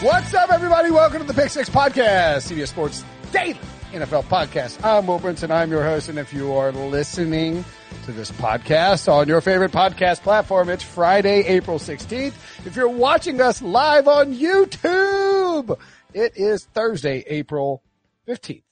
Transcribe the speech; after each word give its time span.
What's 0.00 0.32
up, 0.32 0.52
everybody? 0.52 0.92
Welcome 0.92 1.22
to 1.22 1.26
the 1.26 1.34
Pick 1.34 1.50
Six 1.50 1.68
Podcast, 1.68 2.48
CBS 2.48 2.68
Sports 2.68 3.04
Daily 3.32 3.58
NFL 3.90 4.26
Podcast. 4.26 4.78
I'm 4.84 5.08
Will 5.08 5.18
Brinson. 5.18 5.50
I'm 5.50 5.72
your 5.72 5.82
host. 5.82 6.08
And 6.08 6.20
if 6.20 6.32
you 6.32 6.52
are 6.52 6.70
listening 6.70 7.64
to 8.04 8.12
this 8.12 8.30
podcast 8.30 9.12
on 9.12 9.26
your 9.26 9.40
favorite 9.40 9.72
podcast 9.72 10.20
platform, 10.20 10.68
it's 10.68 10.84
Friday, 10.84 11.40
April 11.40 11.80
16th. 11.80 12.32
If 12.64 12.76
you're 12.76 12.88
watching 12.88 13.40
us 13.40 13.60
live 13.60 14.06
on 14.06 14.36
YouTube, 14.36 15.76
it 16.14 16.36
is 16.36 16.64
Thursday, 16.66 17.24
April 17.26 17.82
15th. 18.28 18.62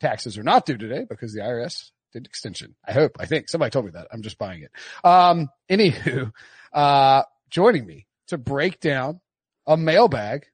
Taxes 0.00 0.36
are 0.36 0.42
not 0.42 0.66
due 0.66 0.78
today 0.78 1.06
because 1.08 1.32
the 1.32 1.42
IRS 1.42 1.92
did 2.12 2.26
extension. 2.26 2.74
I 2.84 2.90
hope, 2.90 3.18
I 3.20 3.26
think 3.26 3.48
somebody 3.48 3.70
told 3.70 3.84
me 3.84 3.92
that. 3.92 4.08
I'm 4.12 4.22
just 4.22 4.36
buying 4.36 4.64
it. 4.64 4.72
Um, 5.04 5.48
anywho, 5.70 6.32
uh, 6.72 7.22
joining 7.50 7.86
me 7.86 8.08
to 8.26 8.36
break 8.36 8.80
down 8.80 9.20
a 9.64 9.76
mailbag 9.76 10.46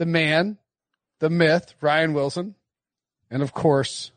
the 0.00 0.06
man, 0.06 0.56
the 1.18 1.28
myth, 1.28 1.74
Ryan 1.82 2.14
Wilson, 2.14 2.54
and 3.30 3.42
of 3.42 3.52
course, 3.52 4.12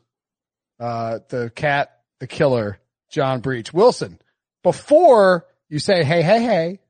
uh, 0.80 1.18
the 1.28 1.52
cat, 1.54 2.00
the 2.20 2.26
killer, 2.26 2.78
John 3.10 3.40
Breech. 3.40 3.74
Wilson, 3.74 4.18
before 4.62 5.44
you 5.68 5.78
say, 5.78 6.02
hey, 6.02 6.22
hey, 6.22 6.42
hey, 6.42 6.80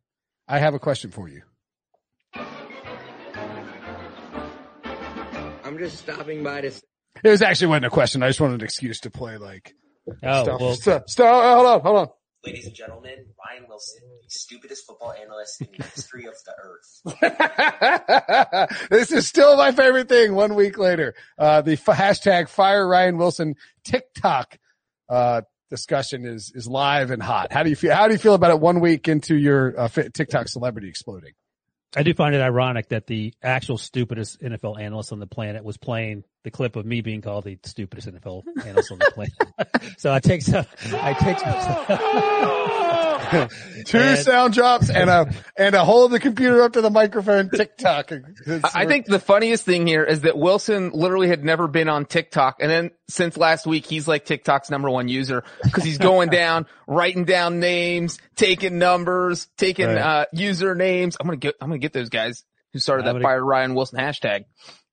I 0.46 0.60
have 0.60 0.74
a 0.74 0.78
question 0.78 1.10
for 1.10 1.28
you. 1.28 1.42
I'm 5.64 5.76
just 5.78 5.98
stopping 5.98 6.44
by 6.44 6.60
to. 6.60 6.68
It 6.68 6.82
was 7.24 7.42
actually 7.42 7.66
wasn't 7.68 7.86
a 7.86 7.90
question. 7.90 8.22
I 8.22 8.28
just 8.28 8.40
wanted 8.40 8.60
an 8.60 8.64
excuse 8.64 9.00
to 9.00 9.10
play 9.10 9.38
like 9.38 9.74
Oh, 10.22 10.42
stuff. 10.44 10.60
well, 10.60 10.74
Stop, 10.74 11.08
stop, 11.10 11.56
hold 11.56 11.66
on, 11.66 11.80
hold 11.80 11.96
on. 11.96 12.08
Ladies 12.44 12.66
and 12.66 12.74
gentlemen, 12.74 13.24
Ryan 13.38 13.64
Wilson, 13.68 14.02
the 14.22 14.30
stupidest 14.30 14.86
football 14.86 15.12
analyst 15.12 15.62
in 15.62 15.68
the 15.78 15.84
history 15.84 16.26
of 16.26 16.34
the 16.44 16.54
earth. 16.62 17.00
this 18.90 19.12
is 19.12 19.26
still 19.26 19.56
my 19.56 19.72
favorite 19.72 20.10
thing. 20.10 20.34
One 20.34 20.54
week 20.54 20.76
later, 20.76 21.14
uh, 21.38 21.62
the 21.62 21.72
f- 21.72 21.86
hashtag 21.86 22.48
fire 22.48 22.86
Ryan 22.86 23.16
Wilson 23.16 23.54
TikTok, 23.84 24.58
uh, 25.08 25.40
discussion 25.70 26.26
is, 26.26 26.52
is 26.54 26.68
live 26.68 27.10
and 27.10 27.22
hot. 27.22 27.50
How 27.50 27.62
do 27.62 27.70
you 27.70 27.76
feel? 27.76 27.94
How 27.94 28.08
do 28.08 28.12
you 28.12 28.18
feel 28.18 28.34
about 28.34 28.50
it 28.50 28.60
one 28.60 28.80
week 28.80 29.08
into 29.08 29.34
your 29.34 29.80
uh, 29.80 29.88
fi- 29.88 30.08
TikTok 30.08 30.48
celebrity 30.48 30.88
exploding? 30.88 31.32
I 31.96 32.02
do 32.02 32.12
find 32.12 32.34
it 32.34 32.42
ironic 32.42 32.90
that 32.90 33.06
the 33.06 33.32
actual 33.42 33.78
stupidest 33.78 34.42
NFL 34.42 34.78
analyst 34.78 35.12
on 35.12 35.18
the 35.18 35.26
planet 35.26 35.64
was 35.64 35.78
playing 35.78 36.24
the 36.44 36.50
clip 36.50 36.76
of 36.76 36.84
me 36.86 37.00
being 37.00 37.20
called 37.22 37.44
the 37.44 37.58
stupidest 37.64 38.08
NFL 38.08 38.42
analyst 38.64 38.92
on 38.92 38.98
the 38.98 39.10
planet. 39.14 39.32
so 39.98 40.12
I 40.12 40.20
take 40.20 40.42
some, 40.42 40.64
I 40.92 41.12
take 41.14 41.38
some, 41.38 41.54
Two 43.86 43.98
And- 43.98 44.18
sound 44.18 44.54
drops 44.54 44.90
and 44.90 45.08
a, 45.10 45.32
and 45.56 45.74
a 45.74 45.84
hold 45.84 46.12
the 46.12 46.20
computer 46.20 46.62
up 46.62 46.74
to 46.74 46.80
the 46.82 46.90
microphone 46.90 47.48
TikTok. 47.50 48.12
It's- 48.12 48.60
I 48.74 48.86
think 48.86 49.06
the 49.06 49.18
funniest 49.18 49.64
thing 49.64 49.86
here 49.86 50.04
is 50.04 50.20
that 50.20 50.36
Wilson 50.38 50.90
literally 50.92 51.28
had 51.28 51.42
never 51.44 51.66
been 51.66 51.88
on 51.88 52.04
TikTok. 52.04 52.56
And 52.60 52.70
then 52.70 52.90
since 53.08 53.36
last 53.36 53.66
week, 53.66 53.86
he's 53.86 54.06
like 54.06 54.24
TikTok's 54.26 54.70
number 54.70 54.90
one 54.90 55.08
user 55.08 55.42
because 55.62 55.82
he's 55.84 55.98
going 55.98 56.28
down, 56.30 56.66
writing 56.86 57.24
down 57.24 57.58
names, 57.58 58.18
taking 58.36 58.78
numbers, 58.78 59.48
taking, 59.56 59.86
Right. 59.86 59.98
uh, 59.98 60.26
usernames. 60.36 61.16
I'm 61.18 61.26
going 61.26 61.40
to 61.40 61.46
get, 61.46 61.54
I'm 61.60 61.68
going 61.68 61.80
to 61.80 61.84
get 61.84 61.92
those 61.94 62.10
guys 62.10 62.44
who 62.72 62.78
started 62.78 63.06
that 63.06 63.20
fire 63.22 63.42
Ryan 63.44 63.74
Wilson 63.74 63.98
hashtag. 63.98 64.44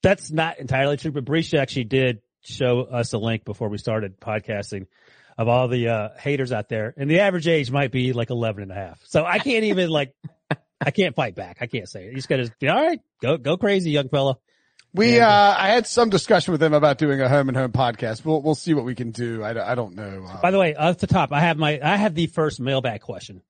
That's 0.03 0.31
not 0.31 0.59
entirely 0.59 0.97
true, 0.97 1.11
but 1.11 1.25
Breech 1.25 1.53
actually 1.53 1.83
did 1.85 2.21
show 2.43 2.81
us 2.81 3.13
a 3.13 3.17
link 3.17 3.45
before 3.45 3.69
we 3.69 3.77
started 3.77 4.19
podcasting 4.19 4.87
of 5.37 5.47
all 5.47 5.67
the, 5.67 5.87
uh, 5.89 6.09
haters 6.19 6.51
out 6.51 6.69
there. 6.69 6.93
And 6.97 7.09
the 7.09 7.19
average 7.19 7.47
age 7.47 7.71
might 7.71 7.91
be 7.91 8.13
like 8.13 8.29
11 8.31 8.63
and 8.63 8.71
a 8.71 8.75
half. 8.75 8.99
So 9.05 9.23
I 9.25 9.39
can't 9.39 9.65
even 9.65 9.89
like, 9.89 10.13
I 10.79 10.91
can't 10.91 11.15
fight 11.15 11.35
back. 11.35 11.57
I 11.61 11.67
can't 11.67 11.87
say 11.87 12.05
it. 12.05 12.09
You 12.09 12.15
just 12.15 12.27
gotta 12.29 12.51
be 12.59 12.67
all 12.67 12.75
right. 12.83 12.99
Go, 13.21 13.37
go 13.37 13.57
crazy, 13.57 13.91
young 13.91 14.09
fella. 14.09 14.37
We, 14.93 15.17
Yeah. 15.17 15.29
uh, 15.29 15.55
I 15.57 15.69
had 15.69 15.85
some 15.87 16.09
discussion 16.09 16.51
with 16.51 16.61
him 16.61 16.73
about 16.73 16.97
doing 16.97 17.21
a 17.21 17.29
home 17.29 17.47
and 17.47 17.55
home 17.57 17.71
podcast. 17.71 18.25
We'll, 18.25 18.41
we'll 18.41 18.55
see 18.55 18.73
what 18.73 18.83
we 18.85 18.95
can 18.95 19.11
do. 19.11 19.43
I, 19.43 19.53
don't- 19.53 19.67
I 19.67 19.75
don't 19.75 19.95
know. 19.95 20.25
Uh, 20.27 20.41
By 20.41 20.51
the 20.51 20.59
way, 20.59 20.75
off 20.75 20.97
the 20.97 21.07
top, 21.07 21.31
I 21.31 21.39
have 21.41 21.57
my 21.57 21.79
I 21.81 21.95
have 21.95 22.13
the 22.15 22.25
first 22.27 22.59
mailbag 22.59 23.01
question. 23.01 23.41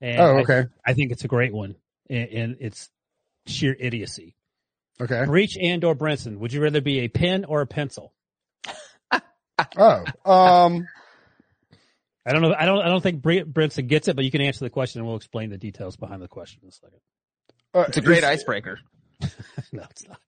And 0.00 0.20
oh, 0.20 0.36
I- 0.38 0.40
okay. 0.42 0.64
I, 0.84 0.92
think 0.94 1.12
it's 1.12 1.24
a 1.24 1.28
great 1.28 1.54
one, 1.54 1.76
and, 2.10 2.28
and 2.28 2.56
it's 2.60 2.90
sheer 3.46 3.74
idiocy. 3.78 4.34
Okay. 5.00 5.24
Breech 5.24 5.56
and 5.60 5.82
or 5.84 5.94
Brinson, 5.94 6.38
would 6.38 6.52
you 6.52 6.62
rather 6.62 6.80
be 6.80 7.00
a 7.00 7.08
pen 7.08 7.44
or 7.44 7.60
a 7.60 7.66
pencil? 7.66 8.12
Oh, 9.76 10.04
um, 10.24 10.88
I 12.26 12.32
don't 12.32 12.42
know. 12.42 12.54
I 12.58 12.64
don't. 12.66 12.80
I 12.80 12.88
don't 12.88 13.02
think 13.02 13.22
Br- 13.22 13.42
Brinson 13.44 13.86
gets 13.86 14.08
it, 14.08 14.16
but 14.16 14.24
you 14.24 14.30
can 14.30 14.40
answer 14.40 14.64
the 14.64 14.70
question, 14.70 15.00
and 15.00 15.06
we'll 15.06 15.16
explain 15.16 15.50
the 15.50 15.58
details 15.58 15.94
behind 15.96 16.20
the 16.22 16.26
question 16.26 16.60
in 16.62 16.68
a 16.68 16.72
second. 16.72 16.98
uh, 17.74 17.84
It's 17.88 17.96
a 17.98 18.00
great 18.00 18.18
is- 18.18 18.24
icebreaker. 18.24 18.80
No, 19.72 19.84
it's 19.90 20.08
not. 20.08 20.18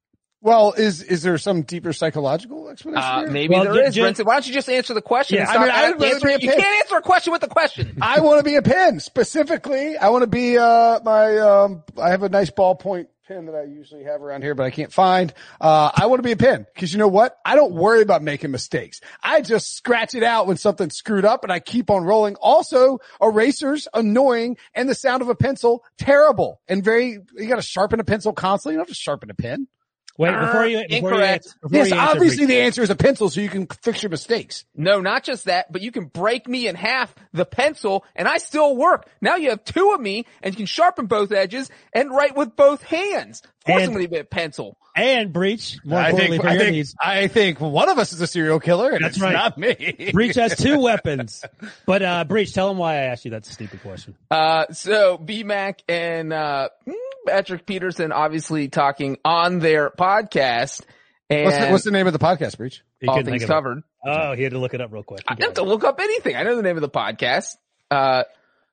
Well, 0.44 0.74
is 0.76 1.02
is 1.02 1.22
there 1.22 1.38
some 1.38 1.62
deeper 1.62 1.94
psychological 1.94 2.68
explanation? 2.68 3.02
Uh, 3.02 3.26
maybe 3.32 3.54
Well, 3.54 3.64
there 3.64 3.72
ju- 3.72 3.80
is. 3.80 3.94
ju- 3.94 4.02
Brinson. 4.02 4.26
Why 4.26 4.34
don't 4.34 4.46
you 4.46 4.52
just 4.52 4.68
answer 4.68 4.92
the 4.92 5.00
question? 5.00 5.38
Yeah, 5.38 5.48
I 5.50 5.58
mean, 5.58 5.70
I'd 5.70 5.92
rather 5.92 6.04
answering- 6.04 6.38
be 6.38 6.46
a 6.48 6.50
you 6.50 6.56
can't 6.62 6.76
answer 6.84 6.96
a 6.96 7.00
question 7.02 7.32
with 7.32 7.42
a 7.44 7.48
question. 7.48 7.96
I 8.02 8.20
want 8.20 8.40
to 8.40 8.44
be 8.44 8.56
a 8.56 8.62
pin. 8.62 9.00
Specifically, 9.00 9.96
I 9.96 10.10
want 10.10 10.20
to 10.22 10.26
be 10.26 10.58
uh 10.58 11.00
my 11.02 11.38
um. 11.38 11.82
I 12.00 12.10
have 12.10 12.22
a 12.22 12.28
nice 12.28 12.50
ballpoint 12.50 13.06
pin 13.26 13.46
that 13.46 13.54
I 13.54 13.62
usually 13.62 14.04
have 14.04 14.20
around 14.20 14.42
here, 14.42 14.54
but 14.54 14.64
I 14.64 14.70
can't 14.70 14.92
find. 14.92 15.32
Uh, 15.58 15.90
I 15.94 16.04
want 16.06 16.18
to 16.18 16.22
be 16.22 16.32
a 16.32 16.36
pin 16.36 16.66
because 16.74 16.92
you 16.92 16.98
know 16.98 17.08
what? 17.08 17.38
I 17.42 17.56
don't 17.56 17.72
worry 17.72 18.02
about 18.02 18.22
making 18.22 18.50
mistakes. 18.50 19.00
I 19.22 19.40
just 19.40 19.74
scratch 19.74 20.14
it 20.14 20.22
out 20.22 20.46
when 20.46 20.58
something's 20.58 20.94
screwed 20.94 21.24
up, 21.24 21.42
and 21.42 21.50
I 21.50 21.58
keep 21.60 21.88
on 21.88 22.04
rolling. 22.04 22.34
Also, 22.36 22.98
erasers 23.22 23.88
annoying, 23.94 24.58
and 24.74 24.90
the 24.90 24.94
sound 24.94 25.22
of 25.22 25.30
a 25.30 25.34
pencil 25.34 25.82
terrible 25.96 26.60
and 26.68 26.84
very. 26.84 27.18
You 27.34 27.46
got 27.48 27.56
to 27.56 27.62
sharpen 27.62 27.98
a 27.98 28.04
pencil 28.04 28.34
constantly. 28.34 28.74
You 28.74 28.78
don't 28.80 28.88
have 28.88 28.94
to 28.94 29.00
sharpen 29.00 29.30
a 29.30 29.34
pen. 29.34 29.68
Wait 30.16 30.30
before 30.30 30.66
you. 30.66 30.78
Before 30.88 31.10
Incorrect. 31.10 31.46
answer, 31.46 31.58
before 31.62 31.76
Yes, 31.78 31.90
you 31.90 31.96
answer, 31.96 32.12
obviously 32.16 32.46
the 32.46 32.60
answer 32.60 32.82
is 32.82 32.90
a 32.90 32.94
pencil, 32.94 33.28
so 33.30 33.40
you 33.40 33.48
can 33.48 33.66
fix 33.82 34.02
your 34.02 34.10
mistakes. 34.10 34.64
No, 34.76 35.00
not 35.00 35.24
just 35.24 35.46
that, 35.46 35.72
but 35.72 35.82
you 35.82 35.90
can 35.90 36.04
break 36.06 36.46
me 36.48 36.68
in 36.68 36.76
half 36.76 37.12
the 37.32 37.44
pencil 37.44 38.04
and 38.14 38.28
I 38.28 38.38
still 38.38 38.76
work. 38.76 39.08
Now 39.20 39.36
you 39.36 39.50
have 39.50 39.64
two 39.64 39.92
of 39.92 40.00
me 40.00 40.26
and 40.42 40.54
you 40.54 40.56
can 40.56 40.66
sharpen 40.66 41.06
both 41.06 41.32
edges 41.32 41.68
and 41.92 42.10
write 42.12 42.36
with 42.36 42.54
both 42.54 42.82
hands. 42.82 43.42
Of 43.44 43.64
course 43.66 43.82
And- 43.82 43.90
I'm 43.90 43.92
going 43.92 44.04
to 44.04 44.10
be 44.10 44.18
a 44.18 44.24
pencil. 44.24 44.76
and 44.94 45.32
Breech. 45.32 45.78
More 45.84 45.98
I 45.98 46.10
importantly 46.10 46.36
think, 46.38 46.42
for 46.42 46.48
I 46.48 46.52
your 46.52 46.62
think, 46.62 46.72
needs. 46.76 46.94
I 47.00 47.26
think 47.26 47.60
one 47.60 47.88
of 47.88 47.98
us 47.98 48.12
is 48.12 48.20
a 48.20 48.26
serial 48.28 48.60
killer, 48.60 48.90
and 48.90 49.02
That's 49.04 49.16
it's 49.16 49.22
right. 49.22 49.32
not 49.32 49.58
me. 49.58 50.10
Breech 50.12 50.36
has 50.36 50.56
two 50.56 50.78
weapons, 50.80 51.42
but 51.86 52.02
uh, 52.02 52.22
Breech, 52.24 52.52
tell 52.54 52.70
him 52.70 52.78
why 52.78 52.92
I 52.94 53.02
asked 53.06 53.24
you 53.24 53.32
that 53.32 53.44
stupid 53.46 53.82
question. 53.82 54.14
Uh, 54.30 54.66
so 54.70 55.18
BMAC 55.18 55.80
and, 55.88 56.32
uh, 56.32 56.68
hmm, 56.84 56.92
Patrick 57.26 57.66
Peterson 57.66 58.12
obviously 58.12 58.68
talking 58.68 59.18
on 59.24 59.58
their 59.58 59.90
podcast 59.90 60.82
and 61.30 61.44
What's 61.46 61.58
the, 61.58 61.70
what's 61.70 61.84
the 61.84 61.90
name 61.90 62.06
of 62.06 62.12
the 62.12 62.18
podcast, 62.18 62.58
Breech? 62.58 62.82
He 63.00 63.06
all 63.06 63.16
things 63.16 63.28
think 63.28 63.42
of 63.42 63.50
it. 63.50 63.52
covered. 63.52 63.82
Oh, 64.06 64.34
he 64.34 64.42
had 64.42 64.52
to 64.52 64.58
look 64.58 64.74
it 64.74 64.80
up 64.80 64.92
real 64.92 65.02
quick. 65.02 65.22
I 65.26 65.34
don't 65.34 65.48
have 65.48 65.54
to 65.54 65.62
look 65.62 65.84
up 65.84 65.98
anything. 66.00 66.36
I 66.36 66.42
know 66.42 66.56
the 66.56 66.62
name 66.62 66.76
of 66.76 66.82
the 66.82 66.90
podcast. 66.90 67.56
Uh, 67.90 68.24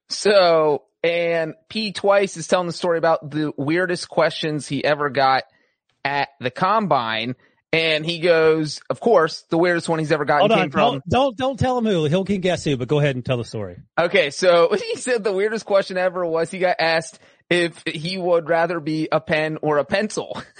so 0.09 0.83
and 1.03 1.55
P 1.69 1.93
twice 1.93 2.37
is 2.37 2.47
telling 2.47 2.67
the 2.67 2.73
story 2.73 2.97
about 2.97 3.29
the 3.29 3.53
weirdest 3.57 4.09
questions 4.09 4.67
he 4.67 4.83
ever 4.83 5.09
got 5.09 5.43
at 6.03 6.29
the 6.39 6.51
combine. 6.51 7.35
And 7.73 8.05
he 8.05 8.19
goes, 8.19 8.81
of 8.89 8.99
course, 8.99 9.45
the 9.49 9.57
weirdest 9.57 9.87
one 9.87 9.99
he's 9.99 10.11
ever 10.11 10.25
gotten 10.25 10.49
Hold 10.49 10.51
came 10.51 10.65
on. 10.65 10.71
from. 10.71 10.81
Don't, 10.81 11.03
don't 11.09 11.37
don't 11.37 11.59
tell 11.59 11.77
him 11.77 11.85
who. 11.85 12.03
He'll 12.03 12.25
can 12.25 12.41
guess 12.41 12.65
who, 12.65 12.75
but 12.75 12.89
go 12.89 12.99
ahead 12.99 13.15
and 13.15 13.23
tell 13.23 13.37
the 13.37 13.45
story. 13.45 13.77
Okay, 13.97 14.29
so 14.29 14.73
he 14.93 14.97
said 14.97 15.23
the 15.23 15.31
weirdest 15.31 15.65
question 15.65 15.97
ever 15.97 16.25
was 16.25 16.51
he 16.51 16.59
got 16.59 16.75
asked 16.79 17.19
if 17.51 17.83
he 17.85 18.17
would 18.17 18.49
rather 18.49 18.79
be 18.79 19.07
a 19.11 19.19
pen 19.21 19.57
or 19.61 19.77
a 19.77 19.85
pencil. 19.85 20.41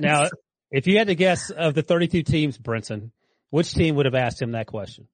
Now, 0.00 0.28
if 0.70 0.86
you 0.88 0.98
had 0.98 1.06
to 1.08 1.14
guess 1.14 1.50
of 1.50 1.74
the 1.74 1.82
32 1.82 2.22
teams, 2.24 2.58
Brinson, 2.58 3.10
which 3.50 3.72
team 3.72 3.94
would 3.96 4.06
have 4.06 4.14
asked 4.16 4.42
him 4.42 4.52
that 4.52 4.66
question? 4.66 5.06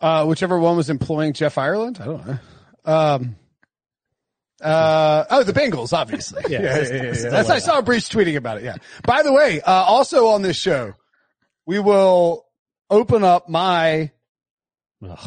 Uh, 0.00 0.24
whichever 0.24 0.58
one 0.58 0.76
was 0.76 0.88
employing 0.88 1.32
Jeff 1.34 1.58
Ireland. 1.58 1.98
I 2.00 2.04
don't 2.06 2.26
know. 2.26 2.38
Um, 2.84 3.36
uh, 4.62 5.24
oh, 5.28 5.42
the 5.42 5.52
Bengals, 5.52 5.92
obviously. 5.92 6.42
Yeah, 6.48 6.62
yeah, 6.62 6.76
it's- 6.78 6.90
yeah, 6.90 6.96
yeah, 6.96 7.24
yeah. 7.24 7.30
That's, 7.30 7.50
I 7.50 7.58
saw 7.58 7.82
Breech 7.82 8.04
tweeting 8.08 8.36
about 8.36 8.58
it. 8.58 8.64
Yeah. 8.64 8.76
By 9.04 9.22
the 9.22 9.32
way, 9.32 9.60
uh, 9.60 9.70
also 9.70 10.28
on 10.28 10.40
this 10.40 10.56
show, 10.56 10.94
we 11.66 11.78
will 11.78 12.46
open 12.88 13.22
up 13.24 13.48
my 13.50 14.12
Ugh. 15.06 15.18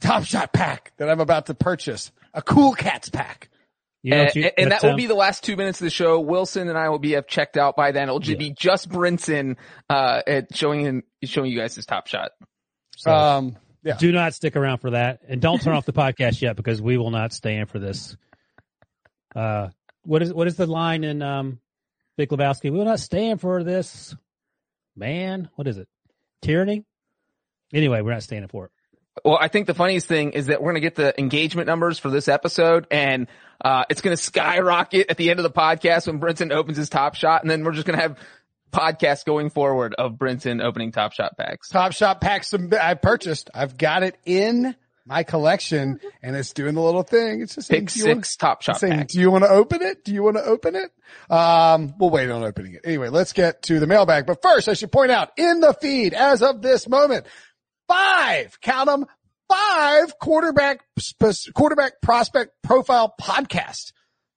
Top 0.00 0.24
Shot 0.24 0.52
pack 0.52 0.92
that 0.96 1.10
I'm 1.10 1.20
about 1.20 1.46
to 1.46 1.54
purchase. 1.54 2.10
A 2.32 2.40
Cool 2.40 2.72
Cats 2.72 3.10
pack. 3.10 3.49
You 4.02 4.12
know 4.12 4.22
and, 4.22 4.34
you- 4.34 4.44
and 4.56 4.66
what, 4.66 4.68
that 4.70 4.82
will 4.82 4.90
um, 4.92 4.96
be 4.96 5.06
the 5.06 5.14
last 5.14 5.44
two 5.44 5.56
minutes 5.56 5.80
of 5.80 5.84
the 5.84 5.90
show. 5.90 6.20
Wilson 6.20 6.68
and 6.68 6.78
I 6.78 6.88
will 6.88 6.98
be 6.98 7.12
have 7.12 7.26
checked 7.26 7.56
out 7.56 7.76
by 7.76 7.92
then. 7.92 8.04
It'll 8.04 8.18
just 8.18 8.38
be 8.38 8.50
just 8.50 8.88
Brinson, 8.88 9.56
uh, 9.90 10.22
at 10.26 10.56
showing 10.56 10.80
him, 10.80 11.02
showing 11.24 11.50
you 11.50 11.58
guys 11.58 11.74
his 11.74 11.84
top 11.86 12.06
shot. 12.06 12.30
so 12.96 13.12
Um, 13.12 13.56
yeah. 13.82 13.96
do 13.98 14.10
not 14.12 14.32
stick 14.34 14.56
around 14.56 14.78
for 14.78 14.90
that, 14.90 15.20
and 15.28 15.40
don't 15.40 15.60
turn 15.60 15.74
off 15.74 15.84
the 15.84 15.92
podcast 15.94 16.40
yet 16.40 16.56
because 16.56 16.80
we 16.80 16.96
will 16.96 17.10
not 17.10 17.32
stand 17.34 17.68
for 17.68 17.78
this. 17.78 18.16
Uh, 19.36 19.68
what 20.04 20.22
is 20.22 20.32
what 20.32 20.46
is 20.46 20.56
the 20.56 20.66
line 20.66 21.04
in 21.04 21.20
um, 21.22 21.60
Big 22.16 22.30
Lebowski? 22.30 22.64
We 22.64 22.70
will 22.78 22.84
not 22.86 23.00
stand 23.00 23.40
for 23.40 23.62
this, 23.62 24.14
man. 24.96 25.50
What 25.56 25.68
is 25.68 25.76
it? 25.76 25.88
Tyranny. 26.42 26.84
Anyway, 27.72 28.00
we're 28.00 28.12
not 28.12 28.22
standing 28.22 28.48
for 28.48 28.64
it. 28.66 28.70
Well, 29.24 29.38
I 29.40 29.48
think 29.48 29.66
the 29.66 29.74
funniest 29.74 30.06
thing 30.06 30.32
is 30.32 30.46
that 30.46 30.60
we're 30.62 30.72
going 30.72 30.80
to 30.82 30.86
get 30.86 30.94
the 30.94 31.18
engagement 31.20 31.66
numbers 31.66 31.98
for 31.98 32.10
this 32.10 32.28
episode 32.28 32.86
and, 32.90 33.26
uh, 33.62 33.84
it's 33.90 34.00
going 34.00 34.16
to 34.16 34.22
skyrocket 34.22 35.10
at 35.10 35.16
the 35.18 35.30
end 35.30 35.38
of 35.38 35.42
the 35.42 35.50
podcast 35.50 36.06
when 36.06 36.18
Brinson 36.20 36.50
opens 36.52 36.78
his 36.78 36.88
top 36.88 37.14
shot. 37.14 37.42
And 37.42 37.50
then 37.50 37.62
we're 37.64 37.72
just 37.72 37.86
going 37.86 37.98
to 37.98 38.02
have 38.02 38.18
podcasts 38.72 39.24
going 39.24 39.50
forward 39.50 39.94
of 39.98 40.12
Brinson 40.12 40.62
opening 40.62 40.92
top 40.92 41.12
shot 41.12 41.36
packs. 41.36 41.68
Top 41.68 41.92
Shot 41.92 42.20
packs 42.20 42.54
I 42.54 42.94
purchased. 42.94 43.50
I've 43.52 43.76
got 43.76 44.02
it 44.02 44.16
in 44.24 44.74
my 45.04 45.24
collection 45.24 45.98
and 46.22 46.36
it's 46.36 46.52
doing 46.54 46.74
the 46.74 46.80
little 46.80 47.02
thing. 47.02 47.42
It's 47.42 47.56
just 47.56 47.68
saying, 47.68 47.86
Pick 47.86 47.94
do 47.94 48.00
you 48.00 48.06
wanna- 48.06 48.14
six 48.20 48.36
top 48.36 48.62
shot 48.62 48.78
saying, 48.80 48.92
packs. 48.94 49.12
do 49.12 49.20
you 49.20 49.30
want 49.30 49.44
to 49.44 49.50
open 49.50 49.82
it? 49.82 50.04
Do 50.04 50.14
you 50.14 50.22
want 50.22 50.36
to 50.36 50.44
open 50.44 50.76
it? 50.76 50.90
Um, 51.28 51.92
we'll 51.98 52.10
wait 52.10 52.30
on 52.30 52.42
opening 52.44 52.74
it. 52.74 52.82
Anyway, 52.84 53.08
let's 53.08 53.32
get 53.32 53.62
to 53.64 53.80
the 53.80 53.86
mailbag. 53.86 54.24
But 54.26 54.40
first, 54.40 54.68
I 54.68 54.74
should 54.74 54.92
point 54.92 55.10
out 55.10 55.32
in 55.36 55.60
the 55.60 55.74
feed 55.74 56.14
as 56.14 56.42
of 56.42 56.62
this 56.62 56.88
moment, 56.88 57.26
five, 57.90 58.60
count 58.60 58.88
them, 58.88 59.06
five 59.48 60.18
quarterback, 60.18 60.80
quarterback 61.54 62.00
prospect 62.00 62.52
profile 62.62 63.14
podcast. 63.20 63.92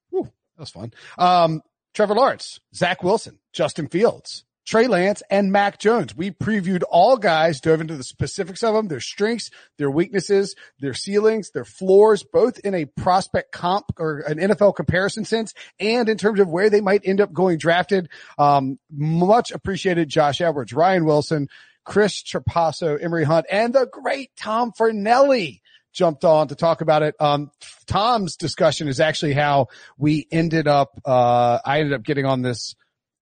Whew, 0.10 0.30
that 0.58 0.62
was 0.62 0.70
fun. 0.70 0.92
Um, 1.18 1.62
Trevor 1.94 2.16
Lawrence, 2.16 2.60
Zach 2.74 3.04
Wilson, 3.04 3.38
Justin 3.52 3.88
Fields, 3.88 4.46
Trey 4.66 4.88
Lance, 4.88 5.22
and 5.30 5.52
Mac 5.52 5.78
Jones. 5.78 6.16
We 6.16 6.32
previewed 6.32 6.82
all 6.90 7.18
guys, 7.18 7.60
dove 7.62 7.82
into 7.82 7.96
the 7.96 8.04
specifics 8.04 8.64
of 8.64 8.74
them, 8.74 8.88
their 8.88 9.00
strengths, 9.00 9.52
their 9.78 9.92
weaknesses, 9.92 10.56
their 10.80 10.96
ceilings, 10.96 11.52
their 11.52 11.66
floors, 11.66 12.24
both 12.24 12.58
in 12.60 12.74
a 12.74 12.86
prospect 12.86 13.52
comp 13.52 13.86
or 14.00 14.20
an 14.22 14.40
NFL 14.40 14.76
comparison 14.76 15.26
sense 15.26 15.54
and 15.80 16.10
in 16.10 16.18
terms 16.18 16.40
of 16.40 16.50
where 16.50 16.70
they 16.72 16.82
might 16.82 17.02
end 17.06 17.22
up 17.22 17.34
going 17.34 17.60
drafted. 17.60 18.10
Um, 18.40 18.80
much 18.90 19.52
appreciated 19.52 20.10
Josh 20.10 20.42
Edwards, 20.42 20.74
Ryan 20.74 21.06
Wilson, 21.06 21.50
Chris 21.86 22.24
Trapasso, 22.24 23.02
Emory 23.02 23.24
Hunt, 23.24 23.46
and 23.52 23.74
the 23.74 23.88
great 23.92 24.32
Tom 24.38 24.72
Fornelli 24.78 25.62
jumped 25.94 26.26
on 26.26 26.48
to 26.48 26.56
talk 26.56 26.82
about 26.82 27.04
it. 27.04 27.16
Um, 27.20 27.52
Tom's 27.86 28.36
discussion 28.36 28.88
is 28.88 29.00
actually 29.00 29.34
how 29.34 29.68
we 29.98 30.28
ended 30.32 30.68
up, 30.68 31.00
uh, 31.06 31.60
I 31.64 31.80
ended 31.80 31.94
up 31.94 32.04
getting 32.04 32.26
on 32.26 32.42
this, 32.42 32.76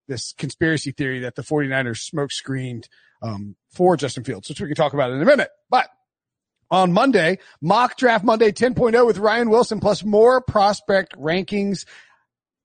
this 0.07 0.33
conspiracy 0.37 0.91
theory 0.91 1.19
that 1.19 1.35
the 1.35 1.41
49ers 1.41 1.99
smoke 1.99 2.31
screened, 2.31 2.87
um, 3.21 3.55
for 3.73 3.97
Justin 3.97 4.23
Fields, 4.23 4.49
which 4.49 4.59
we 4.59 4.67
can 4.67 4.75
talk 4.75 4.93
about 4.93 5.11
in 5.11 5.21
a 5.21 5.25
minute. 5.25 5.49
But 5.69 5.89
on 6.69 6.93
Monday, 6.93 7.39
mock 7.61 7.97
draft 7.97 8.23
Monday 8.23 8.51
10.0 8.51 9.05
with 9.05 9.17
Ryan 9.17 9.49
Wilson 9.49 9.79
plus 9.79 10.03
more 10.03 10.41
prospect 10.41 11.15
rankings 11.17 11.85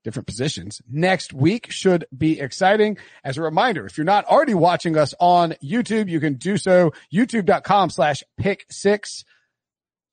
different 0.06 0.28
positions 0.28 0.80
next 0.88 1.32
week 1.32 1.68
should 1.68 2.06
be 2.16 2.38
exciting. 2.38 2.96
As 3.24 3.38
a 3.38 3.42
reminder, 3.42 3.86
if 3.86 3.98
you're 3.98 4.04
not 4.04 4.24
already 4.26 4.54
watching 4.54 4.96
us 4.96 5.14
on 5.18 5.56
YouTube, 5.62 6.08
you 6.08 6.20
can 6.20 6.34
do 6.34 6.56
so 6.56 6.92
youtube.com 7.12 7.90
slash 7.90 8.22
pick 8.38 8.66
six. 8.70 9.24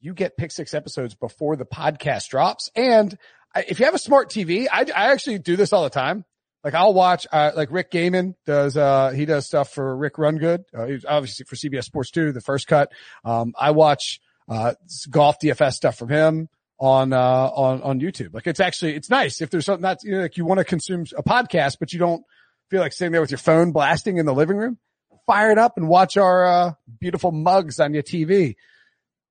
You 0.01 0.15
get 0.15 0.35
pick 0.35 0.49
six 0.49 0.73
episodes 0.73 1.13
before 1.13 1.55
the 1.57 1.65
podcast 1.65 2.29
drops. 2.29 2.71
And 2.75 3.15
if 3.55 3.79
you 3.79 3.85
have 3.85 3.93
a 3.93 3.99
smart 3.99 4.31
TV, 4.31 4.67
I, 4.71 4.81
I 4.81 5.11
actually 5.11 5.37
do 5.37 5.55
this 5.55 5.71
all 5.71 5.83
the 5.83 5.91
time. 5.91 6.25
Like 6.63 6.73
I'll 6.73 6.95
watch, 6.95 7.27
uh, 7.31 7.51
like 7.55 7.69
Rick 7.71 7.91
Gehman 7.91 8.33
does, 8.47 8.75
uh, 8.75 9.11
he 9.11 9.25
does 9.25 9.45
stuff 9.45 9.73
for 9.73 9.95
Rick 9.95 10.17
Run 10.17 10.37
Good. 10.37 10.63
Uh, 10.75 10.87
obviously 11.07 11.45
for 11.45 11.55
CBS 11.55 11.83
Sports 11.83 12.09
2, 12.09 12.31
the 12.31 12.41
first 12.41 12.65
cut. 12.65 12.91
Um, 13.23 13.53
I 13.59 13.71
watch, 13.71 14.19
uh, 14.49 14.73
golf 15.11 15.37
DFS 15.39 15.73
stuff 15.73 15.99
from 15.99 16.09
him 16.09 16.49
on, 16.83 17.13
uh, 17.13 17.17
on, 17.17 17.81
on 17.81 18.01
YouTube. 18.01 18.33
Like 18.33 18.45
it's 18.45 18.59
actually, 18.59 18.95
it's 18.95 19.09
nice 19.09 19.41
if 19.41 19.49
there's 19.49 19.65
something 19.65 19.81
that's, 19.81 20.03
you 20.03 20.11
know, 20.11 20.21
like 20.23 20.35
you 20.35 20.43
want 20.43 20.57
to 20.57 20.65
consume 20.65 21.05
a 21.15 21.23
podcast, 21.23 21.77
but 21.79 21.93
you 21.93 21.99
don't 21.99 22.25
feel 22.69 22.81
like 22.81 22.91
sitting 22.91 23.13
there 23.13 23.21
with 23.21 23.31
your 23.31 23.37
phone 23.37 23.71
blasting 23.71 24.17
in 24.17 24.25
the 24.25 24.33
living 24.33 24.57
room. 24.57 24.77
Fire 25.25 25.49
it 25.51 25.57
up 25.57 25.77
and 25.77 25.87
watch 25.87 26.17
our, 26.17 26.45
uh, 26.45 26.73
beautiful 26.99 27.31
mugs 27.31 27.79
on 27.79 27.93
your 27.93 28.03
TV. 28.03 28.55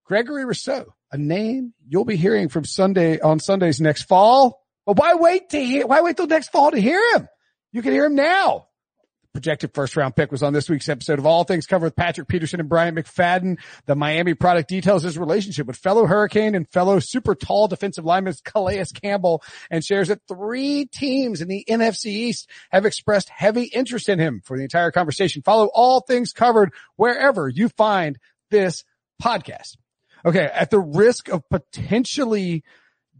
Gregory 0.07 0.47
Rousseau, 0.47 0.95
a 1.13 1.19
name 1.19 1.75
you'll 1.87 2.07
be 2.07 2.17
hearing 2.17 2.49
from 2.49 2.65
Sunday 2.65 3.21
on 3.21 3.39
Sundays 3.39 3.83
next 3.83 4.05
fall. 4.05 4.63
But 4.87 4.99
why 4.99 5.15
wait 5.17 5.51
to 5.51 5.63
hear, 5.63 5.87
why 5.87 6.01
wait 6.01 6.17
till 6.17 6.27
next 6.27 6.49
fall 6.49 6.71
to 6.71 6.81
hear 6.81 7.03
him? 7.15 7.29
You 7.71 7.83
can 7.83 7.93
hear 7.93 8.07
him 8.07 8.15
now. 8.15 8.69
Projected 9.33 9.73
first 9.73 9.97
round 9.97 10.15
pick 10.15 10.31
was 10.31 10.43
on 10.43 10.53
this 10.53 10.69
week's 10.69 10.91
episode 10.91 11.19
of 11.19 11.25
All 11.25 11.45
Things 11.45 11.65
Covered 11.65 11.87
with 11.87 11.97
Patrick 11.97 12.29
Peterson 12.29 12.61
and 12.61 12.69
Bryant 12.69 12.99
McFadden. 12.99 13.59
The 13.87 13.97
Miami 13.97 14.35
product 14.35 14.69
details 14.69 15.05
his 15.05 15.17
relationship 15.17 15.67
with 15.67 15.79
fellow 15.79 16.05
Hurricane 16.05 16.55
and 16.55 16.69
fellow 16.69 16.99
super 16.99 17.35
tall 17.35 17.67
defensive 17.67 18.05
lineman 18.05 18.35
Calais 18.45 18.85
Campbell 18.93 19.43
and 19.71 19.83
shares 19.83 20.09
that 20.09 20.21
three 20.29 20.85
teams 20.85 21.41
in 21.41 21.49
the 21.49 21.65
NFC 21.67 22.07
East 22.09 22.51
have 22.71 22.85
expressed 22.85 23.31
heavy 23.31 23.63
interest 23.65 24.11
in 24.11 24.19
him 24.19 24.43
for 24.45 24.59
the 24.59 24.65
entire 24.65 24.91
conversation. 24.91 25.41
Follow 25.41 25.71
All 25.73 26.01
Things 26.01 26.35
Covered 26.35 26.75
wherever 26.97 27.49
you 27.49 27.71
find 27.71 28.19
this 28.51 28.85
podcast. 29.23 29.79
Okay. 30.27 30.45
At 30.45 30.69
the 30.69 30.81
risk 30.81 31.31
of 31.31 31.49
potentially 31.49 32.65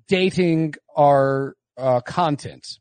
dating 0.09 0.75
our 0.95 1.57
uh, 1.79 2.01
content, 2.01 2.81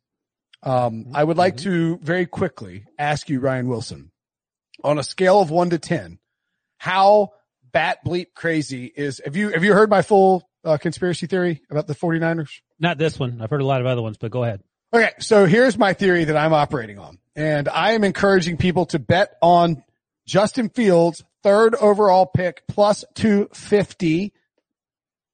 um, 0.63 1.07
I 1.13 1.23
would 1.23 1.37
like 1.37 1.57
to 1.57 1.97
very 1.97 2.25
quickly 2.25 2.85
ask 2.97 3.29
you, 3.29 3.39
Ryan 3.39 3.67
Wilson, 3.67 4.11
on 4.83 4.97
a 4.97 5.03
scale 5.03 5.41
of 5.41 5.49
one 5.51 5.69
to 5.71 5.79
10, 5.79 6.19
how 6.77 7.29
bat 7.71 7.99
bleep 8.05 8.27
crazy 8.35 8.85
is, 8.85 9.21
have 9.23 9.35
you, 9.35 9.49
have 9.49 9.63
you 9.63 9.73
heard 9.73 9.89
my 9.89 10.01
full 10.01 10.47
uh, 10.63 10.77
conspiracy 10.77 11.27
theory 11.27 11.61
about 11.69 11.87
the 11.87 11.95
49ers? 11.95 12.49
Not 12.79 12.97
this 12.97 13.17
one. 13.19 13.41
I've 13.41 13.49
heard 13.49 13.61
a 13.61 13.65
lot 13.65 13.81
of 13.81 13.87
other 13.87 14.01
ones, 14.01 14.17
but 14.17 14.31
go 14.31 14.43
ahead. 14.43 14.61
Okay. 14.93 15.11
So 15.19 15.45
here's 15.45 15.77
my 15.77 15.93
theory 15.93 16.25
that 16.25 16.35
I'm 16.35 16.53
operating 16.53 16.99
on 16.99 17.17
and 17.35 17.69
I 17.69 17.91
am 17.91 18.03
encouraging 18.03 18.57
people 18.57 18.85
to 18.87 18.99
bet 18.99 19.35
on 19.41 19.83
Justin 20.27 20.69
Fields 20.69 21.23
third 21.43 21.75
overall 21.75 22.25
pick 22.25 22.63
plus 22.67 23.03
250 23.15 24.33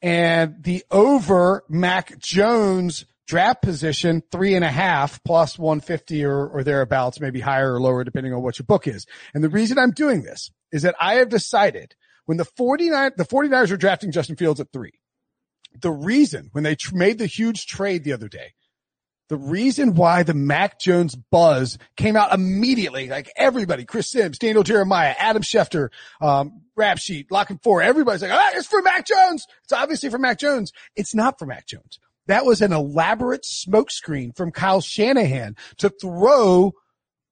and 0.01 0.63
the 0.63 0.83
over 0.91 1.63
Mac 1.67 2.17
Jones 2.19 3.05
draft 3.27 3.61
position 3.61 4.23
three 4.31 4.55
and 4.55 4.65
a 4.65 4.69
half 4.69 5.21
plus 5.23 5.59
150 5.59 6.23
or, 6.23 6.47
or 6.47 6.63
thereabouts, 6.63 7.19
maybe 7.19 7.41
higher 7.41 7.73
or 7.73 7.81
lower 7.81 8.03
depending 8.03 8.33
on 8.33 8.41
what 8.41 8.57
your 8.57 8.65
book 8.65 8.87
is. 8.87 9.05
And 9.33 9.43
the 9.43 9.49
reason 9.49 9.77
I'm 9.77 9.91
doing 9.91 10.23
this 10.23 10.49
is 10.71 10.81
that 10.81 10.95
I 10.99 11.15
have 11.15 11.29
decided 11.29 11.95
when 12.25 12.37
the 12.37 12.45
49, 12.45 13.11
the 13.17 13.25
49ers 13.25 13.71
are 13.71 13.77
drafting 13.77 14.11
Justin 14.11 14.37
Fields 14.37 14.59
at 14.59 14.71
three, 14.71 14.93
the 15.79 15.91
reason 15.91 16.49
when 16.53 16.63
they 16.63 16.75
tr- 16.75 16.95
made 16.95 17.17
the 17.17 17.27
huge 17.27 17.67
trade 17.67 18.03
the 18.03 18.13
other 18.13 18.29
day, 18.29 18.53
the 19.29 19.37
reason 19.37 19.95
why 19.95 20.23
the 20.23 20.33
Mac 20.33 20.79
Jones 20.79 21.13
buzz 21.15 21.77
came 21.97 22.15
out 22.15 22.33
immediately, 22.33 23.09
like 23.09 23.29
everybody, 23.35 23.83
Chris 23.83 24.09
Sims, 24.09 24.39
Daniel 24.39 24.63
Jeremiah, 24.63 25.13
Adam 25.19 25.41
Schefter, 25.43 25.89
um, 26.21 26.61
Rap 26.77 26.97
Sheet, 26.97 27.29
Lock 27.29 27.49
and 27.49 27.61
Four, 27.61 27.81
everybody's 27.81 28.21
like, 28.21 28.31
ah, 28.31 28.51
it's 28.53 28.67
for 28.67 28.81
Mac 28.81 29.05
Jones. 29.05 29.45
It's 29.63 29.73
obviously 29.73 30.09
for 30.09 30.17
Mac 30.17 30.39
Jones. 30.39 30.71
It's 30.95 31.13
not 31.13 31.37
for 31.39 31.45
Mac 31.45 31.67
Jones. 31.67 31.99
That 32.27 32.45
was 32.45 32.61
an 32.61 32.73
elaborate 32.73 33.43
smokescreen 33.43 34.35
from 34.35 34.51
Kyle 34.51 34.81
Shanahan 34.81 35.55
to 35.77 35.89
throw 35.89 36.73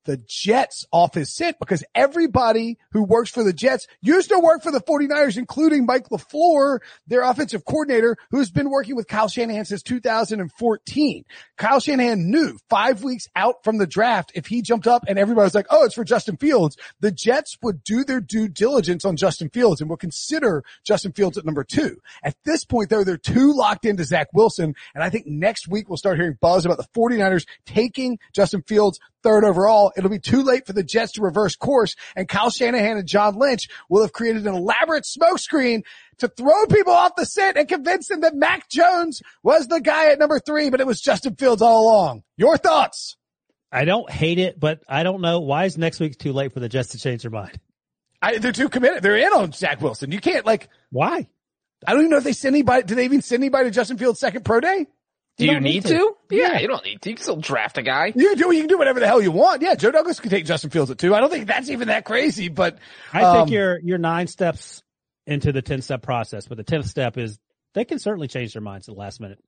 the 0.05 0.17
Jets 0.27 0.85
off 0.91 1.13
his 1.13 1.33
scent 1.33 1.57
because 1.59 1.83
everybody 1.93 2.77
who 2.91 3.03
works 3.03 3.29
for 3.29 3.43
the 3.43 3.53
Jets 3.53 3.87
used 4.01 4.29
to 4.29 4.39
work 4.39 4.63
for 4.63 4.71
the 4.71 4.79
49ers, 4.79 5.37
including 5.37 5.85
Mike 5.85 6.09
LaFleur, 6.09 6.79
their 7.07 7.23
offensive 7.23 7.65
coordinator, 7.65 8.17
who's 8.31 8.49
been 8.49 8.69
working 8.69 8.95
with 8.95 9.07
Kyle 9.07 9.27
Shanahan 9.27 9.65
since 9.65 9.83
2014. 9.83 11.25
Kyle 11.57 11.79
Shanahan 11.79 12.29
knew 12.29 12.57
five 12.69 13.03
weeks 13.03 13.27
out 13.35 13.63
from 13.63 13.77
the 13.77 13.87
draft, 13.87 14.31
if 14.35 14.45
he 14.47 14.61
jumped 14.61 14.87
up 14.87 15.03
and 15.07 15.19
everybody 15.19 15.45
was 15.45 15.55
like, 15.55 15.67
oh, 15.69 15.83
it's 15.85 15.95
for 15.95 16.03
Justin 16.03 16.37
Fields, 16.37 16.77
the 16.99 17.11
Jets 17.11 17.57
would 17.61 17.83
do 17.83 18.03
their 18.03 18.21
due 18.21 18.47
diligence 18.47 19.05
on 19.05 19.17
Justin 19.17 19.49
Fields 19.49 19.81
and 19.81 19.89
would 19.89 19.99
consider 19.99 20.63
Justin 20.83 21.11
Fields 21.11 21.37
at 21.37 21.45
number 21.45 21.63
two. 21.63 21.97
At 22.23 22.35
this 22.45 22.63
point, 22.63 22.89
though, 22.89 23.03
they're 23.03 23.17
too 23.17 23.53
locked 23.53 23.85
into 23.85 24.03
Zach 24.03 24.27
Wilson. 24.33 24.75
And 24.93 25.03
I 25.03 25.09
think 25.09 25.25
next 25.25 25.67
week 25.67 25.89
we'll 25.89 25.97
start 25.97 26.17
hearing 26.17 26.37
buzz 26.39 26.65
about 26.65 26.77
the 26.77 26.87
49ers 26.95 27.45
taking 27.65 28.19
Justin 28.33 28.61
Fields 28.61 28.99
third 29.25 29.43
overall. 29.43 29.91
It'll 29.95 30.09
be 30.09 30.19
too 30.19 30.43
late 30.43 30.65
for 30.65 30.73
the 30.73 30.83
Jets 30.83 31.13
to 31.13 31.21
reverse 31.21 31.55
course 31.55 31.95
and 32.15 32.27
Kyle 32.27 32.49
Shanahan 32.49 32.97
and 32.97 33.07
John 33.07 33.35
Lynch 33.35 33.67
will 33.89 34.01
have 34.01 34.13
created 34.13 34.45
an 34.47 34.53
elaborate 34.53 35.05
smokescreen 35.05 35.83
to 36.19 36.27
throw 36.27 36.65
people 36.67 36.93
off 36.93 37.15
the 37.15 37.25
scent 37.25 37.57
and 37.57 37.67
convince 37.67 38.07
them 38.07 38.21
that 38.21 38.35
Mac 38.35 38.69
Jones 38.69 39.21
was 39.43 39.67
the 39.67 39.81
guy 39.81 40.11
at 40.11 40.19
number 40.19 40.39
three, 40.39 40.69
but 40.69 40.79
it 40.79 40.87
was 40.87 41.01
Justin 41.01 41.35
Fields 41.35 41.61
all 41.61 41.83
along. 41.83 42.23
Your 42.37 42.57
thoughts? 42.57 43.17
I 43.71 43.85
don't 43.85 44.09
hate 44.09 44.39
it, 44.39 44.59
but 44.59 44.81
I 44.87 45.03
don't 45.03 45.21
know 45.21 45.41
why 45.41 45.65
is 45.65 45.77
next 45.77 45.99
week 45.99 46.17
too 46.17 46.31
late 46.31 46.53
for 46.53 46.59
the 46.59 46.69
Jets 46.69 46.89
to 46.89 46.97
change 46.97 47.23
their 47.23 47.31
mind. 47.31 47.59
I, 48.21 48.37
they're 48.37 48.51
too 48.51 48.69
committed. 48.69 49.03
They're 49.03 49.17
in 49.17 49.33
on 49.33 49.51
Zach 49.51 49.81
Wilson. 49.81 50.11
You 50.11 50.19
can't 50.19 50.45
like, 50.45 50.69
Why? 50.91 51.27
I 51.85 51.91
don't 51.91 52.01
even 52.01 52.11
know 52.11 52.17
if 52.17 52.23
they 52.23 52.33
send 52.33 52.55
anybody, 52.55 52.83
do 52.83 52.95
they 52.95 53.05
even 53.05 53.21
send 53.21 53.43
anybody 53.43 53.65
to 53.65 53.71
Justin 53.71 53.97
Fields 53.97 54.19
second 54.19 54.45
pro 54.45 54.59
day? 54.59 54.87
Do 55.37 55.45
you, 55.45 55.51
don't 55.53 55.63
need 55.63 55.83
need 55.83 55.83
to? 55.83 55.89
to. 55.89 56.15
Yeah, 56.31 56.53
Yeah. 56.53 56.59
you 56.59 56.67
don't 56.67 56.83
need 56.85 57.01
to. 57.01 57.09
You 57.09 57.15
can 57.15 57.23
still 57.23 57.35
draft 57.35 57.77
a 57.77 57.81
guy. 57.81 58.07
You 58.15 58.29
can 58.29 58.37
do, 58.37 58.53
you 58.53 58.61
can 58.61 58.67
do 58.69 58.77
whatever 58.77 58.99
the 59.01 59.07
hell 59.07 59.21
you 59.21 59.31
want. 59.31 59.61
Yeah, 59.61 59.75
Joe 59.75 59.91
Douglas 59.91 60.19
can 60.19 60.29
take 60.29 60.45
Justin 60.45 60.69
Fields 60.69 60.89
at 60.91 60.97
two. 60.97 61.13
I 61.13 61.19
don't 61.19 61.29
think 61.29 61.47
that's 61.47 61.69
even 61.69 61.89
that 61.89 62.05
crazy, 62.05 62.47
but 62.47 62.77
I 63.11 63.23
Um, 63.23 63.37
think 63.37 63.51
you're 63.51 63.79
you're 63.79 63.97
nine 63.97 64.27
steps 64.27 64.81
into 65.27 65.51
the 65.51 65.61
ten 65.61 65.81
step 65.81 66.01
process, 66.01 66.47
but 66.47 66.57
the 66.57 66.63
tenth 66.63 66.85
step 66.87 67.17
is 67.17 67.37
they 67.73 67.83
can 67.83 67.99
certainly 67.99 68.27
change 68.29 68.53
their 68.53 68.61
minds 68.61 68.87
at 68.87 68.95
the 68.95 68.99
last 68.99 69.19
minute. 69.19 69.39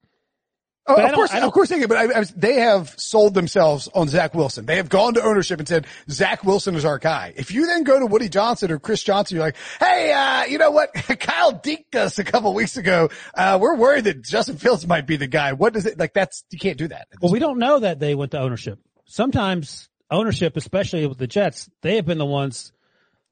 Oh, 0.90 0.96
But 0.96 1.06
of 1.06 1.16
course, 1.16 1.34
of 1.34 1.52
course 1.52 1.70
they 1.70 1.80
can, 1.80 1.90
but 1.90 1.98
I, 1.98 2.22
I, 2.22 2.24
they 2.36 2.62
have 2.62 2.96
sold 2.98 3.34
themselves 3.34 3.90
on 3.94 4.08
Zach 4.08 4.34
Wilson. 4.34 4.66
They 4.66 4.78
have 4.78 4.88
gone 4.88 5.16
to 5.16 5.22
ownership 5.22 5.60
and 5.60 5.68
said, 5.68 5.86
Zach 6.10 6.46
Wilson 6.46 6.76
is 6.76 6.86
our 6.86 6.98
guy. 6.98 7.34
If 7.36 7.52
you 7.52 7.66
then 7.66 7.84
go 7.84 8.00
to 8.00 8.06
Woody 8.06 8.30
Johnson 8.30 8.72
or 8.72 8.80
Chris 8.80 9.04
Johnson, 9.04 9.36
you're 9.36 9.46
like, 9.46 9.58
hey, 9.80 10.14
uh, 10.14 10.46
you 10.46 10.58
know 10.58 10.72
what? 10.72 10.94
Kyle 11.20 11.54
deked 11.54 11.96
us 11.96 12.20
a 12.20 12.24
couple 12.24 12.54
weeks 12.54 12.78
ago. 12.78 13.10
Uh, 13.34 13.58
we're 13.60 13.76
worried 13.76 14.06
that 14.06 14.22
Justin 14.22 14.58
Fields 14.58 14.88
might 14.88 15.06
be 15.06 15.18
the 15.18 15.28
guy. 15.28 15.54
What 15.54 15.74
does 15.74 15.86
it, 15.86 16.00
like 16.00 16.14
that's, 16.14 16.46
you 16.52 16.60
can't 16.60 16.78
do 16.78 16.88
that. 16.88 17.10
Well, 17.22 17.34
we 17.34 17.40
don't 17.40 17.60
know 17.60 17.80
that 17.80 18.00
they 18.00 18.16
went 18.16 18.32
to 18.32 18.40
ownership. 18.40 18.80
Sometimes 19.06 19.90
ownership, 20.10 20.56
especially 20.56 21.06
with 21.06 21.18
the 21.18 21.28
Jets, 21.28 21.70
they 21.82 21.98
have 21.98 22.06
been 22.06 22.18
the 22.18 22.26
ones. 22.26 22.72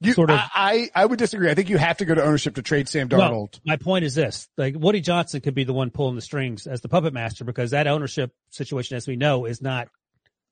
You, 0.02 0.14
sort 0.14 0.30
of- 0.30 0.40
I, 0.40 0.90
I, 0.96 1.04
I 1.04 1.06
would 1.06 1.20
disagree. 1.20 1.50
I 1.50 1.54
think 1.54 1.70
you 1.70 1.78
have 1.78 1.98
to 1.98 2.06
go 2.06 2.14
to 2.16 2.24
ownership 2.24 2.56
to 2.56 2.62
trade 2.62 2.90
Sam 2.90 3.08
Well, 3.10 3.22
Darnold. 3.32 3.60
my 3.66 3.78
point 3.78 4.04
is 4.06 4.14
this: 4.14 4.48
like 4.58 4.75
Woody 4.78 5.00
Johnson 5.02 5.42
could 5.42 5.56
be 5.56 5.64
the 5.64 5.74
one 5.74 5.90
pulling 5.90 6.16
the 6.16 6.22
strings 6.22 6.68
as 6.68 6.82
the 6.82 6.90
puppet 6.90 7.14
master 7.14 7.44
because 7.46 7.72
that 7.72 7.88
ownership 7.88 8.32
situation, 8.50 8.98
as 8.98 9.08
we 9.08 9.16
know, 9.16 9.46
is 9.46 9.62
not 9.62 9.88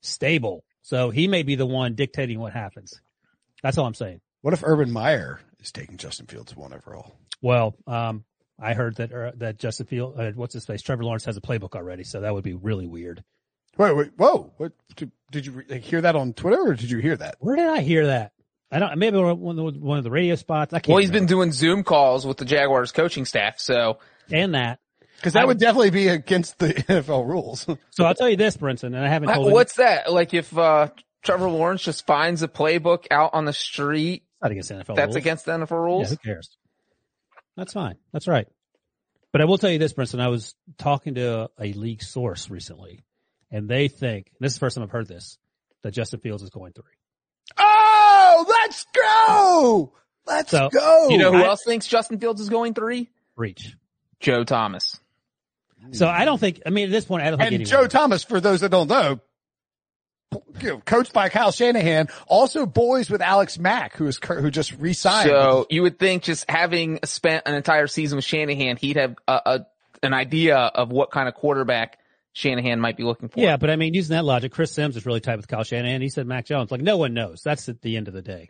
stable. 0.01 0.63
So 0.81 1.09
he 1.09 1.27
may 1.27 1.43
be 1.43 1.55
the 1.55 1.65
one 1.65 1.95
dictating 1.95 2.39
what 2.39 2.53
happens. 2.53 3.00
That's 3.62 3.77
all 3.77 3.85
I'm 3.85 3.93
saying. 3.93 4.21
what 4.41 4.53
if 4.53 4.63
Urban 4.63 4.91
Meyer 4.91 5.39
is 5.59 5.71
taking 5.71 5.97
Justin 5.97 6.25
Fields 6.27 6.55
one 6.55 6.73
overall? 6.73 7.13
Well, 7.41 7.75
um, 7.88 8.23
I 8.59 8.73
heard 8.73 8.95
that 8.97 9.12
uh, 9.13 9.31
that 9.38 9.59
Justin 9.59 9.85
Field, 9.88 10.19
uh, 10.19 10.31
what's 10.35 10.53
his 10.53 10.65
face, 10.65 10.81
Trevor 10.81 11.03
Lawrence 11.03 11.25
has 11.25 11.38
a 11.38 11.41
playbook 11.41 11.75
already, 11.75 12.03
so 12.03 12.21
that 12.21 12.33
would 12.33 12.43
be 12.43 12.53
really 12.53 12.88
weird. 12.88 13.23
Wait, 13.77 13.95
wait, 13.95 14.12
whoa. 14.17 14.53
What, 14.57 14.71
did, 14.95 15.12
did 15.31 15.45
you 15.47 15.63
like, 15.67 15.81
hear 15.81 16.01
that 16.01 16.15
on 16.15 16.33
Twitter 16.33 16.62
or 16.62 16.75
did 16.75 16.91
you 16.91 17.00
hear 17.00 17.15
that? 17.17 17.35
Where 17.39 17.55
did 17.55 17.67
I 17.67 17.81
hear 17.81 18.05
that? 18.07 18.31
I 18.73 18.79
don't. 18.79 18.97
Maybe 18.97 19.17
one 19.17 19.59
of 19.59 19.73
the, 19.73 19.79
one 19.79 19.97
of 19.99 20.03
the 20.03 20.11
radio 20.11 20.35
spots. 20.35 20.73
I 20.73 20.79
can't. 20.79 20.89
Well, 20.89 20.97
he's 20.97 21.11
been 21.11 21.27
doing 21.27 21.51
Zoom 21.51 21.83
calls 21.83 22.25
with 22.25 22.37
the 22.37 22.45
Jaguars 22.45 22.91
coaching 22.91 23.25
staff. 23.25 23.59
So 23.59 23.99
and 24.31 24.55
that. 24.55 24.79
Cause 25.21 25.33
that 25.33 25.43
I- 25.43 25.45
would 25.45 25.59
definitely 25.59 25.91
be 25.91 26.07
against 26.07 26.59
the 26.59 26.73
NFL 26.73 27.27
rules. 27.27 27.65
So 27.91 28.03
I'll 28.03 28.15
tell 28.15 28.29
you 28.29 28.35
this, 28.35 28.57
Brinson, 28.57 28.87
and 28.87 28.97
I 28.97 29.07
haven't 29.07 29.29
told. 29.29 29.47
any- 29.47 29.53
what's 29.53 29.75
that? 29.75 30.11
Like 30.11 30.33
if, 30.33 30.57
uh, 30.57 30.89
Trevor 31.21 31.49
Lawrence 31.49 31.83
just 31.83 32.05
finds 32.05 32.43
a 32.43 32.47
playbook 32.49 33.05
out 33.09 33.33
on 33.33 33.45
the 33.45 33.53
street 33.53 34.23
not 34.41 34.51
against 34.51 34.71
NFL 34.71 34.95
that's 34.95 35.07
rules. 35.07 35.15
against 35.15 35.45
the 35.45 35.51
NFL 35.53 35.71
rules. 35.71 35.77
Yeah, 35.77 35.85
rules. 35.85 36.09
who 36.09 36.17
cares? 36.17 36.57
That's 37.55 37.73
fine. 37.73 37.95
That's 38.11 38.27
right. 38.27 38.47
But 39.31 39.41
I 39.41 39.45
will 39.45 39.57
tell 39.57 39.69
you 39.69 39.79
this, 39.79 39.93
Brinson. 39.93 40.19
I 40.19 40.27
was 40.27 40.55
talking 40.77 41.15
to 41.15 41.49
a 41.59 41.73
league 41.73 42.03
source 42.03 42.49
recently, 42.49 43.03
and 43.51 43.69
they 43.69 43.87
think 43.87 44.31
this 44.39 44.51
is 44.51 44.55
the 44.55 44.59
first 44.59 44.75
time 44.75 44.83
I've 44.83 44.91
heard 44.91 45.07
this 45.07 45.37
that 45.83 45.91
Justin 45.91 46.19
Fields 46.19 46.43
is 46.43 46.49
going 46.49 46.73
three. 46.73 46.83
Let's 48.47 48.85
go. 48.93 49.93
Let's 50.25 50.51
So, 50.51 50.69
go. 50.69 51.09
you 51.09 51.17
know 51.17 51.31
who 51.31 51.43
I- 51.43 51.47
else 51.47 51.63
thinks 51.65 51.88
Justin 51.88 52.19
Fields 52.19 52.39
is 52.41 52.50
going 52.50 52.73
three? 52.73 53.09
Reach. 53.35 53.75
Joe 54.19 54.43
Thomas. 54.43 55.00
So 55.91 56.07
I 56.07 56.23
don't 56.23 56.38
think. 56.39 56.62
I 56.65 56.69
mean, 56.69 56.85
at 56.85 56.91
this 56.91 57.03
point, 57.05 57.23
I 57.23 57.29
don't 57.29 57.39
think. 57.39 57.47
and 57.47 57.55
anyone- 57.55 57.69
Joe 57.69 57.88
Thomas, 57.88 58.23
for 58.23 58.39
those 58.39 58.62
that 58.62 58.69
don't 58.69 58.88
know, 58.89 59.19
you 60.62 60.69
know, 60.69 60.77
coached 60.85 61.12
by 61.13 61.27
Kyle 61.29 61.51
Shanahan, 61.51 62.07
also 62.25 62.65
boys 62.65 63.09
with 63.09 63.21
Alex 63.21 63.59
Mack, 63.59 63.95
who 63.97 64.07
is 64.07 64.17
who 64.25 64.50
just 64.50 64.71
re-signed. 64.79 65.29
So 65.29 65.67
you 65.69 65.81
would 65.83 66.00
think 66.00 66.23
just 66.23 66.50
having 66.50 67.00
spent 67.03 67.43
an 67.45 67.53
entire 67.55 67.88
season 67.88 68.15
with 68.15 68.25
Shanahan, 68.25 68.77
he'd 68.77 68.95
have 68.95 69.15
a, 69.27 69.41
a 69.45 69.65
an 70.03 70.13
idea 70.13 70.55
of 70.57 70.89
what 70.91 71.12
kind 71.12 71.27
of 71.27 71.35
quarterback 71.35 72.00
Shanahan 72.33 72.79
might 72.79 72.97
be 72.97 73.03
looking 73.03 73.29
for. 73.29 73.39
Yeah, 73.39 73.57
but 73.57 73.69
I 73.69 73.75
mean, 73.75 73.93
using 73.93 74.15
that 74.15 74.25
logic, 74.25 74.51
Chris 74.51 74.71
Sims 74.71 74.97
is 74.97 75.05
really 75.05 75.19
tight 75.19 75.37
with 75.37 75.47
Kyle 75.47 75.63
Shanahan. 75.63 76.01
He 76.01 76.09
said 76.09 76.27
Mac 76.27 76.45
Jones. 76.45 76.71
Like 76.71 76.81
no 76.81 76.97
one 76.97 77.13
knows. 77.13 77.41
That's 77.43 77.69
at 77.69 77.81
the 77.81 77.95
end 77.95 78.07
of 78.07 78.13
the 78.13 78.23
day. 78.23 78.49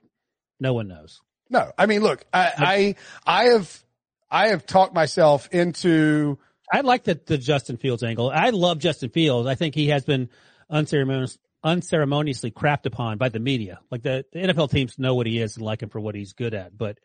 No 0.59 0.73
one 0.73 0.87
knows. 0.87 1.19
no, 1.49 1.71
I 1.77 1.85
mean, 1.85 2.01
look, 2.01 2.23
I, 2.33 2.51
I, 2.57 2.95
I 3.25 3.43
have, 3.49 3.83
I 4.31 4.47
have 4.49 4.65
talked 4.65 4.95
myself 4.95 5.49
into, 5.51 6.39
I 6.71 6.81
like 6.81 7.03
the, 7.03 7.19
the 7.25 7.37
Justin 7.37 7.77
Fields 7.77 8.03
angle. 8.03 8.29
I 8.29 8.51
love 8.51 8.79
Justin 8.79 9.09
Fields. 9.09 9.47
I 9.47 9.55
think 9.55 9.75
he 9.75 9.89
has 9.89 10.05
been 10.05 10.29
unceremonious, 10.69 11.37
unceremoniously 11.63 12.51
crapped 12.51 12.85
upon 12.85 13.17
by 13.17 13.29
the 13.29 13.39
media. 13.39 13.79
Like 13.91 14.03
the, 14.03 14.25
the 14.31 14.39
NFL 14.39 14.71
teams 14.71 14.97
know 14.97 15.15
what 15.15 15.27
he 15.27 15.39
is 15.39 15.57
and 15.57 15.65
like 15.65 15.83
him 15.83 15.89
for 15.89 15.99
what 15.99 16.15
he's 16.15 16.33
good 16.33 16.53
at. 16.53 16.77
But, 16.77 16.99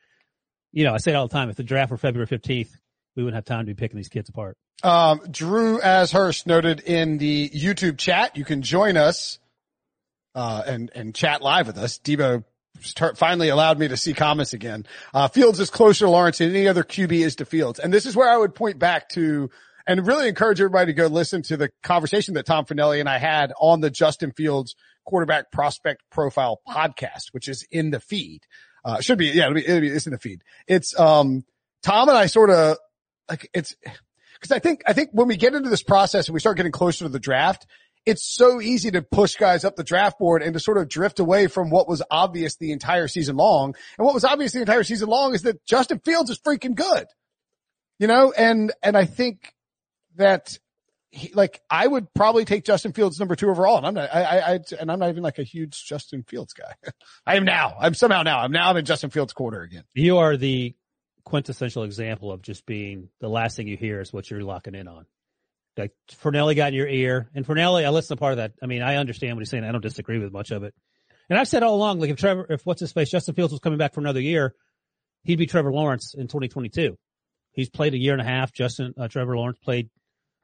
you 0.72 0.84
know, 0.84 0.94
I 0.94 0.98
say 0.98 1.12
it 1.12 1.16
all 1.16 1.26
the 1.26 1.32
time. 1.32 1.50
If 1.50 1.56
the 1.56 1.64
draft 1.64 1.90
were 1.90 1.96
February 1.96 2.28
15th, 2.28 2.70
we 3.18 3.24
wouldn't 3.24 3.36
have 3.36 3.44
time 3.44 3.66
to 3.66 3.66
be 3.66 3.74
picking 3.74 3.96
these 3.96 4.08
kids 4.08 4.28
apart. 4.28 4.56
um, 4.84 5.20
Drew 5.28 5.80
Ashurst 5.80 6.46
noted 6.46 6.78
in 6.78 7.18
the 7.18 7.48
YouTube 7.50 7.98
chat, 7.98 8.36
you 8.36 8.44
can 8.44 8.62
join 8.62 8.96
us, 8.96 9.40
uh, 10.36 10.62
and, 10.64 10.90
and 10.94 11.12
chat 11.12 11.42
live 11.42 11.66
with 11.66 11.78
us. 11.78 11.98
Debo 11.98 12.44
start, 12.80 13.18
finally 13.18 13.48
allowed 13.48 13.76
me 13.76 13.88
to 13.88 13.96
see 13.96 14.14
comments 14.14 14.52
again. 14.52 14.86
Uh, 15.12 15.26
Fields 15.26 15.58
is 15.58 15.68
closer 15.68 16.04
to 16.04 16.10
Lawrence 16.10 16.38
than 16.38 16.50
any 16.50 16.68
other 16.68 16.84
QB 16.84 17.10
is 17.10 17.34
to 17.36 17.44
Fields. 17.44 17.80
And 17.80 17.92
this 17.92 18.06
is 18.06 18.14
where 18.14 18.30
I 18.30 18.36
would 18.36 18.54
point 18.54 18.78
back 18.78 19.08
to 19.10 19.50
and 19.84 20.06
really 20.06 20.28
encourage 20.28 20.60
everybody 20.60 20.92
to 20.92 20.96
go 20.96 21.08
listen 21.08 21.42
to 21.42 21.56
the 21.56 21.70
conversation 21.82 22.34
that 22.34 22.46
Tom 22.46 22.66
Fornelli 22.66 23.00
and 23.00 23.08
I 23.08 23.18
had 23.18 23.52
on 23.58 23.80
the 23.80 23.90
Justin 23.90 24.30
Fields 24.30 24.76
quarterback 25.04 25.50
prospect 25.50 26.02
profile 26.08 26.60
podcast, 26.68 27.32
which 27.32 27.48
is 27.48 27.66
in 27.72 27.90
the 27.90 27.98
feed. 27.98 28.42
Uh, 28.84 29.00
should 29.00 29.18
be, 29.18 29.26
yeah, 29.26 29.46
it'll 29.46 29.54
be, 29.54 29.66
it'll 29.66 29.80
be, 29.80 29.88
it's 29.88 30.06
in 30.06 30.12
the 30.12 30.18
feed. 30.18 30.42
It's, 30.68 30.96
um, 31.00 31.44
Tom 31.82 32.08
and 32.08 32.16
I 32.16 32.26
sort 32.26 32.50
of 32.50 32.76
like 33.28 33.50
it's, 33.54 33.76
cause 34.40 34.50
I 34.50 34.58
think, 34.58 34.82
I 34.86 34.92
think 34.92 35.10
when 35.12 35.28
we 35.28 35.36
get 35.36 35.54
into 35.54 35.70
this 35.70 35.82
process 35.82 36.28
and 36.28 36.34
we 36.34 36.40
start 36.40 36.56
getting 36.56 36.72
closer 36.72 37.04
to 37.04 37.08
the 37.08 37.18
draft, 37.18 37.66
it's 38.06 38.24
so 38.24 38.60
easy 38.60 38.90
to 38.90 39.02
push 39.02 39.36
guys 39.36 39.64
up 39.64 39.76
the 39.76 39.84
draft 39.84 40.18
board 40.18 40.42
and 40.42 40.54
to 40.54 40.60
sort 40.60 40.78
of 40.78 40.88
drift 40.88 41.20
away 41.20 41.46
from 41.46 41.70
what 41.70 41.88
was 41.88 42.02
obvious 42.10 42.56
the 42.56 42.72
entire 42.72 43.08
season 43.08 43.36
long. 43.36 43.74
And 43.98 44.04
what 44.04 44.14
was 44.14 44.24
obvious 44.24 44.52
the 44.52 44.60
entire 44.60 44.84
season 44.84 45.08
long 45.08 45.34
is 45.34 45.42
that 45.42 45.64
Justin 45.66 46.00
Fields 46.00 46.30
is 46.30 46.38
freaking 46.38 46.74
good, 46.74 47.06
you 47.98 48.06
know, 48.06 48.32
and, 48.32 48.72
and 48.82 48.96
I 48.96 49.04
think 49.04 49.52
that 50.16 50.58
he, 51.10 51.32
like 51.34 51.60
I 51.70 51.86
would 51.86 52.12
probably 52.14 52.44
take 52.44 52.64
Justin 52.64 52.92
Fields 52.92 53.18
number 53.18 53.34
two 53.34 53.48
overall, 53.48 53.78
and 53.78 53.86
I'm 53.86 53.94
not, 53.94 54.14
I, 54.14 54.22
I, 54.22 54.54
I, 54.54 54.60
and 54.78 54.90
I'm 54.92 54.98
not 54.98 55.08
even 55.08 55.22
like 55.22 55.38
a 55.38 55.42
huge 55.42 55.84
Justin 55.84 56.22
Fields 56.22 56.52
guy. 56.52 56.72
I 57.26 57.36
am 57.36 57.44
now. 57.44 57.76
I'm 57.80 57.94
somehow 57.94 58.22
now. 58.22 58.40
I'm 58.40 58.52
now 58.52 58.74
in 58.76 58.84
Justin 58.84 59.10
Fields 59.10 59.32
quarter 59.32 59.62
again. 59.62 59.84
You 59.94 60.18
are 60.18 60.36
the 60.36 60.74
quintessential 61.28 61.84
example 61.84 62.32
of 62.32 62.42
just 62.42 62.66
being 62.66 63.08
the 63.20 63.28
last 63.28 63.56
thing 63.56 63.68
you 63.68 63.76
hear 63.76 64.00
is 64.00 64.12
what 64.12 64.30
you're 64.30 64.42
locking 64.42 64.74
in 64.74 64.88
on. 64.88 65.06
Like 65.76 65.92
Fornelli 66.10 66.56
got 66.56 66.68
in 66.68 66.74
your 66.74 66.88
ear, 66.88 67.30
and 67.34 67.46
Fornelli, 67.46 67.84
I 67.84 67.90
listen 67.90 68.16
to 68.16 68.20
part 68.20 68.32
of 68.32 68.38
that. 68.38 68.52
I 68.62 68.66
mean, 68.66 68.82
I 68.82 68.96
understand 68.96 69.36
what 69.36 69.42
he's 69.42 69.50
saying. 69.50 69.64
I 69.64 69.70
don't 69.70 69.82
disagree 69.82 70.18
with 70.18 70.32
much 70.32 70.50
of 70.50 70.64
it. 70.64 70.74
And 71.30 71.38
I've 71.38 71.46
said 71.46 71.62
all 71.62 71.76
along, 71.76 72.00
like 72.00 72.10
if 72.10 72.16
Trevor, 72.16 72.46
if 72.48 72.64
what's 72.64 72.80
his 72.80 72.92
face, 72.92 73.10
Justin 73.10 73.34
Fields 73.34 73.52
was 73.52 73.60
coming 73.60 73.78
back 73.78 73.94
for 73.94 74.00
another 74.00 74.20
year, 74.20 74.54
he'd 75.24 75.36
be 75.36 75.46
Trevor 75.46 75.72
Lawrence 75.72 76.14
in 76.14 76.26
2022. 76.26 76.98
He's 77.52 77.68
played 77.68 77.94
a 77.94 77.98
year 77.98 78.12
and 78.12 78.22
a 78.22 78.24
half. 78.24 78.52
Justin, 78.52 78.94
uh, 78.98 79.08
Trevor 79.08 79.36
Lawrence 79.36 79.58
played 79.58 79.90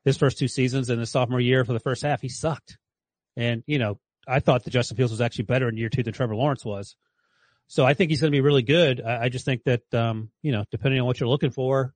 his 0.05 0.17
first 0.17 0.39
two 0.39 0.49
seasons 0.49 0.91
and 0.91 1.01
his 1.01 1.11
sophomore 1.11 1.41
year 1.41 1.65
for 1.65 1.73
the 1.73 1.81
first 1.81 2.03
half. 2.03 2.21
He 2.21 2.29
sucked. 2.29 2.77
And, 3.37 3.63
you 3.67 3.79
know, 3.79 3.99
I 4.29 4.41
thought 4.41 4.65
that 4.65 4.71
Justin 4.71 4.97
Fields 4.97 5.13
was 5.13 5.21
actually 5.21 5.45
better 5.45 5.69
in 5.69 5.77
year 5.77 5.89
two 5.89 6.03
than 6.03 6.13
Trevor 6.13 6.37
Lawrence 6.37 6.65
was. 6.65 6.97
So 7.67 7.85
I 7.85 7.95
think 7.95 8.11
he's 8.11 8.21
going 8.21 8.31
to 8.33 8.37
be 8.37 8.41
really 8.43 8.63
good. 8.63 9.01
I, 9.01 9.25
I 9.25 9.29
just 9.29 9.45
think 9.45 9.65
that, 9.65 9.83
um, 9.95 10.31
you 10.43 10.53
know, 10.53 10.65
depending 10.71 11.01
on 11.01 11.07
what 11.07 11.19
you're 11.19 11.29
looking 11.29 11.51
for 11.51 11.95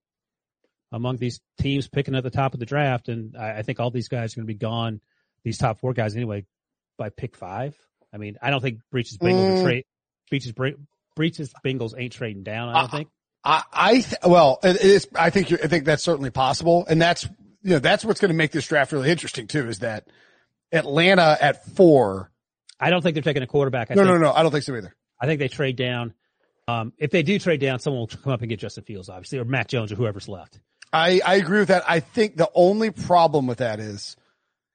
among 0.93 1.17
these 1.19 1.41
teams 1.61 1.89
picking 1.89 2.15
at 2.15 2.23
the 2.23 2.31
top 2.31 2.55
of 2.55 2.61
the 2.61 2.67
draft, 2.67 3.09
and 3.09 3.37
I, 3.37 3.59
I 3.59 3.63
think 3.63 3.79
all 3.81 3.91
these 3.91 4.09
guys 4.09 4.33
are 4.33 4.37
going 4.37 4.47
to 4.47 4.53
be 4.55 4.59
gone, 4.59 5.01
these 5.45 5.59
top 5.59 5.79
four 5.79 5.93
guys 5.93 6.17
anyway, 6.17 6.47
by 6.97 7.11
pick 7.11 7.37
five. 7.37 7.77
I 8.13 8.17
mean, 8.17 8.37
I 8.41 8.51
don't 8.51 8.61
think 8.63 8.81
Breech's 8.91 9.17
Bengals 9.19 9.49
Mm. 9.51 9.59
are 9.59 9.63
trade. 9.63 9.85
Breech's 10.31 10.51
Bre- 10.53 10.81
Breech's 11.15 11.53
Bengals 11.65 11.93
ain't 11.97 12.13
trading 12.15 12.43
down. 12.43 12.71
I 12.71 12.73
don't 12.75 12.85
Uh, 12.85 12.97
think. 12.97 13.09
I, 13.45 13.63
I 13.73 13.93
th- 14.01 14.15
well, 14.27 14.59
it 14.63 14.81
is. 14.81 15.07
I 15.15 15.31
think 15.31 15.51
you're, 15.51 15.61
I 15.63 15.69
think 15.69 15.85
that's 15.85 16.03
certainly 16.03 16.31
possible, 16.31 16.87
and 16.89 17.01
that's 17.01 17.25
you 17.63 17.71
know 17.71 17.79
that's 17.79 18.05
what's 18.05 18.21
going 18.21 18.31
to 18.31 18.37
make 18.37 18.51
this 18.51 18.67
draft 18.67 18.93
really 18.93 19.11
interesting 19.11 19.47
too. 19.47 19.69
Is 19.69 19.79
that 19.81 20.09
Atlanta 20.73 21.37
at 21.41 21.65
four? 21.77 22.31
I 22.81 22.91
don't 22.91 23.03
think 23.03 23.15
they're 23.15 23.23
taking 23.23 23.43
a 23.43 23.47
quarterback. 23.47 23.91
I 23.91 23.95
No, 23.95 24.03
think, 24.05 24.15
no, 24.15 24.19
no. 24.29 24.33
I 24.33 24.43
don't 24.43 24.51
think 24.53 24.65
so 24.65 24.75
either. 24.77 24.95
I 25.21 25.27
think 25.27 25.39
they 25.41 25.49
trade 25.49 25.77
down. 25.77 26.15
Um, 26.67 26.93
if 26.99 27.11
they 27.11 27.23
do 27.23 27.39
trade 27.39 27.61
down, 27.61 27.79
someone 27.79 28.01
will 28.01 28.07
come 28.09 28.33
up 28.33 28.41
and 28.41 28.49
get 28.49 28.61
Justin 28.61 28.85
Fields, 28.85 29.09
obviously, 29.09 29.39
or 29.39 29.45
Mac 29.45 29.69
Jones 29.69 29.91
or 29.91 29.95
whoever's 29.97 30.29
left. 30.29 30.61
I 30.93 31.21
I 31.25 31.37
agree 31.37 31.61
with 31.61 31.69
that. 31.69 31.85
I 31.89 32.01
think 32.01 32.37
the 32.37 32.51
only 32.55 32.91
problem 32.91 33.47
with 33.47 33.59
that 33.59 33.81
is 33.81 34.17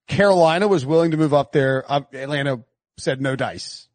Carolina 0.08 0.68
was 0.68 0.86
willing 0.86 1.12
to 1.12 1.18
move 1.18 1.34
up 1.34 1.52
there. 1.52 1.84
Uh, 1.88 2.02
Atlanta 2.14 2.64
said 2.98 3.22
no 3.22 3.36
dice. 3.36 3.88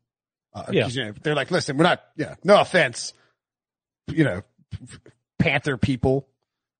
Uh, 0.55 0.65
Yeah. 0.73 0.87
you 0.89 1.05
know, 1.05 1.13
they're 1.23 1.35
like, 1.35 1.51
listen, 1.51 1.77
we're 1.77 1.85
not. 1.85 2.03
Yeah, 2.17 2.35
no 2.45 2.61
offense, 2.61 3.13
you 4.09 4.25
know, 4.25 4.43
Panther 5.39 5.77
people, 5.77 6.29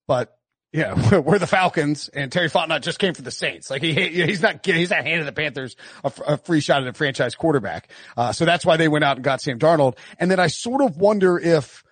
but 0.07 0.38
yeah, 0.73 1.19
we're, 1.21 1.39
the 1.39 1.47
Falcons, 1.47 2.09
and 2.09 2.31
Terry 2.31 2.49
Fontenot 2.51 2.83
just 2.83 2.99
came 2.99 3.15
from 3.15 3.25
the 3.25 3.31
Saints. 3.31 3.71
Like 3.71 3.83
he, 3.83 3.93
he- 3.95 4.23
he's 4.25 4.43
not, 4.43 4.65
he's 4.65 4.91
not 4.91 5.05
handing 5.05 5.27
the 5.27 5.33
Panthers 5.33 5.77
a 6.05 6.37
free 6.37 6.61
shot 6.61 6.83
at 6.83 6.89
a 6.89 6.93
franchise 6.93 7.35
quarterback. 7.35 7.91
Uh, 8.17 8.33
so 8.33 8.45
that's 8.45 8.67
why 8.67 8.77
they 8.77 8.89
went 8.89 9.05
out 9.05 9.17
and 9.17 9.25
got 9.25 9.41
Sam 9.41 9.59
Darnold. 9.59 9.97
And 10.19 10.31
then 10.31 10.39
I 10.41 10.49
sort 10.49 10.83
of 10.83 10.97
wonder 10.99 11.39
if 11.39 11.83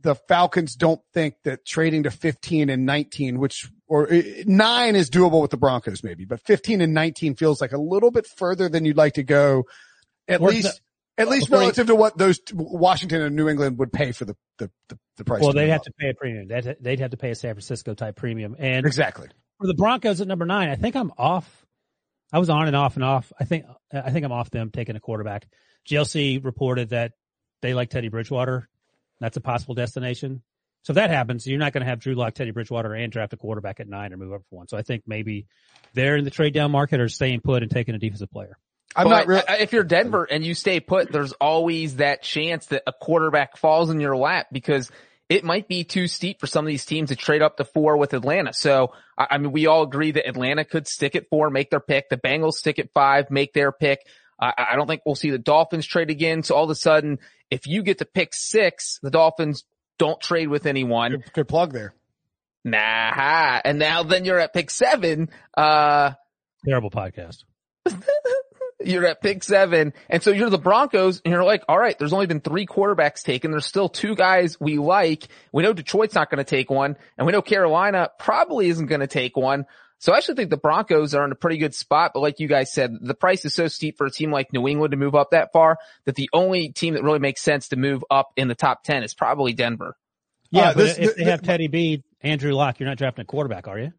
the 0.00 0.14
Falcons 0.14 0.76
don't 0.76 1.00
think 1.12 1.34
that 1.44 1.64
trading 1.64 2.02
to 2.04 2.10
15 2.10 2.68
and 2.70 2.84
19, 2.86 3.38
which, 3.40 3.68
or 3.88 4.12
uh, 4.12 4.22
nine 4.44 4.96
is 4.96 5.08
doable 5.10 5.40
with 5.40 5.50
the 5.50 5.56
Broncos 5.56 6.04
maybe, 6.04 6.24
but 6.24 6.40
15 6.40 6.82
and 6.82 6.92
19 6.94 7.34
feels 7.36 7.60
like 7.60 7.72
a 7.72 7.78
little 7.80 8.10
bit 8.10 8.26
further 8.26 8.68
than 8.68 8.84
you'd 8.84 8.96
like 8.98 9.14
to 9.14 9.22
go. 9.22 9.64
At 10.28 10.40
least, 10.40 10.80
at 11.18 11.28
least 11.28 11.48
relative 11.50 11.86
to 11.86 11.94
what 11.94 12.18
those 12.18 12.40
Washington 12.52 13.22
and 13.22 13.36
New 13.36 13.48
England 13.48 13.78
would 13.78 13.92
pay 13.92 14.12
for 14.12 14.24
the, 14.24 14.36
the, 14.58 14.70
the, 14.88 14.98
the 15.16 15.24
price. 15.24 15.42
Well, 15.42 15.52
they'd 15.52 15.68
have 15.68 15.80
up. 15.80 15.84
to 15.84 15.92
pay 15.92 16.10
a 16.10 16.14
premium. 16.14 16.48
They'd, 16.48 16.76
they'd 16.80 17.00
have 17.00 17.12
to 17.12 17.16
pay 17.16 17.30
a 17.30 17.34
San 17.34 17.54
Francisco 17.54 17.94
type 17.94 18.16
premium. 18.16 18.56
And 18.58 18.84
Exactly. 18.86 19.28
for 19.60 19.66
the 19.66 19.74
Broncos 19.74 20.20
at 20.20 20.26
number 20.28 20.44
nine, 20.46 20.68
I 20.68 20.76
think 20.76 20.96
I'm 20.96 21.12
off. 21.16 21.64
I 22.32 22.38
was 22.38 22.50
on 22.50 22.66
and 22.66 22.74
off 22.74 22.96
and 22.96 23.04
off. 23.04 23.32
I 23.38 23.44
think 23.44 23.64
I 23.92 24.10
think 24.10 24.24
I'm 24.24 24.32
off 24.32 24.50
them 24.50 24.70
taking 24.70 24.96
a 24.96 25.00
quarterback. 25.00 25.46
GLC 25.88 26.44
reported 26.44 26.90
that 26.90 27.12
they 27.62 27.74
like 27.74 27.90
Teddy 27.90 28.08
Bridgewater. 28.08 28.68
That's 29.20 29.36
a 29.36 29.40
possible 29.40 29.74
destination. 29.74 30.42
So 30.82 30.90
if 30.90 30.96
that 30.96 31.10
happens, 31.10 31.46
you're 31.46 31.58
not 31.58 31.72
going 31.72 31.82
to 31.82 31.88
have 31.88 32.00
Drew 32.00 32.14
Lock, 32.14 32.34
Teddy 32.34 32.50
Bridgewater, 32.50 32.92
and 32.92 33.10
draft 33.10 33.32
a 33.32 33.36
quarterback 33.36 33.80
at 33.80 33.88
nine 33.88 34.12
or 34.12 34.16
move 34.18 34.32
up 34.32 34.42
for 34.50 34.56
one. 34.56 34.68
So 34.68 34.76
I 34.76 34.82
think 34.82 35.04
maybe 35.06 35.46
they're 35.94 36.16
in 36.16 36.24
the 36.24 36.30
trade 36.30 36.52
down 36.52 36.72
market 36.72 37.00
or 37.00 37.08
staying 37.08 37.40
put 37.40 37.62
and 37.62 37.70
taking 37.70 37.94
a 37.94 37.98
defensive 37.98 38.30
player. 38.30 38.58
I'm 38.96 39.04
But 39.04 39.10
not 39.10 39.26
real. 39.26 39.42
if 39.60 39.72
you're 39.72 39.84
Denver 39.84 40.24
and 40.24 40.44
you 40.44 40.54
stay 40.54 40.80
put, 40.80 41.10
there's 41.10 41.32
always 41.32 41.96
that 41.96 42.22
chance 42.22 42.66
that 42.66 42.82
a 42.86 42.92
quarterback 42.92 43.56
falls 43.56 43.90
in 43.90 44.00
your 44.00 44.16
lap 44.16 44.46
because 44.52 44.90
it 45.28 45.42
might 45.42 45.66
be 45.68 45.84
too 45.84 46.06
steep 46.06 46.38
for 46.40 46.46
some 46.46 46.64
of 46.64 46.68
these 46.68 46.84
teams 46.84 47.08
to 47.08 47.16
trade 47.16 47.42
up 47.42 47.56
to 47.56 47.64
four 47.64 47.96
with 47.96 48.12
Atlanta. 48.14 48.52
So, 48.52 48.92
I 49.18 49.26
I 49.32 49.38
mean, 49.38 49.52
we 49.52 49.66
all 49.66 49.82
agree 49.82 50.12
that 50.12 50.28
Atlanta 50.28 50.64
could 50.64 50.86
stick 50.86 51.16
at 51.16 51.28
four, 51.28 51.50
make 51.50 51.70
their 51.70 51.80
pick. 51.80 52.08
The 52.08 52.16
Bengals 52.18 52.54
stick 52.54 52.78
at 52.78 52.92
five, 52.92 53.30
make 53.30 53.52
their 53.52 53.72
pick. 53.72 54.06
I 54.40 54.52
I 54.72 54.76
don't 54.76 54.86
think 54.86 55.02
we'll 55.06 55.14
see 55.14 55.30
the 55.30 55.38
Dolphins 55.38 55.86
trade 55.86 56.10
again. 56.10 56.42
So 56.42 56.54
all 56.54 56.64
of 56.64 56.70
a 56.70 56.74
sudden, 56.74 57.18
if 57.50 57.66
you 57.66 57.82
get 57.82 57.98
to 57.98 58.04
pick 58.04 58.34
six, 58.34 58.98
the 59.02 59.10
Dolphins 59.10 59.64
don't 59.98 60.20
trade 60.20 60.48
with 60.48 60.66
anyone. 60.66 61.12
Good, 61.12 61.32
good 61.32 61.48
plug 61.48 61.72
there. 61.72 61.94
Nah. 62.64 63.60
And 63.64 63.78
now 63.78 64.02
then 64.02 64.24
you're 64.24 64.38
at 64.40 64.52
pick 64.52 64.70
seven. 64.70 65.30
Uh, 65.56 66.12
Terrible 66.66 66.90
podcast. 66.90 67.44
you're 68.86 69.06
at 69.06 69.20
pick 69.20 69.42
seven. 69.42 69.92
And 70.08 70.22
so 70.22 70.30
you're 70.30 70.50
the 70.50 70.58
Broncos 70.58 71.20
and 71.24 71.32
you're 71.32 71.44
like, 71.44 71.62
all 71.68 71.78
right, 71.78 71.98
there's 71.98 72.12
only 72.12 72.26
been 72.26 72.40
three 72.40 72.66
quarterbacks 72.66 73.22
taken. 73.22 73.50
There's 73.50 73.66
still 73.66 73.88
two 73.88 74.14
guys 74.14 74.58
we 74.60 74.78
like. 74.78 75.28
We 75.52 75.62
know 75.62 75.72
Detroit's 75.72 76.14
not 76.14 76.30
going 76.30 76.38
to 76.38 76.48
take 76.48 76.70
one 76.70 76.96
and 77.18 77.26
we 77.26 77.32
know 77.32 77.42
Carolina 77.42 78.10
probably 78.18 78.68
isn't 78.68 78.86
going 78.86 79.00
to 79.00 79.06
take 79.06 79.36
one. 79.36 79.66
So 79.98 80.12
I 80.12 80.18
actually 80.18 80.34
think 80.34 80.50
the 80.50 80.56
Broncos 80.58 81.14
are 81.14 81.24
in 81.24 81.32
a 81.32 81.36
pretty 81.36 81.56
good 81.56 81.74
spot. 81.74 82.10
But 82.12 82.20
like 82.20 82.38
you 82.40 82.48
guys 82.48 82.72
said, 82.72 82.92
the 83.00 83.14
price 83.14 83.44
is 83.46 83.54
so 83.54 83.68
steep 83.68 83.96
for 83.96 84.06
a 84.06 84.10
team 84.10 84.30
like 84.30 84.52
New 84.52 84.68
England 84.68 84.90
to 84.90 84.96
move 84.98 85.14
up 85.14 85.30
that 85.30 85.50
far 85.52 85.78
that 86.04 86.14
the 86.14 86.28
only 86.34 86.70
team 86.72 86.94
that 86.94 87.02
really 87.02 87.20
makes 87.20 87.40
sense 87.40 87.68
to 87.68 87.76
move 87.76 88.04
up 88.10 88.28
in 88.36 88.48
the 88.48 88.54
top 88.54 88.82
10 88.84 89.02
is 89.02 89.14
probably 89.14 89.54
Denver. 89.54 89.96
Yeah, 90.50 90.70
Uh, 90.70 90.74
but 90.74 90.76
this- 90.76 90.98
if 90.98 91.04
th- 91.04 91.16
they 91.16 91.24
have 91.24 91.40
Teddy 91.42 91.68
B, 91.68 92.02
Andrew 92.20 92.52
Lock, 92.52 92.80
you're 92.80 92.88
not 92.88 92.98
drafting 92.98 93.22
a 93.22 93.26
quarterback, 93.26 93.66
are 93.66 93.78
you? 93.78 93.92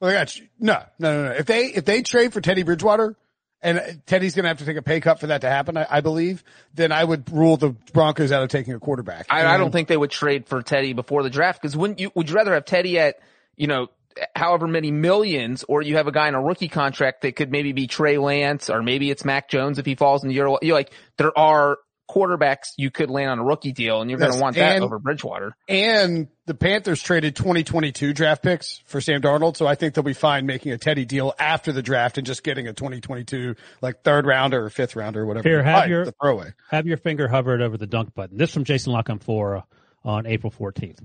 Well, 0.00 0.10
I 0.10 0.14
got 0.14 0.36
you. 0.36 0.48
No, 0.58 0.82
no, 0.98 1.22
no, 1.22 1.28
no. 1.28 1.32
If 1.32 1.46
they, 1.46 1.66
if 1.66 1.84
they 1.84 2.02
trade 2.02 2.32
for 2.32 2.40
Teddy 2.40 2.62
Bridgewater 2.62 3.16
and 3.62 4.00
Teddy's 4.06 4.34
going 4.34 4.44
to 4.44 4.48
have 4.48 4.58
to 4.58 4.64
take 4.64 4.78
a 4.78 4.82
pay 4.82 5.00
cut 5.00 5.20
for 5.20 5.26
that 5.28 5.42
to 5.42 5.50
happen, 5.50 5.76
I, 5.76 5.86
I 5.90 6.00
believe, 6.00 6.42
then 6.74 6.90
I 6.90 7.04
would 7.04 7.30
rule 7.30 7.58
the 7.58 7.70
Broncos 7.92 8.32
out 8.32 8.42
of 8.42 8.48
taking 8.48 8.72
a 8.72 8.80
quarterback. 8.80 9.26
I, 9.28 9.44
I 9.44 9.58
don't 9.58 9.70
think 9.70 9.88
they 9.88 9.96
would 9.96 10.10
trade 10.10 10.46
for 10.46 10.62
Teddy 10.62 10.94
before 10.94 11.22
the 11.22 11.30
draft 11.30 11.60
because 11.60 11.76
wouldn't 11.76 12.00
you, 12.00 12.10
would 12.14 12.30
you 12.30 12.34
rather 12.34 12.54
have 12.54 12.64
Teddy 12.64 12.98
at, 12.98 13.16
you 13.56 13.66
know, 13.66 13.88
however 14.34 14.66
many 14.66 14.90
millions 14.90 15.64
or 15.68 15.82
you 15.82 15.96
have 15.96 16.06
a 16.06 16.12
guy 16.12 16.28
in 16.28 16.34
a 16.34 16.42
rookie 16.42 16.68
contract 16.68 17.22
that 17.22 17.36
could 17.36 17.50
maybe 17.50 17.72
be 17.72 17.86
Trey 17.86 18.18
Lance 18.18 18.70
or 18.70 18.82
maybe 18.82 19.10
it's 19.10 19.24
Mac 19.24 19.48
Jones 19.48 19.78
if 19.78 19.86
he 19.86 19.94
falls 19.94 20.22
in 20.22 20.28
the 20.28 20.34
year. 20.34 20.48
You're 20.62 20.74
like, 20.74 20.92
there 21.16 21.36
are 21.38 21.78
quarterbacks 22.10 22.68
you 22.76 22.90
could 22.90 23.10
land 23.10 23.30
on 23.30 23.38
a 23.38 23.44
rookie 23.44 23.72
deal 23.72 24.00
and 24.00 24.10
you're 24.10 24.18
going 24.18 24.32
to 24.32 24.38
want 24.40 24.56
that 24.56 24.82
over 24.82 24.98
Bridgewater. 24.98 25.54
And 25.68 26.28
the 26.46 26.54
Panthers 26.54 27.00
traded 27.02 27.36
2022 27.36 28.12
draft 28.12 28.42
picks 28.42 28.82
for 28.86 29.00
Sam 29.00 29.20
Darnold, 29.22 29.56
so 29.56 29.66
I 29.66 29.74
think 29.76 29.94
they'll 29.94 30.02
be 30.02 30.12
fine 30.12 30.46
making 30.46 30.72
a 30.72 30.78
Teddy 30.78 31.04
deal 31.04 31.34
after 31.38 31.72
the 31.72 31.82
draft 31.82 32.18
and 32.18 32.26
just 32.26 32.42
getting 32.42 32.66
a 32.66 32.72
2022 32.72 33.54
like 33.80 34.02
third 34.02 34.26
rounder 34.26 34.64
or 34.64 34.70
fifth 34.70 34.96
rounder 34.96 35.22
or 35.22 35.26
whatever. 35.26 35.48
Here, 35.48 35.62
have 35.62 35.88
your- 35.88 36.04
the 36.04 36.14
throwaway. 36.20 36.52
Have 36.70 36.86
your 36.86 36.96
finger 36.96 37.28
hovered 37.28 37.62
over 37.62 37.76
the 37.76 37.86
dunk 37.86 38.14
button. 38.14 38.36
This 38.36 38.52
from 38.52 38.64
Jason 38.64 38.92
La 38.92 39.02
Canfora 39.02 39.64
on 40.04 40.26
April 40.26 40.52
14th. 40.52 40.98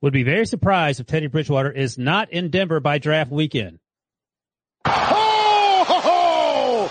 Would 0.00 0.12
be 0.12 0.22
very 0.22 0.44
surprised 0.46 1.00
if 1.00 1.06
Teddy 1.06 1.28
Bridgewater 1.28 1.70
is 1.70 1.96
not 1.96 2.30
in 2.30 2.50
Denver 2.50 2.78
by 2.78 2.98
draft 2.98 3.30
weekend. 3.30 3.78
Ho, 4.86 5.84
ho, 5.86 6.00
ho! 6.00 6.84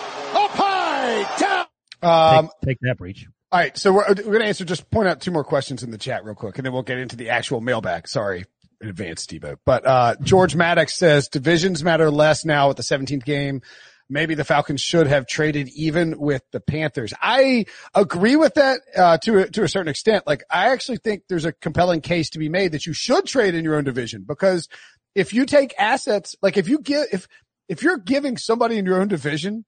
Up 0.43 0.51
high, 0.51 1.37
down. 1.39 1.65
Um, 2.01 2.49
Take, 2.65 2.69
take 2.69 2.77
that 2.81 2.97
Breech. 2.97 3.27
All 3.53 3.59
right, 3.59 3.77
so 3.77 3.93
we're, 3.93 4.07
we're 4.07 4.15
going 4.15 4.39
to 4.39 4.47
answer. 4.47 4.65
Just 4.65 4.89
point 4.89 5.07
out 5.07 5.21
two 5.21 5.29
more 5.29 5.43
questions 5.43 5.83
in 5.83 5.91
the 5.91 5.97
chat 5.99 6.25
real 6.25 6.33
quick, 6.33 6.57
and 6.57 6.65
then 6.65 6.73
we'll 6.73 6.81
get 6.81 6.97
into 6.97 7.15
the 7.15 7.29
actual 7.29 7.61
mailbag. 7.61 8.07
Sorry 8.07 8.45
in 8.81 8.89
advance, 8.89 9.21
Steve. 9.21 9.45
But 9.63 9.85
uh, 9.85 10.15
George 10.23 10.55
Maddox 10.55 10.95
says 10.95 11.27
divisions 11.27 11.83
matter 11.83 12.09
less 12.09 12.45
now 12.45 12.69
with 12.69 12.77
the 12.77 12.83
17th 12.83 13.23
game. 13.23 13.61
Maybe 14.09 14.33
the 14.33 14.43
Falcons 14.43 14.81
should 14.81 15.05
have 15.05 15.27
traded 15.27 15.69
even 15.69 16.17
with 16.17 16.41
the 16.51 16.61
Panthers. 16.61 17.13
I 17.21 17.65
agree 17.93 18.35
with 18.35 18.55
that 18.55 18.79
uh, 18.97 19.19
to 19.19 19.43
a, 19.43 19.49
to 19.51 19.63
a 19.63 19.67
certain 19.67 19.87
extent. 19.87 20.25
Like 20.25 20.43
I 20.49 20.71
actually 20.71 20.97
think 20.97 21.25
there's 21.29 21.45
a 21.45 21.53
compelling 21.53 22.01
case 22.01 22.31
to 22.31 22.39
be 22.39 22.49
made 22.49 22.71
that 22.71 22.87
you 22.87 22.93
should 22.93 23.27
trade 23.27 23.53
in 23.53 23.63
your 23.63 23.75
own 23.75 23.83
division 23.83 24.25
because 24.27 24.67
if 25.13 25.31
you 25.31 25.45
take 25.45 25.75
assets, 25.77 26.35
like 26.41 26.57
if 26.57 26.67
you 26.67 26.79
give 26.79 27.05
if 27.11 27.27
if 27.69 27.83
you're 27.83 27.99
giving 27.99 28.37
somebody 28.37 28.79
in 28.79 28.85
your 28.87 28.99
own 28.99 29.09
division 29.09 29.63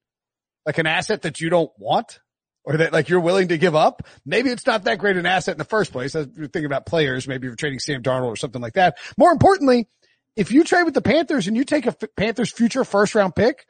like 0.66 0.78
an 0.78 0.86
asset 0.86 1.22
that 1.22 1.40
you 1.40 1.48
don't 1.48 1.70
want 1.78 2.18
or 2.66 2.76
that 2.78 2.92
like 2.92 3.08
you're 3.08 3.20
willing 3.20 3.48
to 3.48 3.58
give 3.58 3.76
up, 3.76 4.02
maybe 4.26 4.50
it's 4.50 4.66
not 4.66 4.84
that 4.84 4.98
great 4.98 5.16
an 5.16 5.24
asset 5.24 5.54
in 5.54 5.58
the 5.58 5.64
first 5.64 5.92
place. 5.92 6.14
As 6.14 6.26
you're 6.36 6.48
thinking 6.48 6.66
about 6.66 6.84
players, 6.84 7.28
maybe 7.28 7.46
you're 7.46 7.56
trading 7.56 7.78
Sam 7.78 8.02
Darnold 8.02 8.26
or 8.26 8.36
something 8.36 8.60
like 8.60 8.74
that. 8.74 8.98
More 9.16 9.30
importantly, 9.30 9.88
if 10.34 10.50
you 10.50 10.64
trade 10.64 10.82
with 10.82 10.94
the 10.94 11.00
Panthers 11.00 11.46
and 11.46 11.56
you 11.56 11.64
take 11.64 11.86
a 11.86 11.90
F- 11.90 12.10
Panthers 12.16 12.50
future 12.50 12.84
first 12.84 13.14
round 13.14 13.36
pick, 13.36 13.66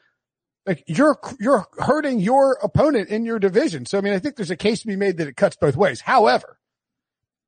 like 0.65 0.83
you're, 0.89 1.17
you're 1.39 1.67
hurting 1.79 2.19
your 2.19 2.59
opponent 2.63 3.11
in 3.11 3.25
your 3.25 3.39
division. 3.39 3.87
So, 3.87 3.99
I 3.99 4.01
mean, 4.01 4.15
I 4.15 4.19
think 4.19 4.35
there's 4.35 4.51
a 4.51 4.57
case 4.57 4.81
to 4.81 4.89
be 4.89 4.97
made 4.97 5.19
that 5.19 5.29
it 5.29 5.37
cuts 5.37 5.57
both 5.57 5.77
ways. 5.77 6.01
However, 6.01 6.59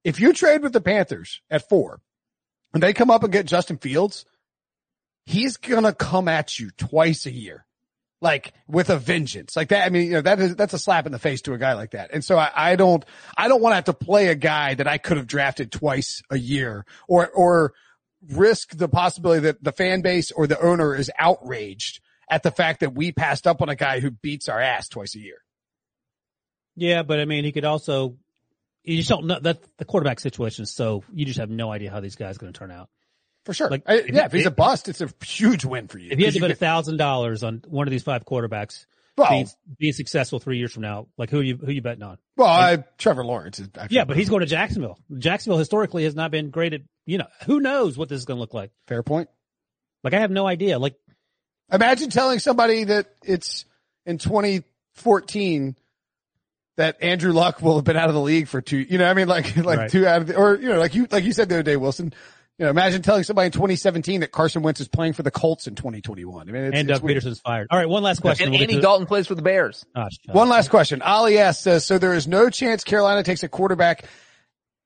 if 0.04 0.20
you 0.20 0.32
trade 0.32 0.62
with 0.62 0.72
the 0.72 0.80
Panthers 0.80 1.40
at 1.50 1.68
four 1.68 2.00
and 2.72 2.82
they 2.82 2.92
come 2.92 3.10
up 3.10 3.24
and 3.24 3.32
get 3.32 3.46
Justin 3.46 3.78
Fields, 3.78 4.24
he's 5.24 5.56
going 5.56 5.82
to 5.82 5.94
come 5.94 6.28
at 6.28 6.58
you 6.58 6.70
twice 6.76 7.26
a 7.26 7.32
year 7.32 7.64
like 8.20 8.52
with 8.66 8.90
a 8.90 8.98
vengeance 8.98 9.56
like 9.56 9.68
that. 9.68 9.86
I 9.86 9.90
mean, 9.90 10.06
you 10.06 10.12
know, 10.12 10.22
that 10.22 10.40
is, 10.40 10.56
that's 10.56 10.74
a 10.74 10.78
slap 10.78 11.06
in 11.06 11.12
the 11.12 11.18
face 11.18 11.42
to 11.42 11.52
a 11.52 11.58
guy 11.58 11.74
like 11.74 11.92
that. 11.92 12.10
And 12.12 12.24
so 12.24 12.36
I, 12.36 12.50
I 12.54 12.76
don't, 12.76 13.04
I 13.36 13.48
don't 13.48 13.62
want 13.62 13.72
to 13.72 13.76
have 13.76 13.84
to 13.84 13.92
play 13.92 14.28
a 14.28 14.34
guy 14.34 14.74
that 14.74 14.88
I 14.88 14.98
could 14.98 15.16
have 15.16 15.26
drafted 15.26 15.70
twice 15.70 16.22
a 16.30 16.38
year 16.38 16.84
or, 17.06 17.28
or 17.28 17.74
risk 18.28 18.76
the 18.76 18.88
possibility 18.88 19.42
that 19.42 19.62
the 19.62 19.72
fan 19.72 20.02
base 20.02 20.32
or 20.32 20.46
the 20.46 20.60
owner 20.60 20.94
is 20.94 21.10
outraged 21.18 22.00
at 22.28 22.42
the 22.42 22.50
fact 22.50 22.80
that 22.80 22.94
we 22.94 23.12
passed 23.12 23.46
up 23.46 23.62
on 23.62 23.68
a 23.68 23.76
guy 23.76 24.00
who 24.00 24.10
beats 24.10 24.48
our 24.48 24.60
ass 24.60 24.88
twice 24.88 25.14
a 25.14 25.20
year. 25.20 25.38
Yeah, 26.74 27.02
but 27.02 27.20
I 27.20 27.24
mean, 27.24 27.44
he 27.44 27.52
could 27.52 27.64
also, 27.64 28.16
you 28.82 28.96
just 28.96 29.08
don't 29.08 29.26
know 29.26 29.38
that 29.40 29.58
the 29.78 29.84
quarterback 29.84 30.20
situation 30.20 30.66
so, 30.66 31.04
you 31.12 31.24
just 31.24 31.38
have 31.38 31.50
no 31.50 31.70
idea 31.70 31.90
how 31.90 32.00
these 32.00 32.16
guys 32.16 32.36
are 32.36 32.38
going 32.40 32.52
to 32.52 32.58
turn 32.58 32.70
out. 32.70 32.88
For 33.44 33.54
sure. 33.54 33.70
Like, 33.70 33.82
I- 33.86 33.94
if 33.98 34.10
yeah, 34.10 34.26
if 34.26 34.32
he's 34.32 34.46
a 34.46 34.50
bust, 34.50 34.88
it's 34.88 35.00
a 35.00 35.08
huge 35.24 35.64
win 35.64 35.88
for 35.88 35.98
you. 35.98 36.10
If 36.12 36.18
you 36.18 36.26
had 36.26 36.34
to 36.34 36.40
bet 36.40 36.50
a 36.50 36.54
thousand 36.54 36.96
dollars 36.98 37.42
on 37.42 37.62
one 37.68 37.86
of 37.86 37.90
these 37.90 38.02
five 38.02 38.24
quarterbacks 38.26 38.84
Well- 39.16 39.30
being, 39.30 39.48
being 39.78 39.92
successful 39.94 40.38
three 40.38 40.58
years 40.58 40.72
from 40.72 40.82
now, 40.82 41.06
like 41.16 41.30
who 41.30 41.40
you, 41.40 41.56
who 41.56 41.70
you 41.72 41.80
betting 41.82 42.02
on? 42.02 42.18
well, 42.36 42.48
I, 42.48 42.84
Trevor 42.98 43.24
Lawrence 43.24 43.58
is 43.58 43.68
actually 43.78 43.96
Yeah, 43.96 44.04
but 44.04 44.16
he's 44.16 44.28
going 44.28 44.40
to 44.40 44.46
Jacksonville. 44.46 44.98
Jacksonville 45.16 45.58
historically 45.58 46.04
has 46.04 46.14
not 46.14 46.30
been 46.30 46.50
great 46.50 46.74
at, 46.74 46.82
you 47.06 47.16
know, 47.18 47.26
who 47.46 47.58
knows 47.60 47.96
what 47.96 48.08
this 48.10 48.18
is 48.18 48.24
going 48.26 48.36
to 48.36 48.40
look 48.40 48.54
like. 48.54 48.70
fair 48.86 49.02
point. 49.02 49.28
Like 50.04 50.12
I 50.14 50.20
have 50.20 50.30
no 50.30 50.46
idea. 50.46 50.78
Like 50.78 50.94
Imagine 51.72 52.08
telling 52.10 52.38
somebody 52.38 52.84
that 52.84 53.06
it's 53.24 53.64
in 54.06 54.16
2014 54.18 55.76
that 56.76 57.02
Andrew 57.02 57.32
Luck 57.32 57.60
will 57.60 57.76
have 57.76 57.84
been 57.84 57.96
out 57.96 58.08
of 58.08 58.14
the 58.14 58.20
league 58.20 58.46
for 58.48 58.60
two, 58.60 58.78
you 58.78 58.98
know, 58.98 59.10
I 59.10 59.14
mean, 59.14 59.26
like, 59.28 59.56
like 59.56 59.78
Right. 59.78 59.90
two 59.90 60.06
out 60.06 60.20
of 60.22 60.26
the, 60.28 60.36
or, 60.36 60.56
you 60.56 60.68
know, 60.68 60.78
like 60.78 60.94
you, 60.94 61.06
like 61.10 61.24
you 61.24 61.32
said 61.32 61.48
the 61.48 61.56
other 61.56 61.62
day, 61.64 61.76
Wilson, 61.76 62.12
you 62.58 62.64
know, 62.64 62.70
imagine 62.70 63.02
telling 63.02 63.22
somebody 63.22 63.46
in 63.46 63.52
2017 63.52 64.20
that 64.20 64.32
Carson 64.32 64.62
Wentz 64.62 64.80
is 64.80 64.88
playing 64.88 65.12
for 65.12 65.22
the 65.22 65.30
Colts 65.30 65.66
in 65.68 65.74
2021. 65.76 66.48
I 66.48 66.52
mean, 66.52 66.62
it's, 66.64 66.76
and 66.76 66.90
it's 66.90 66.98
Doug 66.98 67.04
weird. 67.04 67.16
Peterson's 67.16 67.40
fired. 67.40 67.68
All 67.70 67.78
right, 67.78 67.88
one 67.88 68.02
last 68.02 68.20
question. 68.20 68.46
And 68.46 68.52
We'll 68.52 68.62
Andy 68.62 68.74
to- 68.74 68.80
Dalton 68.80 69.06
plays 69.06 69.26
for 69.28 69.34
the 69.36 69.42
Bears. 69.42 69.86
Oh, 69.94 70.08
shut 70.10 70.34
One 70.34 70.48
up. 70.48 70.52
last 70.54 70.68
question. 70.70 71.00
Ali 71.02 71.38
S 71.38 71.60
says, 71.60 71.82
uh, 71.82 71.84
so 71.84 71.98
there 71.98 72.14
is 72.14 72.26
no 72.26 72.50
chance 72.50 72.82
Carolina 72.84 73.22
takes 73.22 73.42
a 73.44 73.48
quarterback 73.48 74.04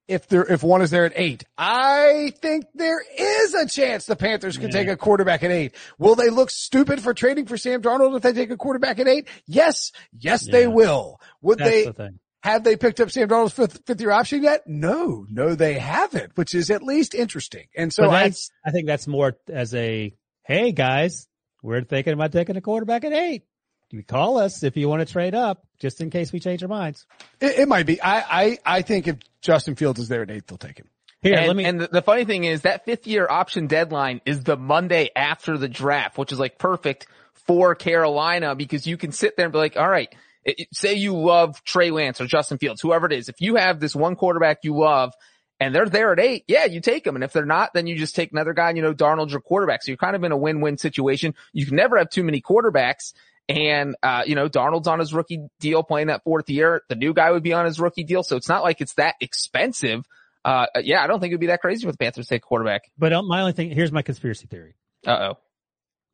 if 0.08 0.26
there, 0.28 0.44
if 0.44 0.62
one 0.62 0.82
is 0.82 0.90
there 0.90 1.06
at 1.06 1.12
eight. 1.14 1.44
I 1.56 2.32
think 2.42 2.66
there 2.74 3.02
is 3.18 3.54
a 3.54 3.66
chance 3.66 4.04
the 4.04 4.16
Panthers 4.16 4.58
could 4.58 4.74
Yeah. 4.74 4.80
take 4.80 4.88
a 4.88 4.96
quarterback 4.96 5.42
at 5.42 5.50
eight. 5.50 5.74
Will 5.96 6.16
they 6.16 6.28
look 6.28 6.50
stupid 6.50 7.00
for 7.00 7.14
trading 7.14 7.46
for 7.46 7.56
Sam 7.56 7.80
Darnold 7.80 8.16
if 8.16 8.22
they 8.22 8.32
take 8.34 8.50
a 8.50 8.56
quarterback 8.58 8.98
at 8.98 9.08
eight? 9.08 9.28
Yes. 9.46 9.92
Yes, 10.18 10.44
they 10.46 10.66
will. 10.66 11.20
Would 11.40 11.58
That's 11.58 11.70
they, 11.70 11.84
the 11.86 11.92
thing. 11.94 12.18
Have 12.42 12.64
they 12.64 12.76
picked 12.76 13.00
up 13.00 13.10
Sam 13.10 13.28
Darnold's 13.28 13.52
fifth, 13.52 13.82
fifth 13.86 14.00
year 14.00 14.10
option 14.10 14.42
yet? 14.42 14.64
No, 14.66 15.26
no, 15.30 15.54
they 15.54 15.74
haven't, 15.74 16.36
which 16.36 16.54
is 16.54 16.70
at 16.70 16.82
least 16.82 17.14
interesting. 17.14 17.66
And 17.76 17.92
so 17.92 18.04
but 18.04 18.12
I, 18.12 18.32
I 18.66 18.70
think 18.72 18.86
that's 18.86 19.06
more 19.06 19.36
as 19.48 19.74
a, 19.74 20.14
hey 20.44 20.72
guys, 20.72 21.28
we're 21.62 21.82
thinking 21.82 22.12
about 22.12 22.32
taking 22.32 22.56
a 22.56 22.60
quarterback 22.60 23.04
at 23.04 23.12
eight. 23.12 23.44
You 23.90 24.02
call 24.02 24.38
us 24.38 24.62
if 24.62 24.76
you 24.76 24.88
want 24.88 25.06
to 25.06 25.12
trade 25.12 25.34
up, 25.34 25.66
just 25.78 26.00
in 26.00 26.10
case 26.10 26.32
we 26.32 26.40
change 26.40 26.62
our 26.62 26.68
minds. 26.68 27.06
it, 27.40 27.60
it 27.60 27.68
might 27.68 27.84
be. 27.84 28.00
I, 28.00 28.42
I, 28.42 28.58
I 28.64 28.82
think 28.82 29.06
if 29.06 29.18
Justin 29.42 29.76
Fields 29.76 30.00
is 30.00 30.08
there 30.08 30.22
at 30.22 30.30
eight, 30.30 30.46
they'll 30.46 30.56
take 30.56 30.78
him. 30.78 30.88
Here, 31.20 31.36
and, 31.36 31.46
let 31.46 31.56
me. 31.56 31.64
and 31.64 31.80
the, 31.80 31.88
the 31.88 32.02
funny 32.02 32.24
thing 32.24 32.44
is 32.44 32.62
that 32.62 32.84
fifth 32.84 33.06
year 33.06 33.28
option 33.28 33.68
deadline 33.68 34.20
is 34.24 34.42
the 34.42 34.56
Monday 34.56 35.10
after 35.14 35.56
the 35.58 35.68
draft, 35.68 36.18
which 36.18 36.32
is 36.32 36.38
like 36.38 36.58
perfect 36.58 37.06
for 37.46 37.74
Carolina 37.74 38.54
because 38.56 38.86
you 38.86 38.96
can 38.96 39.12
sit 39.12 39.36
there 39.36 39.46
and 39.46 39.52
be 39.52 39.58
like, 39.58 39.76
all 39.76 39.88
right, 39.88 40.12
it- 40.44 40.68
say 40.72 40.94
you 40.94 41.16
love 41.16 41.62
Trey 41.64 41.90
Lance 41.90 42.20
or 42.20 42.26
Justin 42.26 42.58
Fields, 42.58 42.80
whoever 42.80 43.06
it 43.06 43.12
is. 43.12 43.28
If 43.28 43.40
you 43.40 43.56
have 43.56 43.80
this 43.80 43.94
one 43.94 44.16
quarterback 44.16 44.58
you 44.62 44.76
love 44.76 45.12
and 45.60 45.74
they're 45.74 45.88
there 45.88 46.12
at 46.12 46.20
eight, 46.20 46.44
yeah, 46.48 46.64
you 46.64 46.80
take 46.80 47.04
them. 47.04 47.14
And 47.14 47.24
if 47.24 47.32
they're 47.32 47.44
not, 47.44 47.72
then 47.74 47.86
you 47.86 47.96
just 47.96 48.16
take 48.16 48.32
another 48.32 48.52
guy 48.52 48.68
and 48.68 48.76
you 48.76 48.82
know, 48.82 48.94
Darnold's 48.94 49.32
your 49.32 49.40
quarterback. 49.40 49.82
So 49.82 49.90
you're 49.90 49.96
kind 49.98 50.16
of 50.16 50.24
in 50.24 50.32
a 50.32 50.36
win-win 50.36 50.78
situation. 50.78 51.34
You 51.52 51.66
can 51.66 51.76
never 51.76 51.96
have 51.98 52.10
too 52.10 52.24
many 52.24 52.40
quarterbacks. 52.40 53.12
And, 53.48 53.96
uh, 54.02 54.22
you 54.24 54.34
know, 54.34 54.48
Darnold's 54.48 54.86
on 54.88 54.98
his 55.00 55.12
rookie 55.12 55.46
deal 55.60 55.82
playing 55.82 56.06
that 56.06 56.22
fourth 56.24 56.48
year. 56.48 56.82
The 56.88 56.94
new 56.94 57.12
guy 57.12 57.30
would 57.30 57.42
be 57.42 57.52
on 57.52 57.64
his 57.64 57.80
rookie 57.80 58.04
deal. 58.04 58.22
So 58.22 58.36
it's 58.36 58.48
not 58.48 58.62
like 58.62 58.80
it's 58.80 58.94
that 58.94 59.16
expensive. 59.20 60.04
Uh, 60.44 60.66
yeah, 60.80 61.02
I 61.02 61.06
don't 61.06 61.20
think 61.20 61.32
it'd 61.32 61.40
be 61.40 61.46
that 61.48 61.60
crazy 61.60 61.84
for 61.84 61.92
the 61.92 61.98
Panthers 61.98 62.26
to 62.26 62.34
take 62.34 62.42
quarterback. 62.42 62.82
but 62.98 63.12
uh, 63.12 63.22
my 63.22 63.40
only 63.40 63.52
thing, 63.52 63.70
here's 63.70 63.92
my 63.92 64.02
conspiracy 64.02 64.46
theory. 64.46 64.74
Uh 65.06 65.10
oh. 65.32 65.38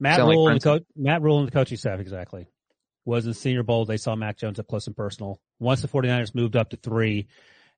Matt 0.01 0.17
Sound 0.17 0.29
like 0.29 0.37
Rhule 0.37 0.49
and 0.49 0.61
the 0.61 0.65
coach, 0.65 0.83
Matt 0.97 1.23
Rhule 1.23 1.39
and 1.41 1.49
the 1.49 1.53
coaching 1.53 1.77
staff 1.77 1.99
exactly 2.01 2.47
was 3.09 3.27
in 3.27 3.33
Senior 3.33 3.63
Bowl. 3.63 3.87
They 3.87 3.97
saw 3.97 4.15
Mac 4.15 4.37
Jones 4.37 4.59
up 4.59 4.69
close 4.69 4.87
and 4.87 4.95
personal. 4.95 5.41
Once 5.59 5.81
the 5.81 5.89
49ers 5.89 6.35
moved 6.35 6.57
up 6.57 6.71
to 6.71 6.77
three 6.77 7.27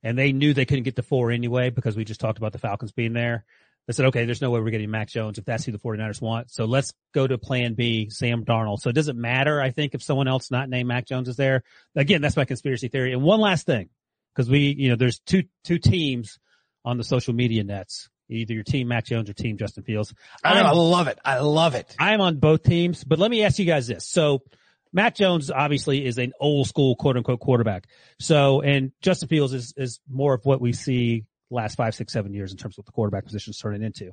and 0.02 0.18
they 0.18 0.32
knew 0.32 0.52
they 0.52 0.64
couldn't 0.64 0.82
get 0.82 0.96
to 0.96 1.02
four 1.02 1.30
anyway 1.30 1.70
because 1.70 1.96
we 1.96 2.04
just 2.04 2.20
talked 2.20 2.36
about 2.38 2.52
the 2.52 2.58
Falcons 2.58 2.90
being 2.90 3.12
there. 3.12 3.44
They 3.86 3.92
said, 3.92 4.06
okay, 4.06 4.24
there's 4.24 4.42
no 4.42 4.50
way 4.50 4.60
we're 4.60 4.70
getting 4.70 4.90
Mac 4.90 5.08
Jones 5.08 5.38
if 5.38 5.44
that's 5.44 5.64
who 5.64 5.70
the 5.72 5.78
49ers 5.78 6.20
want. 6.20 6.50
So 6.50 6.64
let's 6.64 6.92
go 7.14 7.26
to 7.28 7.38
plan 7.38 7.74
B, 7.74 8.10
Sam 8.10 8.44
Darnold. 8.44 8.80
So 8.80 8.90
it 8.90 8.94
doesn't 8.94 9.18
matter, 9.18 9.60
I 9.60 9.70
think, 9.70 9.94
if 9.94 10.02
someone 10.02 10.26
else 10.26 10.50
not 10.50 10.68
named 10.68 10.88
Mac 10.88 11.06
Jones 11.06 11.28
is 11.28 11.36
there. 11.36 11.62
Again, 11.94 12.20
that's 12.22 12.36
my 12.36 12.44
conspiracy 12.44 12.88
theory. 12.88 13.12
And 13.12 13.22
one 13.22 13.40
last 13.40 13.66
thing, 13.66 13.88
because 14.34 14.50
we, 14.50 14.74
you 14.76 14.90
know, 14.90 14.96
there's 14.96 15.20
two, 15.20 15.44
two 15.64 15.78
teams 15.78 16.38
on 16.84 16.98
the 16.98 17.04
social 17.04 17.34
media 17.34 17.62
nets. 17.62 18.08
Either 18.28 18.54
your 18.54 18.62
team 18.64 18.88
Mac 18.88 19.06
Jones 19.06 19.28
or 19.30 19.32
team 19.32 19.56
Justin 19.58 19.82
Fields. 19.84 20.12
I'm- 20.44 20.66
I 20.66 20.72
love 20.72 21.08
it. 21.08 21.18
I 21.24 21.38
love 21.38 21.74
it. 21.74 21.96
I'm 21.98 22.20
on 22.20 22.36
both 22.38 22.62
teams, 22.62 23.02
but 23.04 23.18
let 23.18 23.30
me 23.30 23.44
ask 23.44 23.58
you 23.58 23.64
guys 23.64 23.86
this. 23.88 24.06
So 24.08 24.42
Mac 24.92 25.14
Jones 25.14 25.50
obviously 25.50 26.04
is 26.04 26.18
an 26.18 26.32
old 26.40 26.66
school 26.66 26.96
quote 26.96 27.16
unquote 27.16 27.40
quarterback. 27.40 27.86
So, 28.18 28.60
and 28.60 28.92
Justin 29.02 29.28
Fields 29.28 29.54
is, 29.54 29.74
is 29.76 30.00
more 30.08 30.34
of 30.34 30.44
what 30.44 30.60
we 30.60 30.72
see 30.72 31.24
last 31.50 31.76
five, 31.76 31.94
six, 31.94 32.12
seven 32.12 32.32
years 32.32 32.52
in 32.52 32.58
terms 32.58 32.74
of 32.74 32.78
what 32.78 32.86
the 32.86 32.92
quarterback 32.92 33.24
position 33.24 33.50
is 33.50 33.58
turning 33.58 33.82
into. 33.82 34.10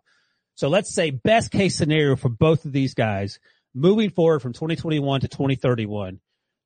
So 0.55 0.69
let's 0.69 0.93
say 0.93 1.11
best 1.11 1.51
case 1.51 1.75
scenario 1.75 2.15
for 2.15 2.29
both 2.29 2.65
of 2.65 2.71
these 2.71 2.93
guys 2.93 3.39
moving 3.73 4.09
forward 4.09 4.41
from 4.41 4.53
2021 4.53 5.21
to 5.21 5.27
2031. 5.27 6.19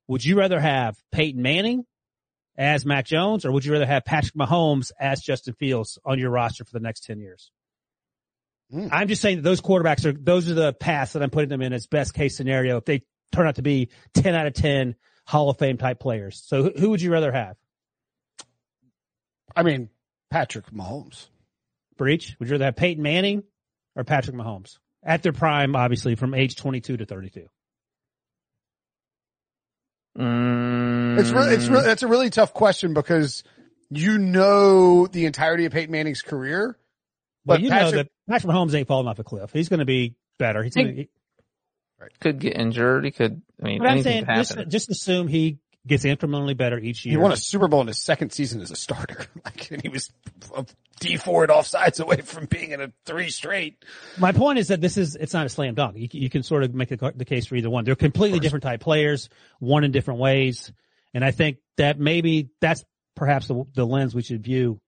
Would 0.08 0.24
you 0.24 0.38
rather 0.38 0.58
have 0.58 0.96
Peyton 1.12 1.42
Manning 1.42 1.84
as 2.56 2.84
Mac 2.86 3.06
Jones 3.06 3.44
or 3.44 3.52
would 3.52 3.64
you 3.64 3.72
rather 3.72 3.86
have 3.86 4.04
Patrick 4.04 4.34
Mahomes 4.34 4.92
as 4.98 5.20
Justin 5.20 5.54
Fields 5.54 5.98
on 6.04 6.18
your 6.18 6.30
roster 6.30 6.64
for 6.64 6.72
the 6.72 6.80
next 6.80 7.04
10 7.04 7.20
years? 7.20 7.50
Hmm. 8.70 8.88
I'm 8.90 9.08
just 9.08 9.20
saying 9.20 9.36
that 9.36 9.42
those 9.42 9.60
quarterbacks 9.60 10.06
are, 10.06 10.12
those 10.12 10.50
are 10.50 10.54
the 10.54 10.72
paths 10.72 11.12
that 11.12 11.22
I'm 11.22 11.30
putting 11.30 11.50
them 11.50 11.60
in 11.60 11.74
as 11.74 11.86
best 11.86 12.14
case 12.14 12.34
scenario. 12.36 12.78
If 12.78 12.86
they 12.86 13.02
turn 13.32 13.46
out 13.46 13.56
to 13.56 13.62
be 13.62 13.88
10 14.14 14.34
out 14.34 14.46
of 14.46 14.54
10 14.54 14.94
Hall 15.26 15.50
of 15.50 15.58
Fame 15.58 15.78
type 15.78 15.98
players. 15.98 16.42
So 16.44 16.64
who, 16.64 16.72
who 16.78 16.90
would 16.90 17.02
you 17.02 17.12
rather 17.12 17.32
have? 17.32 17.56
I 19.54 19.62
mean, 19.62 19.88
Patrick 20.30 20.70
Mahomes. 20.70 21.26
Breech? 21.96 22.36
Would 22.38 22.48
you 22.48 22.54
rather 22.54 22.64
have 22.66 22.76
Peyton 22.76 23.02
Manning 23.02 23.44
or 23.96 24.04
Patrick 24.04 24.36
Mahomes? 24.36 24.78
At 25.04 25.22
their 25.22 25.32
prime, 25.32 25.74
obviously, 25.74 26.14
from 26.14 26.32
age 26.34 26.56
22 26.56 26.98
to 26.98 27.06
32. 27.06 27.46
Mm, 30.18 31.18
It's 31.18 31.30
really, 31.30 31.54
it's 31.54 31.68
really, 31.68 31.84
that's 31.84 32.02
a 32.02 32.06
really 32.06 32.30
tough 32.30 32.52
question 32.54 32.94
because 32.94 33.42
you 33.90 34.18
know 34.18 35.06
the 35.06 35.26
entirety 35.26 35.64
of 35.64 35.72
Peyton 35.72 35.90
Manning's 35.90 36.22
career. 36.22 36.78
But 37.44 37.54
But 37.54 37.62
you 37.62 37.70
know 37.70 37.90
that 37.90 38.08
Patrick 38.28 38.52
Mahomes 38.52 38.74
ain't 38.74 38.88
falling 38.88 39.08
off 39.08 39.18
a 39.18 39.24
cliff. 39.24 39.52
He's 39.52 39.68
going 39.68 39.80
to 39.80 39.86
be 39.86 40.14
better. 40.38 40.62
He's 40.62 40.74
going 40.74 40.96
to, 40.96 41.06
could 42.20 42.38
get 42.38 42.56
injured. 42.56 43.04
He 43.04 43.10
could. 43.10 43.42
I 43.60 43.64
mean, 43.64 43.78
but 43.78 43.88
I'm 43.88 44.02
saying 44.02 44.26
could 44.26 44.36
just, 44.36 44.68
just 44.68 44.90
assume 44.90 45.28
he 45.28 45.58
gets 45.86 46.04
incrementally 46.04 46.56
better 46.56 46.78
each 46.78 47.04
year. 47.04 47.12
He 47.12 47.16
won 47.16 47.32
a 47.32 47.36
Super 47.36 47.68
Bowl 47.68 47.80
in 47.80 47.88
his 47.88 47.98
second 47.98 48.32
season 48.32 48.60
as 48.60 48.70
a 48.70 48.76
starter. 48.76 49.26
like, 49.44 49.70
and 49.70 49.82
he 49.82 49.88
was 49.88 50.10
a 50.54 50.64
D 51.00 51.16
four 51.16 51.44
and 51.44 51.52
offsides 51.52 52.00
away 52.00 52.18
from 52.18 52.46
being 52.46 52.70
in 52.70 52.80
a 52.80 52.92
three 53.04 53.30
straight. 53.30 53.84
My 54.18 54.32
point 54.32 54.58
is 54.58 54.68
that 54.68 54.80
this 54.80 54.96
is, 54.96 55.16
it's 55.16 55.32
not 55.32 55.46
a 55.46 55.48
slam 55.48 55.74
dunk. 55.74 55.96
You, 55.96 56.08
you 56.12 56.30
can 56.30 56.42
sort 56.42 56.62
of 56.62 56.74
make 56.74 56.88
the, 56.88 57.12
the 57.16 57.24
case 57.24 57.46
for 57.46 57.56
either 57.56 57.70
one. 57.70 57.84
They're 57.84 57.96
completely 57.96 58.38
different 58.38 58.62
type 58.62 58.80
players, 58.80 59.28
one 59.58 59.84
in 59.84 59.90
different 59.90 60.20
ways. 60.20 60.72
And 61.14 61.24
I 61.24 61.30
think 61.30 61.58
that 61.76 61.98
maybe 61.98 62.50
that's 62.60 62.84
perhaps 63.16 63.48
the, 63.48 63.64
the 63.74 63.84
lens 63.84 64.14
we 64.14 64.22
should 64.22 64.42
view 64.42 64.80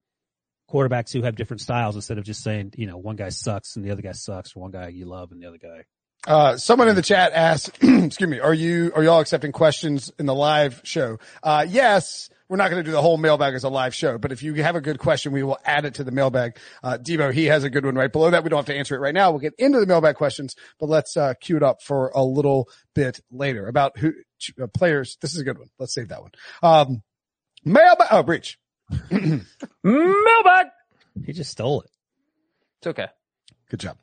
quarterbacks 0.70 1.12
who 1.12 1.22
have 1.22 1.36
different 1.36 1.60
styles 1.60 1.94
instead 1.94 2.18
of 2.18 2.24
just 2.24 2.42
saying, 2.42 2.72
you 2.76 2.86
know, 2.86 2.96
one 2.96 3.16
guy 3.16 3.28
sucks 3.28 3.76
and 3.76 3.84
the 3.84 3.90
other 3.90 4.02
guy 4.02 4.12
sucks 4.12 4.56
or 4.56 4.60
one 4.60 4.70
guy 4.70 4.88
you 4.88 5.06
love 5.06 5.32
and 5.32 5.42
the 5.42 5.46
other 5.46 5.58
guy. 5.58 5.84
Uh, 6.26 6.56
someone 6.56 6.88
in 6.88 6.96
the 6.96 7.02
chat 7.02 7.32
asked, 7.32 7.70
excuse 7.82 8.28
me, 8.28 8.40
are 8.40 8.54
you, 8.54 8.92
are 8.94 9.02
y'all 9.02 9.20
accepting 9.20 9.52
questions 9.52 10.10
in 10.18 10.26
the 10.26 10.34
live 10.34 10.80
show? 10.84 11.18
Uh, 11.42 11.66
yes, 11.68 12.30
we're 12.48 12.56
not 12.56 12.70
going 12.70 12.82
to 12.82 12.88
do 12.88 12.92
the 12.92 13.02
whole 13.02 13.18
mailbag 13.18 13.54
as 13.54 13.64
a 13.64 13.68
live 13.68 13.94
show, 13.94 14.16
but 14.16 14.32
if 14.32 14.42
you 14.42 14.54
have 14.54 14.74
a 14.74 14.80
good 14.80 14.98
question, 14.98 15.32
we 15.32 15.42
will 15.42 15.58
add 15.64 15.84
it 15.84 15.94
to 15.94 16.04
the 16.04 16.10
mailbag. 16.10 16.56
Uh, 16.82 16.96
Debo, 16.98 17.32
he 17.32 17.46
has 17.46 17.64
a 17.64 17.70
good 17.70 17.84
one 17.84 17.94
right 17.94 18.10
below 18.10 18.30
that. 18.30 18.42
We 18.42 18.48
don't 18.48 18.58
have 18.58 18.66
to 18.66 18.74
answer 18.76 18.94
it 18.94 19.00
right 19.00 19.14
now. 19.14 19.30
We'll 19.30 19.40
get 19.40 19.54
into 19.58 19.80
the 19.80 19.86
mailbag 19.86 20.16
questions, 20.16 20.54
but 20.80 20.88
let's, 20.88 21.16
uh, 21.16 21.34
queue 21.40 21.56
it 21.56 21.62
up 21.62 21.82
for 21.82 22.10
a 22.14 22.22
little 22.22 22.68
bit 22.94 23.20
later 23.30 23.66
about 23.66 23.98
who, 23.98 24.12
uh, 24.62 24.66
players. 24.68 25.18
This 25.20 25.34
is 25.34 25.40
a 25.40 25.44
good 25.44 25.58
one. 25.58 25.68
Let's 25.78 25.94
save 25.94 26.08
that 26.08 26.22
one. 26.22 26.32
Um, 26.62 27.02
mailbag, 27.64 28.08
oh, 28.10 28.22
Breech. 28.22 28.58
Mailbag. 29.10 30.66
He 31.24 31.32
just 31.32 31.50
stole 31.50 31.82
it. 31.82 31.90
It's 32.78 32.86
okay. 32.88 33.08
Good 33.70 33.80
job. 33.80 33.96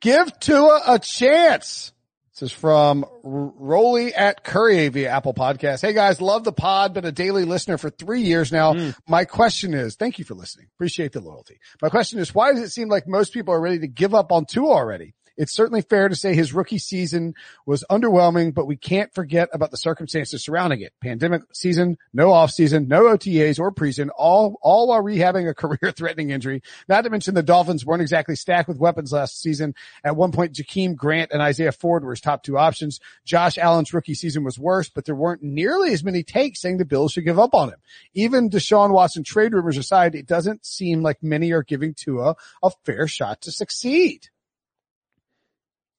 Give 0.00 0.38
Tua 0.38 0.80
a 0.86 0.98
chance. 0.98 1.92
This 2.34 2.50
is 2.50 2.52
from 2.52 3.04
R- 3.04 3.10
Rolly 3.56 4.14
at 4.14 4.44
Curry 4.44 4.88
via 4.88 5.10
Apple 5.10 5.34
Podcast. 5.34 5.82
Hey 5.82 5.92
guys, 5.92 6.20
love 6.20 6.44
the 6.44 6.52
pod, 6.52 6.94
been 6.94 7.04
a 7.04 7.10
daily 7.10 7.44
listener 7.44 7.78
for 7.78 7.90
three 7.90 8.22
years 8.22 8.52
now. 8.52 8.74
Mm. 8.74 8.94
My 9.08 9.24
question 9.24 9.74
is, 9.74 9.96
thank 9.96 10.20
you 10.20 10.24
for 10.24 10.34
listening. 10.34 10.68
Appreciate 10.76 11.10
the 11.10 11.20
loyalty. 11.20 11.58
My 11.82 11.88
question 11.88 12.20
is, 12.20 12.32
why 12.32 12.52
does 12.52 12.62
it 12.62 12.70
seem 12.70 12.88
like 12.88 13.08
most 13.08 13.32
people 13.32 13.54
are 13.54 13.60
ready 13.60 13.80
to 13.80 13.88
give 13.88 14.14
up 14.14 14.30
on 14.30 14.44
Tua 14.44 14.70
already? 14.70 15.14
It's 15.38 15.54
certainly 15.54 15.82
fair 15.82 16.08
to 16.08 16.16
say 16.16 16.34
his 16.34 16.52
rookie 16.52 16.78
season 16.78 17.34
was 17.64 17.84
underwhelming, 17.88 18.52
but 18.52 18.66
we 18.66 18.76
can't 18.76 19.14
forget 19.14 19.48
about 19.52 19.70
the 19.70 19.76
circumstances 19.76 20.44
surrounding 20.44 20.80
it. 20.80 20.92
Pandemic 21.00 21.42
season, 21.54 21.96
no 22.12 22.32
off 22.32 22.50
season, 22.50 22.88
no 22.88 23.04
OTAs 23.04 23.60
or 23.60 23.70
preseason, 23.70 24.08
all, 24.16 24.58
all 24.62 24.88
while 24.88 25.02
rehabbing 25.02 25.48
a 25.48 25.54
career 25.78 25.92
threatening 25.92 26.30
injury. 26.30 26.60
Not 26.88 27.04
to 27.04 27.10
mention 27.10 27.34
the 27.34 27.42
Dolphins 27.44 27.86
weren't 27.86 28.02
exactly 28.02 28.34
stacked 28.34 28.68
with 28.68 28.80
weapons 28.80 29.12
last 29.12 29.40
season. 29.40 29.76
At 30.02 30.16
one 30.16 30.32
point, 30.32 30.54
Jakeem 30.54 30.96
Grant 30.96 31.30
and 31.32 31.40
Isaiah 31.40 31.70
Ford 31.70 32.02
were 32.02 32.10
his 32.10 32.20
top 32.20 32.42
two 32.42 32.58
options. 32.58 32.98
Josh 33.24 33.58
Allen's 33.58 33.94
rookie 33.94 34.14
season 34.14 34.42
was 34.42 34.58
worse, 34.58 34.88
but 34.88 35.04
there 35.04 35.14
weren't 35.14 35.42
nearly 35.44 35.92
as 35.92 36.02
many 36.02 36.24
takes 36.24 36.60
saying 36.60 36.78
the 36.78 36.84
Bills 36.84 37.12
should 37.12 37.24
give 37.24 37.38
up 37.38 37.54
on 37.54 37.68
him. 37.68 37.78
Even 38.12 38.50
Deshaun 38.50 38.90
Watson 38.90 39.22
trade 39.22 39.52
rumors 39.52 39.78
aside, 39.78 40.16
it 40.16 40.26
doesn't 40.26 40.66
seem 40.66 41.00
like 41.00 41.22
many 41.22 41.52
are 41.52 41.62
giving 41.62 41.94
Tua 41.94 42.34
a 42.60 42.70
fair 42.84 43.06
shot 43.06 43.42
to 43.42 43.52
succeed. 43.52 44.28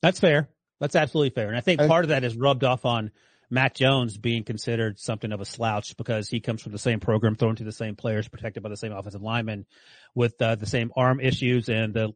That's 0.02 0.20
fair. 0.20 0.50
That's 0.80 0.96
absolutely 0.96 1.32
fair. 1.32 1.50
And 1.50 1.58
I 1.58 1.62
think 1.62 1.82
part 1.82 2.06
of 2.06 2.10
that 2.10 2.24
is 2.24 2.38
rubbed 2.38 2.64
off 2.64 2.86
on 2.86 3.12
Mac 3.50 3.74
Jones 3.74 4.18
being 4.18 4.44
considered 4.44 5.00
something 5.00 5.32
of 5.32 5.42
a 5.42 5.46
slouch 5.46 5.98
because 5.98 6.30
he 6.30 6.40
comes 6.40 6.62
from 6.62 6.72
the 6.72 6.78
same 6.78 7.00
program, 7.00 7.36
thrown 7.36 7.56
to 7.56 7.64
the 7.64 7.72
same 7.72 7.96
players, 7.96 8.28
protected 8.28 8.64
by 8.64 8.70
the 8.70 8.78
same 8.78 8.94
offensive 8.94 9.22
linemen 9.22 9.66
with 10.16 10.42
uh, 10.42 10.56
the 10.56 10.68
same 10.68 10.92
arm 10.96 11.20
issues 11.20 11.68
and 11.68 11.94
the, 11.94 12.14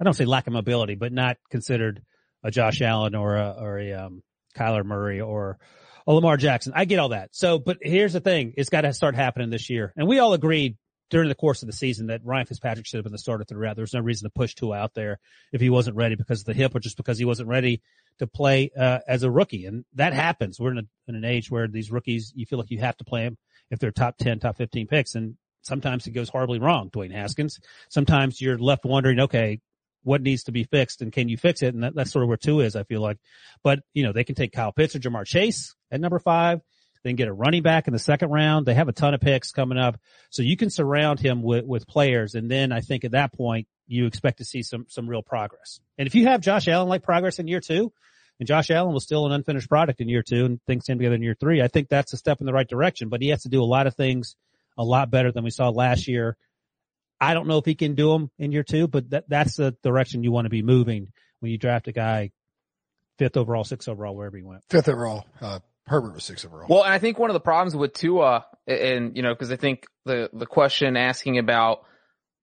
I 0.00 0.04
don't 0.04 0.14
say 0.14 0.24
lack 0.24 0.46
of 0.46 0.52
mobility, 0.52 0.94
but 0.94 1.12
not 1.12 1.36
considered 1.50 2.02
a 2.42 2.50
Josh 2.50 2.80
Allen 2.80 3.14
or 3.14 3.36
a, 3.36 3.56
or 3.58 3.78
a, 3.78 3.92
um, 3.92 4.22
Kyler 4.56 4.84
Murray 4.84 5.20
or, 5.20 5.58
or 6.06 6.14
Lamar 6.14 6.36
Jackson. 6.36 6.72
I 6.74 6.86
get 6.86 6.98
all 6.98 7.10
that. 7.10 7.30
So, 7.32 7.58
but 7.58 7.78
here's 7.82 8.14
the 8.14 8.20
thing. 8.20 8.54
It's 8.56 8.70
got 8.70 8.82
to 8.82 8.92
start 8.92 9.14
happening 9.14 9.50
this 9.50 9.68
year. 9.70 9.92
And 9.96 10.08
we 10.08 10.18
all 10.18 10.32
agreed 10.32 10.76
during 11.10 11.28
the 11.28 11.34
course 11.34 11.62
of 11.62 11.66
the 11.66 11.72
season 11.72 12.08
that 12.08 12.24
Ryan 12.24 12.46
Fitzpatrick 12.46 12.86
should 12.86 12.98
have 12.98 13.04
been 13.04 13.12
the 13.12 13.18
starter 13.18 13.44
throughout. 13.44 13.76
There 13.76 13.82
was 13.82 13.94
no 13.94 14.00
reason 14.00 14.26
to 14.26 14.32
push 14.32 14.54
Tua 14.54 14.76
out 14.76 14.94
there 14.94 15.18
if 15.52 15.60
he 15.60 15.70
wasn't 15.70 15.96
ready 15.96 16.14
because 16.14 16.40
of 16.40 16.46
the 16.46 16.54
hip 16.54 16.74
or 16.74 16.80
just 16.80 16.96
because 16.96 17.18
he 17.18 17.24
wasn't 17.24 17.48
ready 17.48 17.82
to 18.18 18.26
play 18.26 18.70
uh, 18.78 19.00
as 19.06 19.22
a 19.22 19.30
rookie. 19.30 19.66
And 19.66 19.84
that 19.94 20.12
happens. 20.12 20.58
We're 20.58 20.72
in, 20.72 20.78
a, 20.78 20.84
in 21.08 21.14
an 21.14 21.24
age 21.24 21.50
where 21.50 21.68
these 21.68 21.90
rookies, 21.90 22.32
you 22.34 22.46
feel 22.46 22.58
like 22.58 22.70
you 22.70 22.78
have 22.80 22.96
to 22.96 23.04
play 23.04 23.24
them 23.24 23.38
if 23.70 23.78
they're 23.78 23.92
top 23.92 24.16
10, 24.18 24.40
top 24.40 24.56
15 24.56 24.86
picks. 24.86 25.14
And 25.14 25.36
sometimes 25.62 26.06
it 26.06 26.12
goes 26.12 26.28
horribly 26.28 26.58
wrong, 26.58 26.90
Dwayne 26.90 27.12
Haskins. 27.12 27.60
Sometimes 27.88 28.40
you're 28.40 28.58
left 28.58 28.84
wondering, 28.84 29.20
okay, 29.20 29.60
what 30.02 30.22
needs 30.22 30.44
to 30.44 30.52
be 30.52 30.64
fixed 30.64 31.02
and 31.02 31.12
can 31.12 31.28
you 31.28 31.36
fix 31.36 31.62
it? 31.62 31.74
And 31.74 31.82
that, 31.82 31.94
that's 31.94 32.12
sort 32.12 32.22
of 32.22 32.28
where 32.28 32.36
Tua 32.36 32.64
is, 32.64 32.76
I 32.76 32.84
feel 32.84 33.00
like. 33.00 33.18
But, 33.62 33.80
you 33.92 34.04
know, 34.04 34.12
they 34.12 34.24
can 34.24 34.34
take 34.36 34.52
Kyle 34.52 34.72
Pitts 34.72 34.94
or 34.94 35.00
Ja'Marr 35.00 35.26
Chase 35.26 35.74
at 35.90 36.00
number 36.00 36.18
five. 36.18 36.60
Then 37.06 37.14
get 37.14 37.28
a 37.28 37.32
running 37.32 37.62
back 37.62 37.86
in 37.86 37.92
the 37.92 38.00
second 38.00 38.30
round. 38.30 38.66
They 38.66 38.74
have 38.74 38.88
a 38.88 38.92
ton 38.92 39.14
of 39.14 39.20
picks 39.20 39.52
coming 39.52 39.78
up. 39.78 39.96
So 40.30 40.42
you 40.42 40.56
can 40.56 40.70
surround 40.70 41.20
him 41.20 41.40
with, 41.40 41.64
with 41.64 41.86
players. 41.86 42.34
And 42.34 42.50
then 42.50 42.72
I 42.72 42.80
think 42.80 43.04
at 43.04 43.12
that 43.12 43.32
point, 43.32 43.68
you 43.86 44.06
expect 44.06 44.38
to 44.38 44.44
see 44.44 44.64
some, 44.64 44.86
some 44.88 45.08
real 45.08 45.22
progress. 45.22 45.78
And 45.96 46.08
if 46.08 46.16
you 46.16 46.26
have 46.26 46.40
Josh 46.40 46.66
Allen 46.66 46.88
like 46.88 47.04
progress 47.04 47.38
in 47.38 47.46
year 47.46 47.60
two, 47.60 47.92
and 48.40 48.48
Josh 48.48 48.72
Allen 48.72 48.92
was 48.92 49.04
still 49.04 49.24
an 49.24 49.30
unfinished 49.30 49.68
product 49.68 50.00
in 50.00 50.08
year 50.08 50.24
two 50.24 50.46
and 50.46 50.60
things 50.66 50.84
came 50.84 50.98
together 50.98 51.14
in 51.14 51.22
year 51.22 51.36
three, 51.38 51.62
I 51.62 51.68
think 51.68 51.88
that's 51.88 52.12
a 52.12 52.16
step 52.16 52.40
in 52.40 52.46
the 52.46 52.52
right 52.52 52.66
direction, 52.66 53.08
but 53.08 53.22
he 53.22 53.28
has 53.28 53.44
to 53.44 53.48
do 53.48 53.62
a 53.62 53.64
lot 53.64 53.86
of 53.86 53.94
things 53.94 54.34
a 54.76 54.82
lot 54.82 55.08
better 55.08 55.30
than 55.30 55.44
we 55.44 55.50
saw 55.50 55.68
last 55.68 56.08
year. 56.08 56.36
I 57.20 57.34
don't 57.34 57.46
know 57.46 57.58
if 57.58 57.64
he 57.64 57.76
can 57.76 57.94
do 57.94 58.10
them 58.10 58.32
in 58.36 58.50
year 58.50 58.64
two, 58.64 58.88
but 58.88 59.10
that, 59.10 59.28
that's 59.28 59.54
the 59.54 59.76
direction 59.84 60.24
you 60.24 60.32
want 60.32 60.46
to 60.46 60.50
be 60.50 60.62
moving 60.62 61.12
when 61.38 61.52
you 61.52 61.56
draft 61.56 61.86
a 61.86 61.92
guy 61.92 62.32
fifth 63.16 63.36
overall, 63.36 63.62
sixth 63.62 63.88
overall, 63.88 64.16
wherever 64.16 64.36
he 64.36 64.42
went. 64.42 64.64
Fifth 64.68 64.88
overall. 64.88 65.24
Uh, 65.40 65.60
Herbert 65.86 66.14
was 66.14 66.24
six 66.24 66.44
overall. 66.44 66.66
Well, 66.68 66.84
and 66.84 66.92
I 66.92 66.98
think 66.98 67.18
one 67.18 67.30
of 67.30 67.34
the 67.34 67.40
problems 67.40 67.76
with 67.76 67.92
Tua, 67.92 68.46
and 68.66 69.16
you 69.16 69.22
know, 69.22 69.32
because 69.32 69.52
I 69.52 69.56
think 69.56 69.86
the 70.04 70.30
the 70.32 70.46
question 70.46 70.96
asking 70.96 71.38
about 71.38 71.84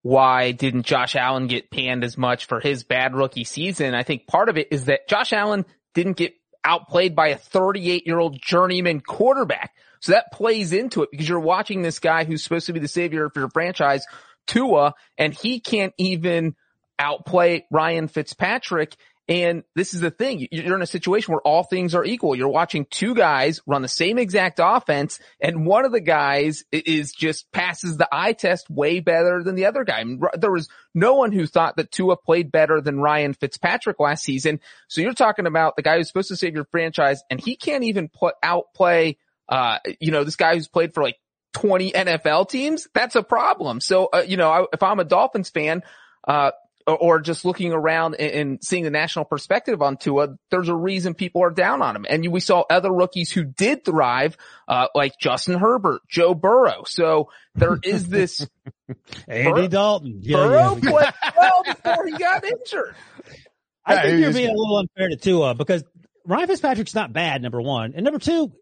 why 0.01 0.51
didn't 0.51 0.85
Josh 0.85 1.15
Allen 1.15 1.47
get 1.47 1.71
panned 1.71 2.03
as 2.03 2.17
much 2.17 2.45
for 2.45 2.59
his 2.59 2.83
bad 2.83 3.15
rookie 3.15 3.43
season, 3.43 3.95
I 3.95 4.03
think 4.03 4.27
part 4.27 4.49
of 4.49 4.57
it 4.57 4.67
is 4.71 4.85
that 4.85 5.07
Josh 5.07 5.33
Allen 5.33 5.65
didn't 5.93 6.17
get 6.17 6.33
outplayed 6.63 7.15
by 7.15 7.29
a 7.29 7.37
38 7.37 8.05
year 8.05 8.19
old 8.19 8.41
journeyman 8.41 9.01
quarterback. 9.01 9.73
So 9.99 10.11
that 10.11 10.31
plays 10.31 10.73
into 10.73 11.03
it 11.03 11.11
because 11.11 11.27
you're 11.27 11.39
watching 11.39 11.81
this 11.81 11.99
guy 11.99 12.25
who's 12.25 12.43
supposed 12.43 12.65
to 12.65 12.73
be 12.73 12.79
the 12.79 12.87
savior 12.87 13.29
for 13.29 13.39
your 13.39 13.49
franchise, 13.49 14.05
Tua, 14.47 14.93
and 15.17 15.33
he 15.33 15.61
can't 15.61 15.93
even 15.97 16.55
outplay 16.99 17.65
Ryan 17.71 18.07
Fitzpatrick. 18.07 18.95
And 19.29 19.63
this 19.73 19.93
is 19.93 20.01
the 20.01 20.11
thing. 20.11 20.47
You're 20.51 20.75
in 20.75 20.81
a 20.81 20.87
situation 20.87 21.33
where 21.33 21.41
all 21.41 21.63
things 21.63 21.95
are 21.95 22.03
equal. 22.03 22.35
You're 22.35 22.49
watching 22.49 22.85
two 22.89 23.15
guys 23.15 23.61
run 23.65 23.81
the 23.81 23.87
same 23.87 24.17
exact 24.17 24.59
offense 24.61 25.19
and 25.39 25.65
one 25.65 25.85
of 25.85 25.93
the 25.93 26.01
guys 26.01 26.65
is 26.73 27.13
just 27.13 27.49
passes 27.53 27.95
the 27.95 28.07
eye 28.11 28.33
test 28.33 28.69
way 28.69 28.99
better 28.99 29.41
than 29.41 29.55
the 29.55 29.65
other 29.65 29.85
guy. 29.85 30.03
There 30.37 30.51
was 30.51 30.67
no 30.93 31.15
one 31.15 31.31
who 31.31 31.47
thought 31.47 31.77
that 31.77 31.89
Tua 31.89 32.17
played 32.17 32.51
better 32.51 32.81
than 32.81 32.99
Ryan 32.99 33.33
Fitzpatrick 33.33 33.97
last 33.99 34.25
season. 34.25 34.59
So 34.89 34.99
you're 34.99 35.13
talking 35.13 35.47
about 35.47 35.77
the 35.77 35.83
guy 35.83 35.97
who's 35.97 36.07
supposed 36.09 36.29
to 36.29 36.35
save 36.35 36.55
your 36.55 36.65
franchise 36.65 37.23
and 37.29 37.39
he 37.39 37.55
can't 37.55 37.85
even 37.85 38.09
put 38.09 38.35
outplay, 38.43 39.17
uh, 39.47 39.79
you 40.01 40.11
know, 40.11 40.25
this 40.25 40.35
guy 40.35 40.55
who's 40.55 40.67
played 40.67 40.93
for 40.93 41.01
like 41.01 41.15
20 41.53 41.93
NFL 41.93 42.49
teams. 42.49 42.89
That's 42.93 43.15
a 43.15 43.23
problem. 43.23 43.79
So, 43.79 44.09
uh, 44.11 44.23
you 44.27 44.35
know, 44.35 44.51
I, 44.51 44.65
if 44.73 44.83
I'm 44.83 44.99
a 44.99 45.05
Dolphins 45.05 45.49
fan, 45.49 45.81
uh, 46.27 46.51
or 46.87 47.19
just 47.19 47.45
looking 47.45 47.71
around 47.71 48.15
and 48.15 48.59
seeing 48.63 48.83
the 48.83 48.89
national 48.89 49.25
perspective 49.25 49.81
on 49.81 49.97
Tua, 49.97 50.35
there's 50.51 50.69
a 50.69 50.75
reason 50.75 51.13
people 51.13 51.43
are 51.43 51.51
down 51.51 51.81
on 51.81 51.95
him. 51.95 52.05
And 52.09 52.31
we 52.31 52.39
saw 52.39 52.63
other 52.69 52.91
rookies 52.91 53.31
who 53.31 53.43
did 53.43 53.85
thrive, 53.85 54.37
uh, 54.67 54.87
like 54.95 55.13
Justin 55.19 55.59
Herbert, 55.59 56.01
Joe 56.09 56.33
Burrow. 56.33 56.83
So 56.85 57.29
there 57.55 57.77
is 57.83 58.07
this 58.07 58.47
Andy 59.27 59.51
Bur- 59.51 59.67
Dalton. 59.67 60.19
Yeah, 60.21 60.37
Burrow 60.37 60.79
yeah. 60.81 60.89
played 60.91 61.13
well 61.37 61.63
before 61.63 62.07
he 62.07 62.17
got 62.17 62.43
injured. 62.43 62.95
I 63.85 64.01
think 64.01 64.19
you're 64.19 64.33
being 64.33 64.49
a 64.49 64.57
little 64.57 64.77
unfair 64.77 65.09
to 65.09 65.17
Tua 65.17 65.55
because 65.55 65.83
Ryan 66.25 66.47
Fitzpatrick's 66.47 66.95
not 66.95 67.11
bad, 67.13 67.41
number 67.41 67.61
one. 67.61 67.93
And 67.95 68.03
number 68.03 68.19
two, 68.19 68.53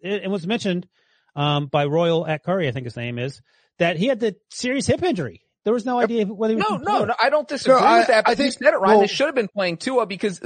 it, 0.00 0.24
it 0.24 0.30
was 0.30 0.46
mentioned, 0.46 0.88
um, 1.36 1.66
by 1.66 1.84
Royal 1.84 2.26
at 2.26 2.42
Curry, 2.42 2.68
I 2.68 2.72
think 2.72 2.84
his 2.84 2.96
name 2.96 3.18
is, 3.18 3.40
that 3.78 3.96
he 3.96 4.06
had 4.06 4.20
the 4.20 4.36
serious 4.50 4.86
hip 4.86 5.02
injury. 5.02 5.42
There 5.64 5.74
was 5.74 5.84
no 5.84 6.00
idea 6.00 6.24
whether 6.24 6.54
no, 6.54 6.78
no, 6.78 7.04
no, 7.04 7.14
I 7.22 7.28
don't 7.28 7.46
disagree 7.46 7.78
no, 7.78 7.98
with 7.98 8.06
that. 8.06 8.24
But 8.24 8.30
I 8.30 8.34
think, 8.34 8.46
you 8.46 8.64
said 8.64 8.72
it, 8.72 8.78
Ryan. 8.78 8.96
Well, 8.96 9.00
they 9.00 9.06
should 9.08 9.26
have 9.26 9.34
been 9.34 9.48
playing 9.48 9.76
Tua 9.76 10.06
because 10.06 10.40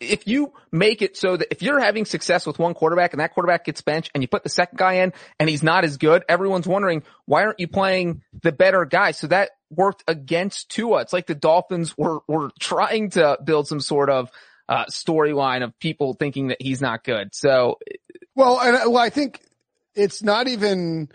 if 0.00 0.26
you 0.26 0.52
make 0.72 1.02
it 1.02 1.16
so 1.16 1.36
that 1.36 1.48
if 1.52 1.62
you're 1.62 1.78
having 1.78 2.04
success 2.04 2.46
with 2.46 2.58
one 2.58 2.74
quarterback 2.74 3.12
and 3.12 3.20
that 3.20 3.32
quarterback 3.32 3.64
gets 3.64 3.80
benched 3.80 4.10
and 4.12 4.24
you 4.24 4.28
put 4.28 4.42
the 4.42 4.48
second 4.48 4.76
guy 4.76 4.94
in 4.94 5.12
and 5.38 5.48
he's 5.48 5.62
not 5.62 5.84
as 5.84 5.98
good, 5.98 6.24
everyone's 6.28 6.66
wondering 6.66 7.04
why 7.26 7.44
aren't 7.44 7.60
you 7.60 7.68
playing 7.68 8.22
the 8.42 8.50
better 8.50 8.84
guy? 8.84 9.12
So 9.12 9.28
that 9.28 9.50
worked 9.70 10.02
against 10.08 10.68
Tua. 10.70 11.02
It's 11.02 11.12
like 11.12 11.26
the 11.26 11.36
Dolphins 11.36 11.96
were 11.96 12.18
were 12.26 12.50
trying 12.58 13.10
to 13.10 13.38
build 13.44 13.68
some 13.68 13.80
sort 13.80 14.10
of 14.10 14.30
uh, 14.68 14.86
storyline 14.86 15.62
of 15.62 15.78
people 15.78 16.14
thinking 16.14 16.48
that 16.48 16.60
he's 16.60 16.80
not 16.80 17.04
good. 17.04 17.34
So, 17.34 17.78
well, 18.34 18.60
and 18.60 18.92
well, 18.92 19.02
I 19.02 19.10
think 19.10 19.40
it's 19.94 20.22
not 20.22 20.48
even 20.48 21.08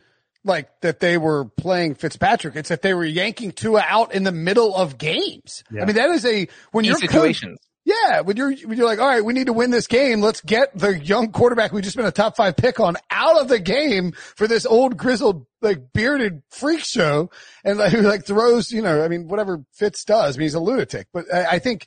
like 0.46 0.70
that 0.82 1.00
they 1.00 1.18
were 1.18 1.46
playing 1.46 1.96
Fitzpatrick. 1.96 2.56
It's 2.56 2.70
that 2.70 2.82
they 2.82 2.94
were 2.94 3.04
yanking 3.04 3.52
Tua 3.52 3.84
out 3.86 4.14
in 4.14 4.24
the 4.24 4.32
middle 4.32 4.76
of 4.76 4.98
games. 4.98 5.64
Yeah. 5.72 5.82
I 5.82 5.86
mean, 5.86 5.96
that 5.96 6.10
is 6.12 6.26
a, 6.26 6.48
when 6.72 6.86
you're 6.86 6.96
situations. 6.96 7.58
Coach, 7.60 7.70
yeah, 7.86 8.22
when 8.22 8.36
you're, 8.36 8.52
when 8.52 8.78
you're 8.78 8.88
like, 8.88 9.00
all 9.00 9.08
right, 9.08 9.24
we 9.24 9.34
need 9.34 9.46
to 9.46 9.54
win 9.54 9.70
this 9.70 9.86
game. 9.86 10.20
Let's 10.20 10.42
get 10.42 10.76
the 10.76 10.98
young 10.98 11.32
quarterback 11.32 11.72
we 11.72 11.82
just 11.84 11.96
been 11.96 12.06
a 12.06 12.12
top 12.12 12.36
five 12.36 12.56
pick 12.56 12.80
on 12.80 12.98
out 13.12 13.40
of 13.40 13.48
the 13.48 13.60
game 13.60 14.14
for 14.14 14.48
this 14.48 14.66
old 14.66 14.98
grizzled, 14.98 15.46
like 15.62 15.94
bearded 15.94 16.42
freak 16.50 16.80
show. 16.80 17.30
And 17.64 17.78
like, 17.78 17.92
who 17.92 18.02
like 18.02 18.26
throws, 18.26 18.72
you 18.72 18.82
know, 18.82 19.04
I 19.04 19.08
mean, 19.08 19.28
whatever 19.28 19.64
Fitz 19.74 20.04
does. 20.04 20.36
I 20.36 20.38
mean, 20.38 20.46
he's 20.46 20.56
a 20.56 20.60
lunatic, 20.60 21.08
but 21.14 21.26
I, 21.32 21.46
I 21.46 21.60
think 21.60 21.86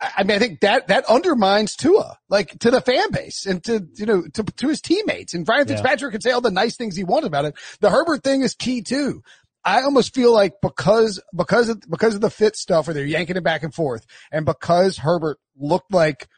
I 0.00 0.24
mean, 0.24 0.36
I 0.36 0.38
think 0.38 0.60
that, 0.60 0.88
that 0.88 1.06
undermines 1.06 1.74
Tua, 1.74 2.18
like 2.28 2.58
to 2.58 2.70
the 2.70 2.80
fan 2.82 3.10
base 3.12 3.46
and 3.46 3.64
to, 3.64 3.86
you 3.94 4.04
know, 4.04 4.22
to, 4.34 4.42
to 4.42 4.68
his 4.68 4.82
teammates. 4.82 5.32
And 5.32 5.46
Brian 5.46 5.66
Fitzpatrick 5.66 6.12
yeah. 6.12 6.16
can 6.16 6.20
say 6.20 6.30
all 6.32 6.42
the 6.42 6.50
nice 6.50 6.76
things 6.76 6.96
he 6.96 7.04
wants 7.04 7.26
about 7.26 7.46
it. 7.46 7.54
The 7.80 7.88
Herbert 7.88 8.22
thing 8.22 8.42
is 8.42 8.54
key 8.54 8.82
too. 8.82 9.22
I 9.64 9.82
almost 9.82 10.14
feel 10.14 10.32
like 10.32 10.54
because, 10.60 11.20
because 11.34 11.70
of, 11.70 11.80
because 11.88 12.14
of 12.14 12.20
the 12.20 12.30
fit 12.30 12.56
stuff 12.56 12.86
where 12.86 12.94
they're 12.94 13.06
yanking 13.06 13.36
it 13.36 13.42
back 13.42 13.62
and 13.62 13.74
forth 13.74 14.06
and 14.30 14.44
because 14.44 14.98
Herbert 14.98 15.38
looked 15.56 15.92
like, 15.92 16.28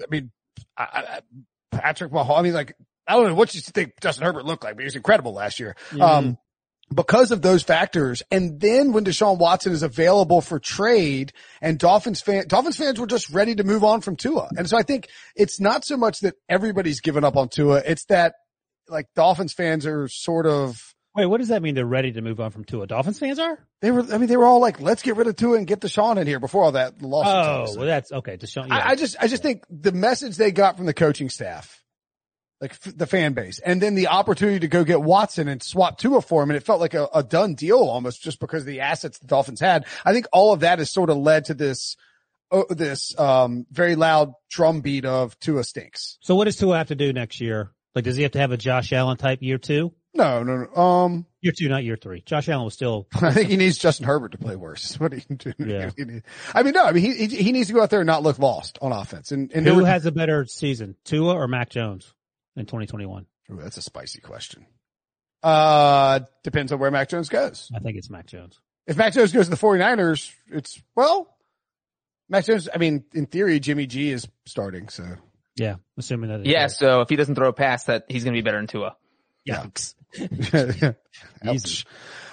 I 0.00 0.06
mean, 0.08 0.30
I, 0.76 0.84
I, 0.84 1.20
Patrick 1.72 2.12
Mahomes, 2.12 2.38
I 2.38 2.42
mean, 2.42 2.54
like, 2.54 2.76
I 3.06 3.14
don't 3.14 3.28
know 3.28 3.34
what 3.34 3.54
you 3.54 3.60
think 3.60 3.94
Justin 4.00 4.24
Herbert 4.24 4.44
looked 4.44 4.64
like, 4.64 4.74
but 4.74 4.82
he 4.82 4.86
was 4.86 4.96
incredible 4.96 5.32
last 5.32 5.60
year. 5.60 5.76
Mm-hmm. 5.90 6.02
Um, 6.02 6.38
because 6.92 7.30
of 7.30 7.42
those 7.42 7.62
factors. 7.62 8.22
And 8.30 8.60
then 8.60 8.92
when 8.92 9.04
Deshaun 9.04 9.38
Watson 9.38 9.72
is 9.72 9.82
available 9.82 10.40
for 10.40 10.58
trade 10.58 11.32
and 11.60 11.78
Dolphins 11.78 12.20
fan, 12.20 12.44
Dolphins 12.46 12.76
fans 12.76 13.00
were 13.00 13.06
just 13.06 13.30
ready 13.30 13.54
to 13.54 13.64
move 13.64 13.84
on 13.84 14.00
from 14.00 14.16
Tua. 14.16 14.48
And 14.56 14.68
so 14.68 14.76
I 14.76 14.82
think 14.82 15.08
it's 15.34 15.60
not 15.60 15.84
so 15.84 15.96
much 15.96 16.20
that 16.20 16.34
everybody's 16.48 17.00
given 17.00 17.24
up 17.24 17.36
on 17.36 17.48
Tua. 17.48 17.82
It's 17.84 18.04
that 18.06 18.34
like 18.88 19.06
Dolphins 19.14 19.52
fans 19.52 19.86
are 19.86 20.08
sort 20.08 20.46
of. 20.46 20.80
Wait, 21.14 21.26
what 21.26 21.38
does 21.38 21.48
that 21.48 21.62
mean? 21.62 21.74
They're 21.74 21.86
ready 21.86 22.12
to 22.12 22.20
move 22.20 22.40
on 22.40 22.50
from 22.50 22.64
Tua. 22.64 22.86
Dolphins 22.86 23.18
fans 23.18 23.38
are? 23.38 23.58
They 23.80 23.90
were, 23.90 24.02
I 24.12 24.18
mean, 24.18 24.28
they 24.28 24.36
were 24.36 24.44
all 24.44 24.60
like, 24.60 24.82
let's 24.82 25.00
get 25.00 25.16
rid 25.16 25.26
of 25.26 25.34
Tua 25.36 25.56
and 25.56 25.66
get 25.66 25.80
Deshaun 25.80 26.18
in 26.18 26.26
here 26.26 26.38
before 26.38 26.62
all 26.64 26.72
that 26.72 27.00
lawsuit. 27.00 27.74
Oh, 27.74 27.78
well, 27.78 27.86
that's 27.86 28.12
okay. 28.12 28.36
Deshaun. 28.36 28.68
Yeah. 28.68 28.76
I, 28.76 28.90
I 28.90 28.94
just, 28.96 29.16
I 29.18 29.26
just 29.26 29.42
think 29.42 29.64
the 29.70 29.92
message 29.92 30.36
they 30.36 30.52
got 30.52 30.76
from 30.76 30.84
the 30.84 30.92
coaching 30.92 31.30
staff 31.30 31.82
like 32.60 32.72
f- 32.72 32.96
the 32.96 33.06
fan 33.06 33.32
base, 33.32 33.58
and 33.58 33.80
then 33.80 33.94
the 33.94 34.08
opportunity 34.08 34.60
to 34.60 34.68
go 34.68 34.84
get 34.84 35.02
Watson 35.02 35.48
and 35.48 35.62
swap 35.62 35.98
Tua 35.98 36.22
for 36.22 36.42
him, 36.42 36.50
and 36.50 36.56
it 36.56 36.62
felt 36.62 36.80
like 36.80 36.94
a, 36.94 37.08
a 37.14 37.22
done 37.22 37.54
deal 37.54 37.78
almost 37.78 38.22
just 38.22 38.40
because 38.40 38.62
of 38.62 38.66
the 38.66 38.80
assets 38.80 39.18
the 39.18 39.26
Dolphins 39.26 39.60
had. 39.60 39.86
I 40.04 40.12
think 40.12 40.26
all 40.32 40.52
of 40.52 40.60
that 40.60 40.78
has 40.78 40.90
sort 40.90 41.10
of 41.10 41.16
led 41.18 41.46
to 41.46 41.54
this 41.54 41.96
uh, 42.50 42.62
this 42.70 43.18
um 43.18 43.66
very 43.70 43.94
loud 43.96 44.32
drum 44.50 44.80
beat 44.80 45.04
of 45.04 45.38
Tua 45.38 45.64
stinks. 45.64 46.18
So 46.20 46.34
what 46.34 46.44
does 46.44 46.56
Tua 46.56 46.78
have 46.78 46.88
to 46.88 46.94
do 46.94 47.12
next 47.12 47.40
year? 47.40 47.72
Like, 47.94 48.04
does 48.04 48.16
he 48.16 48.22
have 48.24 48.32
to 48.32 48.38
have 48.38 48.52
a 48.52 48.56
Josh 48.58 48.92
Allen 48.92 49.16
type 49.16 49.38
year 49.40 49.58
two? 49.58 49.92
No, 50.16 50.42
no, 50.42 50.56
no. 50.56 50.82
Um, 50.82 51.26
year 51.42 51.52
two, 51.56 51.68
not 51.68 51.84
year 51.84 51.96
three. 51.96 52.22
Josh 52.24 52.48
Allen 52.48 52.64
was 52.64 52.74
still. 52.74 53.06
I 53.14 53.32
think 53.32 53.50
he 53.50 53.56
needs 53.56 53.76
Justin 53.76 54.06
Herbert 54.06 54.32
to 54.32 54.38
play 54.38 54.56
worse. 54.56 54.98
What 54.98 55.12
he 55.12 55.22
do? 55.34 55.52
Yeah. 55.58 55.90
I 56.54 56.62
mean, 56.62 56.72
no. 56.72 56.84
I 56.84 56.92
mean, 56.92 57.02
he 57.02 57.26
he 57.26 57.52
needs 57.52 57.68
to 57.68 57.74
go 57.74 57.82
out 57.82 57.90
there 57.90 58.00
and 58.00 58.06
not 58.06 58.22
look 58.22 58.38
lost 58.38 58.78
on 58.80 58.92
offense. 58.92 59.32
And, 59.32 59.52
and 59.52 59.66
who 59.66 59.84
has 59.84 60.06
a 60.06 60.12
better 60.12 60.46
season, 60.46 60.96
Tua 61.04 61.34
or 61.34 61.48
Mac 61.48 61.70
Jones? 61.70 62.14
In 62.56 62.66
2021? 62.66 63.26
Ooh, 63.52 63.58
that's 63.60 63.76
a 63.76 63.82
spicy 63.82 64.20
question. 64.20 64.66
Uh, 65.42 66.20
depends 66.42 66.72
on 66.72 66.78
where 66.78 66.90
Mac 66.90 67.08
Jones 67.08 67.28
goes. 67.28 67.70
I 67.74 67.78
think 67.78 67.96
it's 67.96 68.10
Mac 68.10 68.26
Jones. 68.26 68.58
If 68.86 68.96
Mac 68.96 69.12
Jones 69.12 69.32
goes 69.32 69.46
to 69.46 69.50
the 69.50 69.56
49ers, 69.56 70.32
it's, 70.48 70.80
well, 70.94 71.28
Mac 72.28 72.44
Jones, 72.44 72.68
I 72.72 72.78
mean, 72.78 73.04
in 73.14 73.26
theory, 73.26 73.60
Jimmy 73.60 73.86
G 73.86 74.10
is 74.10 74.26
starting, 74.46 74.88
so. 74.88 75.04
Yeah, 75.54 75.76
assuming 75.96 76.30
that. 76.30 76.46
Yeah, 76.46 76.66
so 76.66 77.00
if 77.00 77.08
he 77.08 77.16
doesn't 77.16 77.34
throw 77.34 77.48
a 77.48 77.52
pass, 77.52 77.84
that 77.84 78.04
he's 78.08 78.24
going 78.24 78.34
to 78.34 78.38
be 78.38 78.44
better 78.44 78.58
than 78.58 78.66
Tua. 78.66 78.96
Yikes. 79.48 79.94
Ouch. 81.44 81.86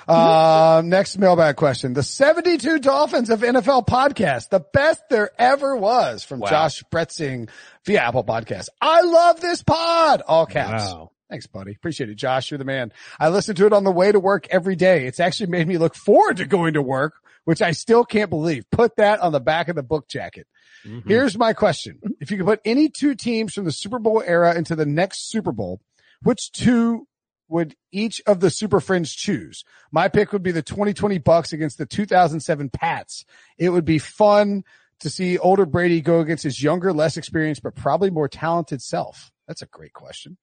Uh, 0.07 0.81
next 0.85 1.17
mailbag 1.17 1.55
question. 1.55 1.93
The 1.93 2.03
72 2.03 2.79
Dolphins 2.79 3.29
of 3.29 3.41
NFL 3.41 3.87
podcast, 3.87 4.49
the 4.49 4.59
best 4.73 5.01
there 5.09 5.29
ever 5.39 5.75
was 5.75 6.23
from 6.23 6.39
Wow. 6.39 6.49
Josh 6.49 6.83
Bretzing 6.91 7.49
via 7.85 7.99
Apple 8.01 8.23
Podcast. 8.23 8.67
I 8.81 9.01
love 9.01 9.39
this 9.41 9.63
pod. 9.63 10.21
All 10.27 10.45
caps. 10.45 10.83
Wow. 10.91 11.11
Thanks, 11.29 11.47
buddy. 11.47 11.71
Appreciate 11.71 12.09
it. 12.09 12.15
Josh, 12.15 12.51
you're 12.51 12.57
the 12.59 12.65
man. 12.65 12.91
I 13.19 13.29
listen 13.29 13.55
to 13.55 13.65
it 13.65 13.73
on 13.73 13.83
the 13.83 13.91
way 13.91 14.11
to 14.11 14.19
work 14.19 14.47
every 14.51 14.75
day. 14.75 15.07
It's 15.07 15.19
actually 15.19 15.47
made 15.47 15.67
me 15.67 15.77
look 15.77 15.95
forward 15.95 16.37
to 16.37 16.45
going 16.45 16.73
to 16.75 16.81
work, 16.81 17.13
which 17.45 17.61
I 17.61 17.71
still 17.71 18.03
can't 18.03 18.29
believe. 18.29 18.69
Put 18.71 18.97
that 18.97 19.19
on 19.19 19.31
the 19.31 19.39
back 19.39 19.67
of 19.67 19.75
the 19.75 19.83
book 19.83 20.07
jacket. 20.07 20.45
Mhm. 20.85 21.07
Here's 21.07 21.37
my 21.37 21.53
question. 21.53 21.99
If 22.19 22.29
you 22.29 22.37
could 22.37 22.45
put 22.45 22.59
any 22.65 22.89
two 22.89 23.15
teams 23.15 23.53
from 23.53 23.65
the 23.65 23.71
Super 23.71 23.97
Bowl 23.99 24.21
era 24.23 24.53
into 24.55 24.75
the 24.75 24.85
next 24.85 25.29
Super 25.31 25.51
Bowl, 25.53 25.79
which 26.21 26.51
two 26.51 27.07
would 27.53 27.75
each 27.91 28.21
of 28.27 28.39
the 28.39 28.49
Super 28.49 28.79
Friends 28.79 29.13
choose? 29.13 29.63
My 29.91 30.09
pick 30.09 30.33
would 30.33 30.43
be 30.43 30.51
the 30.51 30.61
2020 30.61 31.19
Bucks 31.19 31.53
against 31.53 31.77
the 31.77 31.85
2007 31.85 32.69
Pats. 32.69 33.25
It 33.57 33.69
would 33.69 33.85
be 33.85 33.99
fun 33.99 34.63
to 34.99 35.09
see 35.09 35.37
older 35.37 35.65
Brady 35.65 36.01
go 36.01 36.19
against 36.19 36.43
his 36.43 36.61
younger, 36.61 36.91
less 36.91 37.15
experienced, 37.15 37.63
but 37.63 37.75
probably 37.75 38.09
more 38.09 38.27
talented 38.27 38.81
self. 38.81 39.31
That's 39.47 39.61
a 39.61 39.67
great 39.67 39.93
question. 39.93 40.37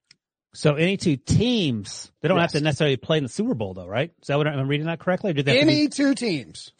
So 0.54 0.74
any 0.74 0.96
two 0.96 1.16
teams, 1.16 2.10
they 2.22 2.28
don't 2.28 2.38
have 2.38 2.52
to 2.52 2.60
necessarily 2.60 2.96
play 2.96 3.18
in 3.18 3.22
the 3.24 3.28
Super 3.28 3.54
Bowl 3.54 3.74
though, 3.74 3.86
right? 3.86 4.10
Is 4.20 4.28
that 4.28 4.36
what 4.36 4.46
I'm 4.46 4.68
reading 4.68 4.86
that 4.86 4.98
correctly? 4.98 5.30
Or 5.30 5.34
did 5.34 5.46
they 5.46 5.60
Any 5.60 5.86
be- 5.86 5.88
two 5.88 6.14
teams. 6.14 6.72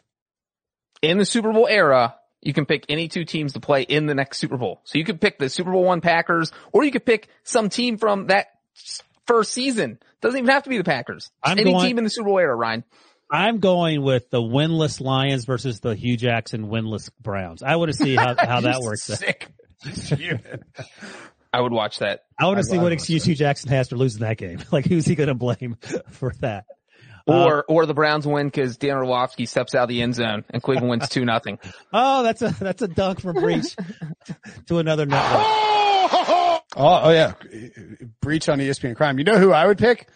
In 1.03 1.19
the 1.19 1.25
Super 1.25 1.53
Bowl 1.53 1.67
era, 1.69 2.17
you 2.43 2.53
can 2.53 2.67
pick 2.67 2.85
any 2.89 3.09
two 3.09 3.25
teams 3.25 3.55
to 3.55 3.61
play 3.61 3.83
in 3.83 4.07
the 4.07 4.15
next 4.15 4.39
Super 4.39 4.57
Bowl. 4.57 4.81
So 4.85 4.99
you 4.99 5.05
could 5.05 5.21
pick 5.21 5.39
the 5.39 5.49
Super 5.49 5.73
Bowl 5.73 5.85
one 5.85 6.01
Packers, 6.01 6.53
or 6.73 6.85
you 6.85 6.91
could 6.91 7.07
pick 7.07 7.29
some 7.43 7.69
team 7.69 7.97
from 7.97 8.27
that 8.27 8.49
first 9.27 9.53
season. 9.53 9.99
Doesn't 10.21 10.39
even 10.39 10.51
have 10.51 10.65
to 10.65 10.71
be 10.71 10.79
the 10.79 10.85
Packers. 10.85 11.31
I'm 11.43 11.59
any 11.59 11.73
going- 11.73 11.87
team 11.87 11.99
in 11.99 12.05
the 12.05 12.11
Super 12.11 12.27
Bowl 12.29 12.39
era, 12.39 12.55
Ryan. 12.55 12.85
I'm 13.33 13.59
going 13.61 14.03
with 14.03 14.29
the 14.31 14.43
winless 14.43 15.01
Lions 15.01 15.45
versus 15.45 15.79
the 15.79 15.95
Hue 15.95 16.17
Jackson 16.17 16.67
winless 16.67 17.11
Browns. 17.21 17.63
I 17.63 17.77
want 17.77 17.93
to 17.93 17.97
see 17.97 18.17
how, 18.17 18.35
how 18.37 18.61
that 18.63 18.81
works. 18.81 19.05
Sick. 19.05 19.47
I 21.53 21.61
would 21.61 21.73
watch 21.73 21.99
that. 21.99 22.25
I 22.39 22.47
want 22.47 22.59
to 22.59 22.65
see 22.65 22.79
what 22.79 22.93
excuse 22.93 23.25
Hue 23.25 23.35
Jackson 23.35 23.71
has 23.71 23.89
for 23.89 23.97
losing 23.97 24.21
that 24.23 24.37
game. 24.37 24.59
Like 24.73 24.85
who's 24.87 25.05
he 25.07 25.15
going 25.15 25.29
to 25.29 25.35
blame 25.35 25.77
for 26.11 26.33
that? 26.41 26.65
Uh, 27.29 27.45
or, 27.45 27.65
or 27.69 27.87
the 27.87 27.95
Browns 27.95 28.27
win 28.27 28.47
because 28.49 28.77
Dan 28.79 28.97
Orlovsky 28.97 29.47
steps 29.47 29.75
out 29.75 29.85
of 29.85 29.89
the 29.89 30.03
end 30.03 30.15
zone 30.15 30.45
and 30.51 30.63
Cleveland 30.63 30.91
wins 30.91 31.09
two 31.09 31.25
nothing. 31.25 31.59
Oh, 31.93 32.23
that's 32.23 32.43
a 32.43 32.49
that's 32.59 32.83
a 32.83 32.89
dunk 32.89 33.21
from 33.21 33.37
Breech 33.37 33.77
to 34.67 34.79
another 34.79 35.07
network. 35.07 35.43
Oh! 35.45 35.90
Oh, 36.77 37.01
oh 37.05 37.11
yeah. 37.11 37.33
Breech 38.21 38.49
on 38.49 38.59
ESPN 38.59 38.97
crime. 38.97 39.19
You 39.19 39.25
know 39.25 39.39
who 39.39 39.53
I 39.53 39.67
would 39.67 39.79
pick? 39.79 40.09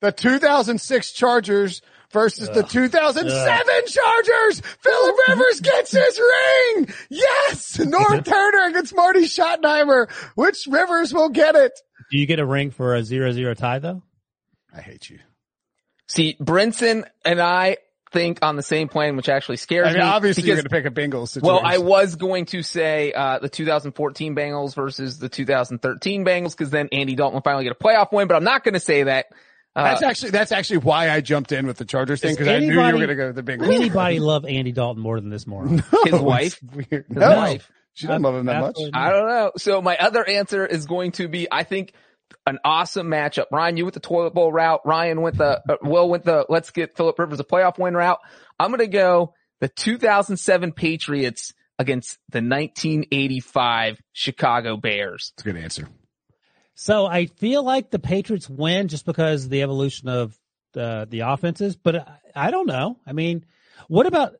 The 0.00 0.12
2006 0.12 1.12
Chargers 1.12 1.82
versus 2.12 2.48
the 2.50 2.62
2007 2.62 3.74
Chargers. 3.86 4.60
Philip 4.60 5.16
Rivers 5.28 5.60
gets 5.60 5.90
his 5.90 6.20
ring. 6.20 6.88
Yes. 7.08 7.78
North 7.78 8.24
Turner 8.24 8.68
against 8.68 8.94
Marty 8.94 9.22
Schottenheimer. 9.22 10.10
Which 10.34 10.66
Rivers 10.68 11.12
will 11.12 11.30
get 11.30 11.56
it? 11.56 11.72
Do 12.10 12.18
you 12.18 12.26
get 12.26 12.38
a 12.38 12.46
ring 12.46 12.70
for 12.70 12.94
a 12.94 13.02
zero 13.02 13.32
zero 13.32 13.54
tie 13.54 13.78
though? 13.78 14.02
I 14.74 14.80
hate 14.80 15.10
you. 15.10 15.18
See, 16.08 16.36
Brinson 16.40 17.04
and 17.24 17.40
I 17.40 17.78
think 18.12 18.38
on 18.42 18.56
the 18.56 18.62
same 18.62 18.88
plane, 18.88 19.16
which 19.16 19.28
actually 19.28 19.56
scares 19.56 19.88
I 19.88 19.90
mean, 19.90 19.98
me. 19.98 20.04
obviously 20.06 20.44
you're 20.44 20.56
going 20.56 20.64
to 20.64 20.70
pick 20.70 20.84
a 20.86 20.90
Bengals 20.90 21.28
situation. 21.28 21.54
Well, 21.54 21.60
I 21.64 21.78
was 21.78 22.16
going 22.16 22.46
to 22.46 22.62
say 22.62 23.12
uh, 23.12 23.38
the 23.40 23.48
2014 23.48 24.34
Bengals 24.34 24.74
versus 24.74 25.18
the 25.18 25.28
2013 25.28 26.24
Bengals 26.24 26.50
because 26.52 26.70
then 26.70 26.88
Andy 26.92 27.14
Dalton 27.14 27.34
will 27.34 27.42
finally 27.42 27.64
get 27.64 27.72
a 27.72 27.74
playoff 27.74 28.12
win, 28.12 28.28
but 28.28 28.36
I'm 28.36 28.44
not 28.44 28.64
going 28.64 28.74
to 28.74 28.80
say 28.80 29.02
that. 29.04 29.26
Uh, 29.74 29.84
that's 29.84 30.02
actually, 30.02 30.30
that's 30.30 30.52
actually 30.52 30.78
why 30.78 31.10
I 31.10 31.20
jumped 31.20 31.52
in 31.52 31.66
with 31.66 31.76
the 31.76 31.84
Chargers 31.84 32.20
thing 32.22 32.32
because 32.34 32.48
I 32.48 32.60
knew 32.60 32.72
you 32.72 32.80
were 32.80 32.92
going 32.92 33.08
to 33.08 33.14
go 33.14 33.26
with 33.26 33.36
the 33.36 33.42
Bengals. 33.42 33.74
Anybody 33.74 34.20
love 34.20 34.46
Andy 34.46 34.72
Dalton 34.72 35.02
more 35.02 35.20
than 35.20 35.28
this 35.28 35.46
moron? 35.46 35.84
his 36.04 36.14
wife. 36.14 36.58
Weird. 36.74 37.06
His 37.08 37.16
No, 37.16 37.36
wife. 37.36 37.70
she 37.92 38.06
doesn't 38.06 38.22
love 38.22 38.36
him 38.36 38.46
that 38.46 38.60
much. 38.62 38.78
I 38.94 39.10
don't 39.10 39.28
know. 39.28 39.52
So 39.58 39.82
my 39.82 39.96
other 39.98 40.26
answer 40.26 40.64
is 40.64 40.86
going 40.86 41.12
to 41.12 41.28
be, 41.28 41.46
I 41.52 41.64
think, 41.64 41.92
an 42.46 42.58
awesome 42.64 43.08
matchup. 43.08 43.46
Ryan, 43.50 43.76
you 43.76 43.84
went 43.84 43.94
the 43.94 44.00
toilet 44.00 44.34
bowl 44.34 44.52
route. 44.52 44.80
Ryan 44.84 45.20
went 45.20 45.38
the, 45.38 45.62
uh, 45.68 45.76
Will 45.82 46.08
went 46.08 46.24
the, 46.24 46.46
let's 46.48 46.70
get 46.70 46.96
Philip 46.96 47.18
Rivers 47.18 47.40
a 47.40 47.44
playoff 47.44 47.78
win 47.78 47.94
route. 47.94 48.18
I'm 48.58 48.70
going 48.70 48.80
to 48.80 48.86
go 48.86 49.34
the 49.60 49.68
2007 49.68 50.72
Patriots 50.72 51.54
against 51.78 52.18
the 52.30 52.38
1985 52.38 54.00
Chicago 54.12 54.76
Bears. 54.76 55.32
That's 55.36 55.46
a 55.46 55.52
good 55.52 55.62
answer. 55.62 55.88
So 56.74 57.06
I 57.06 57.26
feel 57.26 57.62
like 57.62 57.90
the 57.90 57.98
Patriots 57.98 58.48
win 58.48 58.88
just 58.88 59.06
because 59.06 59.44
of 59.44 59.50
the 59.50 59.62
evolution 59.62 60.08
of 60.08 60.38
the 60.74 61.06
the 61.10 61.20
offenses, 61.20 61.74
but 61.74 61.96
I, 61.96 62.18
I 62.34 62.50
don't 62.50 62.66
know. 62.66 62.98
I 63.06 63.12
mean, 63.12 63.46
what 63.88 64.06
about? 64.06 64.34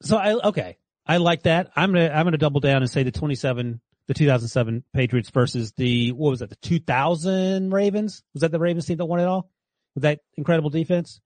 So 0.00 0.16
I 0.16 0.32
okay, 0.48 0.78
I 1.06 1.18
like 1.18 1.42
that. 1.42 1.70
I'm 1.76 1.92
gonna 1.92 2.08
I'm 2.08 2.24
gonna 2.24 2.38
double 2.38 2.60
down 2.60 2.82
and 2.82 2.90
say 2.90 3.02
the 3.02 3.12
27, 3.12 3.80
the 4.12 4.18
2007 4.18 4.84
Patriots 4.92 5.30
versus 5.30 5.72
the 5.72 6.12
what 6.12 6.30
was 6.30 6.40
that? 6.40 6.50
The 6.50 6.56
2000 6.56 7.72
Ravens 7.72 8.22
was 8.34 8.42
that 8.42 8.52
the 8.52 8.58
Ravens 8.58 8.86
team 8.86 8.98
that 8.98 9.06
won 9.06 9.20
it 9.20 9.24
all 9.24 9.50
with 9.94 10.02
that 10.02 10.20
incredible 10.36 10.70
defense? 10.70 11.20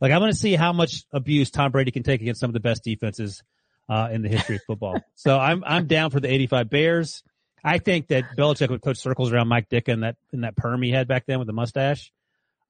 Like 0.00 0.12
I'm 0.12 0.20
gonna 0.20 0.34
see 0.34 0.54
how 0.54 0.72
much 0.72 1.04
abuse 1.12 1.50
Tom 1.50 1.72
Brady 1.72 1.90
can 1.90 2.02
take 2.02 2.20
against 2.20 2.40
some 2.40 2.50
of 2.50 2.54
the 2.54 2.60
best 2.60 2.84
defenses 2.84 3.42
uh, 3.88 4.08
in 4.10 4.22
the 4.22 4.28
history 4.28 4.56
of 4.56 4.62
football. 4.66 5.00
so 5.14 5.38
I'm 5.38 5.62
I'm 5.64 5.86
down 5.86 6.10
for 6.10 6.20
the 6.20 6.32
85 6.32 6.70
Bears. 6.70 7.22
I 7.64 7.78
think 7.78 8.08
that 8.08 8.36
Belichick 8.36 8.68
would 8.70 8.82
coach 8.82 8.98
circles 8.98 9.32
around 9.32 9.48
Mike 9.48 9.68
Ditka 9.68 9.88
in 9.88 10.00
that 10.00 10.16
in 10.32 10.42
that 10.42 10.56
perm 10.56 10.82
he 10.82 10.90
had 10.90 11.08
back 11.08 11.24
then 11.26 11.38
with 11.38 11.46
the 11.46 11.52
mustache. 11.52 12.12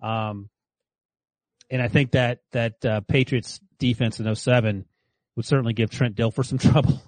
Um, 0.00 0.50
and 1.70 1.82
I 1.82 1.88
think 1.88 2.12
that 2.12 2.40
that 2.52 2.84
uh, 2.84 3.00
Patriots 3.00 3.60
defense 3.78 4.20
in 4.20 4.34
07 4.34 4.84
would 5.36 5.44
certainly 5.44 5.74
give 5.74 5.90
Trent 5.90 6.16
Dilfer 6.16 6.44
some 6.44 6.58
trouble. 6.70 7.02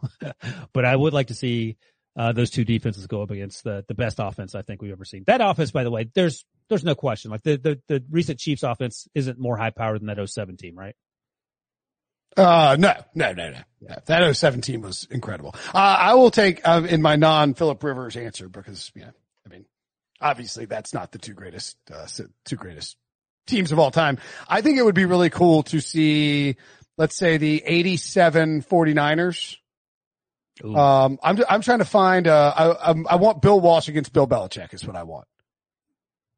but 0.73 0.85
I 0.85 0.95
would 0.95 1.13
like 1.13 1.29
to 1.29 1.35
see 1.35 1.77
uh, 2.19 2.33
those 2.33 2.51
two 2.51 2.65
defenses 2.65 3.07
go 3.07 3.23
up 3.23 3.31
against 3.31 3.65
the 3.65 3.85
the 3.87 3.95
best 3.95 4.19
offense 4.19 4.55
I 4.55 4.63
think 4.63 4.83
we've 4.83 4.93
ever 4.93 5.05
seen. 5.05 5.25
That 5.27 5.41
offense, 5.41 5.71
by 5.71 5.85
the 5.85 5.91
way, 5.91 6.11
there's 6.15 6.45
there's 6.69 6.85
no 6.85 6.95
question. 6.95 7.31
Like 7.31 7.43
the 7.45 7.57
the, 7.57 7.81
the 7.87 8.05
recent 8.11 8.41
Chiefs 8.41 8.65
offense 8.65 9.07
isn't 9.15 9.39
more 9.39 9.57
high 9.57 9.71
powered 9.71 10.01
than 10.01 10.09
that 10.09 10.29
07 10.29 10.57
team, 10.57 10.77
right? 10.77 10.97
Uh, 12.37 12.77
no, 12.79 12.95
no, 13.15 13.33
no, 13.33 13.51
no. 13.51 13.59
no. 13.81 13.97
That 14.07 14.37
07 14.37 14.61
team 14.61 14.83
was 14.83 15.07
incredible. 15.11 15.55
Uh, 15.75 15.79
I 15.79 16.15
will 16.15 16.31
take, 16.31 16.67
uh, 16.67 16.87
in 16.89 17.03
my 17.03 17.17
non 17.17 17.55
Philip 17.55 17.83
Rivers 17.83 18.17
answer 18.17 18.49
because, 18.49 18.93
yeah, 18.95 19.11
I 19.45 19.49
mean, 19.49 19.65
obviously 20.21 20.67
that's 20.67 20.95
not 20.95 21.11
the 21.11 21.19
two 21.19 21.35
greatest, 21.35 21.77
uh, 21.93 22.07
two 22.45 22.57
greatest 22.57 22.97
teams 23.47 23.73
of 23.73 23.79
all 23.79 23.91
time. 23.91 24.19
I 24.47 24.61
think 24.61 24.79
it 24.79 24.85
would 24.85 24.95
be 24.95 25.07
really 25.07 25.31
cool 25.31 25.65
to 25.65 25.81
see, 25.81 26.57
let's 26.97 27.17
say 27.17 27.39
the 27.39 27.63
87 27.65 28.63
49ers. 28.63 29.57
Um, 30.65 31.19
I'm, 31.23 31.39
I'm 31.49 31.61
trying 31.61 31.79
to 31.79 31.85
find, 31.85 32.27
uh, 32.27 32.55
I, 32.57 32.65
I'm- 32.89 33.07
I 33.09 33.17
want 33.17 33.43
Bill 33.43 33.61
Walsh 33.61 33.89
against 33.89 34.13
Bill 34.13 34.27
Belichick 34.27 34.75
is 34.75 34.85
what 34.87 34.97
I 34.97 35.03
want. 35.05 35.27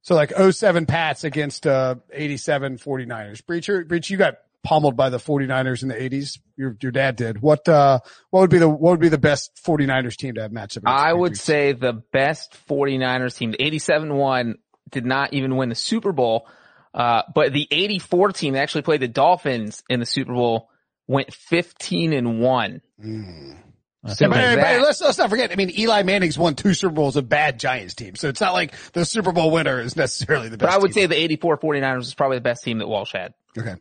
So 0.02 0.14
like 0.14 0.32
07 0.36 0.86
Pats 0.86 1.24
against, 1.24 1.66
uh, 1.66 1.96
87 2.12 2.78
49ers. 2.78 3.42
Breecher, 3.42 3.86
Breech, 3.86 4.08
you 4.10 4.16
got 4.16 4.36
pummeled 4.62 4.96
by 4.96 5.10
the 5.10 5.18
49ers 5.18 5.82
in 5.82 5.88
the 5.88 5.94
80s. 5.94 6.38
Your, 6.56 6.76
your 6.80 6.92
dad 6.92 7.16
did. 7.16 7.42
What, 7.42 7.68
uh, 7.68 8.00
what 8.30 8.40
would 8.40 8.50
be 8.50 8.58
the, 8.58 8.68
what 8.68 8.90
would 8.92 9.00
be 9.00 9.08
the 9.10 9.18
best 9.18 9.52
49ers 9.64 10.16
team 10.16 10.34
to 10.34 10.42
have 10.42 10.52
matched 10.52 10.76
up? 10.78 10.84
against 10.84 11.02
I 11.04 11.12
would 11.12 11.36
say 11.36 11.72
the 11.72 11.92
best 11.92 12.56
49ers 12.68 13.36
team, 13.36 13.50
the 13.52 13.62
87 13.62 14.14
one 14.14 14.56
did 14.90 15.04
not 15.04 15.34
even 15.34 15.56
win 15.56 15.68
the 15.68 15.74
Super 15.74 16.12
Bowl. 16.12 16.46
Uh, 16.92 17.22
but 17.34 17.52
the 17.52 17.68
84 17.70 18.32
team 18.32 18.54
that 18.54 18.60
actually 18.60 18.82
played 18.82 19.00
the 19.00 19.08
Dolphins 19.08 19.82
in 19.88 20.00
the 20.00 20.06
Super 20.06 20.32
Bowl 20.32 20.68
went 21.06 21.32
15 21.32 22.12
and 22.12 22.40
one. 22.40 22.80
Mm. 23.04 23.56
I 24.02 24.14
Yeah, 24.18 24.28
but, 24.28 24.30
like 24.30 24.56
but 24.56 24.80
let's, 24.82 25.00
let's 25.00 25.18
not 25.18 25.28
forget. 25.28 25.52
I 25.52 25.56
mean, 25.56 25.70
Eli 25.78 26.02
Manning's 26.04 26.38
won 26.38 26.54
two 26.54 26.72
Super 26.72 26.94
Bowls 26.94 27.16
of 27.16 27.28
bad 27.28 27.60
Giants 27.60 27.94
teams. 27.94 28.18
So 28.20 28.28
it's 28.28 28.40
not 28.40 28.54
like 28.54 28.74
the 28.92 29.04
Super 29.04 29.32
Bowl 29.32 29.50
winner 29.50 29.80
is 29.80 29.94
necessarily 29.94 30.48
the 30.48 30.56
best. 30.56 30.70
But 30.70 30.74
I 30.74 30.78
would 30.78 30.92
team. 30.92 31.02
say 31.02 31.06
the 31.06 31.20
84 31.22 31.58
49ers 31.58 32.02
is 32.02 32.14
probably 32.14 32.38
the 32.38 32.42
best 32.42 32.64
team 32.64 32.78
that 32.78 32.88
Walsh 32.88 33.12
had. 33.12 33.34
okay. 33.58 33.74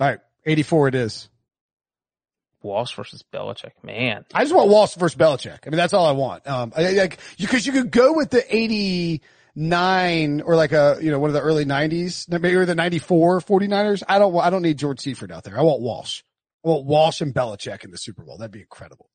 All 0.00 0.08
right. 0.08 0.18
84 0.44 0.88
it 0.88 0.94
is. 0.96 1.28
Walsh 2.62 2.94
versus 2.96 3.24
Belichick, 3.32 3.72
man. 3.82 4.24
I 4.34 4.42
just 4.42 4.54
want 4.54 4.68
Walsh 4.68 4.96
versus 4.96 5.16
Belichick. 5.16 5.58
I 5.66 5.70
mean, 5.70 5.76
that's 5.76 5.94
all 5.94 6.06
I 6.06 6.12
want. 6.12 6.46
Um, 6.48 6.72
I, 6.76 6.92
like, 6.92 7.18
you, 7.36 7.46
cause 7.46 7.64
you 7.64 7.72
could 7.72 7.92
go 7.92 8.12
with 8.12 8.30
the 8.30 8.44
89 8.54 10.40
or 10.40 10.56
like 10.56 10.72
a, 10.72 10.98
you 11.00 11.12
know, 11.12 11.20
one 11.20 11.30
of 11.30 11.34
the 11.34 11.40
early 11.40 11.64
90s, 11.64 12.28
maybe 12.28 12.54
or 12.56 12.66
the 12.66 12.74
94 12.74 13.40
49ers. 13.40 14.02
I 14.08 14.18
don't 14.18 14.36
I 14.36 14.50
don't 14.50 14.62
need 14.62 14.78
George 14.78 15.00
Seifert 15.00 15.30
out 15.30 15.44
there. 15.44 15.56
I 15.56 15.62
want 15.62 15.80
Walsh. 15.80 16.22
I 16.66 16.68
want 16.68 16.86
Walsh 16.86 17.20
and 17.20 17.32
Belichick 17.32 17.84
in 17.84 17.90
the 17.92 17.98
Super 17.98 18.22
Bowl. 18.24 18.38
That'd 18.38 18.50
be 18.50 18.60
incredible. 18.60 19.08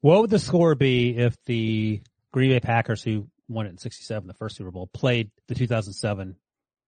What 0.00 0.20
would 0.22 0.30
the 0.30 0.38
score 0.38 0.74
be 0.74 1.16
if 1.16 1.36
the 1.44 2.00
Green 2.32 2.50
Bay 2.50 2.60
Packers, 2.60 3.02
who 3.02 3.28
won 3.48 3.66
it 3.66 3.70
in 3.70 3.78
'67, 3.78 4.26
the 4.26 4.34
first 4.34 4.56
Super 4.56 4.70
Bowl, 4.70 4.88
played 4.92 5.30
the 5.48 5.54
2007 5.54 6.36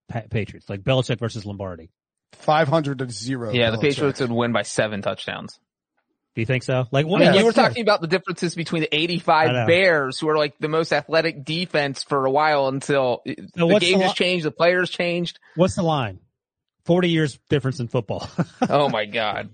pa- 0.09 0.23
Patriots, 0.31 0.69
like 0.69 0.81
Belichick 0.83 1.19
versus 1.19 1.45
Lombardi? 1.45 1.91
500 2.33 2.99
to 2.99 3.11
zero. 3.11 3.53
Yeah, 3.53 3.71
the 3.71 3.79
Patriots 3.79 4.21
would 4.21 4.31
win 4.33 4.53
by 4.53 4.62
seven 4.62 5.03
touchdowns. 5.03 5.59
Do 6.35 6.43
you 6.43 6.47
think 6.47 6.64
so? 6.64 6.87
Like, 6.91 7.07
what? 7.07 7.23
I 7.23 7.27
mean, 7.31 7.39
you 7.39 7.47
were 7.47 7.53
the- 7.53 7.62
talking 7.62 7.83
about 7.83 8.01
the 8.03 8.07
differences 8.07 8.55
between 8.55 8.83
the 8.83 8.95
85 8.95 9.67
Bears, 9.67 10.19
who 10.19 10.29
are 10.29 10.37
like 10.37 10.59
the 10.59 10.69
most 10.69 10.93
athletic 10.93 11.45
defense 11.45 12.03
for 12.03 12.27
a 12.27 12.31
while 12.31 12.69
until 12.69 13.23
the 13.25 13.35
game 13.35 13.99
the 13.99 14.05
has 14.05 14.11
li- 14.11 14.14
changed, 14.14 14.45
the 14.45 14.51
players 14.51 14.91
changed. 14.91 15.39
What's 15.55 15.77
the 15.77 15.83
line? 15.83 16.21
Forty 16.85 17.09
years 17.11 17.39
difference 17.49 17.81
in 17.81 17.89
football. 17.89 18.29
Oh 18.69 18.89
my 18.91 19.07
God. 19.07 19.49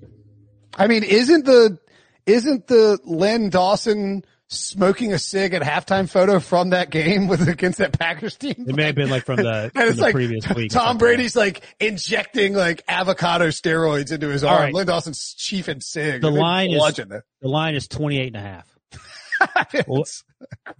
I 0.77 0.87
mean, 0.87 1.03
isn't 1.05 1.45
the 1.45 1.79
isn't 2.27 2.67
the 2.67 2.99
Len 3.05 3.51
Dawson 3.51 4.25
smoking 4.49 5.13
a 5.15 5.19
cig 5.19 5.55
at 5.55 5.63
halftime 5.63 6.09
photo 6.09 6.39
from 6.39 6.71
that 6.71 6.91
game 6.91 7.27
with 7.27 7.49
against 7.49 7.79
that 7.79 7.99
Packers 7.99 8.37
team? 8.37 8.55
it 8.69 8.77
may 8.77 8.85
have 8.85 8.95
been 8.95 9.11
like 9.11 9.25
from 9.25 9.37
the, 9.37 9.71
from 9.75 9.83
it's 9.89 9.97
the 9.97 10.03
like 10.03 10.15
previous 10.15 10.49
week. 10.51 10.71
Tom. 10.71 10.99
Brady's 10.99 11.35
like 11.37 11.63
injecting 11.81 12.55
like 12.55 12.83
avocado 12.89 13.49
steroids 13.49 14.13
into 14.13 14.29
his 14.29 14.45
All 14.45 14.51
arm. 14.55 14.63
right. 14.65 14.75
Len 14.75 14.87
Dawson's 14.87 15.35
chief 15.35 15.69
and 15.69 15.83
sig. 15.83 16.21
The 16.23 16.29
and 16.29 16.37
they 16.37 16.41
line 16.41 16.71
is- 16.71 16.77
bludgeon 16.79 17.13
it. 17.13 17.23
The 17.41 17.49
line 17.49 17.75
is 17.75 17.89
28 17.89 18.27
and 18.29 18.37
a 18.37 18.41
half. 18.41 18.69
Well, 19.89 20.05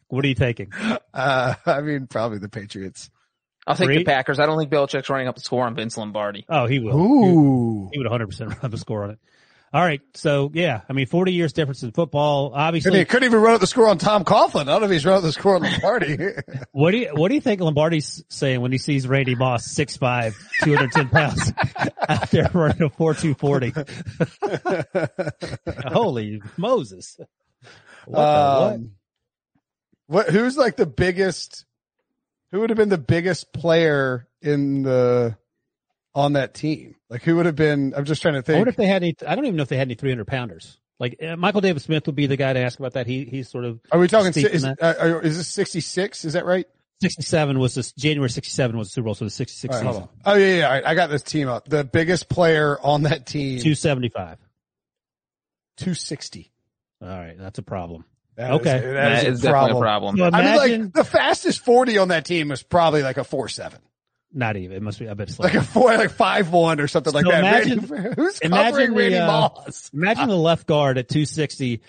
what 0.09 0.25
are 0.25 0.29
you 0.29 0.35
taking? 0.37 0.71
uh, 1.13 1.55
I 1.67 1.81
mean, 1.81 2.07
probably 2.07 2.39
the 2.39 2.49
Patriots. 2.49 3.11
I'll 3.67 3.75
take 3.75 3.87
Three? 3.87 3.99
the 3.99 4.05
Packers. 4.05 4.39
I 4.39 4.47
don't 4.47 4.57
think 4.59 4.71
Belichick's 4.71 5.09
running 5.11 5.27
up 5.29 5.35
the 5.35 5.41
score 5.41 5.65
on 5.67 5.75
Vince 5.75 5.97
Lombardi. 5.97 6.45
Oh, 6.49 6.67
he 6.67 6.79
will. 6.79 6.97
Ooh. 6.97 7.91
He 7.93 7.99
would 7.99 8.07
100% 8.07 8.63
run 8.63 8.71
the 8.71 8.79
score 8.79 9.03
on 9.05 9.11
it. 9.13 9.19
All 9.75 9.83
right. 9.83 10.03
So 10.15 10.51
yeah, 10.53 10.83
I 10.87 10.93
mean, 10.93 11.07
40 11.07 11.33
years 11.33 11.55
difference 11.55 11.83
in 11.83 11.93
football. 11.93 12.53
Obviously, 12.55 12.99
he, 12.99 13.07
couldn't 13.07 13.27
even 13.27 13.41
run 13.41 13.55
up 13.55 13.61
the 13.61 13.67
score 13.67 13.89
on 13.89 13.97
Tom 13.97 14.23
Coughlin. 14.25 14.61
I 14.63 14.65
don't 14.65 14.83
know 14.83 14.87
if 14.87 14.93
he's 14.93 15.07
run 15.07 15.17
up 15.17 15.23
the 15.23 15.33
score 15.33 15.55
on 15.55 15.63
Lombardi. 15.63 16.19
what 16.73 16.91
do 16.91 16.99
you, 16.99 17.09
what 17.15 17.29
do 17.29 17.35
you 17.35 17.41
think 17.41 17.63
Lombardi's 17.63 18.23
saying 18.29 18.61
when 18.61 18.71
he 18.71 18.77
sees 18.77 19.09
Randy 19.09 19.35
Moss, 19.35 19.75
6'5", 19.75 20.35
210 20.63 21.09
pounds 21.09 21.53
out 22.09 22.31
there 22.31 22.51
running 22.53 22.83
a 22.83 22.91
4'240? 22.91 25.87
Holy 25.93 26.43
Moses. 26.59 27.17
What 28.05 28.17
the 28.17 28.23
what? 28.23 28.75
Um, 28.75 28.91
what? 30.07 30.29
Who's 30.29 30.59
like 30.59 30.77
the 30.77 30.85
biggest? 30.85 31.65
Who 32.51 32.61
would 32.61 32.69
have 32.69 32.77
been 32.77 32.91
the 32.91 32.99
biggest 32.99 33.55
player 33.55 34.29
in 34.43 34.83
the 34.83 35.39
on 36.15 36.35
that 36.35 36.55
team? 36.55 36.97
Like 37.11 37.23
who 37.23 37.37
would 37.37 37.47
have 37.47 37.57
been? 37.57 37.95
I'm 37.97 38.05
just 38.05 38.23
trying 38.23 38.35
to 38.35 38.39
I 38.39 38.43
think. 38.43 38.57
wonder 38.59 38.71
if 38.71 38.77
they 38.77 38.87
had 38.87 39.03
any, 39.03 39.15
I 39.27 39.35
don't 39.35 39.45
even 39.47 39.57
know 39.57 39.63
if 39.63 39.69
they 39.69 39.77
had 39.77 39.89
any 39.89 39.95
300 39.95 40.27
pounders. 40.27 40.79
Like 41.01 41.23
uh, 41.23 41.37
Michael 41.37 41.61
David 41.61 41.83
Smith 41.83 42.07
would 42.07 42.15
be 42.15 42.27
the 42.27 42.37
guy 42.37 42.53
to 42.53 42.61
ask 42.61 42.79
about 42.79 42.93
that. 42.93 43.07
He, 43.07 43.25
he's 43.25 43.49
sort 43.49 43.65
of 43.65 43.81
Are 43.91 43.99
we 43.99 44.09
talking? 44.09 44.33
Is, 44.35 44.65
uh, 44.65 45.21
is 45.25 45.37
this 45.39 45.49
66? 45.49 46.25
Is 46.25 46.33
that 46.35 46.45
right? 46.45 46.67
67 47.03 47.59
was 47.59 47.75
this 47.75 47.91
January 47.93 48.31
67 48.31 48.77
was 48.79 48.89
the 48.89 48.93
Super 48.93 49.07
Bowl. 49.07 49.15
So 49.15 49.25
the 49.25 49.31
66 49.31 49.75
All 49.75 49.81
right, 49.81 49.85
hold 49.85 49.97
season. 49.97 50.09
on. 50.25 50.33
Oh 50.35 50.37
yeah, 50.39 50.55
yeah. 50.59 50.67
All 50.67 50.73
right, 50.73 50.87
I 50.87 50.95
got 50.95 51.11
this 51.11 51.23
team 51.23 51.49
up. 51.49 51.69
The 51.69 51.83
biggest 51.83 52.29
player 52.29 52.79
on 52.81 53.03
that 53.03 53.27
team, 53.27 53.59
275. 53.59 54.39
260. 55.79 56.53
All 57.01 57.09
right. 57.09 57.37
That's 57.39 57.59
a 57.59 57.63
problem. 57.63 58.05
That 58.37 58.53
Okay. 58.53 58.77
is, 58.77 58.83
That 58.95 59.27
is 59.27 59.41
definitely 59.41 59.79
a 59.79 59.81
problem. 59.81 60.17
So 60.17 60.31
I 60.33 60.43
mean, 60.45 60.57
like 60.85 60.93
the 60.93 61.05
fastest 61.05 61.65
40 61.65 61.99
on 61.99 62.09
that 62.09 62.25
team 62.25 62.49
was 62.49 62.63
probably 62.63 63.03
like 63.03 63.17
a 63.19 63.25
four 63.25 63.49
seven, 63.49 63.81
not 64.35 64.57
even, 64.57 64.77
it 64.77 64.83
must 64.83 64.99
be, 64.99 65.09
I 65.09 65.15
bet 65.15 65.29
it's 65.29 65.39
like 65.39 65.55
a 65.55 65.63
four, 65.63 65.95
like 65.97 66.11
five 66.11 66.51
one 66.51 66.81
or 66.81 66.89
something 66.89 67.13
like 67.13 67.25
that. 67.27 67.39
imagine- 67.41 67.81
Randy, 67.87 68.15
who's 68.17 68.39
imagine 68.41 68.71
covering 68.73 68.91
the, 68.93 68.97
Randy 68.97 69.17
uh, 69.19 69.27
Moss? 69.27 69.91
imagine 69.93 70.29
the 70.29 70.37
left 70.37 70.67
guard 70.67 70.99
at 70.99 71.09
260, 71.09 71.81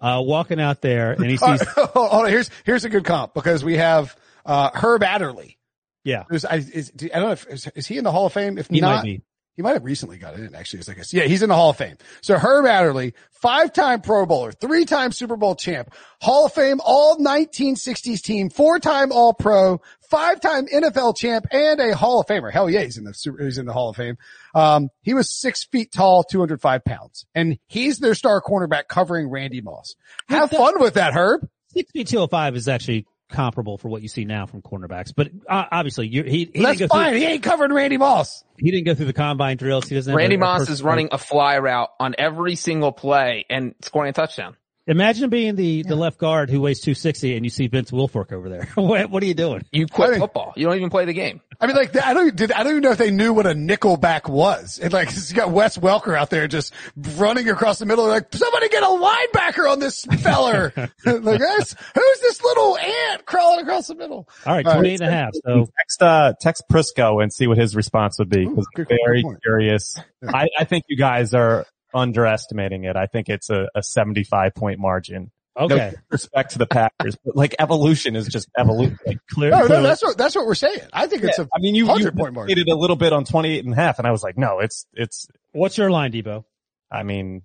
uh, 0.00 0.20
walking 0.24 0.60
out 0.60 0.80
there 0.80 1.12
and 1.12 1.24
he 1.26 1.36
sees, 1.38 1.40
right, 1.40 1.60
hold 1.68 2.10
on, 2.10 2.28
here's 2.28 2.50
here's 2.64 2.84
a 2.84 2.88
good 2.88 3.04
comp 3.04 3.34
because 3.34 3.62
we 3.64 3.76
have 3.76 4.16
uh, 4.44 4.70
Herb 4.74 5.02
Adderley. 5.02 5.58
yeah, 6.04 6.24
Who's 6.28 6.44
I, 6.44 6.56
is, 6.56 6.92
I 7.02 7.06
don't 7.18 7.22
know 7.22 7.30
if 7.32 7.46
is, 7.48 7.66
is 7.76 7.86
he 7.86 7.98
in 7.98 8.04
the 8.04 8.10
Hall 8.10 8.26
of 8.26 8.32
Fame? 8.32 8.58
If 8.58 8.68
he 8.68 8.80
not, 8.80 8.96
might 8.96 9.04
be. 9.04 9.22
He 9.56 9.62
might 9.62 9.74
have 9.74 9.84
recently 9.84 10.16
got 10.16 10.34
in. 10.34 10.54
Actually, 10.54 10.80
it's 10.80 10.88
like 10.88 10.98
a, 10.98 11.04
yeah, 11.10 11.24
he's 11.24 11.42
in 11.42 11.48
the 11.48 11.54
Hall 11.54 11.70
of 11.70 11.76
Fame. 11.76 11.96
So 12.22 12.38
Herb 12.38 12.66
Adderley, 12.66 13.14
five-time 13.32 14.00
Pro 14.00 14.24
Bowler, 14.24 14.52
three-time 14.52 15.12
Super 15.12 15.36
Bowl 15.36 15.54
champ, 15.54 15.94
Hall 16.20 16.46
of 16.46 16.52
Fame 16.52 16.80
All 16.82 17.18
1960s 17.18 18.22
team, 18.22 18.48
four-time 18.50 19.12
All 19.12 19.34
Pro, 19.34 19.80
five-time 20.08 20.66
NFL 20.66 21.16
champ, 21.16 21.46
and 21.50 21.80
a 21.80 21.94
Hall 21.94 22.20
of 22.20 22.26
Famer. 22.26 22.50
Hell 22.50 22.70
yeah, 22.70 22.82
he's 22.82 22.96
in 22.96 23.04
the 23.04 23.12
Super, 23.14 23.44
he's 23.44 23.58
in 23.58 23.66
the 23.66 23.72
Hall 23.72 23.90
of 23.90 23.96
Fame. 23.96 24.16
Um, 24.54 24.88
he 25.02 25.12
was 25.14 25.30
six 25.30 25.64
feet 25.64 25.92
tall, 25.92 26.24
205 26.24 26.84
pounds, 26.84 27.26
and 27.34 27.58
he's 27.66 27.98
their 27.98 28.14
star 28.14 28.40
cornerback 28.40 28.88
covering 28.88 29.28
Randy 29.28 29.60
Moss. 29.60 29.96
Have 30.28 30.50
fun 30.50 30.80
with 30.80 30.94
that, 30.94 31.12
Herb. 31.12 31.46
Six 31.68 31.90
feet 31.90 32.08
two 32.08 32.18
oh 32.18 32.26
five 32.26 32.54
is 32.54 32.68
actually 32.68 33.06
comparable 33.32 33.78
for 33.78 33.88
what 33.88 34.02
you 34.02 34.08
see 34.08 34.24
now 34.24 34.46
from 34.46 34.62
cornerbacks, 34.62 35.12
but 35.16 35.30
uh, 35.48 35.64
obviously 35.72 36.06
you 36.08 36.22
he, 36.22 36.50
he 36.54 36.62
That's 36.62 36.78
didn't 36.78 36.90
go 36.90 36.94
fine. 36.94 37.10
through, 37.12 37.20
He 37.20 37.26
ain't 37.26 37.42
covering 37.42 37.72
Randy 37.72 37.96
Moss. 37.96 38.44
he 38.58 38.70
didn't 38.70 38.86
go 38.86 38.94
through 38.94 39.06
the 39.06 39.12
combine 39.12 39.56
drills. 39.56 39.88
He 39.88 39.94
doesn't 39.94 40.14
Randy 40.14 40.36
a- 40.36 40.38
a 40.38 40.40
Moss 40.40 40.58
person- 40.60 40.72
is 40.74 40.82
running 40.82 41.08
a 41.12 41.18
fly 41.18 41.58
route 41.58 41.90
on 41.98 42.14
every 42.18 42.54
single 42.54 42.92
play 42.92 43.44
and 43.50 43.74
scoring 43.80 44.10
a 44.10 44.12
touchdown. 44.12 44.56
Imagine 44.88 45.30
being 45.30 45.54
the, 45.54 45.82
the 45.84 45.94
left 45.94 46.18
guard 46.18 46.50
who 46.50 46.60
weighs 46.60 46.80
260 46.80 47.36
and 47.36 47.46
you 47.46 47.50
see 47.50 47.68
Vince 47.68 47.92
Wilfork 47.92 48.32
over 48.32 48.48
there. 48.48 48.64
what, 48.74 49.10
what 49.10 49.22
are 49.22 49.26
you 49.26 49.34
doing? 49.34 49.64
You 49.70 49.84
I 49.84 49.94
quit 49.94 50.10
think- 50.10 50.20
football. 50.20 50.52
You 50.56 50.66
don't 50.66 50.76
even 50.76 50.90
play 50.90 51.04
the 51.04 51.12
game. 51.12 51.40
I 51.60 51.66
mean, 51.68 51.76
like, 51.76 51.94
I 52.04 52.12
don't, 52.14 52.34
did, 52.34 52.50
I 52.50 52.64
don't 52.64 52.72
even 52.72 52.82
know 52.82 52.90
if 52.90 52.98
they 52.98 53.12
knew 53.12 53.32
what 53.32 53.46
a 53.46 53.50
nickelback 53.54 54.28
was. 54.28 54.80
And 54.82 54.92
like, 54.92 55.10
you 55.28 55.36
got 55.36 55.52
Wes 55.52 55.78
Welker 55.78 56.16
out 56.18 56.30
there 56.30 56.48
just 56.48 56.74
running 57.16 57.48
across 57.48 57.78
the 57.78 57.86
middle. 57.86 58.08
Like, 58.08 58.34
somebody 58.34 58.68
get 58.70 58.82
a 58.82 58.86
linebacker 58.86 59.70
on 59.70 59.78
this 59.78 60.04
feller. 60.04 60.72
like, 60.76 60.92
that's, 61.40 61.76
who's 61.94 62.20
this 62.20 62.42
little 62.42 62.76
ant 62.76 63.24
crawling 63.24 63.60
across 63.60 63.86
the 63.86 63.94
middle? 63.94 64.28
All 64.44 64.54
right, 64.54 64.66
All 64.66 64.80
right. 64.80 65.00
and 65.00 65.08
a 65.08 65.10
half. 65.12 65.30
So 65.46 65.66
text 65.78 66.02
uh 66.02 66.32
text 66.40 66.64
Prisco 66.70 67.22
and 67.22 67.32
see 67.32 67.46
what 67.46 67.56
his 67.58 67.76
response 67.76 68.18
would 68.18 68.28
be. 68.30 68.42
Ooh, 68.44 68.56
'cause 68.56 68.66
good- 68.74 68.88
I'm 68.90 68.96
good 68.96 68.98
very 69.06 69.22
point. 69.22 69.42
curious. 69.42 69.96
I, 70.26 70.48
I 70.58 70.64
think 70.64 70.84
you 70.88 70.96
guys 70.96 71.34
are 71.34 71.66
underestimating 71.94 72.84
it. 72.84 72.96
I 72.96 73.06
think 73.06 73.28
it's 73.28 73.50
a, 73.50 73.68
a 73.74 73.82
75 73.82 74.54
point 74.54 74.78
margin. 74.78 75.30
okay, 75.56 75.74
No 75.74 75.92
respect 76.10 76.52
to 76.52 76.58
the 76.58 76.66
Packers, 76.66 77.16
but 77.24 77.36
like 77.36 77.54
evolution 77.58 78.16
is 78.16 78.26
just 78.26 78.48
evolution. 78.56 78.98
Like, 79.06 79.18
clear. 79.30 79.50
No, 79.50 79.66
no, 79.66 79.82
that's 79.82 80.02
what, 80.02 80.16
that's 80.16 80.34
what 80.34 80.46
we're 80.46 80.54
saying. 80.54 80.80
I 80.92 81.06
think 81.06 81.24
it's 81.24 81.38
a, 81.38 81.48
I 81.54 81.58
mean, 81.60 81.74
you, 81.74 81.84
you 81.84 81.88
100 81.88 82.16
point 82.16 82.34
margin. 82.34 82.58
it 82.58 82.68
a 82.68 82.74
little 82.74 82.96
bit 82.96 83.12
on 83.12 83.24
28 83.24 83.64
and 83.64 83.74
a 83.74 83.76
half 83.76 83.98
and 83.98 84.06
I 84.06 84.10
was 84.10 84.22
like, 84.22 84.38
no, 84.38 84.60
it's, 84.60 84.86
it's, 84.94 85.28
What's 85.52 85.76
your 85.76 85.90
line, 85.90 86.12
Debo? 86.12 86.44
I 86.90 87.02
mean, 87.02 87.42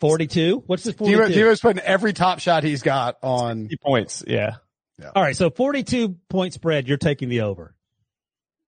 42? 0.00 0.62
What's 0.66 0.84
this 0.84 0.94
42? 0.94 1.18
Divo, 1.18 1.34
Divo's 1.34 1.60
putting 1.60 1.82
every 1.82 2.12
top 2.12 2.38
shot 2.40 2.64
he's 2.64 2.82
got 2.82 3.16
on. 3.22 3.62
50 3.62 3.76
points. 3.82 4.24
Yeah. 4.26 4.56
All 5.14 5.22
right, 5.22 5.36
so 5.36 5.50
42 5.50 6.16
point 6.28 6.54
spread, 6.54 6.88
you're 6.88 6.96
taking 6.96 7.28
the 7.28 7.42
over. 7.42 7.74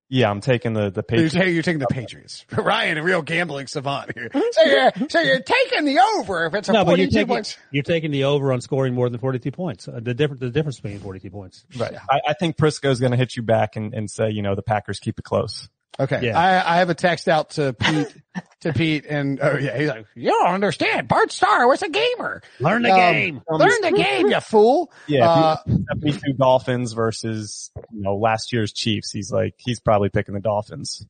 Yeah. 0.09 0.31
I'm 0.31 0.41
taking 0.41 0.73
the, 0.73 0.91
the 0.91 0.97
You're, 0.97 1.03
Patriots. 1.03 1.35
taking- 1.35 1.55
you're 1.55 1.63
taking 1.63 1.79
the 1.81 1.87
Patriots. 1.87 2.47
Ryan, 2.53 2.99
a 2.99 3.03
real 3.03 3.23
gambling 3.23 3.67
savant 3.67 4.13
here. 4.15 4.31
So 4.53 4.63
you're, 4.65 4.93
so 5.09 5.21
you're 5.21 5.41
taking 5.41 5.85
the 5.85 5.99
over 5.99 6.47
if 6.47 6.55
it's 6.55 6.69
a 6.69 6.73
No, 6.73 6.85
but 6.85 6.99
you're 6.99 7.07
42 7.09 7.11
taking, 7.15 7.27
points. 7.29 7.57
you're 7.71 7.83
taking 7.83 8.11
the 8.11 8.25
over 8.25 8.53
on 8.53 8.61
scoring 8.61 8.95
more 8.95 9.09
than 9.11 9.21
42 9.21 9.51
points. 9.51 9.87
Uh, 9.89 10.01
the 10.03 10.15
difference, 10.15 10.41
the 10.41 10.51
difference 10.51 10.81
between 10.81 11.01
42 11.01 11.31
points. 11.31 11.65
Right. 11.77 11.95
I, 12.11 12.21
I 12.29 12.33
think 12.35 12.57
Prisco's 12.57 13.01
going 13.01 13.13
to 13.13 13.19
hit 13.19 13.37
you 13.37 13.43
back 13.43 13.77
and, 13.77 13.93
and 13.95 14.11
say, 14.11 14.31
you 14.31 14.43
know, 14.43 14.55
the 14.55 14.63
Packers 14.63 14.99
keep 15.01 15.19
it 15.19 15.25
close. 15.25 15.69
Okay. 16.01 16.20
Yeah. 16.26 16.38
I, 16.38 16.74
I 16.74 16.78
have 16.78 16.90
a 16.90 16.94
text 16.94 17.28
out 17.28 17.51
to 17.51 17.72
Pete, 17.72 18.07
to 18.61 18.72
Pete 18.72 19.05
and, 19.09 19.40
oh 19.42 19.57
yeah, 19.59 19.76
he's 19.76 19.88
like, 19.88 20.07
you 20.14 20.30
don't 20.30 20.49
understand. 20.55 21.09
Bart 21.09 21.32
Starr 21.32 21.66
was 21.66 21.82
a 21.82 21.88
gamer. 21.88 22.42
Learn 22.61 22.82
the 22.82 22.90
Um, 22.92 22.96
game. 22.96 23.42
Learn 23.51 23.80
the 23.82 23.92
game, 23.92 24.28
you 24.28 24.40
fool. 24.40 24.92
Yeah. 25.09 25.28
Uh, 25.28 25.57
if 25.66 26.14
72 26.14 26.32
Dolphins 26.34 26.92
versus, 26.92 27.70
you 27.92 28.03
know, 28.03 28.16
last 28.16 28.53
year's 28.53 28.72
Chiefs. 28.72 29.11
He's 29.11 29.32
like, 29.32 29.55
he's 29.59 29.80
probably 29.80 30.09
picking 30.09 30.34
the 30.34 30.40
Dolphins. 30.40 31.05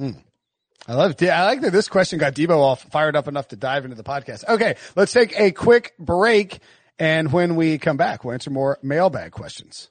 I 0.00 0.94
love 0.94 1.10
it. 1.20 1.28
I 1.28 1.44
like 1.44 1.60
that 1.62 1.72
this 1.72 1.88
question 1.88 2.18
got 2.18 2.34
Debo 2.34 2.56
all 2.56 2.76
fired 2.76 3.14
up 3.16 3.28
enough 3.28 3.48
to 3.48 3.56
dive 3.56 3.84
into 3.84 3.96
the 3.96 4.04
podcast. 4.04 4.48
Okay. 4.48 4.76
Let's 4.96 5.12
take 5.12 5.38
a 5.38 5.50
quick 5.52 5.94
break. 5.98 6.60
And 6.98 7.32
when 7.32 7.54
we 7.56 7.78
come 7.78 7.96
back, 7.96 8.24
we'll 8.24 8.34
answer 8.34 8.50
more 8.50 8.78
mailbag 8.82 9.30
questions. 9.32 9.90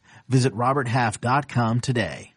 Visit 0.31 0.53
roberthalf.com 0.55 1.81
today. 1.81 2.33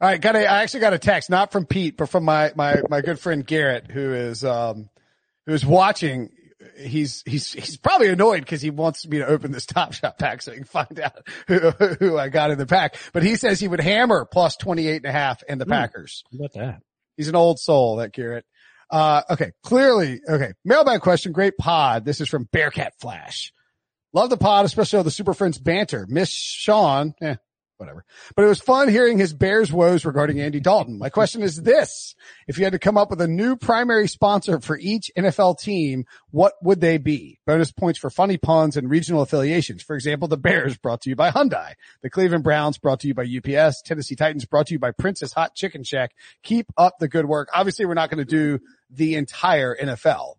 All 0.00 0.08
right, 0.08 0.20
got 0.20 0.34
a, 0.34 0.40
I 0.40 0.62
actually 0.64 0.80
got 0.80 0.92
a 0.92 0.98
text, 0.98 1.30
not 1.30 1.52
from 1.52 1.64
Pete, 1.64 1.96
but 1.96 2.08
from 2.08 2.24
my, 2.24 2.50
my, 2.56 2.82
my 2.90 3.00
good 3.00 3.20
friend 3.20 3.46
Garrett, 3.46 3.88
who 3.88 4.12
is, 4.12 4.44
um, 4.44 4.90
who's 5.46 5.64
watching. 5.64 6.30
He's, 6.76 7.22
he's, 7.24 7.52
he's 7.52 7.76
probably 7.76 8.08
annoyed 8.08 8.40
because 8.40 8.60
he 8.60 8.70
wants 8.70 9.06
me 9.06 9.18
to 9.18 9.26
open 9.26 9.52
this 9.52 9.66
Top 9.66 9.92
Shot 9.92 10.18
pack 10.18 10.42
so 10.42 10.50
he 10.50 10.56
can 10.56 10.66
find 10.66 10.98
out 10.98 11.24
who, 11.46 11.58
who 11.70 12.18
I 12.18 12.28
got 12.28 12.50
in 12.50 12.58
the 12.58 12.66
pack. 12.66 12.96
But 13.12 13.22
he 13.22 13.36
says 13.36 13.60
he 13.60 13.68
would 13.68 13.80
hammer 13.80 14.24
plus 14.24 14.56
28 14.56 14.96
and 14.96 15.06
a 15.06 15.12
half 15.12 15.44
in 15.44 15.58
the 15.58 15.66
Packers. 15.66 16.24
How 16.32 16.38
about 16.38 16.52
that? 16.54 16.82
He's 17.16 17.28
an 17.28 17.36
old 17.36 17.60
soul, 17.60 17.96
that 17.96 18.12
Garrett. 18.12 18.44
Uh, 18.90 19.22
okay. 19.30 19.52
Clearly, 19.62 20.20
okay. 20.28 20.54
Mailbag 20.64 21.00
question. 21.00 21.30
Great 21.30 21.56
pod. 21.56 22.04
This 22.04 22.20
is 22.20 22.28
from 22.28 22.48
Bearcat 22.50 22.94
Flash. 23.00 23.52
Love 24.12 24.30
the 24.30 24.36
pod, 24.36 24.64
especially 24.64 24.98
all 24.98 25.04
the 25.04 25.10
Super 25.10 25.34
Friends 25.34 25.58
banter. 25.58 26.06
Miss 26.08 26.28
Sean, 26.28 27.14
eh, 27.22 27.36
whatever. 27.82 28.04
But 28.36 28.44
it 28.44 28.48
was 28.48 28.60
fun 28.60 28.88
hearing 28.88 29.18
his 29.18 29.32
Bears 29.32 29.72
woes 29.72 30.04
regarding 30.04 30.40
Andy 30.40 30.60
Dalton. 30.60 30.98
My 30.98 31.08
question 31.08 31.42
is 31.42 31.62
this. 31.62 32.14
If 32.46 32.56
you 32.56 32.64
had 32.64 32.74
to 32.74 32.78
come 32.78 32.96
up 32.96 33.10
with 33.10 33.20
a 33.20 33.26
new 33.26 33.56
primary 33.56 34.06
sponsor 34.06 34.60
for 34.60 34.78
each 34.78 35.10
NFL 35.18 35.58
team, 35.58 36.04
what 36.30 36.52
would 36.62 36.80
they 36.80 36.98
be? 36.98 37.40
Bonus 37.46 37.72
points 37.72 37.98
for 37.98 38.10
funny 38.10 38.36
puns 38.36 38.76
and 38.76 38.88
regional 38.88 39.22
affiliations. 39.22 39.82
For 39.82 39.96
example, 39.96 40.28
the 40.28 40.36
Bears 40.36 40.76
brought 40.76 41.00
to 41.02 41.10
you 41.10 41.16
by 41.16 41.30
Hyundai, 41.30 41.72
the 42.02 42.10
Cleveland 42.10 42.44
Browns 42.44 42.78
brought 42.78 43.00
to 43.00 43.08
you 43.08 43.14
by 43.14 43.24
UPS, 43.24 43.82
Tennessee 43.82 44.14
Titans 44.14 44.44
brought 44.44 44.68
to 44.68 44.74
you 44.74 44.78
by 44.78 44.92
Princess 44.92 45.32
Hot 45.32 45.54
Chicken 45.54 45.82
Shack. 45.84 46.12
Keep 46.42 46.66
up 46.76 46.98
the 47.00 47.08
good 47.08 47.26
work. 47.26 47.48
Obviously, 47.54 47.86
we're 47.86 47.94
not 47.94 48.10
going 48.10 48.24
to 48.24 48.24
do 48.24 48.60
the 48.90 49.16
entire 49.16 49.74
NFL, 49.74 50.34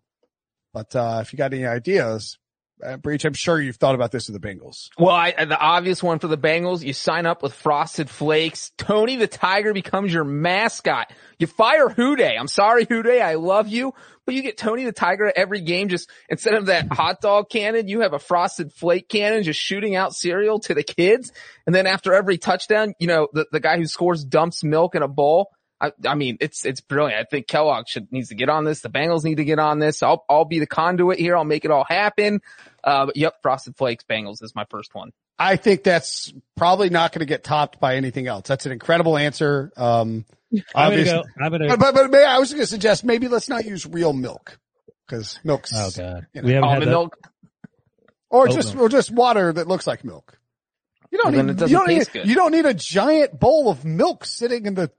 but, 0.72 0.94
uh, 0.96 1.18
if 1.20 1.32
you 1.32 1.36
got 1.36 1.52
any 1.52 1.66
ideas, 1.66 2.38
uh, 2.84 2.96
Breech, 2.98 3.24
I'm 3.24 3.34
sure 3.34 3.60
you've 3.60 3.76
thought 3.76 3.94
about 3.94 4.12
this 4.12 4.28
with 4.28 4.40
the 4.40 4.46
Bengals. 4.46 4.88
Well, 4.98 5.14
I, 5.14 5.44
the 5.44 5.58
obvious 5.58 6.02
one 6.02 6.18
for 6.18 6.28
the 6.28 6.38
Bengals, 6.38 6.84
you 6.84 6.92
sign 6.92 7.26
up 7.26 7.42
with 7.42 7.54
Frosted 7.54 8.10
Flakes. 8.10 8.72
Tony 8.76 9.16
the 9.16 9.26
Tiger 9.26 9.72
becomes 9.72 10.12
your 10.12 10.24
mascot. 10.24 11.12
You 11.38 11.46
fire 11.46 11.88
Who 11.88 12.16
Dey. 12.16 12.36
I'm 12.36 12.48
sorry, 12.48 12.86
Who 12.88 13.02
Dey. 13.02 13.20
I 13.20 13.34
love 13.34 13.68
you, 13.68 13.94
but 14.26 14.34
you 14.34 14.42
get 14.42 14.58
Tony 14.58 14.84
the 14.84 14.92
Tiger 14.92 15.26
at 15.26 15.36
every 15.36 15.60
game. 15.60 15.88
Just 15.88 16.10
instead 16.28 16.54
of 16.54 16.66
that 16.66 16.92
hot 16.92 17.20
dog 17.20 17.48
cannon, 17.50 17.88
you 17.88 18.00
have 18.00 18.12
a 18.12 18.18
Frosted 18.18 18.72
Flake 18.72 19.08
cannon 19.08 19.42
just 19.42 19.60
shooting 19.60 19.96
out 19.96 20.14
cereal 20.14 20.60
to 20.60 20.74
the 20.74 20.82
kids. 20.84 21.32
And 21.66 21.74
then 21.74 21.86
after 21.86 22.12
every 22.12 22.38
touchdown, 22.38 22.94
you 22.98 23.06
know, 23.06 23.28
the, 23.32 23.46
the 23.50 23.60
guy 23.60 23.76
who 23.78 23.86
scores 23.86 24.24
dumps 24.24 24.62
milk 24.62 24.94
in 24.94 25.02
a 25.02 25.08
bowl. 25.08 25.50
I, 25.84 25.92
I 26.06 26.14
mean, 26.14 26.38
it's, 26.40 26.64
it's 26.64 26.80
brilliant. 26.80 27.20
I 27.20 27.24
think 27.24 27.46
Kellogg 27.46 27.88
should, 27.88 28.10
needs 28.12 28.28
to 28.28 28.34
get 28.34 28.48
on 28.48 28.64
this. 28.64 28.80
The 28.80 28.88
Bengals 28.88 29.24
need 29.24 29.36
to 29.36 29.44
get 29.44 29.58
on 29.58 29.78
this. 29.78 30.02
I'll, 30.02 30.24
I'll 30.28 30.44
be 30.44 30.58
the 30.58 30.66
conduit 30.66 31.18
here. 31.18 31.36
I'll 31.36 31.44
make 31.44 31.64
it 31.64 31.70
all 31.70 31.84
happen. 31.84 32.40
Uh, 32.82 33.06
but 33.06 33.16
yep, 33.16 33.34
Frosted 33.42 33.76
Flakes 33.76 34.04
Bengals 34.08 34.42
is 34.42 34.54
my 34.54 34.64
first 34.70 34.94
one. 34.94 35.12
I 35.38 35.56
think 35.56 35.82
that's 35.82 36.32
probably 36.56 36.90
not 36.90 37.12
going 37.12 37.20
to 37.20 37.26
get 37.26 37.42
topped 37.44 37.80
by 37.80 37.96
anything 37.96 38.26
else. 38.28 38.46
That's 38.46 38.66
an 38.66 38.72
incredible 38.72 39.18
answer. 39.18 39.72
Um, 39.76 40.24
I'm 40.52 40.60
gonna 40.60 40.64
obviously, 40.74 41.12
go. 41.12 41.24
I'm 41.44 41.50
gonna. 41.50 41.68
but, 41.68 41.78
but, 41.80 41.94
but 41.94 42.10
may, 42.10 42.24
I 42.24 42.38
was 42.38 42.50
going 42.50 42.62
to 42.62 42.66
suggest 42.66 43.04
maybe 43.04 43.26
let's 43.28 43.48
not 43.48 43.64
use 43.64 43.84
real 43.86 44.12
milk 44.12 44.58
because 45.06 45.40
milk's, 45.44 45.72
oh 45.74 45.90
god, 45.96 46.26
you 46.32 46.42
know, 46.42 46.46
we 46.46 46.52
haven't 46.54 46.68
had 46.68 46.74
Almond 46.76 46.82
that. 46.82 46.90
milk. 46.90 47.18
or 48.30 48.48
oat 48.48 48.54
just, 48.54 48.74
milk. 48.74 48.86
or 48.86 48.88
just 48.88 49.10
water 49.10 49.52
that 49.52 49.66
looks 49.66 49.86
like 49.86 50.04
milk. 50.04 50.38
You 51.10 51.18
don't 51.18 51.32
Well, 51.32 51.36
then 51.36 51.46
need, 51.46 51.50
it 51.50 51.54
you 51.54 51.58
doesn't 51.60 51.76
don't 51.76 51.88
need, 51.88 51.98
taste 51.98 52.12
good. 52.12 52.28
you 52.28 52.34
don't 52.34 52.52
need 52.52 52.66
a 52.66 52.74
giant 52.74 53.38
bowl 53.38 53.68
of 53.70 53.84
milk 53.84 54.24
sitting 54.24 54.66
in 54.66 54.74
the, 54.74 54.90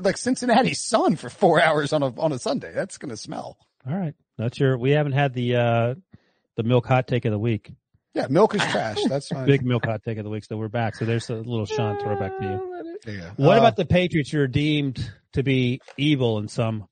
like 0.00 0.16
Cincinnati 0.16 0.74
sun 0.74 1.16
for 1.16 1.28
four 1.30 1.60
hours 1.60 1.92
on 1.92 2.02
a, 2.02 2.18
on 2.20 2.32
a 2.32 2.38
Sunday. 2.38 2.72
That's 2.72 2.98
going 2.98 3.10
to 3.10 3.16
smell. 3.16 3.56
All 3.88 3.96
right, 3.96 4.14
that's 4.38 4.58
your. 4.58 4.78
We 4.78 4.90
haven't 4.92 5.12
had 5.12 5.34
the 5.34 5.56
uh 5.56 5.94
the 6.56 6.62
milk 6.62 6.86
hot 6.86 7.06
take 7.06 7.24
of 7.24 7.32
the 7.32 7.38
week. 7.38 7.72
Yeah. 8.14 8.28
Milk 8.30 8.54
is 8.54 8.62
trash. 8.62 8.98
That's 9.08 9.26
fine. 9.28 9.44
Big 9.46 9.64
milk 9.64 9.84
hot 9.86 10.02
take 10.04 10.18
of 10.18 10.24
the 10.24 10.30
week. 10.30 10.44
So 10.44 10.56
we're 10.56 10.68
back. 10.68 10.94
So 10.94 11.04
there's 11.04 11.28
a 11.30 11.34
little 11.34 11.66
Sean 11.66 11.98
throwback 12.00 12.38
to 12.38 12.44
you. 12.44 12.70
Yeah. 13.06 13.32
What 13.36 13.58
Uh, 13.58 13.60
about 13.60 13.76
the 13.76 13.84
Patriots? 13.84 14.32
You're 14.32 14.46
deemed 14.46 15.12
to 15.34 15.42
be 15.42 15.82
evil 15.98 16.38
in 16.38 16.48
some 16.48 16.86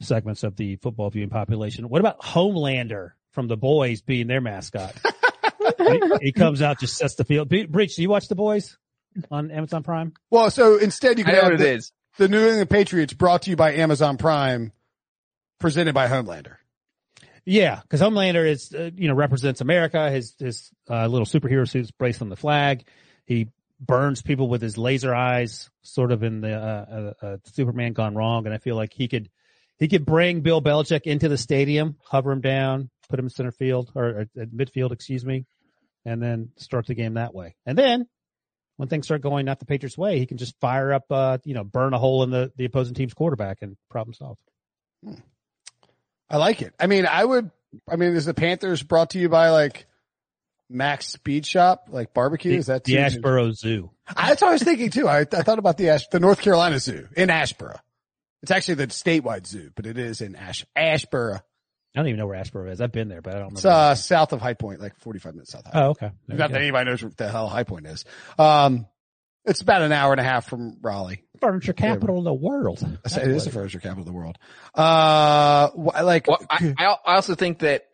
segments 0.00 0.42
of 0.42 0.56
the 0.56 0.74
football 0.76 1.08
viewing 1.10 1.28
population. 1.28 1.88
What 1.88 2.00
about 2.00 2.20
Homelander 2.20 3.10
from 3.30 3.46
the 3.46 3.56
Boys 3.56 4.00
being 4.02 4.26
their 4.26 4.40
mascot? 4.40 4.92
he, 5.78 6.00
he 6.20 6.32
comes 6.32 6.62
out, 6.62 6.80
just 6.80 6.96
sets 6.96 7.14
the 7.14 7.24
field. 7.24 7.48
Be- 7.48 7.66
Breech, 7.66 7.94
do 7.94 8.02
you 8.02 8.08
watch 8.08 8.26
the 8.26 8.34
Boys 8.34 8.76
on 9.30 9.52
Amazon 9.52 9.84
Prime? 9.84 10.14
well, 10.32 10.50
so 10.50 10.78
instead 10.78 11.18
you 11.20 11.24
I 11.24 11.26
can 11.26 11.34
know 11.34 11.40
have 11.42 11.52
what 11.52 11.60
it 11.60 11.64
the, 11.64 11.74
is. 11.74 11.92
The 12.18 12.28
New 12.28 12.46
England 12.46 12.70
Patriots 12.70 13.12
brought 13.12 13.42
to 13.42 13.50
you 13.50 13.56
by 13.56 13.74
Amazon 13.74 14.16
Prime, 14.16 14.72
presented 15.58 15.94
by 15.94 16.08
Homelander. 16.08 16.56
Yeah, 17.44 17.80
because 17.82 18.00
Homelander 18.00 18.48
is, 18.48 18.72
uh, 18.72 18.90
you 18.94 19.08
know, 19.08 19.14
represents 19.14 19.60
America. 19.60 20.10
His 20.10 20.34
his 20.38 20.70
uh, 20.88 21.06
little 21.06 21.26
superhero 21.26 21.68
suit's 21.68 21.90
braced 21.90 22.22
on 22.22 22.28
the 22.28 22.36
flag. 22.36 22.84
He 23.24 23.48
burns 23.80 24.22
people 24.22 24.48
with 24.48 24.62
his 24.62 24.78
laser 24.78 25.14
eyes, 25.14 25.68
sort 25.82 26.12
of 26.12 26.22
in 26.22 26.40
the 26.40 26.54
uh, 26.54 27.12
uh, 27.22 27.26
uh, 27.26 27.36
Superman 27.44 27.94
gone 27.94 28.14
wrong. 28.14 28.46
And 28.46 28.54
I 28.54 28.58
feel 28.58 28.76
like 28.76 28.92
he 28.92 29.08
could 29.08 29.28
he 29.78 29.88
could 29.88 30.06
bring 30.06 30.42
Bill 30.42 30.62
Belichick 30.62 31.02
into 31.02 31.28
the 31.28 31.38
stadium, 31.38 31.96
hover 32.04 32.30
him 32.30 32.40
down, 32.40 32.90
put 33.08 33.18
him 33.18 33.26
in 33.26 33.30
center 33.30 33.50
field 33.50 33.90
or, 33.94 34.04
or 34.06 34.26
midfield, 34.36 34.92
excuse 34.92 35.24
me, 35.24 35.44
and 36.04 36.22
then 36.22 36.50
start 36.56 36.86
the 36.86 36.94
game 36.94 37.14
that 37.14 37.34
way. 37.34 37.56
And 37.66 37.76
then 37.76 38.06
when 38.76 38.88
things 38.88 39.06
start 39.06 39.20
going 39.22 39.44
not 39.46 39.58
the 39.58 39.66
Patriots 39.66 39.96
way, 39.98 40.18
he 40.18 40.26
can 40.26 40.36
just 40.38 40.58
fire 40.60 40.92
up, 40.92 41.04
uh, 41.10 41.38
you 41.44 41.54
know, 41.54 41.64
burn 41.64 41.92
a 41.94 41.98
hole 41.98 42.22
in 42.22 42.30
the 42.30 42.52
the 42.56 42.64
opposing 42.64 42.94
team's 42.94 43.14
quarterback 43.14 43.58
and 43.62 43.76
problem 43.90 44.14
solved. 44.14 44.40
I 46.30 46.36
like 46.38 46.62
it. 46.62 46.72
I 46.80 46.86
mean, 46.86 47.06
I 47.06 47.24
would, 47.24 47.50
I 47.88 47.96
mean, 47.96 48.14
is 48.14 48.24
the 48.24 48.34
Panthers 48.34 48.82
brought 48.82 49.10
to 49.10 49.18
you 49.18 49.28
by 49.28 49.50
like 49.50 49.86
Mac's 50.70 51.08
Speed 51.08 51.44
Shop, 51.46 51.88
like 51.90 52.14
barbecue? 52.14 52.56
Is 52.56 52.66
that 52.66 52.84
the 52.84 52.94
too- 52.94 52.98
Asheboro 53.20 53.52
Zoo? 53.54 53.90
I- 54.16 54.30
That's 54.30 54.42
what 54.42 54.48
I 54.48 54.52
was 54.52 54.62
thinking 54.62 54.90
too. 54.90 55.08
I, 55.08 55.20
I 55.20 55.24
thought 55.42 55.58
about 55.58 55.76
the 55.76 55.90
Ash, 55.90 56.06
the 56.08 56.20
North 56.20 56.40
Carolina 56.40 56.78
Zoo 56.78 57.08
in 57.16 57.28
Asheboro. 57.28 57.78
It's 58.42 58.50
actually 58.50 58.74
the 58.74 58.86
statewide 58.88 59.46
zoo, 59.46 59.70
but 59.76 59.86
it 59.86 59.96
is 59.98 60.20
in 60.20 60.34
Ash, 60.34 60.64
Asheboro. 60.76 61.42
I 61.94 61.98
don't 62.00 62.08
even 62.08 62.18
know 62.18 62.26
where 62.26 62.42
Asheboro 62.42 62.70
is. 62.70 62.80
I've 62.80 62.90
been 62.92 63.08
there, 63.08 63.20
but 63.20 63.36
I 63.36 63.38
don't 63.40 63.52
It's, 63.52 63.64
uh, 63.66 63.94
south 63.94 64.32
of 64.32 64.40
High 64.40 64.54
Point, 64.54 64.80
like 64.80 64.96
45 65.00 65.34
minutes 65.34 65.52
south 65.52 65.66
of 65.66 65.72
High 65.74 65.82
oh, 65.84 65.90
okay. 65.90 66.10
There 66.26 66.38
Not 66.38 66.50
that 66.50 66.56
go. 66.58 66.62
anybody 66.62 66.88
knows 66.90 67.02
what 67.02 67.16
the 67.16 67.28
hell 67.28 67.48
High 67.48 67.64
Point 67.64 67.86
is. 67.86 68.04
Um, 68.38 68.86
it's 69.44 69.60
about 69.60 69.82
an 69.82 69.92
hour 69.92 70.12
and 70.12 70.20
a 70.20 70.24
half 70.24 70.48
from 70.48 70.78
Raleigh. 70.80 71.22
Furniture 71.40 71.72
capital 71.72 72.18
of 72.18 72.24
the 72.24 72.32
world. 72.32 72.82
I 73.04 73.08
say 73.08 73.22
It 73.22 73.28
is 73.32 73.44
the 73.44 73.50
furniture 73.50 73.80
capital 73.80 74.02
of 74.02 74.06
the 74.06 74.12
world. 74.12 74.38
Uh, 74.74 75.68
like, 75.76 76.28
Well, 76.28 76.38
I, 76.48 76.74
I 76.78 76.84
I 77.04 77.14
also 77.16 77.34
think 77.34 77.58
that 77.58 77.86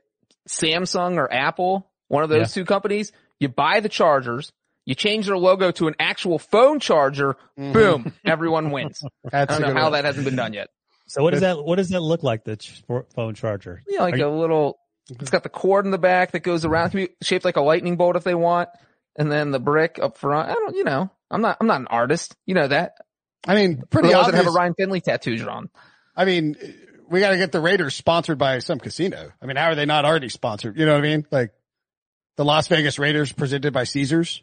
Samsung 0.48 1.16
or 1.16 1.32
Apple, 1.32 1.90
one 2.08 2.22
of 2.22 2.28
those 2.28 2.52
two 2.52 2.64
companies, 2.64 3.12
you 3.40 3.48
buy 3.48 3.80
the 3.80 3.88
chargers, 3.88 4.52
you 4.84 4.94
change 4.94 5.26
their 5.26 5.36
logo 5.38 5.70
to 5.72 5.88
an 5.88 5.94
actual 5.98 6.38
phone 6.38 6.80
charger, 6.80 7.36
boom, 7.56 8.12
everyone 8.24 8.70
wins. 8.70 9.02
I 9.32 9.44
Mm-hmm. 9.46 9.52
don't 9.52 9.60
know 9.62 9.74
how 9.80 9.84
one. 9.84 9.92
that 9.92 10.04
hasn't 10.04 10.24
been 10.24 10.36
done 10.36 10.52
yet. 10.52 10.68
So 11.08 11.22
what 11.22 11.32
does 11.32 11.40
that 11.40 11.64
what 11.64 11.76
does 11.76 11.88
that 11.90 12.00
look 12.00 12.22
like? 12.22 12.44
The 12.44 12.56
ch- 12.56 12.82
phone 13.14 13.34
charger. 13.34 13.82
Yeah, 13.88 14.02
like 14.02 14.14
Are 14.14 14.18
you- 14.18 14.28
a 14.28 14.30
little. 14.30 14.78
It's 15.10 15.30
got 15.30 15.42
the 15.42 15.48
cord 15.48 15.86
in 15.86 15.90
the 15.90 15.96
back 15.98 16.32
that 16.32 16.40
goes 16.40 16.66
around. 16.66 16.92
Be 16.92 17.08
shaped 17.22 17.44
like 17.44 17.56
a 17.56 17.62
lightning 17.62 17.96
bolt 17.96 18.14
if 18.16 18.24
they 18.24 18.34
want, 18.34 18.68
and 19.16 19.32
then 19.32 19.50
the 19.52 19.58
brick 19.58 19.98
up 20.02 20.18
front. 20.18 20.50
I 20.50 20.52
don't, 20.52 20.76
you 20.76 20.84
know, 20.84 21.10
I'm 21.30 21.40
not, 21.40 21.56
I'm 21.60 21.66
not 21.66 21.80
an 21.80 21.86
artist. 21.86 22.36
You 22.44 22.54
know 22.54 22.68
that. 22.68 22.92
I 23.46 23.54
mean, 23.54 23.82
pretty 23.88 24.08
the 24.08 24.14
ones 24.14 24.26
that 24.26 24.34
obvious. 24.34 24.44
have 24.44 24.54
a 24.54 24.56
Ryan 24.56 24.74
Finley 24.74 25.00
tattoo 25.00 25.38
drawn. 25.38 25.70
I 26.14 26.26
mean, 26.26 26.56
we 27.08 27.20
got 27.20 27.30
to 27.30 27.38
get 27.38 27.52
the 27.52 27.60
Raiders 27.60 27.94
sponsored 27.94 28.36
by 28.36 28.58
some 28.58 28.78
casino. 28.78 29.30
I 29.40 29.46
mean, 29.46 29.56
how 29.56 29.70
are 29.70 29.74
they 29.74 29.86
not 29.86 30.04
already 30.04 30.28
sponsored? 30.28 30.76
You 30.76 30.84
know 30.84 30.92
what 30.92 31.04
I 31.04 31.08
mean? 31.08 31.26
Like 31.30 31.52
the 32.36 32.44
Las 32.44 32.68
Vegas 32.68 32.98
Raiders 32.98 33.32
presented 33.32 33.72
by 33.72 33.84
Caesars. 33.84 34.42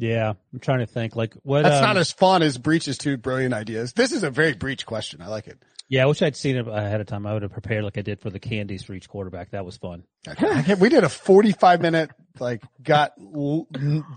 Yeah, 0.00 0.34
I'm 0.52 0.60
trying 0.60 0.80
to 0.80 0.86
think. 0.86 1.16
Like 1.16 1.34
what? 1.42 1.62
That's 1.62 1.76
um, 1.76 1.82
not 1.82 1.96
as 1.96 2.12
fun 2.12 2.42
as 2.42 2.56
Breech's 2.58 2.96
two 2.98 3.16
brilliant 3.16 3.54
ideas. 3.54 3.92
This 3.92 4.12
is 4.12 4.22
a 4.22 4.30
very 4.30 4.54
Breech 4.54 4.86
question. 4.86 5.20
I 5.22 5.28
like 5.28 5.46
it. 5.46 5.58
Yeah, 5.90 6.02
I 6.02 6.06
wish 6.06 6.20
I'd 6.20 6.36
seen 6.36 6.56
it 6.56 6.68
ahead 6.68 7.00
of 7.00 7.06
time. 7.06 7.26
I 7.26 7.32
would 7.32 7.42
have 7.42 7.52
prepared 7.52 7.82
like 7.82 7.96
I 7.96 8.02
did 8.02 8.20
for 8.20 8.28
the 8.28 8.38
candies 8.38 8.82
for 8.82 8.92
each 8.92 9.08
quarterback. 9.08 9.52
That 9.52 9.64
was 9.64 9.78
fun. 9.78 10.04
I 10.28 10.34
can't- 10.34 10.78
we 10.80 10.90
did 10.90 11.02
a 11.02 11.08
45 11.08 11.80
minute, 11.80 12.10
like 12.38 12.62
got 12.82 13.12
l- 13.18 13.66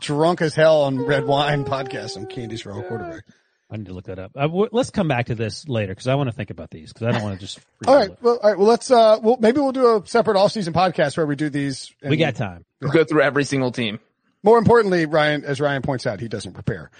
drunk 0.02 0.42
as 0.42 0.54
hell 0.54 0.82
on 0.82 1.00
red 1.00 1.26
wine 1.26 1.64
podcast 1.64 2.18
on 2.18 2.26
candies 2.26 2.62
for 2.62 2.74
all 2.74 2.84
quarterback. 2.84 3.24
I 3.72 3.78
need 3.78 3.86
to 3.86 3.94
look 3.94 4.08
that 4.08 4.20
up. 4.20 4.32
Uh, 4.36 4.42
w- 4.42 4.68
let's 4.74 4.90
come 4.90 5.08
back 5.08 5.28
to 5.28 5.36
this 5.36 5.66
later 5.66 5.94
because 5.94 6.08
I 6.10 6.16
want 6.16 6.28
to 6.30 6.36
think 6.36 6.50
about 6.50 6.72
these 6.72 6.92
because 6.92 7.08
I 7.08 7.12
don't 7.12 7.24
want 7.24 7.36
to 7.36 7.40
just. 7.40 7.62
All 7.88 7.96
right. 7.96 8.10
Well, 8.22 8.38
all 8.44 8.50
right. 8.50 8.58
Well, 8.60 8.68
let's, 8.68 8.92
uh, 8.92 9.20
well, 9.24 9.38
maybe 9.40 9.62
we'll 9.62 9.72
do 9.72 9.96
a 9.96 10.06
separate 10.06 10.36
all 10.36 10.50
season 10.50 10.74
podcast 10.74 11.16
where 11.16 11.26
we 11.26 11.38
do 11.38 11.50
these. 11.50 11.90
we 12.04 12.10
and- 12.10 12.20
got 12.20 12.36
time. 12.36 12.66
We'll 12.82 12.92
go 12.92 13.06
through 13.06 13.22
every 13.22 13.46
single 13.46 13.72
team. 13.72 14.00
More 14.44 14.58
importantly, 14.58 15.06
Ryan, 15.06 15.44
as 15.44 15.62
Ryan 15.62 15.82
points 15.82 16.06
out, 16.08 16.20
he 16.20 16.28
doesn't 16.28 16.54
prepare. 16.54 16.92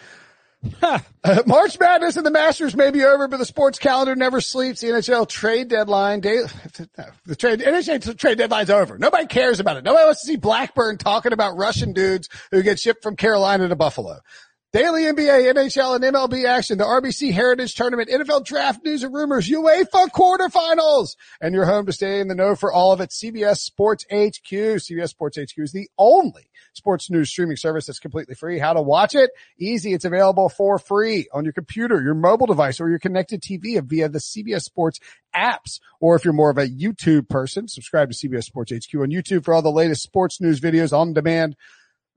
Uh, 0.82 1.00
March 1.48 1.80
Madness 1.80 2.18
and 2.18 2.26
the 2.26 2.32
Masters 2.32 2.76
may 2.76 2.92
be 2.92 3.04
over, 3.04 3.28
but 3.28 3.38
the 3.38 3.46
sports 3.46 3.80
calendar 3.80 4.16
never 4.16 4.42
sleeps. 4.42 4.82
The 4.82 4.88
NHL 4.88 5.28
trade 5.28 5.70
deadline, 5.70 6.20
day, 6.20 6.38
the 7.26 7.36
trade, 7.36 7.60
NHL 7.60 8.18
trade 8.18 8.38
deadline's 8.38 8.70
over. 8.70 8.98
Nobody 8.98 9.26
cares 9.26 9.60
about 9.60 9.78
it. 9.78 9.84
Nobody 9.84 10.06
wants 10.06 10.22
to 10.22 10.28
see 10.28 10.36
Blackburn 10.36 10.98
talking 10.98 11.34
about 11.34 11.58
Russian 11.58 11.94
dudes 11.94 12.30
who 12.52 12.62
get 12.62 12.80
shipped 12.80 13.02
from 13.02 13.16
Carolina 13.16 13.68
to 13.70 13.76
Buffalo. 13.76 14.20
Daily 14.74 15.04
NBA, 15.04 15.54
NHL, 15.54 15.96
and 15.96 16.16
MLB 16.16 16.46
action, 16.46 16.78
the 16.78 16.86
RBC 16.86 17.34
Heritage 17.34 17.76
Tournament, 17.76 18.10
NFL 18.10 18.46
draft 18.46 18.86
news 18.86 19.04
and 19.04 19.14
rumors, 19.14 19.50
UEFA 19.50 20.08
quarterfinals, 20.16 21.18
and 21.42 21.54
you're 21.54 21.66
home 21.66 21.88
to 21.88 21.92
stay 21.92 22.22
in 22.22 22.30
the 22.30 22.36
know 22.36 22.56
for 22.56 22.72
all 22.72 22.94
of 22.94 23.02
it. 23.02 23.10
CBS 23.10 23.58
Sports 23.58 24.06
HQ. 24.10 24.50
CBS 24.50 25.10
Sports 25.10 25.38
HQ 25.38 25.58
is 25.58 25.74
the 25.74 25.90
only 25.98 26.51
sports 26.74 27.10
news 27.10 27.30
streaming 27.30 27.58
service 27.58 27.88
that's 27.88 28.00
completely 28.00 28.36
free. 28.36 28.60
How 28.60 28.74
to 28.74 28.82
watch 28.82 29.16
it? 29.16 29.32
Easy. 29.58 29.94
It's 29.94 30.06
available 30.06 30.50
for 30.50 30.80
free 30.80 31.28
on 31.34 31.44
your 31.44 31.54
computer, 31.54 32.02
your 32.02 32.14
mobile 32.14 32.48
device, 32.48 32.80
or 32.80 32.90
your 32.90 33.00
connected 33.00 33.42
TV 33.42 33.82
via 33.84 34.10
the 34.10 34.20
CBS 34.20 34.64
Sports 34.64 35.00
apps. 35.36 35.80
Or 36.00 36.16
if 36.16 36.26
you're 36.26 36.34
more 36.34 36.50
of 36.50 36.58
a 36.58 36.68
YouTube 36.68 37.30
person, 37.30 37.68
subscribe 37.68 38.12
to 38.12 38.16
CBS 38.16 38.44
Sports 38.44 38.72
HQ 38.72 38.96
on 38.96 39.10
YouTube 39.10 39.46
for 39.46 39.54
all 39.54 39.62
the 39.62 39.72
latest 39.72 40.04
sports 40.04 40.42
news 40.42 40.60
videos 40.60 40.98
on 40.98 41.14
demand 41.14 41.56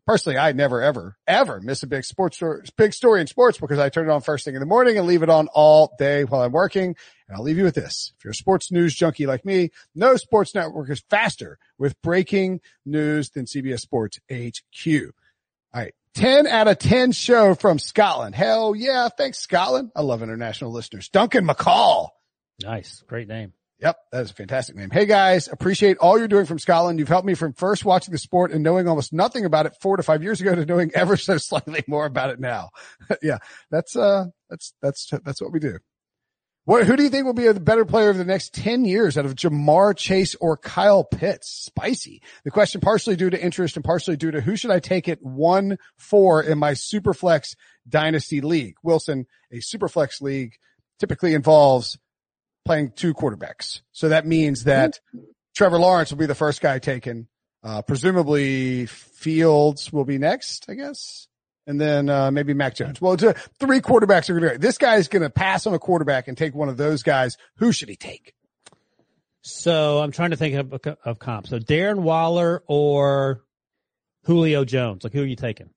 personally, 0.06 0.38
I 0.38 0.52
never, 0.52 0.82
ever, 0.82 1.16
ever 1.26 1.60
miss 1.60 1.82
a 1.82 1.86
big 1.86 2.04
sports 2.04 2.36
story, 2.36 2.62
big 2.76 2.92
story 2.92 3.20
in 3.20 3.26
sports 3.26 3.58
because 3.58 3.78
I 3.78 3.88
turn 3.88 4.08
it 4.08 4.12
on 4.12 4.20
first 4.20 4.44
thing 4.44 4.54
in 4.54 4.60
the 4.60 4.66
morning 4.66 4.98
and 4.98 5.06
leave 5.06 5.22
it 5.22 5.30
on 5.30 5.48
all 5.48 5.94
day 5.98 6.24
while 6.24 6.42
I'm 6.42 6.52
working. 6.52 6.96
And 7.28 7.36
I'll 7.36 7.42
leave 7.42 7.56
you 7.56 7.64
with 7.64 7.74
this. 7.74 8.12
If 8.18 8.24
you're 8.24 8.32
a 8.32 8.34
sports 8.34 8.70
news 8.70 8.94
junkie 8.94 9.26
like 9.26 9.44
me, 9.44 9.70
no 9.94 10.16
sports 10.16 10.54
network 10.54 10.90
is 10.90 11.02
faster 11.08 11.58
with 11.78 12.00
breaking 12.02 12.60
news 12.84 13.30
than 13.30 13.46
CBS 13.46 13.80
Sports 13.80 14.20
HQ. 14.30 14.86
All 15.72 15.80
right. 15.80 15.94
10 16.14 16.46
out 16.46 16.68
of 16.68 16.78
10 16.78 17.12
show 17.12 17.54
from 17.54 17.78
Scotland. 17.78 18.34
Hell 18.34 18.76
yeah. 18.76 19.08
Thanks, 19.08 19.38
Scotland. 19.38 19.90
I 19.96 20.02
love 20.02 20.22
international 20.22 20.70
listeners. 20.70 21.08
Duncan 21.08 21.46
McCall. 21.46 22.10
Nice. 22.62 23.02
Great 23.08 23.26
name. 23.26 23.52
Yep, 23.80 23.96
that 24.12 24.22
is 24.22 24.30
a 24.30 24.34
fantastic 24.34 24.76
name. 24.76 24.88
Hey 24.90 25.04
guys, 25.04 25.48
appreciate 25.48 25.98
all 25.98 26.16
you're 26.16 26.28
doing 26.28 26.46
from 26.46 26.58
Scotland. 26.58 26.98
You've 26.98 27.08
helped 27.08 27.26
me 27.26 27.34
from 27.34 27.52
first 27.52 27.84
watching 27.84 28.12
the 28.12 28.18
sport 28.18 28.52
and 28.52 28.62
knowing 28.62 28.86
almost 28.86 29.12
nothing 29.12 29.44
about 29.44 29.66
it 29.66 29.74
four 29.80 29.96
to 29.96 30.02
five 30.02 30.22
years 30.22 30.40
ago 30.40 30.54
to 30.54 30.64
knowing 30.64 30.92
ever 30.94 31.16
so 31.16 31.36
slightly 31.38 31.82
more 31.86 32.06
about 32.06 32.30
it 32.30 32.38
now. 32.38 32.70
yeah, 33.22 33.38
that's, 33.70 33.96
uh, 33.96 34.26
that's, 34.48 34.72
that's, 34.80 35.10
that's 35.24 35.42
what 35.42 35.52
we 35.52 35.58
do. 35.58 35.78
What, 36.66 36.86
who 36.86 36.96
do 36.96 37.02
you 37.02 37.10
think 37.10 37.26
will 37.26 37.34
be 37.34 37.46
a 37.46 37.54
better 37.54 37.84
player 37.84 38.08
of 38.08 38.16
the 38.16 38.24
next 38.24 38.54
10 38.54 38.86
years 38.86 39.18
out 39.18 39.26
of 39.26 39.34
Ja'Marr 39.34 39.94
Chase 39.94 40.34
or 40.36 40.56
Kyle 40.56 41.04
Pitts? 41.04 41.50
Spicy. 41.50 42.22
The 42.44 42.50
question 42.50 42.80
partially 42.80 43.16
due 43.16 43.28
to 43.28 43.42
interest 43.42 43.76
and 43.76 43.84
partially 43.84 44.16
due 44.16 44.30
to 44.30 44.40
who 44.40 44.56
should 44.56 44.70
I 44.70 44.80
take 44.80 45.06
it 45.06 45.22
one 45.22 45.76
for 45.98 46.42
in 46.42 46.58
my 46.58 46.72
Superflex 46.72 47.54
Dynasty 47.86 48.40
League? 48.40 48.76
Wilson, 48.82 49.26
a 49.52 49.56
Superflex 49.56 50.22
league 50.22 50.54
typically 50.98 51.34
involves 51.34 51.98
playing 52.64 52.92
two 52.96 53.12
quarterbacks. 53.12 53.82
So 53.92 54.08
that 54.08 54.26
means 54.26 54.64
that 54.64 55.00
Trevor 55.54 55.78
Lawrence 55.78 56.10
will 56.10 56.18
be 56.18 56.26
the 56.26 56.34
first 56.34 56.62
guy 56.62 56.78
taken. 56.78 57.28
Uh, 57.62 57.82
presumably 57.82 58.86
Fields 58.86 59.92
will 59.92 60.04
be 60.06 60.16
next, 60.16 60.64
I 60.68 60.74
guess. 60.74 61.28
And 61.66 61.80
then, 61.80 62.10
uh, 62.10 62.30
maybe 62.30 62.52
Mac 62.52 62.74
Jones. 62.74 63.00
Well, 63.00 63.14
it's, 63.14 63.22
uh, 63.22 63.32
three 63.58 63.80
quarterbacks 63.80 64.28
are 64.28 64.38
going 64.38 64.52
to, 64.52 64.58
this 64.58 64.76
guy 64.76 64.96
is 64.96 65.08
going 65.08 65.22
to 65.22 65.30
pass 65.30 65.66
on 65.66 65.72
a 65.72 65.78
quarterback 65.78 66.28
and 66.28 66.36
take 66.36 66.54
one 66.54 66.68
of 66.68 66.76
those 66.76 67.02
guys. 67.02 67.36
Who 67.56 67.72
should 67.72 67.88
he 67.88 67.96
take? 67.96 68.34
So 69.40 69.98
I'm 69.98 70.12
trying 70.12 70.30
to 70.30 70.36
think 70.36 70.56
of, 70.56 70.96
of 71.04 71.18
comp. 71.18 71.46
So 71.46 71.58
Darren 71.58 72.00
Waller 72.00 72.62
or 72.66 73.42
Julio 74.24 74.64
Jones. 74.64 75.04
Like 75.04 75.12
who 75.12 75.22
are 75.22 75.26
you 75.26 75.36
taking? 75.36 75.70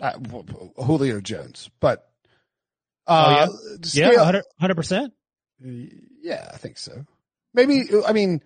Uh, 0.00 0.18
Julio 0.76 1.20
Jones, 1.20 1.70
but, 1.80 2.04
uh, 3.06 3.46
oh, 3.48 3.76
yeah, 3.92 4.10
yeah, 4.10 4.40
hundred 4.58 4.74
percent. 4.74 5.12
Yeah, 5.60 6.48
I 6.52 6.56
think 6.56 6.78
so. 6.78 7.04
Maybe, 7.54 7.84
I 8.04 8.12
mean, 8.12 8.42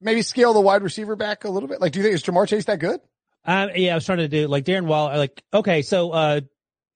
maybe 0.00 0.22
scale 0.22 0.54
the 0.54 0.60
wide 0.60 0.82
receiver 0.82 1.16
back 1.16 1.44
a 1.44 1.50
little 1.50 1.68
bit. 1.68 1.80
Like, 1.80 1.92
do 1.92 1.98
you 1.98 2.04
think 2.04 2.14
is 2.14 2.22
Ja'Marr 2.22 2.46
Chase 2.46 2.66
that 2.66 2.78
good? 2.78 3.00
Um, 3.48 3.70
yeah, 3.74 3.92
I 3.92 3.94
was 3.94 4.04
trying 4.04 4.18
to 4.18 4.28
do 4.28 4.46
like 4.46 4.66
Darren 4.66 4.84
Waller. 4.84 5.16
Like, 5.16 5.42
okay, 5.54 5.80
so 5.80 6.10
uh, 6.10 6.40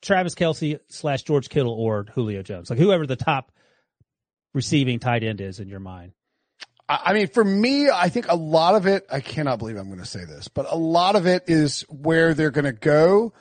Travis 0.02 0.34
Kelce 0.34 0.78
slash 0.88 1.22
George 1.22 1.48
Kittle 1.48 1.72
or 1.72 2.04
Julio 2.14 2.42
Jones, 2.42 2.68
like 2.68 2.78
whoever 2.78 3.06
the 3.06 3.16
top 3.16 3.50
receiving 4.52 4.98
tight 4.98 5.24
end 5.24 5.40
is 5.40 5.60
in 5.60 5.68
your 5.68 5.80
mind. 5.80 6.12
I 6.90 7.14
mean, 7.14 7.28
for 7.28 7.42
me, 7.42 7.88
I 7.88 8.10
think 8.10 8.26
a 8.28 8.36
lot 8.36 8.74
of 8.74 8.86
it, 8.86 9.06
I 9.10 9.20
cannot 9.20 9.60
believe 9.60 9.78
I'm 9.78 9.86
going 9.86 10.00
to 10.00 10.04
say 10.04 10.26
this, 10.26 10.48
but 10.48 10.66
a 10.70 10.76
lot 10.76 11.16
of 11.16 11.26
it 11.26 11.44
is 11.46 11.86
where 11.88 12.34
they're 12.34 12.50
going 12.50 12.66
to 12.66 12.72
go. 12.72 13.32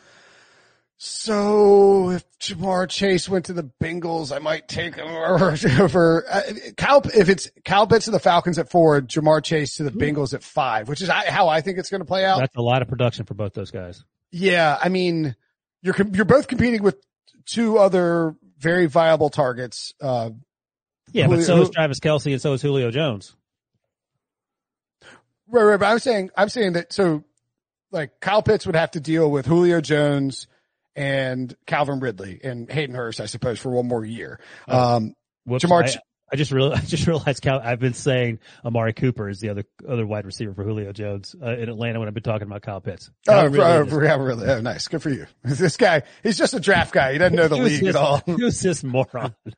So 1.03 2.11
if 2.11 2.23
Ja'Marr 2.37 2.87
Chase 2.87 3.27
went 3.27 3.45
to 3.45 3.53
the 3.53 3.63
Bengals, 3.81 4.31
I 4.31 4.37
might 4.37 4.67
take 4.67 4.97
him 4.97 5.07
over, 5.07 5.57
over 5.81 6.25
uh, 6.29 6.41
Cal. 6.77 7.01
If 7.15 7.27
it's 7.27 7.49
Cal 7.63 7.87
Pitts 7.87 8.05
to 8.05 8.11
the 8.11 8.19
Falcons 8.19 8.59
at 8.59 8.69
four, 8.69 9.01
Ja'Marr 9.01 9.43
Chase 9.43 9.77
to 9.77 9.83
the 9.83 9.89
Bengals 9.89 10.35
at 10.35 10.43
five, 10.43 10.87
which 10.87 11.01
is 11.01 11.09
how 11.09 11.47
I 11.47 11.61
think 11.61 11.79
it's 11.79 11.89
going 11.89 12.01
to 12.01 12.05
play 12.05 12.23
out. 12.23 12.37
That's 12.37 12.55
a 12.55 12.61
lot 12.61 12.83
of 12.83 12.87
production 12.87 13.25
for 13.25 13.33
both 13.33 13.55
those 13.55 13.71
guys. 13.71 14.05
Yeah, 14.29 14.77
I 14.79 14.89
mean, 14.89 15.35
you're 15.81 15.95
you're 16.13 16.23
both 16.23 16.47
competing 16.47 16.83
with 16.83 16.97
two 17.47 17.79
other 17.79 18.35
very 18.59 18.85
viable 18.85 19.31
targets. 19.31 19.95
Uh, 19.99 20.29
yeah, 21.13 21.25
but 21.25 21.41
so 21.41 21.63
is 21.63 21.71
Travis 21.71 21.99
Kelce 21.99 22.31
and 22.31 22.39
so 22.39 22.53
is 22.53 22.61
Julio 22.61 22.91
Jones. 22.91 23.35
Right, 25.47 25.63
right. 25.63 25.79
But 25.79 25.87
I'm 25.87 25.97
saying, 25.97 26.29
I'm 26.37 26.49
saying 26.49 26.73
that 26.73 26.93
so, 26.93 27.23
like 27.89 28.19
Kyle 28.19 28.43
Pitts 28.43 28.67
would 28.67 28.75
have 28.75 28.91
to 28.91 28.99
deal 28.99 29.31
with 29.31 29.47
Julio 29.47 29.81
Jones 29.81 30.45
and 30.95 31.55
Calvin 31.65 31.99
Ridley 31.99 32.39
and 32.43 32.71
Hayden 32.71 32.95
Hurst, 32.95 33.19
I 33.19 33.25
suppose, 33.25 33.59
for 33.59 33.71
one 33.71 33.87
more 33.87 34.03
year. 34.03 34.39
Oh, 34.67 34.95
um, 34.95 35.13
Whoops, 35.45 35.65
Ja'Marr, 35.65 35.83
I, 35.83 35.99
I, 36.33 36.35
just 36.35 36.51
realized, 36.51 36.83
I 36.83 36.85
just 36.85 37.07
realized 37.07 37.41
Cal, 37.41 37.59
I've 37.59 37.79
been 37.79 37.93
saying 37.93 38.39
Amari 38.63 38.93
Cooper 38.93 39.29
is 39.29 39.39
the 39.39 39.49
other, 39.49 39.63
other 39.87 40.05
wide 40.05 40.25
receiver 40.25 40.53
for 40.53 40.63
Julio 40.63 40.91
Jones 40.91 41.35
uh, 41.41 41.55
in 41.55 41.69
Atlanta 41.69 41.99
when 41.99 42.07
I've 42.07 42.13
been 42.13 42.23
talking 42.23 42.47
about 42.47 42.61
Kyle 42.61 42.81
Pitts. 42.81 43.09
Oh, 43.27 43.47
really 43.47 43.63
oh, 43.63 44.17
really? 44.17 44.47
Oh, 44.47 44.61
nice. 44.61 44.87
Good 44.87 45.01
for 45.01 45.09
you. 45.09 45.27
This 45.43 45.77
guy, 45.77 46.03
he's 46.23 46.37
just 46.37 46.53
a 46.53 46.59
draft 46.59 46.93
guy. 46.93 47.13
He 47.13 47.17
doesn't 47.17 47.35
know 47.35 47.47
the 47.47 47.57
league 47.57 47.81
just, 47.81 47.89
at 47.89 47.95
all. 47.95 48.17
Who's 48.25 48.59
this 48.61 48.83
moron? 48.83 49.35
Uh, 49.45 49.51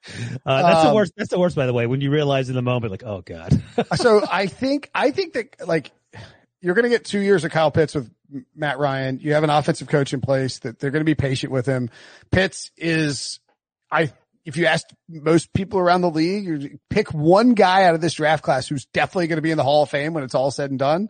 that's 0.46 0.80
um, 0.80 0.88
the 0.88 0.94
worst. 0.96 1.14
That's 1.16 1.30
the 1.30 1.40
worst, 1.40 1.56
by 1.56 1.66
the 1.66 1.74
way, 1.74 1.88
when 1.88 2.02
you 2.02 2.12
realize 2.12 2.50
in 2.50 2.56
the 2.56 2.62
moment, 2.62 2.92
like, 2.92 3.04
oh 3.04 3.22
God. 3.22 3.62
so 3.96 4.26
I 4.30 4.48
think, 4.48 4.90
I 4.94 5.12
think 5.12 5.34
that 5.34 5.68
like, 5.68 5.92
you're 6.64 6.76
going 6.76 6.84
to 6.84 6.90
get 6.90 7.04
two 7.04 7.20
years 7.20 7.44
of 7.44 7.52
Kyle 7.52 7.72
Pitts 7.72 7.94
with 7.94 8.10
Matt 8.56 8.80
Ryan. 8.80 9.20
You 9.20 9.34
have 9.34 9.44
an 9.44 9.50
offensive 9.50 9.90
coach 9.90 10.14
in 10.14 10.22
place 10.22 10.60
that 10.60 10.80
they're 10.80 10.92
going 10.92 11.02
to 11.02 11.06
be 11.06 11.14
patient 11.14 11.52
with 11.52 11.66
him. 11.66 11.90
Pitts 12.32 12.72
is, 12.78 13.42
I, 13.92 14.14
if 14.46 14.56
you 14.56 14.66
asked 14.66 14.94
most 15.10 15.52
people 15.52 15.78
around 15.78 16.02
the 16.02 16.10
league, 16.10 16.80
pick 16.90 17.14
one 17.14 17.54
guy 17.54 17.84
out 17.84 17.96
of 17.96 18.02
this 18.02 18.14
draft 18.14 18.44
class 18.44 18.68
who's 18.68 18.86
definitely 18.86 19.28
going 19.28 19.38
to 19.38 19.42
be 19.42 19.52
in 19.52 19.58
the 19.58 19.64
Hall 19.64 19.84
of 19.84 19.90
Fame 19.90 20.14
when 20.14 20.24
it's 20.24 20.36
all 20.36 20.52
said 20.52 20.70
and 20.70 20.80
done. 20.80 21.10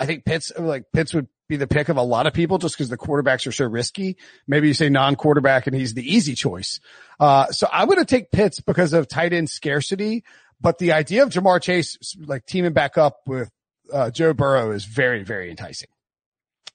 I 0.00 0.06
think 0.06 0.24
Pitts, 0.24 0.52
like 0.58 0.90
Pitts 0.90 1.12
would 1.12 1.28
be 1.50 1.56
the 1.56 1.66
pick 1.66 1.90
of 1.90 1.98
a 1.98 2.02
lot 2.02 2.26
of 2.26 2.32
people 2.32 2.56
just 2.56 2.74
because 2.74 2.88
the 2.88 2.96
quarterbacks 2.96 3.46
are 3.46 3.52
so 3.52 3.66
risky. 3.66 4.16
Maybe 4.46 4.68
you 4.68 4.74
say 4.74 4.88
non-quarterback 4.88 5.66
and 5.66 5.76
he's 5.76 5.92
the 5.92 6.14
easy 6.14 6.34
choice. 6.34 6.80
Uh, 7.20 7.48
so 7.48 7.68
I'm 7.70 7.88
going 7.88 7.98
to 7.98 8.06
take 8.06 8.30
Pitts 8.30 8.60
because 8.60 8.94
of 8.94 9.06
tight 9.06 9.34
end 9.34 9.50
scarcity, 9.50 10.24
but 10.62 10.78
the 10.78 10.92
idea 10.92 11.24
of 11.24 11.28
Ja'Marr 11.28 11.60
Chase, 11.60 12.16
like 12.24 12.46
teaming 12.46 12.72
back 12.72 12.96
up 12.96 13.20
with 13.26 13.50
uh, 13.92 14.10
Joe 14.10 14.32
Burrow 14.32 14.72
is 14.72 14.84
very, 14.84 15.24
very 15.24 15.50
enticing. 15.50 15.88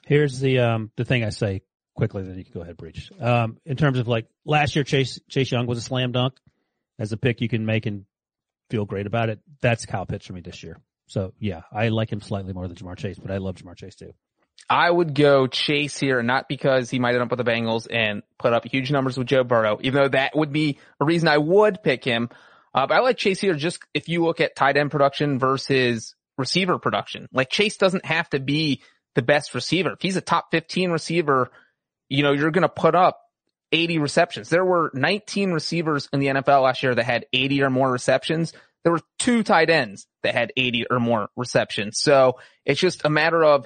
Here's 0.06 0.40
the 0.40 0.60
um 0.60 0.92
the 0.98 1.06
thing 1.06 1.24
I 1.24 1.30
say 1.30 1.62
quickly, 1.96 2.24
then 2.24 2.38
you 2.38 2.44
can 2.44 2.54
go 2.54 2.62
ahead, 2.62 2.78
Breech. 2.78 3.12
Um, 3.20 3.58
in 3.66 3.78
terms 3.78 4.00
of 4.00 4.08
like 4.08 4.28
last 4.46 4.76
year, 4.76 4.84
Chase 4.84 5.20
Chase 5.30 5.52
Young 5.52 5.66
was 5.66 5.78
a 5.78 5.82
slam 5.82 6.12
dunk 6.12 6.34
as 7.00 7.12
a 7.12 7.18
pick 7.18 7.42
you 7.42 7.50
can 7.50 7.66
make 7.66 7.86
and 7.86 8.06
feel 8.70 8.86
great 8.86 9.08
about 9.08 9.30
it. 9.30 9.40
That's 9.62 9.86
Kyle 9.86 10.06
Pitts 10.06 10.26
for 10.26 10.34
me 10.34 10.42
this 10.42 10.64
year. 10.64 10.80
So 11.08 11.34
yeah, 11.40 11.62
I 11.72 11.90
like 11.90 12.12
him 12.12 12.22
slightly 12.22 12.54
more 12.54 12.68
than 12.68 12.76
Ja'Marr 12.76 12.98
Chase, 12.98 13.20
but 13.20 13.32
I 13.32 13.38
love 13.38 13.56
Ja'Marr 13.56 13.76
Chase 13.76 13.96
too. 13.96 14.14
I 14.70 14.90
would 14.90 15.14
go 15.14 15.48
Chase 15.48 15.98
here, 15.98 16.24
not 16.24 16.48
because 16.48 16.90
he 16.90 17.00
might 17.00 17.14
end 17.14 17.24
up 17.24 17.30
with 17.30 17.38
the 17.38 17.50
Bengals 17.50 17.88
and 17.92 18.24
put 18.40 18.54
up 18.54 18.66
huge 18.66 18.92
numbers 18.92 19.18
with 19.18 19.28
Joe 19.28 19.44
Burrow, 19.44 19.78
even 19.82 20.02
though 20.02 20.10
that 20.10 20.36
would 20.36 20.54
be 20.54 20.80
a 21.00 21.06
reason 21.06 21.28
I 21.28 21.38
would 21.38 21.84
pick 21.84 22.04
him. 22.04 22.30
Uh, 22.74 22.88
but 22.88 22.96
I 22.96 23.00
like 23.02 23.18
Chase 23.18 23.40
here 23.40 23.54
just 23.54 23.80
if 23.94 24.10
you 24.10 24.24
look 24.24 24.42
at 24.42 24.56
tight 24.56 24.78
end 24.78 24.90
production 24.90 25.38
versus 25.38 26.16
receiver 26.38 26.80
production. 26.80 27.28
Like 27.32 27.50
Chase 27.50 27.78
doesn't 27.78 28.06
have 28.06 28.30
to 28.32 28.40
be 28.40 28.82
the 29.16 29.22
best 29.22 29.54
receiver. 29.54 29.92
If 29.92 30.02
he's 30.02 30.18
a 30.18 30.22
top 30.22 30.52
15 30.52 30.92
receiver, 30.92 31.52
you 32.10 32.24
know, 32.24 32.32
you're 32.32 32.52
going 32.52 32.64
to 32.64 32.70
put 32.70 32.96
up 32.96 33.20
80 33.72 34.00
receptions. 34.00 34.50
There 34.50 34.66
were 34.66 34.92
19 34.94 35.52
receivers 35.52 36.10
in 36.14 36.20
the 36.20 36.28
NFL 36.28 36.64
last 36.64 36.84
year 36.84 36.94
that 36.96 37.04
had 37.04 37.26
80 37.34 37.64
or 37.64 37.70
more 37.70 37.92
receptions. 37.92 38.54
There 38.84 38.92
were 38.92 39.02
two 39.18 39.44
tight 39.44 39.70
ends 39.70 40.08
that 40.24 40.36
had 40.36 40.52
80 40.58 40.88
or 40.92 41.00
more 41.00 41.30
receptions. 41.36 42.00
So 42.00 42.40
it's 42.66 42.80
just 42.80 43.06
a 43.06 43.10
matter 43.10 43.44
of 43.44 43.66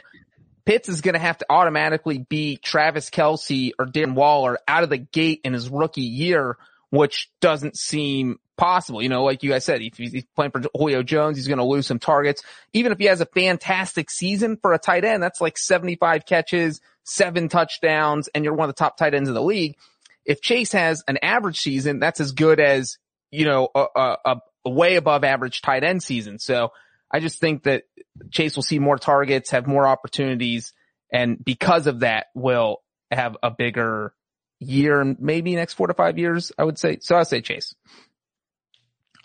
Pitts 0.68 0.90
is 0.90 1.00
going 1.00 1.14
to 1.14 1.20
have 1.20 1.38
to 1.38 1.46
automatically 1.50 2.18
be 2.18 2.58
Travis 2.58 3.10
Kelce 3.10 3.72
or 3.80 3.86
Darren 3.86 4.16
Waller 4.16 4.60
out 4.68 4.84
of 4.84 4.90
the 4.90 4.98
gate 4.98 5.40
in 5.46 5.54
his 5.54 5.70
rookie 5.70 6.02
year, 6.02 6.58
which 6.90 7.30
doesn't 7.40 7.78
seem 7.78 8.38
possible. 8.58 9.02
You 9.02 9.10
know, 9.10 9.24
like 9.24 9.44
you 9.44 9.52
guys 9.52 9.64
said, 9.64 9.82
if 9.82 9.98
he's 9.98 10.26
playing 10.36 10.52
for 10.52 10.62
Julio 10.74 11.04
Jones, 11.04 11.38
he's 11.38 11.48
going 11.48 11.60
to 11.60 11.64
lose 11.64 11.88
some 11.88 12.00
targets. 12.00 12.44
Even 12.74 12.92
if 12.92 12.98
he 12.98 13.06
has 13.06 13.22
a 13.22 13.26
fantastic 13.26 14.10
season 14.10 14.58
for 14.62 14.74
a 14.74 14.80
tight 14.80 15.06
end, 15.06 15.24
that's 15.24 15.40
like 15.40 15.58
75 15.58 16.26
catches, 16.26 16.82
seven 17.04 17.50
touchdowns, 17.50 18.28
and 18.30 18.44
you're 18.44 18.54
one 18.54 18.70
of 18.70 18.76
the 18.76 18.80
top 18.80 18.98
tight 18.98 19.14
ends 19.14 19.30
in 19.30 19.36
the 19.36 19.42
league. 19.42 19.78
If 20.26 20.42
Chase 20.42 20.74
has 20.74 21.04
an 21.08 21.20
average 21.22 21.60
season, 21.60 22.00
that's 22.00 22.20
as 22.20 22.34
good 22.34 22.60
as, 22.60 22.98
you 23.32 23.46
know, 23.46 23.70
a, 23.74 23.86
a, 23.96 24.38
a 24.66 24.70
way 24.70 24.96
above 24.96 25.24
average 25.24 25.62
tight 25.62 25.84
end 25.84 26.04
season. 26.04 26.40
So 26.40 26.72
I 27.10 27.20
just 27.20 27.40
think 27.40 27.64
that 27.64 27.84
Chase 28.32 28.56
will 28.56 28.64
see 28.64 28.80
more 28.80 28.98
targets, 28.98 29.52
have 29.52 29.68
more 29.68 29.88
opportunities, 29.88 30.74
and 31.12 31.44
because 31.44 31.88
of 31.88 32.02
that 32.02 32.28
will 32.36 32.82
have 33.10 33.38
a 33.42 33.50
bigger 33.50 34.14
year 34.60 35.16
maybe 35.20 35.56
next 35.56 35.74
four 35.74 35.88
to 35.88 35.94
five 35.94 36.18
years, 36.18 36.52
I 36.58 36.64
would 36.64 36.78
say. 36.78 36.98
So 37.02 37.16
I'd 37.16 37.28
say 37.28 37.42
Chase. 37.42 37.76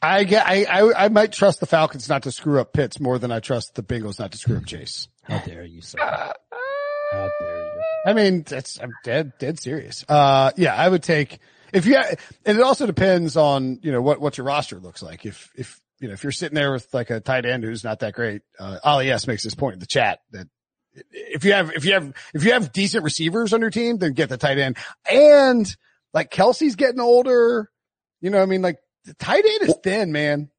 I 0.02 0.24
get, 0.24 0.46
I, 0.46 0.64
I, 0.64 1.04
I 1.04 1.08
might 1.08 1.32
trust 1.32 1.60
the 1.60 1.66
Falcons 1.66 2.08
not 2.08 2.24
to 2.24 2.32
screw 2.32 2.60
up 2.60 2.72
Pitts 2.72 2.98
more 2.98 3.20
than 3.20 3.30
I 3.30 3.38
trust 3.38 3.76
the 3.76 3.84
Bengals 3.84 4.18
not 4.18 4.32
to 4.32 4.38
screw 4.38 4.56
up 4.56 4.66
Chase. 4.66 5.06
How 5.22 5.38
dare 5.38 5.64
you, 5.64 5.80
sir? 5.80 5.98
How 7.12 7.30
dare 7.40 7.64
you? 7.64 7.82
I 8.04 8.12
mean, 8.12 8.42
that's, 8.42 8.80
I'm 8.82 8.92
dead, 9.04 9.32
dead 9.38 9.60
serious. 9.60 10.04
Uh, 10.08 10.50
yeah, 10.56 10.74
I 10.74 10.88
would 10.88 11.04
take, 11.04 11.38
if 11.72 11.86
you, 11.86 11.96
and 11.96 12.58
it 12.58 12.62
also 12.62 12.86
depends 12.86 13.36
on, 13.36 13.78
you 13.82 13.92
know, 13.92 14.02
what, 14.02 14.20
what 14.20 14.36
your 14.36 14.46
roster 14.46 14.80
looks 14.80 15.02
like. 15.02 15.24
If, 15.24 15.52
if, 15.54 15.80
you 16.00 16.08
know, 16.08 16.14
if 16.14 16.24
you're 16.24 16.32
sitting 16.32 16.56
there 16.56 16.72
with 16.72 16.92
like 16.92 17.10
a 17.10 17.20
tight 17.20 17.46
end 17.46 17.62
who's 17.62 17.84
not 17.84 18.00
that 18.00 18.14
great, 18.14 18.42
uh, 18.58 18.78
Ali 18.82 19.08
S 19.08 19.28
makes 19.28 19.44
this 19.44 19.54
point 19.54 19.74
in 19.74 19.78
the 19.78 19.86
chat 19.86 20.18
that 20.32 20.48
if 21.12 21.44
you 21.44 21.52
have, 21.52 21.70
if 21.70 21.84
you 21.84 21.92
have, 21.92 22.12
if 22.34 22.44
you 22.44 22.52
have 22.52 22.72
decent 22.72 23.04
receivers 23.04 23.52
on 23.52 23.60
your 23.60 23.70
team, 23.70 23.98
then 23.98 24.14
get 24.14 24.28
the 24.28 24.36
tight 24.36 24.58
end. 24.58 24.76
And 25.08 25.64
like 26.12 26.32
Kelce's 26.32 26.74
getting 26.74 27.00
older, 27.00 27.70
you 28.20 28.30
know, 28.30 28.42
I 28.42 28.46
mean, 28.46 28.62
like 28.62 28.78
the 29.04 29.14
tight 29.14 29.44
end 29.44 29.68
is 29.68 29.76
thin, 29.82 30.12
man. 30.12 30.50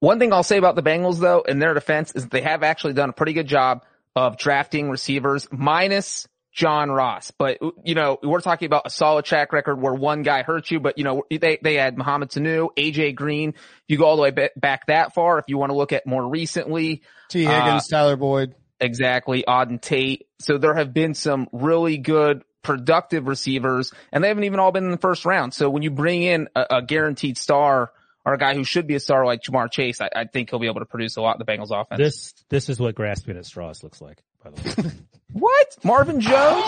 One 0.00 0.18
thing 0.18 0.32
I'll 0.32 0.42
say 0.42 0.56
about 0.56 0.76
the 0.76 0.82
Bengals 0.82 1.18
though, 1.18 1.42
in 1.42 1.58
their 1.58 1.74
defense, 1.74 2.12
is 2.12 2.26
they 2.28 2.40
have 2.42 2.62
actually 2.62 2.94
done 2.94 3.10
a 3.10 3.12
pretty 3.12 3.34
good 3.34 3.46
job 3.46 3.84
of 4.16 4.38
drafting 4.38 4.90
receivers 4.90 5.46
minus 5.52 6.26
John 6.52 6.90
Ross. 6.90 7.30
But, 7.30 7.58
you 7.84 7.94
know, 7.94 8.18
we're 8.22 8.40
talking 8.40 8.66
about 8.66 8.82
a 8.86 8.90
solid 8.90 9.24
track 9.24 9.52
record 9.52 9.80
where 9.80 9.94
one 9.94 10.22
guy 10.22 10.42
hurt 10.42 10.70
you, 10.70 10.80
but 10.80 10.98
you 10.98 11.04
know, 11.04 11.22
they, 11.30 11.58
they 11.62 11.74
had 11.74 11.96
Mohamed 11.96 12.30
Sanu, 12.30 12.68
AJ 12.76 13.14
Green. 13.14 13.54
You 13.88 13.98
go 13.98 14.04
all 14.04 14.16
the 14.16 14.22
way 14.22 14.48
back 14.56 14.86
that 14.86 15.14
far. 15.14 15.38
If 15.38 15.44
you 15.48 15.58
want 15.58 15.70
to 15.70 15.76
look 15.76 15.92
at 15.92 16.06
more 16.06 16.26
recently, 16.28 17.02
Tee 17.28 17.44
Higgins, 17.44 17.92
uh, 17.92 17.96
Tyler 17.96 18.16
Boyd. 18.16 18.54
Exactly. 18.80 19.44
Auden 19.46 19.80
Tate. 19.80 20.26
So 20.40 20.58
there 20.58 20.74
have 20.74 20.92
been 20.94 21.14
some 21.14 21.48
really 21.52 21.98
good 21.98 22.42
productive 22.62 23.26
receivers 23.26 23.92
and 24.12 24.22
they 24.22 24.28
haven't 24.28 24.44
even 24.44 24.60
all 24.60 24.72
been 24.72 24.84
in 24.84 24.90
the 24.90 24.98
first 24.98 25.24
round. 25.24 25.54
So 25.54 25.70
when 25.70 25.82
you 25.82 25.90
bring 25.90 26.22
in 26.22 26.48
a, 26.54 26.66
a 26.70 26.82
guaranteed 26.82 27.38
star 27.38 27.92
or 28.24 28.34
a 28.34 28.38
guy 28.38 28.54
who 28.54 28.64
should 28.64 28.86
be 28.86 28.94
a 28.94 29.00
star 29.00 29.24
like 29.24 29.42
Ja'Marr 29.42 29.70
Chase, 29.70 30.00
I, 30.00 30.10
I, 30.14 30.24
think 30.26 30.50
he'll 30.50 30.58
be 30.58 30.66
able 30.66 30.80
to 30.80 30.86
produce 30.86 31.16
a 31.16 31.22
lot 31.22 31.40
in 31.40 31.44
the 31.44 31.50
Bengals 31.50 31.70
offense. 31.70 31.98
This, 31.98 32.34
this 32.48 32.68
is 32.68 32.78
what 32.78 32.94
grasping 32.94 33.36
at 33.36 33.46
straws 33.46 33.82
looks 33.82 34.00
like, 34.00 34.22
by 34.44 34.50
the 34.50 34.82
way. 34.82 34.90
What? 35.32 35.76
Marvin 35.84 36.20
Jones? 36.20 36.64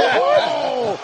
Oh! 0.00 1.00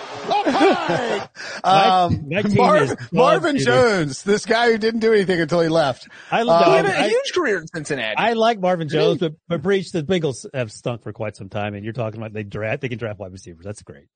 um, 1.64 2.28
My- 2.28 2.36
my 2.36 2.42
team 2.42 2.56
Mar- 2.56 2.76
is 2.76 2.90
dog 2.90 3.12
Marvin. 3.12 3.58
Jones, 3.58 4.22
this 4.22 4.46
guy 4.46 4.70
who 4.70 4.78
didn't 4.78 5.00
do 5.00 5.12
anything 5.12 5.40
until 5.40 5.60
he 5.60 5.68
left. 5.68 6.08
I, 6.30 6.42
love, 6.42 6.62
Um, 6.62 6.70
he 6.70 6.76
had 6.76 6.86
I, 6.86 6.90
a 6.90 7.04
I, 7.04 7.08
huge 7.08 7.32
career 7.34 7.58
in 7.58 7.66
Cincinnati. 7.66 8.14
I 8.16 8.34
like 8.34 8.60
Marvin 8.60 8.88
Jones, 8.88 9.18
but, 9.18 9.34
but 9.48 9.62
Breech, 9.62 9.90
the 9.90 10.02
Bengals 10.02 10.46
have 10.54 10.70
stunk 10.70 11.02
for 11.02 11.12
quite 11.12 11.36
some 11.36 11.48
time 11.48 11.74
and 11.74 11.82
you're 11.84 11.92
talking 11.92 12.20
about 12.20 12.32
they 12.32 12.44
draft, 12.44 12.82
they 12.82 12.88
can 12.88 12.98
draft 12.98 13.18
wide 13.18 13.32
receivers. 13.32 13.64
That's 13.64 13.82
great. 13.82 14.06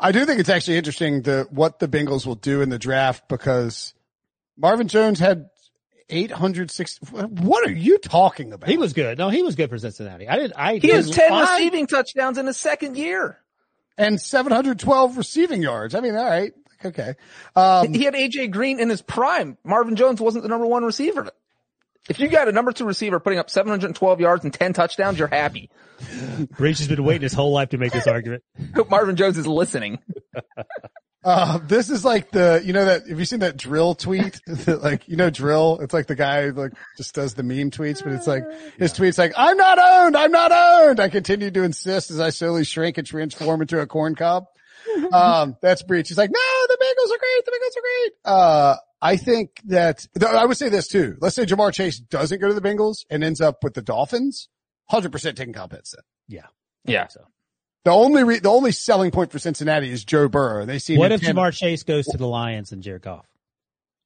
I 0.00 0.12
do 0.12 0.24
think 0.24 0.40
it's 0.40 0.48
actually 0.48 0.76
interesting 0.78 1.22
the 1.22 1.46
what 1.50 1.78
the 1.78 1.88
Bengals 1.88 2.26
will 2.26 2.34
do 2.34 2.60
in 2.62 2.68
the 2.70 2.78
draft 2.78 3.28
because 3.28 3.94
Marvin 4.56 4.88
Jones 4.88 5.18
had 5.18 5.48
860. 6.08 7.06
What 7.06 7.66
are 7.68 7.72
you 7.72 7.98
talking 7.98 8.52
about? 8.52 8.68
He 8.68 8.78
was 8.78 8.92
good. 8.92 9.18
No, 9.18 9.28
he 9.28 9.42
was 9.42 9.54
good 9.54 9.70
for 9.70 9.78
Cincinnati. 9.78 10.28
I 10.28 10.36
did, 10.36 10.52
I 10.54 10.76
he 10.78 10.88
has 10.88 11.06
did- 11.06 11.14
10 11.16 11.32
I- 11.32 11.40
receiving 11.56 11.86
touchdowns 11.86 12.38
in 12.38 12.46
his 12.46 12.56
second 12.56 12.96
year. 12.96 13.38
and 13.98 14.20
712 14.20 15.16
receiving 15.16 15.62
yards. 15.62 15.94
I 15.94 16.00
mean, 16.00 16.16
all 16.16 16.24
right. 16.24 16.52
Okay. 16.84 17.14
Um, 17.56 17.94
He 17.94 18.04
had 18.04 18.14
AJ 18.14 18.50
Green 18.50 18.78
in 18.78 18.90
his 18.90 19.00
prime. 19.02 19.56
Marvin 19.64 19.96
Jones 19.96 20.20
wasn't 20.20 20.42
the 20.42 20.48
number 20.48 20.66
one 20.66 20.84
receiver. 20.84 21.30
If 22.08 22.20
you 22.20 22.28
got 22.28 22.48
a 22.48 22.52
number 22.52 22.72
two 22.72 22.84
receiver 22.84 23.18
putting 23.18 23.38
up 23.38 23.50
712 23.50 24.20
yards 24.20 24.44
and 24.44 24.52
10 24.52 24.72
touchdowns, 24.72 25.18
you're 25.18 25.28
happy. 25.28 25.70
Breech 26.56 26.78
has 26.78 26.88
been 26.88 27.02
waiting 27.04 27.22
his 27.22 27.32
whole 27.32 27.52
life 27.52 27.70
to 27.70 27.78
make 27.78 27.92
this 27.92 28.06
argument. 28.06 28.42
Hope 28.74 28.90
Marvin 28.90 29.16
Jones 29.16 29.38
is 29.38 29.46
listening. 29.46 29.98
Uh, 31.24 31.58
this 31.66 31.90
is 31.90 32.04
like 32.04 32.30
the, 32.30 32.62
you 32.64 32.72
know 32.72 32.84
that, 32.84 33.08
have 33.08 33.18
you 33.18 33.24
seen 33.24 33.40
that 33.40 33.56
drill 33.56 33.96
tweet? 33.96 34.38
like, 34.68 35.08
you 35.08 35.16
know, 35.16 35.28
drill? 35.28 35.80
It's 35.80 35.92
like 35.92 36.06
the 36.06 36.14
guy 36.14 36.50
like 36.50 36.70
just 36.96 37.16
does 37.16 37.34
the 37.34 37.42
meme 37.42 37.72
tweets, 37.72 38.00
but 38.00 38.12
it's 38.12 38.28
like, 38.28 38.44
his 38.78 38.92
tweet's 38.92 39.18
like, 39.18 39.32
I'm 39.36 39.56
not 39.56 39.76
owned. 39.76 40.16
I'm 40.16 40.30
not 40.30 40.52
owned. 40.52 41.00
I 41.00 41.08
continue 41.08 41.50
to 41.50 41.64
insist 41.64 42.12
as 42.12 42.20
I 42.20 42.30
slowly 42.30 42.62
shrink 42.62 42.96
and 42.98 43.04
transform 43.04 43.60
into 43.60 43.80
a 43.80 43.88
corn 43.88 44.14
cob. 44.14 44.44
Um, 45.12 45.56
that's 45.60 45.82
Breech. 45.82 46.06
He's 46.06 46.18
like, 46.18 46.30
no, 46.30 46.38
the 46.68 46.78
Bengals 46.80 47.12
are 47.12 47.18
great. 47.18 47.44
The 47.44 47.50
Bengals 47.50 47.76
are 47.76 47.82
great. 47.82 48.12
Uh, 48.24 48.76
I 49.06 49.16
think 49.16 49.60
that, 49.66 50.06
I 50.26 50.44
would 50.44 50.56
say 50.56 50.68
this 50.68 50.88
too. 50.88 51.16
Let's 51.20 51.36
say 51.36 51.44
Ja'Marr 51.46 51.72
Chase 51.72 51.98
doesn't 51.98 52.40
go 52.40 52.48
to 52.48 52.54
the 52.54 52.60
Bengals 52.60 53.04
and 53.10 53.22
ends 53.22 53.40
up 53.40 53.62
with 53.62 53.74
the 53.74 53.82
Dolphins. 53.82 54.48
100% 54.90 55.36
taking 55.36 55.52
Kyle 55.54 55.68
Pitts 55.68 55.92
then. 55.92 56.02
Yeah. 56.28 56.46
Yeah. 56.84 57.08
So 57.08 57.20
The 57.84 57.90
only 57.92 58.24
re- 58.24 58.38
the 58.40 58.50
only 58.50 58.72
selling 58.72 59.10
point 59.10 59.32
for 59.32 59.38
Cincinnati 59.38 59.90
is 59.90 60.04
Joe 60.04 60.28
Burrow. 60.28 60.64
They 60.66 60.78
see 60.78 60.96
what 60.98 61.12
if 61.12 61.20
ten- 61.20 61.34
Ja'Marr 61.36 61.52
Chase 61.52 61.82
goes 61.82 62.06
to 62.06 62.16
the 62.18 62.26
Lions 62.26 62.72
and 62.72 62.82
Jared 62.82 63.02
Goff? 63.02 63.26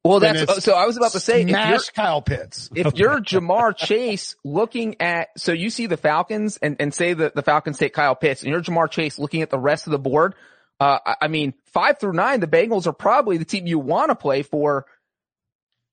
Well, 0.02 0.18
Then 0.20 0.34
that's, 0.46 0.64
so 0.64 0.72
I 0.74 0.86
was 0.86 0.96
about 0.96 1.12
to 1.12 1.20
say, 1.20 1.42
if 1.42 1.48
you're, 1.50 1.78
Kyle 1.94 2.22
Pitts. 2.22 2.70
if 2.74 2.96
you're 2.96 3.20
Ja'Marr 3.20 3.76
Chase 3.76 4.34
looking 4.44 4.98
at, 5.00 5.28
so 5.36 5.52
you 5.52 5.68
see 5.68 5.86
the 5.86 5.98
Falcons 5.98 6.56
and, 6.62 6.76
and 6.80 6.94
say 6.94 7.12
that 7.12 7.34
the 7.34 7.42
Falcons 7.42 7.76
take 7.76 7.92
Kyle 7.92 8.14
Pitts 8.14 8.42
and 8.42 8.50
you're 8.50 8.62
Ja'Marr 8.62 8.90
Chase 8.90 9.18
looking 9.18 9.42
at 9.42 9.50
the 9.50 9.58
rest 9.58 9.86
of 9.86 9.90
the 9.90 9.98
board. 9.98 10.34
Uh, 10.80 10.98
I- 11.20 11.28
mean, 11.28 11.52
five 11.66 11.98
through 12.00 12.14
nine, 12.14 12.40
the 12.40 12.46
Bengals 12.46 12.86
are 12.86 12.92
probably 12.92 13.36
the 13.36 13.44
team 13.44 13.66
you 13.66 13.78
want 13.78 14.08
to 14.08 14.14
play 14.14 14.42
for. 14.42 14.86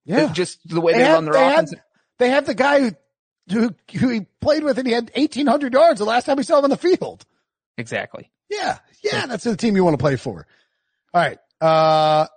Yeah, 0.05 0.31
Just 0.31 0.59
the 0.67 0.79
way 0.79 0.93
they, 0.93 1.03
have, 1.03 1.15
run 1.15 1.25
their 1.25 1.33
they 1.33 1.47
offense. 1.53 1.73
They 2.17 2.29
have 2.29 2.45
the 2.45 2.53
guy 2.55 2.79
who, 2.79 2.91
who 3.51 3.75
who 3.99 4.09
he 4.09 4.21
played 4.39 4.63
with 4.63 4.77
and 4.77 4.87
he 4.87 4.93
had 4.93 5.11
eighteen 5.15 5.47
hundred 5.47 5.73
yards 5.73 5.99
the 5.99 6.05
last 6.05 6.25
time 6.25 6.37
we 6.37 6.43
saw 6.43 6.59
him 6.59 6.63
on 6.63 6.69
the 6.69 6.77
field. 6.77 7.25
exactly. 7.77 8.31
Yeah, 8.49 8.77
yeah, 9.03 9.25
that's 9.25 9.43
the 9.43 9.57
team 9.57 9.75
you 9.75 9.83
want 9.83 9.95
to 9.95 10.01
play 10.01 10.15
for. 10.15 10.47
All 11.13 11.21
right, 11.21 11.37
uh, 11.59 12.27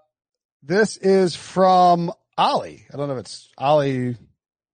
this 0.64 0.96
is 0.96 1.36
from 1.36 2.12
Ollie. 2.36 2.84
I 2.92 2.96
don't 2.96 3.06
know 3.06 3.14
if 3.14 3.20
it's 3.20 3.48
Ollie. 3.56 4.16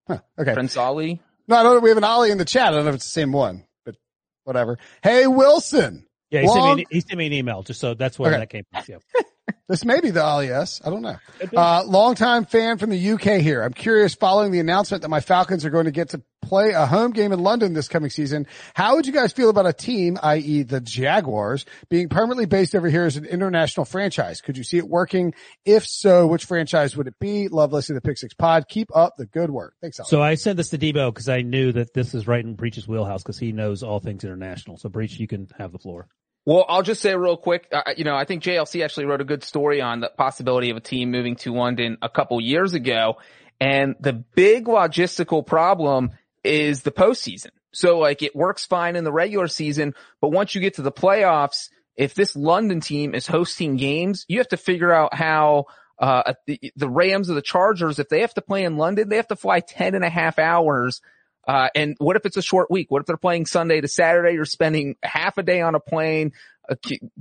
Huh, 0.08 0.20
okay, 0.38 0.54
Prince 0.54 0.78
Ali. 0.78 1.20
no, 1.46 1.56
I 1.56 1.62
don't 1.62 1.74
know. 1.74 1.80
We 1.80 1.90
have 1.90 1.98
an 1.98 2.04
Ollie 2.04 2.30
in 2.30 2.38
the 2.38 2.46
chat. 2.46 2.68
I 2.68 2.76
don't 2.76 2.84
know 2.84 2.90
if 2.90 2.94
it's 2.96 3.04
the 3.04 3.10
same 3.10 3.32
one, 3.32 3.64
but 3.84 3.96
whatever. 4.44 4.78
Hey, 5.02 5.26
Wilson. 5.26 6.06
Yeah, 6.30 6.40
he, 6.40 6.48
sent 6.48 6.64
me, 6.64 6.72
an, 6.72 6.84
he 6.90 7.00
sent 7.00 7.18
me 7.18 7.26
an 7.26 7.32
email 7.32 7.62
just 7.62 7.80
so 7.80 7.94
that's 7.94 8.18
where 8.18 8.32
Okay. 8.32 8.40
that 8.40 8.50
came 8.50 8.64
from. 8.70 8.82
Yeah. 8.88 9.22
This 9.68 9.84
may 9.84 10.00
be 10.00 10.10
the 10.10 10.22
Ali 10.22 10.52
I 10.52 10.64
don't 10.84 11.02
know. 11.02 11.16
Could 11.40 11.50
be. 11.50 11.56
Uh, 11.56 11.82
longtime 11.84 12.44
fan 12.44 12.78
from 12.78 12.90
the 12.90 13.10
UK 13.12 13.40
here. 13.40 13.62
I'm 13.62 13.72
curious 13.72 14.14
following 14.14 14.52
the 14.52 14.60
announcement 14.60 15.02
that 15.02 15.08
my 15.08 15.20
Falcons 15.20 15.64
are 15.64 15.70
going 15.70 15.86
to 15.86 15.90
get 15.90 16.10
to 16.10 16.22
play 16.40 16.70
a 16.70 16.86
home 16.86 17.10
game 17.10 17.32
in 17.32 17.40
London 17.40 17.72
this 17.72 17.88
coming 17.88 18.10
season. 18.10 18.46
How 18.74 18.94
would 18.94 19.06
you 19.06 19.12
guys 19.12 19.32
feel 19.32 19.50
about 19.50 19.66
a 19.66 19.72
team, 19.72 20.18
i.e. 20.22 20.62
the 20.62 20.80
Jaguars, 20.80 21.64
being 21.88 22.08
permanently 22.08 22.46
based 22.46 22.76
over 22.76 22.88
here 22.88 23.04
as 23.04 23.16
an 23.16 23.24
international 23.24 23.84
franchise? 23.84 24.40
Could 24.40 24.56
you 24.56 24.62
see 24.62 24.78
it 24.78 24.88
working? 24.88 25.34
If 25.64 25.84
so, 25.84 26.28
which 26.28 26.44
franchise 26.44 26.96
would 26.96 27.08
it 27.08 27.18
be? 27.18 27.48
Love 27.48 27.72
listening 27.72 27.96
to 27.96 28.00
the 28.04 28.08
Pick 28.08 28.18
Six 28.18 28.34
Pod. 28.34 28.68
Keep 28.68 28.94
up 28.94 29.14
the 29.16 29.26
good 29.26 29.50
work. 29.50 29.74
Thanks, 29.80 29.98
Ali. 29.98 30.08
So 30.08 30.22
I 30.22 30.36
sent 30.36 30.56
this 30.56 30.70
to 30.70 30.78
Debo 30.78 31.12
because 31.12 31.28
I 31.28 31.42
knew 31.42 31.72
that 31.72 31.92
this 31.92 32.14
is 32.14 32.28
right 32.28 32.44
in 32.44 32.54
Breech's 32.54 32.86
wheelhouse 32.86 33.24
because 33.24 33.38
he 33.38 33.50
knows 33.50 33.82
all 33.82 33.98
things 33.98 34.22
international. 34.22 34.76
So 34.76 34.88
Breech, 34.88 35.18
you 35.18 35.26
can 35.26 35.48
have 35.58 35.72
the 35.72 35.78
floor. 35.78 36.08
Well, 36.46 36.64
I'll 36.68 36.82
just 36.82 37.02
say 37.02 37.14
real 37.16 37.36
quick, 37.36 37.66
uh, 37.72 37.82
you 37.96 38.04
know, 38.04 38.14
I 38.14 38.24
think 38.24 38.44
JLC 38.44 38.84
actually 38.84 39.06
wrote 39.06 39.20
a 39.20 39.24
good 39.24 39.42
story 39.42 39.80
on 39.80 39.98
the 39.98 40.08
possibility 40.08 40.70
of 40.70 40.76
a 40.76 40.80
team 40.80 41.10
moving 41.10 41.34
to 41.36 41.52
London 41.52 41.98
a 42.00 42.08
couple 42.08 42.40
years 42.40 42.72
ago. 42.72 43.16
And 43.60 43.96
the 43.98 44.12
big 44.12 44.66
logistical 44.66 45.44
problem 45.44 46.12
is 46.44 46.82
the 46.82 46.92
postseason. 46.92 47.50
So 47.72 47.98
like 47.98 48.22
it 48.22 48.36
works 48.36 48.64
fine 48.64 48.94
in 48.94 49.02
the 49.02 49.12
regular 49.12 49.48
season, 49.48 49.94
but 50.20 50.30
once 50.30 50.54
you 50.54 50.60
get 50.60 50.74
to 50.74 50.82
the 50.82 50.92
playoffs, 50.92 51.68
if 51.96 52.14
this 52.14 52.36
London 52.36 52.80
team 52.80 53.14
is 53.16 53.26
hosting 53.26 53.76
games, 53.76 54.24
you 54.28 54.38
have 54.38 54.48
to 54.48 54.56
figure 54.56 54.92
out 54.92 55.14
how 55.14 55.64
uh, 55.98 56.34
the, 56.46 56.72
the 56.76 56.88
Rams 56.88 57.28
or 57.28 57.34
the 57.34 57.42
Chargers, 57.42 57.98
if 57.98 58.08
they 58.08 58.20
have 58.20 58.34
to 58.34 58.42
play 58.42 58.64
in 58.64 58.76
London, 58.76 59.08
they 59.08 59.16
have 59.16 59.28
to 59.28 59.36
fly 59.36 59.58
10 59.60 59.96
and 59.96 60.04
a 60.04 60.10
half 60.10 60.38
hours 60.38 61.00
uh, 61.46 61.68
and 61.74 61.94
what 61.98 62.16
if 62.16 62.26
it's 62.26 62.36
a 62.36 62.42
short 62.42 62.70
week? 62.70 62.90
What 62.90 63.00
if 63.00 63.06
they're 63.06 63.16
playing 63.16 63.46
Sunday 63.46 63.80
to 63.80 63.88
Saturday? 63.88 64.32
You're 64.34 64.44
spending 64.44 64.96
half 65.02 65.38
a 65.38 65.42
day 65.42 65.60
on 65.60 65.74
a 65.74 65.80
plane, 65.80 66.32
uh, 66.68 66.74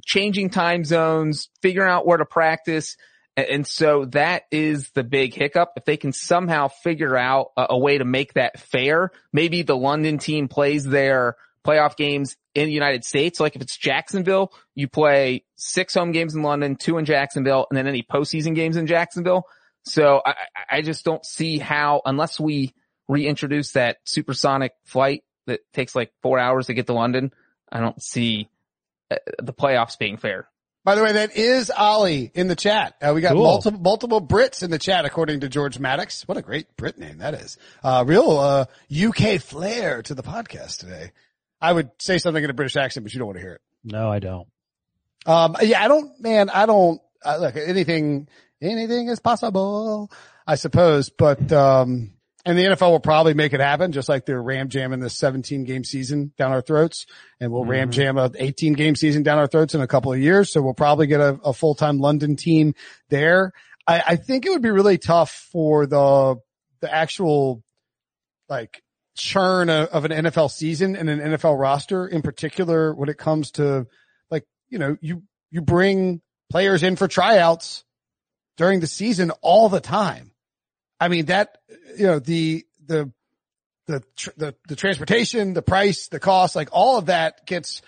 changing 0.05 0.49
time 0.49 0.84
zones, 0.84 1.49
figuring 1.61 1.89
out 1.89 2.05
where 2.07 2.17
to 2.17 2.26
practice. 2.26 2.97
And, 3.38 3.47
and 3.47 3.67
so 3.67 4.05
that 4.05 4.43
is 4.51 4.89
the 4.91 5.03
big 5.03 5.34
hiccup. 5.34 5.73
If 5.76 5.86
they 5.86 5.97
can 5.97 6.11
somehow 6.13 6.69
figure 6.69 7.15
out 7.15 7.51
a, 7.55 7.67
a 7.71 7.78
way 7.78 7.97
to 7.99 8.05
make 8.05 8.34
that 8.34 8.59
fair, 8.59 9.11
maybe 9.32 9.61
the 9.61 9.78
London 9.78 10.17
team 10.17 10.47
plays 10.47 10.84
their 10.84 11.36
playoff 11.65 11.95
games 11.95 12.36
in 12.53 12.67
the 12.67 12.73
United 12.73 13.03
States. 13.03 13.39
Like 13.39 13.55
if 13.55 13.61
it's 13.61 13.76
Jacksonville, 13.76 14.53
you 14.76 14.88
play 14.88 15.43
six 15.55 15.93
home 15.95 16.11
games 16.11 16.36
in 16.36 16.41
London, 16.43 16.76
two 16.76 16.97
in 16.97 17.05
Jacksonville, 17.05 17.65
and 17.69 17.78
then 17.78 17.88
any 17.88 18.03
postseason 18.03 18.55
games 18.55 18.78
in 18.78 18.88
Jacksonville. 18.88 19.45
So 19.84 20.21
I, 20.26 20.32
I- 20.32 20.36
I 20.78 20.82
just 20.82 21.05
don't 21.05 21.23
see 21.26 21.59
how, 21.59 22.01
unless 22.05 22.39
we 22.39 22.73
reintroduce 23.08 23.74
that 23.74 23.97
supersonic 24.06 24.74
flight 24.84 25.24
that 25.47 25.62
takes 25.74 25.95
like 25.95 26.12
four 26.22 26.39
hours 26.39 26.68
to 26.68 26.74
get 26.74 26.88
to 26.88 26.93
London, 26.93 27.32
I 27.72 27.80
don't 27.80 28.01
see 28.01 28.49
uh, 29.12 29.18
the 29.41 29.53
playoffs 29.53 29.97
being 29.97 30.18
fair. 30.18 30.47
By 30.84 30.93
the 30.95 31.01
way, 31.03 31.14
that 31.14 31.36
is 31.36 31.72
Ollie 31.72 32.32
in 32.36 32.47
the 32.47 32.56
chat. 32.56 32.95
Uh, 33.01 33.12
we 33.16 33.22
got 33.22 33.34
Cool. 33.34 33.43
multiple 33.43 33.80
multiple 33.80 34.22
Brits 34.22 34.62
in 34.62 34.70
the 34.70 34.78
chat, 34.78 35.03
according 35.06 35.39
to 35.39 35.49
George 35.49 35.80
Maddox. 35.80 36.28
What 36.28 36.38
a 36.38 36.43
great 36.43 36.76
Brit 36.78 36.99
name 36.99 37.18
that 37.20 37.34
is. 37.34 37.58
Uh, 37.84 38.03
real 38.06 38.38
uh, 38.38 38.66
UK 38.95 39.41
flair 39.41 40.03
to 40.03 40.14
the 40.14 40.22
podcast 40.22 40.78
today. 40.80 41.12
I 41.60 41.74
would 41.74 41.89
say 41.99 42.20
something 42.20 42.43
in 42.43 42.49
a 42.51 42.53
British 42.53 42.76
accent, 42.76 43.03
but 43.03 43.14
you 43.14 43.20
don't 43.20 43.28
want 43.28 43.38
to 43.38 43.41
hear 43.43 43.53
it. 43.53 43.62
No, 43.84 44.12
I 44.12 44.20
don't. 44.20 44.47
Um, 45.26 45.56
yeah, 45.62 45.84
I 45.84 45.88
don't, 45.88 46.20
man, 46.22 46.51
I 46.51 46.68
don't, 46.68 47.01
uh, 47.24 47.38
look, 47.38 47.56
anything, 47.56 48.28
anything 48.62 49.08
is 49.08 49.20
possible, 49.20 50.12
I 50.45 50.53
suppose, 50.53 51.10
but, 51.10 51.51
um, 51.51 52.12
and 52.46 52.58
the 52.58 52.64
NFL 52.64 52.91
will 52.91 53.00
probably 53.00 53.34
make 53.34 53.54
it 53.54 53.60
happen, 53.60 53.91
just 53.91 54.08
like 54.08 54.26
they're 54.26 54.41
ram 54.41 54.70
jamming 54.70 55.00
this 55.00 55.18
17 55.18 55.64
game 55.64 55.84
season 55.84 56.32
down 56.38 56.52
our 56.52 56.62
throats 56.62 57.08
and 57.39 57.52
we'll 57.52 57.66
ram 57.66 57.89
mm-hmm. 57.89 57.91
jam 57.91 58.18
a 58.18 58.30
18 58.36 58.74
game 58.74 58.96
season 58.96 59.24
down 59.24 59.39
our 59.39 59.48
throats 59.48 59.74
in 59.74 59.82
a 59.82 59.88
couple 59.88 60.14
of 60.14 60.20
years. 60.20 60.52
So 60.52 60.62
we'll 60.62 60.76
probably 60.76 61.08
get 61.08 61.20
a, 61.20 61.39
a 61.43 61.54
full-time 61.54 61.98
London 61.98 62.36
team 62.36 62.76
there. 63.10 63.52
I, 63.88 64.04
I 64.08 64.16
think 64.18 64.46
it 64.46 64.52
would 64.52 64.62
be 64.62 64.70
really 64.70 65.00
tough 65.00 65.32
for 65.52 65.88
the, 65.88 66.36
the 66.82 66.93
actual 66.93 67.64
like 68.48 68.84
churn 69.18 69.72
of 69.72 70.06
an 70.06 70.12
NFL 70.12 70.52
season 70.52 70.96
and 70.96 71.10
an 71.10 71.20
NFL 71.20 71.60
roster 71.60 72.06
in 72.06 72.22
particular 72.22 72.93
when 72.93 73.10
it 73.10 73.18
comes 73.18 73.52
to 73.52 73.88
like, 74.30 74.46
you 74.70 74.78
know, 74.78 74.98
you, 75.02 75.24
you 75.50 75.62
bring 75.62 76.22
players 76.52 76.84
in 76.84 76.96
for 76.96 77.08
tryouts 77.08 77.84
during 78.56 78.82
the 78.82 78.88
season 78.88 79.32
all 79.41 79.68
the 79.68 79.82
time. 79.82 80.32
I 81.00 81.08
mean, 81.10 81.26
that, 81.26 81.58
you 81.98 82.08
know, 82.08 82.20
the, 82.20 82.66
the, 82.86 83.12
the, 83.88 84.04
tr- 84.16 84.30
the, 84.38 84.56
the 84.68 84.76
transportation, 84.76 85.54
the 85.54 85.62
price, 85.62 86.08
the 86.08 86.20
cost, 86.20 86.56
like 86.56 86.70
all 86.72 86.98
of 86.98 87.08
that 87.08 87.46
gets, 87.46 87.82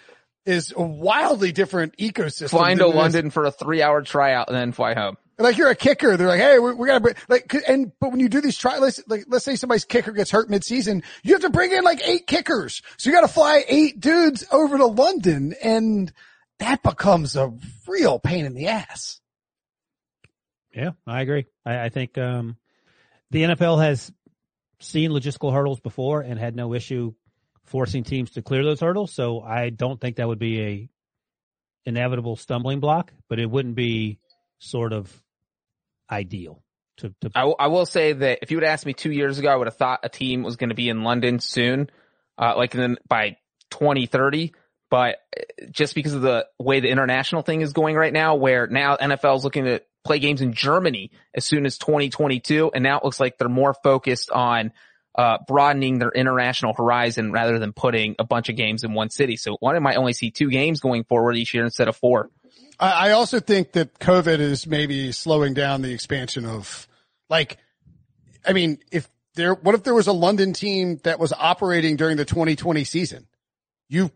is 0.45 0.73
a 0.75 0.81
wildly 0.81 1.51
different 1.51 1.97
ecosystem. 1.97 2.49
Flying 2.49 2.77
to 2.77 2.83
than 2.85 2.91
it 2.91 2.95
is- 2.95 2.97
London 2.97 3.29
for 3.31 3.45
a 3.45 3.51
three 3.51 3.81
hour 3.81 4.01
tryout 4.01 4.47
and 4.49 4.57
then 4.57 4.71
fly 4.71 4.93
home. 4.93 5.17
like 5.39 5.57
you're 5.57 5.69
a 5.69 5.75
kicker. 5.75 6.17
They're 6.17 6.27
like, 6.27 6.39
Hey, 6.39 6.59
we, 6.59 6.73
we 6.73 6.87
gotta 6.87 6.99
bring, 6.99 7.15
like, 7.29 7.53
and, 7.67 7.91
but 7.99 8.11
when 8.11 8.19
you 8.19 8.29
do 8.29 8.41
these 8.41 8.57
try, 8.57 8.77
let's, 8.79 9.01
like, 9.07 9.25
let's 9.27 9.45
say 9.45 9.55
somebody's 9.55 9.85
kicker 9.85 10.11
gets 10.11 10.31
hurt 10.31 10.49
mid-season, 10.49 11.03
you 11.23 11.33
have 11.33 11.41
to 11.41 11.49
bring 11.49 11.71
in 11.71 11.83
like 11.83 12.01
eight 12.07 12.27
kickers. 12.27 12.81
So 12.97 13.09
you 13.09 13.15
got 13.15 13.21
to 13.21 13.27
fly 13.33 13.63
eight 13.67 13.99
dudes 13.99 14.45
over 14.51 14.77
to 14.77 14.85
London 14.85 15.53
and 15.63 16.11
that 16.59 16.81
becomes 16.83 17.35
a 17.35 17.53
real 17.87 18.17
pain 18.19 18.45
in 18.45 18.53
the 18.53 18.67
ass. 18.67 19.19
Yeah, 20.73 20.91
I 21.05 21.21
agree. 21.21 21.45
I, 21.65 21.85
I 21.85 21.89
think 21.89 22.17
um, 22.17 22.57
the 23.31 23.43
NFL 23.43 23.81
has 23.83 24.11
seen 24.79 25.11
logistical 25.11 25.53
hurdles 25.53 25.79
before 25.79 26.21
and 26.21 26.39
had 26.39 26.55
no 26.55 26.73
issue 26.73 27.13
forcing 27.65 28.03
teams 28.03 28.31
to 28.31 28.41
clear 28.41 28.63
those 28.63 28.79
hurdles. 28.79 29.13
So 29.13 29.41
I 29.41 29.69
don't 29.69 29.99
think 29.99 30.17
that 30.17 30.27
would 30.27 30.39
be 30.39 30.61
a 30.61 30.89
inevitable 31.85 32.35
stumbling 32.35 32.79
block, 32.79 33.11
but 33.29 33.39
it 33.39 33.49
wouldn't 33.49 33.75
be 33.75 34.19
sort 34.59 34.93
of 34.93 35.11
ideal 36.09 36.63
to. 36.97 37.13
to 37.21 37.31
I, 37.35 37.43
I 37.59 37.67
will 37.67 37.85
say 37.85 38.13
that 38.13 38.39
if 38.41 38.51
you 38.51 38.57
would 38.57 38.63
ask 38.63 38.85
me 38.85 38.93
two 38.93 39.11
years 39.11 39.39
ago, 39.39 39.49
I 39.49 39.55
would 39.55 39.67
have 39.67 39.77
thought 39.77 40.01
a 40.03 40.09
team 40.09 40.43
was 40.43 40.55
going 40.55 40.69
to 40.69 40.75
be 40.75 40.89
in 40.89 41.03
London 41.03 41.39
soon, 41.39 41.89
uh, 42.37 42.53
like 42.55 42.71
then 42.71 42.97
by 43.07 43.37
2030. 43.71 44.53
But 44.89 45.17
uh, 45.35 45.65
just 45.71 45.95
because 45.95 46.13
of 46.13 46.21
the 46.21 46.47
way 46.59 46.79
the 46.79 46.89
international 46.89 47.41
thing 47.41 47.61
is 47.61 47.73
going 47.73 47.95
right 47.95 48.13
now, 48.13 48.35
where 48.35 48.67
now 48.67 48.95
NFL 48.97 49.37
is 49.37 49.43
looking 49.43 49.65
to 49.65 49.81
play 50.05 50.19
games 50.19 50.41
in 50.41 50.53
Germany 50.53 51.11
as 51.33 51.45
soon 51.45 51.65
as 51.65 51.77
2022, 51.77 52.71
and 52.73 52.83
now 52.83 52.97
it 52.97 53.03
looks 53.03 53.19
like 53.19 53.37
they're 53.37 53.49
more 53.49 53.73
focused 53.83 54.31
on 54.31 54.71
uh, 55.17 55.39
broadening 55.47 55.97
their 55.99 56.11
international 56.11 56.73
horizon 56.73 57.31
rather 57.31 57.57
than 57.57 57.73
putting 57.73 58.15
a 58.19 58.23
bunch 58.23 58.49
of 58.49 58.55
games 58.55 58.83
in 58.83 58.93
one 58.93 59.09
city. 59.09 59.35
So 59.35 59.57
one 59.59 59.81
might 59.81 59.97
only 59.97 60.13
see 60.13 60.29
two 60.29 60.49
games 60.49 60.79
going 60.79 61.03
forward 61.03 61.35
each 61.35 61.53
year 61.53 61.65
instead 61.65 61.87
of 61.87 61.95
four. 61.95 62.29
I, 62.79 63.11
also 63.11 63.39
think 63.39 63.71
that 63.71 63.97
COVID 63.97 64.39
is 64.39 64.67
maybe 64.67 65.11
slowing 65.11 65.55
down 65.55 65.81
the 65.81 65.91
expansion 65.91 66.45
of 66.45 66.87
like, 67.27 67.57
I 68.45 68.53
mean, 68.53 68.77
if 68.91 69.09
there, 69.33 69.55
what 69.55 69.73
if 69.73 69.81
there 69.81 69.95
was 69.95 70.05
a 70.05 70.13
London 70.13 70.53
team 70.53 70.99
that 71.03 71.19
was 71.19 71.33
operating 71.33 71.95
during 71.95 72.17
the 72.17 72.25
2020 72.25 72.83
season? 72.83 73.27
You, 73.89 74.11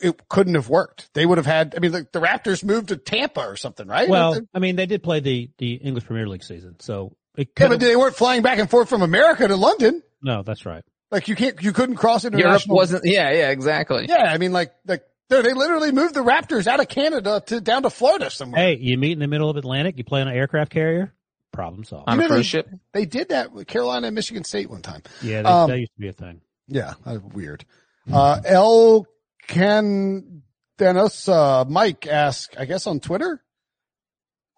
it 0.00 0.28
couldn't 0.28 0.54
have 0.54 0.68
worked. 0.68 1.12
They 1.14 1.26
would 1.26 1.38
have 1.38 1.46
had, 1.46 1.74
I 1.76 1.80
mean, 1.80 1.92
the, 1.92 2.06
the 2.12 2.20
Raptors 2.20 2.64
moved 2.64 2.88
to 2.88 2.96
Tampa 2.96 3.40
or 3.40 3.56
something, 3.56 3.86
right? 3.86 4.08
well, 4.08 4.38
I 4.54 4.58
mean, 4.58 4.76
they 4.76 4.86
did 4.86 5.02
play 5.02 5.20
the 5.20 5.50
the 5.58 5.74
English 5.74 6.04
Premier 6.06 6.26
League 6.28 6.42
season, 6.44 6.76
so 6.80 7.16
it 7.36 7.50
yeah, 7.58 7.68
but 7.68 7.80
they 7.80 7.96
weren't 7.96 8.16
flying 8.16 8.42
back 8.42 8.58
and 8.58 8.68
forth 8.70 8.88
from 8.88 9.02
America 9.02 9.46
to 9.46 9.56
London. 9.56 10.02
no, 10.22 10.42
that's 10.42 10.64
right. 10.66 10.82
Like 11.10 11.28
you 11.28 11.36
can't, 11.36 11.62
you 11.62 11.72
couldn't 11.72 11.96
cross 11.96 12.24
Europe 12.24 12.62
wasn't, 12.66 13.04
yeah, 13.04 13.30
yeah, 13.30 13.50
exactly. 13.50 14.06
yeah. 14.08 14.24
I 14.24 14.38
mean, 14.38 14.52
like, 14.52 14.72
like, 14.86 15.04
they 15.28 15.40
they 15.42 15.52
literally 15.52 15.92
moved 15.92 16.14
the 16.14 16.20
Raptors 16.24 16.66
out 16.66 16.80
of 16.80 16.88
Canada 16.88 17.42
to 17.46 17.60
down 17.60 17.82
to 17.82 17.90
Florida 17.90 18.30
somewhere. 18.30 18.60
Hey, 18.60 18.76
you 18.76 18.96
meet 18.98 19.12
in 19.12 19.18
the 19.20 19.28
middle 19.28 19.48
of 19.50 19.56
Atlantic, 19.56 19.98
you 19.98 20.04
play 20.04 20.20
on 20.20 20.28
an 20.28 20.34
aircraft 20.34 20.72
carrier, 20.72 21.12
problem 21.52 21.84
solved. 21.84 22.08
On 22.08 22.18
You 22.18 22.24
a 22.24 22.28
cruise 22.28 22.38
they- 22.38 22.42
ship. 22.42 22.68
They 22.92 23.04
did 23.06 23.28
that 23.28 23.52
with 23.52 23.66
Carolina 23.68 24.08
and 24.08 24.14
Michigan 24.16 24.42
State 24.44 24.68
one 24.68 24.82
time. 24.82 25.02
yeah, 25.22 25.42
that, 25.42 25.50
um, 25.52 25.70
that 25.70 25.78
used 25.78 25.92
to 25.94 26.00
be 26.00 26.08
a 26.08 26.12
thing. 26.12 26.40
Yeah, 26.68 26.94
uh, 27.04 27.18
weird. 27.32 27.64
Uh, 28.12 28.40
El 28.44 29.06
Can 29.46 30.42
Dennis, 30.78 31.28
uh, 31.28 31.64
Mike 31.66 32.06
asked, 32.06 32.56
I 32.58 32.64
guess 32.64 32.86
on 32.86 33.00
Twitter. 33.00 33.42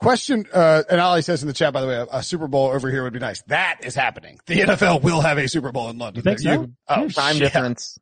Question, 0.00 0.46
uh, 0.52 0.84
and 0.88 1.00
Ali 1.00 1.22
says 1.22 1.42
in 1.42 1.48
the 1.48 1.54
chat, 1.54 1.72
by 1.72 1.80
the 1.80 1.88
way, 1.88 1.94
a, 1.94 2.06
a 2.18 2.22
Super 2.22 2.46
Bowl 2.46 2.68
over 2.68 2.88
here 2.88 3.02
would 3.02 3.12
be 3.12 3.18
nice. 3.18 3.42
That 3.48 3.80
is 3.82 3.96
happening. 3.96 4.38
The 4.46 4.60
NFL 4.60 5.02
will 5.02 5.20
have 5.20 5.38
a 5.38 5.48
Super 5.48 5.72
Bowl 5.72 5.90
in 5.90 5.98
London. 5.98 6.20
You 6.20 6.22
think 6.22 6.38
so? 6.38 6.70
oh, 6.88 7.08
Time 7.08 7.36
yeah. 7.36 7.40
difference. 7.40 7.98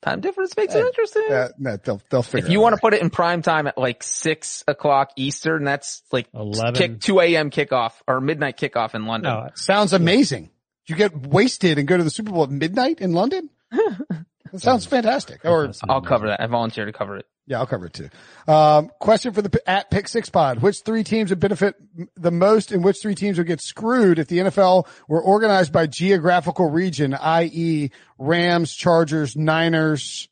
Time 0.00 0.20
difference 0.20 0.56
makes 0.56 0.74
it 0.74 0.84
interesting. 0.84 1.24
Yeah, 1.28 1.48
no, 1.58 1.76
they'll, 1.76 2.00
they'll 2.10 2.22
figure 2.22 2.46
if 2.46 2.52
you 2.52 2.60
want 2.60 2.74
to 2.74 2.80
put 2.80 2.92
it 2.92 3.00
in 3.00 3.08
prime 3.10 3.40
time 3.42 3.66
at 3.66 3.76
like 3.78 4.02
six 4.02 4.64
o'clock 4.68 5.12
Eastern, 5.16 5.64
that's 5.64 6.02
like 6.12 6.28
11. 6.34 6.74
kick 6.74 7.00
two 7.00 7.20
a.m. 7.20 7.50
kickoff 7.50 7.92
or 8.06 8.20
midnight 8.20 8.58
kickoff 8.58 8.94
in 8.94 9.06
London. 9.06 9.32
No, 9.32 9.48
Sounds 9.54 9.92
amazing. 9.94 10.50
You 10.86 10.96
get 10.96 11.14
wasted 11.26 11.78
and 11.78 11.88
go 11.88 11.96
to 11.96 12.04
the 12.04 12.10
Super 12.10 12.32
Bowl 12.32 12.44
at 12.44 12.50
midnight 12.50 13.00
in 13.00 13.12
London? 13.12 13.48
that 14.54 14.60
sounds 14.60 14.86
fantastic. 14.86 15.44
Or, 15.44 15.72
I'll 15.88 16.00
cover 16.00 16.28
that. 16.28 16.40
I 16.40 16.46
volunteer 16.46 16.84
to 16.84 16.92
cover 16.92 17.16
it. 17.16 17.26
Yeah, 17.46 17.58
I'll 17.58 17.66
cover 17.66 17.86
it 17.86 17.92
too. 17.92 18.08
Um, 18.46 18.88
question 19.00 19.32
for 19.32 19.42
the 19.42 19.60
at 19.68 19.90
Pick 19.90 20.06
Six 20.06 20.30
Pod: 20.30 20.62
Which 20.62 20.82
three 20.82 21.02
teams 21.02 21.30
would 21.30 21.40
benefit 21.40 21.74
the 22.14 22.30
most, 22.30 22.70
and 22.70 22.84
which 22.84 22.98
three 23.02 23.16
teams 23.16 23.36
would 23.36 23.48
get 23.48 23.60
screwed 23.60 24.20
if 24.20 24.28
the 24.28 24.38
NFL 24.38 24.86
were 25.08 25.20
organized 25.20 25.72
by 25.72 25.88
geographical 25.88 26.70
region, 26.70 27.14
i.e., 27.14 27.90
Rams, 28.16 28.72
Chargers, 28.74 29.36
Niners, 29.36 30.28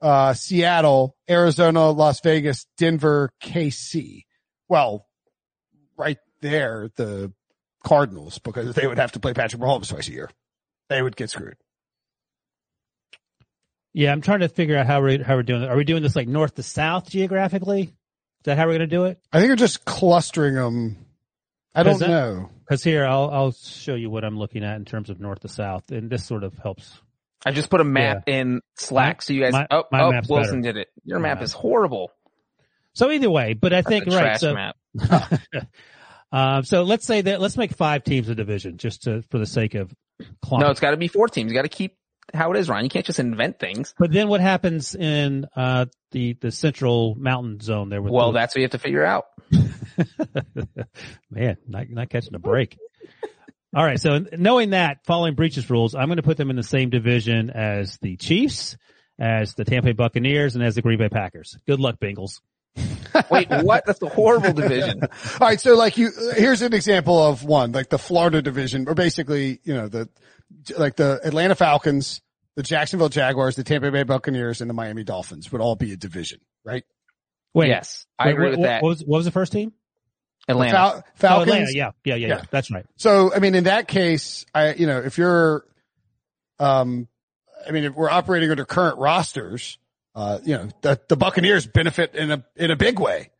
uh, 0.00 0.32
Seattle, 0.32 1.14
Arizona, 1.28 1.90
Las 1.90 2.20
Vegas, 2.22 2.66
Denver, 2.78 3.30
KC? 3.42 4.24
Well, 4.68 5.06
right 5.98 6.18
there, 6.40 6.88
the 6.96 7.32
Cardinals, 7.84 8.38
because 8.38 8.74
they 8.74 8.86
would 8.86 8.98
have 8.98 9.12
to 9.12 9.20
play 9.20 9.34
Patrick 9.34 9.60
Mahomes 9.60 9.90
twice 9.90 10.08
a 10.08 10.12
year. 10.12 10.30
They 10.88 11.02
would 11.02 11.16
get 11.16 11.28
screwed. 11.28 11.56
Yeah, 13.96 14.12
I'm 14.12 14.20
trying 14.20 14.40
to 14.40 14.50
figure 14.50 14.76
out 14.76 14.86
how 14.86 15.00
we're 15.00 15.24
how 15.24 15.36
we're 15.36 15.42
doing 15.42 15.62
it. 15.62 15.70
Are 15.70 15.76
we 15.76 15.84
doing 15.84 16.02
this 16.02 16.14
like 16.14 16.28
north 16.28 16.54
to 16.56 16.62
south 16.62 17.08
geographically? 17.08 17.80
Is 17.84 17.92
that 18.44 18.58
how 18.58 18.66
we're 18.66 18.76
going 18.76 18.80
to 18.80 18.94
do 18.94 19.06
it? 19.06 19.18
I 19.32 19.38
think 19.38 19.46
you're 19.48 19.56
just 19.56 19.86
clustering 19.86 20.54
them. 20.54 20.98
I 21.74 21.82
don't 21.82 21.98
that- 22.00 22.08
know. 22.08 22.50
Because 22.60 22.84
here, 22.84 23.06
I'll 23.06 23.30
I'll 23.30 23.52
show 23.52 23.94
you 23.94 24.10
what 24.10 24.22
I'm 24.22 24.38
looking 24.38 24.64
at 24.64 24.76
in 24.76 24.84
terms 24.84 25.08
of 25.08 25.18
north 25.18 25.40
to 25.40 25.48
south, 25.48 25.92
and 25.92 26.10
this 26.10 26.26
sort 26.26 26.44
of 26.44 26.52
helps. 26.58 26.92
I 27.46 27.52
just 27.52 27.70
put 27.70 27.80
a 27.80 27.84
map 27.84 28.24
in 28.26 28.60
Slack 28.76 29.22
so 29.22 29.32
you 29.32 29.40
guys. 29.40 29.54
my- 29.54 29.66
oh, 29.70 29.84
my 29.90 30.02
oh 30.02 30.10
map's 30.12 30.28
Wilson 30.28 30.60
better. 30.60 30.74
did 30.74 30.80
it. 30.82 30.88
Your 31.04 31.18
map 31.18 31.38
map. 31.38 31.44
is 31.44 31.52
horrible. 31.54 32.10
So 32.92 33.10
either 33.10 33.30
way, 33.30 33.54
but 33.54 33.72
I 33.72 33.80
think 33.80 34.04
That's 34.04 34.16
a 34.16 34.22
right. 34.22 34.40
So, 34.40 34.54
map. 34.54 35.40
um, 36.32 36.64
so 36.64 36.82
let's 36.82 37.06
say 37.06 37.22
that 37.22 37.40
let's 37.40 37.56
make 37.56 37.72
five 37.72 38.04
teams 38.04 38.28
a 38.28 38.34
division 38.34 38.76
just 38.76 39.04
to 39.04 39.22
for 39.30 39.38
the 39.38 39.46
sake 39.46 39.74
of 39.74 39.90
clumping. 40.42 40.66
No, 40.66 40.70
it's 40.70 40.80
got 40.80 40.90
to 40.90 40.98
be 40.98 41.08
four 41.08 41.28
teams. 41.28 41.50
You 41.50 41.56
got 41.56 41.62
to 41.62 41.68
keep 41.70 41.96
how 42.34 42.52
it 42.52 42.58
is, 42.58 42.68
Ron. 42.68 42.84
You 42.84 42.90
can't 42.90 43.06
just 43.06 43.18
invent 43.18 43.58
things. 43.58 43.94
But 43.98 44.12
then 44.12 44.28
what 44.28 44.40
happens 44.40 44.94
in 44.94 45.46
uh, 45.56 45.86
the 46.12 46.34
the 46.34 46.50
central 46.50 47.14
mountain 47.16 47.60
zone 47.60 47.88
there? 47.88 48.02
With 48.02 48.12
Well, 48.12 48.32
the, 48.32 48.38
that's 48.38 48.54
what 48.54 48.60
you 48.60 48.64
have 48.64 48.72
to 48.72 48.78
figure 48.78 49.04
out. 49.04 49.26
man, 51.30 51.56
not 51.66 51.88
not 51.90 52.10
catching 52.10 52.34
a 52.34 52.38
break. 52.38 52.78
All 53.74 53.84
right, 53.84 54.00
so 54.00 54.24
knowing 54.32 54.70
that, 54.70 55.04
following 55.04 55.34
Breech's 55.34 55.68
rules, 55.68 55.94
I'm 55.94 56.06
going 56.06 56.16
to 56.16 56.22
put 56.22 56.38
them 56.38 56.48
in 56.48 56.56
the 56.56 56.62
same 56.62 56.88
division 56.88 57.50
as 57.50 57.98
the 57.98 58.16
Chiefs, 58.16 58.78
as 59.18 59.54
the 59.54 59.66
Tampa 59.66 59.88
Bay 59.88 59.92
Buccaneers, 59.92 60.54
and 60.54 60.64
as 60.64 60.76
the 60.76 60.82
Green 60.82 60.98
Bay 60.98 61.10
Packers. 61.10 61.58
Good 61.66 61.78
luck, 61.78 61.96
Bengals. 62.00 62.40
Wait, 63.30 63.48
what? 63.50 63.84
That's 63.84 64.00
a 64.02 64.08
horrible 64.08 64.52
division. 64.52 65.02
All 65.02 65.08
right. 65.40 65.60
So 65.60 65.74
like 65.74 65.96
you, 65.96 66.10
here's 66.36 66.62
an 66.62 66.74
example 66.74 67.22
of 67.22 67.44
one, 67.44 67.72
like 67.72 67.88
the 67.88 67.98
Florida 67.98 68.42
division, 68.42 68.86
or 68.88 68.94
basically, 68.94 69.60
you 69.64 69.74
know, 69.74 69.88
the, 69.88 70.08
like 70.78 70.96
the 70.96 71.20
Atlanta 71.24 71.54
Falcons, 71.54 72.20
the 72.56 72.62
Jacksonville 72.62 73.08
Jaguars, 73.08 73.56
the 73.56 73.64
Tampa 73.64 73.90
Bay 73.90 74.02
Buccaneers, 74.02 74.60
and 74.60 74.68
the 74.70 74.74
Miami 74.74 75.04
Dolphins 75.04 75.50
would 75.52 75.60
all 75.60 75.76
be 75.76 75.92
a 75.92 75.96
division, 75.96 76.40
right? 76.64 76.84
Wait, 77.54 77.68
yes, 77.68 78.06
I 78.18 78.26
wait, 78.26 78.32
agree 78.32 78.44
what, 78.44 78.50
with 78.58 78.62
that. 78.66 78.82
What 78.82 78.88
was, 78.88 79.00
what 79.00 79.16
was 79.18 79.24
the 79.24 79.30
first 79.30 79.52
team? 79.52 79.72
Atlanta. 80.48 80.72
Fal- 80.72 80.94
Oh, 80.96 81.02
Falcons. 81.16 81.48
Atlanta. 81.52 81.72
Yeah, 81.74 81.90
yeah, 82.04 82.14
yeah, 82.14 82.14
yeah, 82.14 82.28
Yeah. 82.36 82.42
That's 82.50 82.70
right. 82.70 82.86
So, 82.96 83.34
I 83.34 83.40
mean, 83.40 83.54
in 83.54 83.64
that 83.64 83.88
case, 83.88 84.44
I, 84.54 84.74
you 84.74 84.86
know, 84.86 85.00
if 85.00 85.18
you're, 85.18 85.64
um, 86.58 87.08
I 87.66 87.72
mean, 87.72 87.84
if 87.84 87.94
we're 87.94 88.10
operating 88.10 88.50
under 88.50 88.64
current 88.64 88.98
rosters, 88.98 89.78
uh, 90.14 90.38
you 90.44 90.56
know, 90.56 90.68
the, 90.82 91.00
the 91.08 91.16
Buccaneers 91.16 91.66
benefit 91.66 92.14
in 92.14 92.30
a, 92.30 92.44
in 92.54 92.70
a 92.70 92.76
big 92.76 93.00
way 93.00 93.30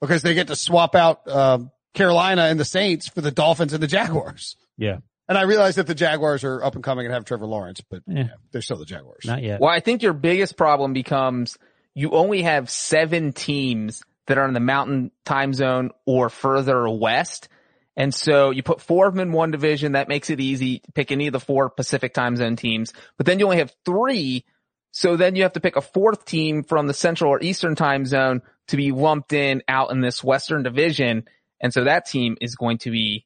because 0.00 0.22
they 0.22 0.34
get 0.34 0.48
to 0.48 0.56
swap 0.56 0.94
out, 0.94 1.28
um, 1.28 1.70
Carolina 1.94 2.42
and 2.42 2.60
the 2.60 2.64
Saints 2.64 3.08
for 3.08 3.20
the 3.22 3.30
Dolphins 3.30 3.72
and 3.72 3.82
the 3.82 3.86
Jaguars. 3.86 4.56
Yeah, 4.76 4.98
And 5.28 5.36
I 5.36 5.42
realize 5.42 5.76
that 5.76 5.86
the 5.86 5.94
Jaguars 5.94 6.44
are 6.44 6.62
up 6.62 6.74
and 6.76 6.84
coming 6.84 7.04
and 7.06 7.12
have 7.14 7.24
Trevor 7.24 7.46
Lawrence, 7.46 7.80
but 7.80 8.02
Yeah. 8.06 8.14
yeah, 8.18 8.28
they're 8.52 8.62
still 8.62 8.76
the 8.76 8.84
Jaguars. 8.84 9.24
not 9.24 9.42
yet. 9.42 9.60
Well, 9.60 9.70
I 9.70 9.80
think 9.80 10.02
your 10.02 10.12
biggest 10.12 10.56
problem 10.56 10.92
becomes 10.92 11.56
you 11.94 12.10
only 12.12 12.42
have 12.42 12.70
seven 12.70 13.32
teams 13.32 14.02
that 14.26 14.38
are 14.38 14.46
in 14.46 14.54
the 14.54 14.60
mountain 14.60 15.10
time 15.24 15.52
zone 15.54 15.90
or 16.04 16.28
further 16.28 16.88
west. 16.88 17.48
And 17.96 18.14
so 18.14 18.50
you 18.50 18.62
put 18.62 18.80
four 18.80 19.06
of 19.08 19.14
them 19.14 19.20
in 19.28 19.32
one 19.32 19.50
division. 19.50 19.92
That 19.92 20.08
makes 20.08 20.28
it 20.30 20.40
easy. 20.40 20.80
To 20.80 20.92
pick 20.92 21.10
any 21.10 21.26
of 21.28 21.32
the 21.32 21.40
four 21.40 21.70
Pacific 21.70 22.12
time 22.12 22.36
zone 22.36 22.56
teams, 22.56 22.92
but 23.16 23.26
then 23.26 23.38
you 23.38 23.46
only 23.46 23.58
have 23.58 23.74
three. 23.84 24.44
So 24.92 25.16
then 25.16 25.36
you 25.36 25.42
have 25.42 25.52
to 25.54 25.60
pick 25.60 25.76
a 25.76 25.80
fourth 25.80 26.24
team 26.24 26.62
from 26.62 26.86
the 26.86 26.94
central 26.94 27.30
or 27.30 27.42
eastern 27.42 27.74
time 27.74 28.06
zone 28.06 28.42
to 28.68 28.76
be 28.76 28.92
lumped 28.92 29.32
in 29.32 29.62
out 29.68 29.90
in 29.90 30.00
this 30.00 30.22
western 30.24 30.62
division. 30.62 31.24
And 31.60 31.72
so 31.72 31.84
that 31.84 32.06
team 32.06 32.36
is 32.40 32.54
going 32.56 32.78
to 32.78 32.90
be 32.90 33.25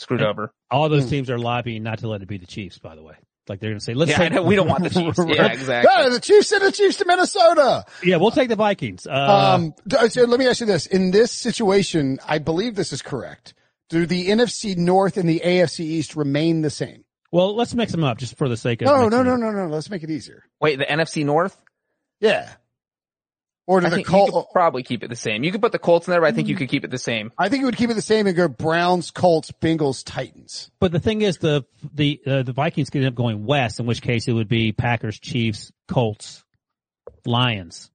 screwed 0.00 0.22
over. 0.22 0.52
All 0.70 0.88
those 0.88 1.04
Hmm. 1.04 1.10
teams 1.10 1.30
are 1.30 1.38
lobbying 1.38 1.82
not 1.82 1.98
to 2.00 2.08
let 2.08 2.22
it 2.22 2.26
be 2.28 2.38
the 2.38 2.46
Chiefs, 2.46 2.78
by 2.78 2.94
the 2.94 3.02
way. 3.02 3.14
Like 3.48 3.58
they're 3.60 3.70
going 3.70 3.78
to 3.80 3.84
say, 3.84 3.94
let's 3.94 4.10
Yeah, 4.12 4.18
take, 4.18 4.32
know, 4.32 4.42
we 4.42 4.54
don't 4.54 4.68
want 4.68 4.82
the 4.84 4.90
Chiefs. 5.16 5.18
Yeah, 5.18 5.46
exactly. 5.52 5.90
No, 5.94 6.10
the 6.10 6.20
Chiefs 6.20 6.48
sent 6.48 6.62
the 6.62 6.70
Chiefs 6.72 6.96
to 6.98 7.04
Minnesota. 7.04 7.84
yeah, 8.02 8.16
we'll 8.16 8.30
take 8.30 8.48
the 8.48 8.56
Vikings. 8.56 9.06
Uh, 9.06 9.12
Um, 9.56 9.74
so 10.08 10.22
let 10.24 10.38
me 10.38 10.46
ask 10.46 10.60
you 10.60 10.66
this. 10.66 10.86
In 10.86 11.10
this 11.10 11.32
situation, 11.32 12.18
I 12.26 12.38
believe 12.38 12.74
this 12.76 12.92
is 12.92 13.02
correct. 13.02 13.54
Do 13.88 14.06
the 14.06 14.28
NFC 14.28 14.76
North 14.76 15.16
and 15.16 15.28
the 15.28 15.40
AFC 15.44 15.80
East 15.80 16.14
remain 16.16 16.62
the 16.62 16.70
same? 16.70 17.04
well, 17.32 17.54
let's 17.56 17.74
mix 17.74 17.92
them 17.92 18.02
up 18.04 18.18
just 18.18 18.36
for 18.36 18.48
the 18.48 18.56
sake 18.56 18.82
of. 18.82 18.86
No, 18.86 19.04
mixing 19.04 19.10
no, 19.24 19.36
no, 19.36 19.50
no, 19.50 19.50
no. 19.52 19.66
Let's 19.72 19.88
make 19.90 20.02
it 20.04 20.10
easier. 20.10 20.44
Wait, 20.60 20.76
the 20.76 20.84
NFC 20.84 21.24
North? 21.24 21.56
Yeah. 22.20 22.48
Or 23.66 23.80
do 23.80 23.86
I 23.86 23.90
the 23.90 24.02
Colts? 24.04 24.48
probably 24.52 24.82
keep 24.82 25.04
it 25.04 25.08
the 25.08 25.16
same. 25.16 25.44
You 25.44 25.52
could 25.52 25.62
put 25.62 25.70
the 25.72 25.78
Colts 25.78 26.08
in 26.08 26.10
there, 26.10 26.20
but 26.20 26.26
I 26.26 26.32
think 26.32 26.46
Hmm. 26.46 26.50
you 26.50 26.56
could 26.56 26.68
keep 26.68 26.84
it 26.84 26.90
the 26.90 26.98
same. 26.98 27.30
I 27.38 27.48
think 27.48 27.60
you 27.60 27.66
would 27.66 27.76
keep 27.76 27.90
it 27.90 27.94
the 27.94 28.02
same 28.02 28.26
and 28.26 28.34
go 28.36 28.48
Browns, 28.48 29.10
Colts, 29.12 29.52
Bengals, 29.52 30.02
Titans. 30.04 30.70
But 30.80 30.90
the 30.92 30.98
thing 31.00 31.22
is, 31.22 31.38
the 31.38 31.64
the 31.94 32.20
uh, 32.26 32.42
the 32.42 32.52
Vikings 32.52 32.90
could 32.90 33.02
end 33.02 33.08
up 33.08 33.14
going 33.14 33.44
west, 33.46 33.78
in 33.80 33.86
which 33.86 34.02
case 34.02 34.26
it 34.28 34.32
would 34.32 34.48
be 34.48 34.72
Packers, 34.72 35.18
Chiefs, 35.20 35.70
Colts, 35.88 36.44
Lions. 37.24 37.90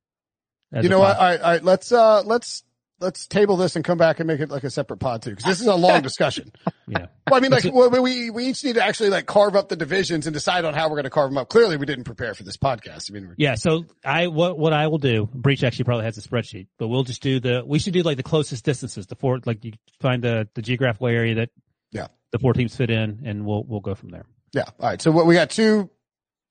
you 0.72 0.90
know 0.90 1.00
what? 1.00 1.14
top- 1.14 1.22
All 1.22 1.28
right, 1.30 1.42
all 1.42 1.52
right. 1.52 1.64
Let's 1.64 1.92
uh, 1.92 2.22
let's 2.24 2.64
let's 3.00 3.28
table 3.28 3.58
this 3.58 3.76
and 3.76 3.84
come 3.84 3.98
back 3.98 4.20
and 4.20 4.28
make 4.28 4.40
it 4.40 4.50
like 4.50 4.64
a 4.64 4.70
separate 4.70 4.98
pod 4.98 5.22
too, 5.22 5.32
because 5.32 5.44
this 5.46 5.62
is 5.62 5.68
a 5.68 5.76
long 5.76 6.02
discussion. 6.04 6.52
Yeah. 6.88 7.08
Well, 7.30 7.38
I 7.38 7.40
mean, 7.40 7.52
like 7.52 7.66
well, 7.74 7.90
we 7.90 8.30
we 8.30 8.46
each 8.46 8.64
need 8.64 8.76
to 8.76 8.84
actually 8.84 9.10
like 9.10 9.26
carve 9.26 9.56
up 9.56 9.70
the 9.70 9.76
divisions 9.76 10.28
and 10.28 10.34
decide 10.34 10.66
on 10.66 10.74
how 10.74 10.86
we're 10.90 10.96
going 10.96 11.04
to 11.06 11.10
carve 11.10 11.30
them 11.32 11.38
up. 11.38 11.50
Clearly, 11.50 11.78
we 11.78 11.86
didn't 11.86 12.04
prepare 12.06 12.34
for 12.34 12.44
this 12.44 12.58
podcast. 12.58 13.10
I 13.10 13.14
mean, 13.14 13.28
we're, 13.28 13.36
Yeah, 13.38 13.56
so 13.56 13.86
I 14.04 14.28
what 14.28 14.58
what 14.58 14.74
I 14.74 14.88
will 14.88 14.98
do. 15.00 15.30
Breech 15.34 15.64
actually 15.64 15.86
probably 15.86 16.06
has 16.06 16.18
a 16.18 16.22
spreadsheet, 16.22 16.68
but 16.78 16.88
we'll 16.88 17.04
just 17.04 17.22
do 17.22 17.40
the. 17.40 17.64
We 17.66 17.80
should 17.80 17.94
do 17.94 18.02
like 18.04 18.18
the 18.18 18.24
closest 18.24 18.64
distances. 18.66 19.08
The 19.08 19.16
four 19.16 19.40
like 19.46 19.64
you 19.66 19.74
find 20.02 20.24
the 20.24 20.48
the 20.56 20.62
geographical 20.62 21.08
area 21.08 21.36
that 21.36 21.50
Yeah. 21.92 22.08
the 22.32 22.40
four 22.40 22.54
teams 22.54 22.76
fit 22.76 22.90
in, 22.90 23.22
and 23.26 23.46
we'll 23.46 23.64
we'll 23.64 23.82
go 23.82 23.96
from 23.96 24.10
there. 24.10 24.26
yeah. 24.54 24.64
All 24.80 24.90
right. 24.90 25.02
So 25.02 25.12
what 25.12 25.26
we 25.26 25.34
got 25.36 25.50
two 25.50 25.90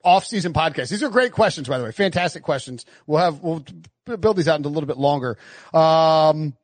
off-season 0.04 0.52
podcast? 0.52 0.90
These 0.90 1.02
are 1.02 1.08
great 1.08 1.32
questions, 1.32 1.68
by 1.68 1.78
the 1.78 1.84
way. 1.84 1.92
Fantastic 1.92 2.42
questions. 2.42 2.84
We'll 3.06 3.20
have 3.20 3.42
we'll 3.42 3.64
build 4.18 4.36
these 4.36 4.48
out 4.48 4.56
into 4.56 4.68
a 4.68 4.70
little 4.70 4.86
bit 4.86 4.98
longer. 4.98 5.38
Um, 5.72 6.54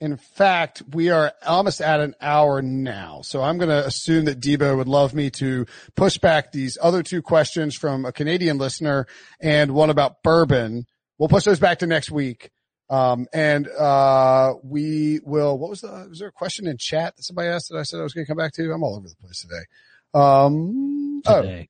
in 0.00 0.16
fact, 0.16 0.82
we 0.92 1.10
are 1.10 1.32
almost 1.46 1.80
at 1.80 2.00
an 2.00 2.16
hour 2.20 2.60
now. 2.60 3.20
So 3.22 3.40
I'm 3.40 3.56
going 3.56 3.68
to 3.68 3.86
assume 3.86 4.24
that 4.24 4.40
Debo 4.40 4.76
would 4.76 4.88
love 4.88 5.14
me 5.14 5.30
to 5.30 5.64
push 5.94 6.18
back 6.18 6.50
these 6.50 6.76
other 6.82 7.04
two 7.04 7.22
questions 7.22 7.76
from 7.76 8.04
a 8.04 8.10
Canadian 8.10 8.58
listener 8.58 9.06
and 9.40 9.70
one 9.70 9.90
about 9.90 10.24
bourbon. 10.24 10.86
We'll 11.18 11.28
push 11.28 11.44
those 11.44 11.60
back 11.60 11.78
to 11.80 11.86
next 11.86 12.10
week. 12.10 12.50
Um, 12.90 13.28
and, 13.32 13.68
uh, 13.68 14.54
we 14.64 15.20
will, 15.24 15.56
what 15.56 15.70
was 15.70 15.82
the, 15.82 16.06
was 16.10 16.18
there 16.18 16.28
a 16.28 16.32
question 16.32 16.66
in 16.66 16.78
chat 16.78 17.16
that 17.16 17.22
somebody 17.22 17.48
asked 17.48 17.68
that 17.70 17.78
I 17.78 17.84
said 17.84 18.00
I 18.00 18.02
was 18.02 18.12
going 18.12 18.26
to 18.26 18.28
come 18.28 18.36
back 18.36 18.54
to? 18.54 18.72
I'm 18.72 18.82
all 18.82 18.96
over 18.96 19.06
the 19.06 19.14
place 19.14 19.40
today. 19.40 19.62
Um, 20.14 21.22
oh, 21.26 21.42
Today. 21.42 21.68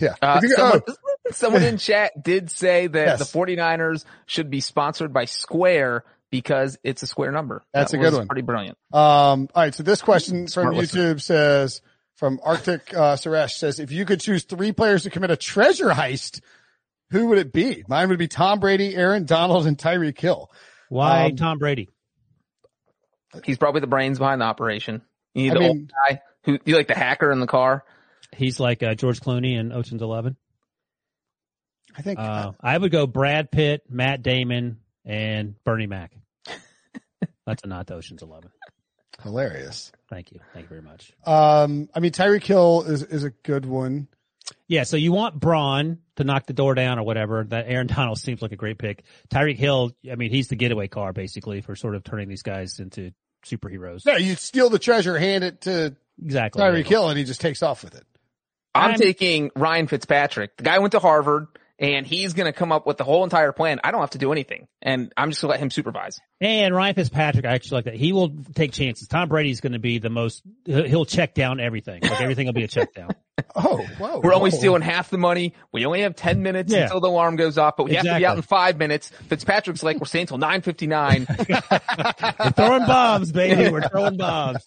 Yeah. 0.00 0.14
Uh, 0.22 0.40
you- 0.42 0.48
someone, 0.54 0.82
oh, 0.88 0.94
someone 1.32 1.62
in 1.62 1.76
chat 1.78 2.12
did 2.22 2.50
say 2.50 2.86
that 2.86 3.06
Yes. 3.06 3.18
the 3.18 3.38
49ers 3.38 4.04
should 4.26 4.50
be 4.50 4.60
sponsored 4.60 5.12
by 5.12 5.24
Square 5.26 6.04
because 6.30 6.78
it's 6.84 7.02
a 7.02 7.06
square 7.06 7.32
number. 7.32 7.62
That's 7.74 7.92
That 7.92 7.98
a 7.98 8.00
good 8.00 8.14
one. 8.14 8.26
Pretty 8.28 8.42
brilliant. 8.42 8.78
Um, 8.92 9.48
all 9.54 9.62
right. 9.62 9.74
So 9.74 9.82
this 9.82 10.00
question 10.00 10.42
from 10.42 10.48
Smart 10.48 10.74
listener. 10.74 11.14
YouTube 11.14 11.20
says, 11.20 11.82
from 12.16 12.38
Arctic, 12.44 12.94
uh, 12.94 13.16
Suresh 13.16 13.52
says, 13.58 13.80
if 13.80 13.90
you 13.90 14.04
could 14.04 14.20
choose 14.20 14.44
three 14.44 14.72
players 14.72 15.02
to 15.04 15.10
commit 15.10 15.30
a 15.30 15.36
treasure 15.36 15.88
heist, 15.88 16.40
who 17.10 17.28
would 17.28 17.38
it 17.38 17.52
be? 17.52 17.82
Mine 17.88 18.08
would 18.10 18.18
be 18.18 18.28
Tom 18.28 18.60
Brady, 18.60 18.94
Aaron 18.94 19.24
Donald, 19.24 19.66
and 19.66 19.76
Tyreek 19.76 20.20
Hill. 20.20 20.50
Why 20.88 21.26
Um, 21.26 21.36
Tom 21.36 21.58
Brady? 21.58 21.88
He's 23.44 23.58
probably 23.58 23.80
the 23.80 23.86
brains 23.86 24.18
behind 24.18 24.40
the 24.40 24.44
operation. 24.44 25.02
You 25.34 25.42
need 25.44 25.50
I 25.50 25.54
the 25.54 25.60
mean- 25.60 25.68
old 25.70 25.92
guy 26.08 26.20
who, 26.44 26.58
you 26.64 26.76
like 26.76 26.88
the 26.88 26.94
hacker 26.94 27.30
in 27.32 27.40
the 27.40 27.46
car. 27.46 27.84
He's 28.36 28.60
like 28.60 28.82
uh, 28.82 28.94
George 28.94 29.20
Clooney 29.20 29.58
in 29.58 29.72
Ocean's 29.72 30.02
Eleven. 30.02 30.36
I 31.96 32.02
think, 32.02 32.18
Uh, 32.20 32.52
I 32.60 32.78
would 32.78 32.92
go 32.92 33.06
Brad 33.06 33.50
Pitt, 33.50 33.82
Matt 33.90 34.22
Damon, 34.22 34.78
and 35.04 35.54
Bernie 35.64 35.88
Mac. 35.88 36.12
That's 37.46 37.64
a 37.64 37.66
not 37.66 37.86
the 37.88 37.94
Ocean's 37.94 38.22
Eleven. 38.22 38.50
hilarious. 39.22 39.90
Thank 40.08 40.30
you. 40.32 40.40
Thank 40.54 40.64
you 40.64 40.68
very 40.68 40.82
much. 40.82 41.12
Um, 41.26 41.88
I 41.94 42.00
mean, 42.00 42.12
Tyreek 42.12 42.44
Hill 42.44 42.82
is, 42.82 43.02
is 43.02 43.24
a 43.24 43.30
good 43.30 43.66
one. 43.66 44.08
Yeah, 44.68 44.84
so 44.84 44.96
you 44.96 45.12
want 45.12 45.38
brawn 45.38 45.98
to 46.16 46.24
knock 46.24 46.46
the 46.46 46.52
door 46.52 46.74
down 46.74 46.98
or 46.98 47.02
whatever. 47.04 47.44
That 47.44 47.66
Aaron 47.68 47.86
Donald 47.88 48.18
seems 48.20 48.40
like 48.40 48.52
a 48.52 48.56
great 48.56 48.78
pick. 48.78 49.04
Tyreek 49.28 49.56
Hill, 49.56 49.90
I 50.10 50.14
mean, 50.14 50.30
he's 50.30 50.48
the 50.48 50.56
getaway 50.56 50.86
car 50.88 51.12
basically 51.12 51.60
for 51.60 51.74
sort 51.74 51.96
of 51.96 52.04
turning 52.04 52.28
these 52.28 52.42
guys 52.42 52.78
into 52.78 53.12
superheroes. 53.44 54.02
Yeah. 54.06 54.16
You 54.16 54.36
steal 54.36 54.70
the 54.70 54.78
treasure, 54.78 55.18
hand 55.18 55.42
it 55.44 55.62
to 55.62 55.96
Exactly. 56.22 56.62
Tyreek 56.62 56.86
Hill, 56.86 57.08
and 57.08 57.18
he 57.18 57.24
just 57.24 57.40
takes 57.40 57.62
off 57.62 57.82
with 57.82 57.94
it. 57.96 58.04
I'm, 58.74 58.90
I'm- 58.90 58.98
taking 58.98 59.50
Ryan 59.56 59.86
Fitzpatrick. 59.86 60.56
The 60.56 60.62
guy 60.64 60.78
went 60.78 60.92
to 60.92 60.98
Harvard 61.00 61.46
and 61.80 62.06
he's 62.06 62.34
going 62.34 62.46
to 62.46 62.52
come 62.52 62.70
up 62.70 62.86
with 62.86 62.98
the 62.98 63.04
whole 63.04 63.24
entire 63.24 63.50
plan. 63.52 63.80
I 63.82 63.90
don't 63.90 64.00
have 64.00 64.10
to 64.10 64.18
do 64.18 64.30
anything 64.30 64.68
and 64.82 65.12
I'm 65.16 65.30
just 65.30 65.40
going 65.40 65.48
to 65.48 65.52
let 65.52 65.60
him 65.60 65.70
supervise. 65.70 66.18
And 66.40 66.74
Ryan 66.74 66.94
Fitzpatrick, 66.94 67.44
I 67.46 67.54
actually 67.54 67.76
like 67.78 67.84
that. 67.86 67.94
He 67.94 68.12
will 68.12 68.30
take 68.54 68.72
chances. 68.72 69.08
Tom 69.08 69.28
Brady's 69.28 69.60
going 69.60 69.72
to 69.72 69.78
be 69.78 69.98
the 69.98 70.10
most, 70.10 70.42
he'll 70.64 70.84
he'll 70.84 71.04
check 71.06 71.34
down 71.34 71.58
everything. 71.58 72.02
Like 72.02 72.20
everything 72.20 72.46
will 72.46 72.52
be 72.52 72.64
a 72.64 72.68
check 72.68 72.94
down. 72.94 73.10
Oh, 73.56 73.78
whoa. 73.98 74.20
We're 74.22 74.34
only 74.34 74.50
stealing 74.50 74.82
half 74.82 75.08
the 75.08 75.16
money. 75.16 75.54
We 75.72 75.86
only 75.86 76.02
have 76.02 76.14
10 76.14 76.42
minutes 76.42 76.70
Yeah. 76.70 76.82
until 76.82 77.00
the 77.00 77.08
alarm 77.08 77.36
goes 77.36 77.56
off, 77.56 77.74
but 77.74 77.84
we 77.84 77.94
have 77.94 78.04
to 78.04 78.18
be 78.18 78.26
out 78.26 78.36
in 78.36 78.42
five 78.42 78.76
minutes. 78.76 79.08
Fitzpatrick's 79.28 79.82
like, 79.82 79.98
we're 79.98 80.04
staying 80.04 80.24
until 80.24 80.36
959. 80.36 81.26
We're 81.48 82.50
throwing 82.50 82.86
bombs, 82.86 83.32
baby. 83.32 83.70
We're 83.70 83.88
throwing 83.88 84.18
bombs. 84.18 84.58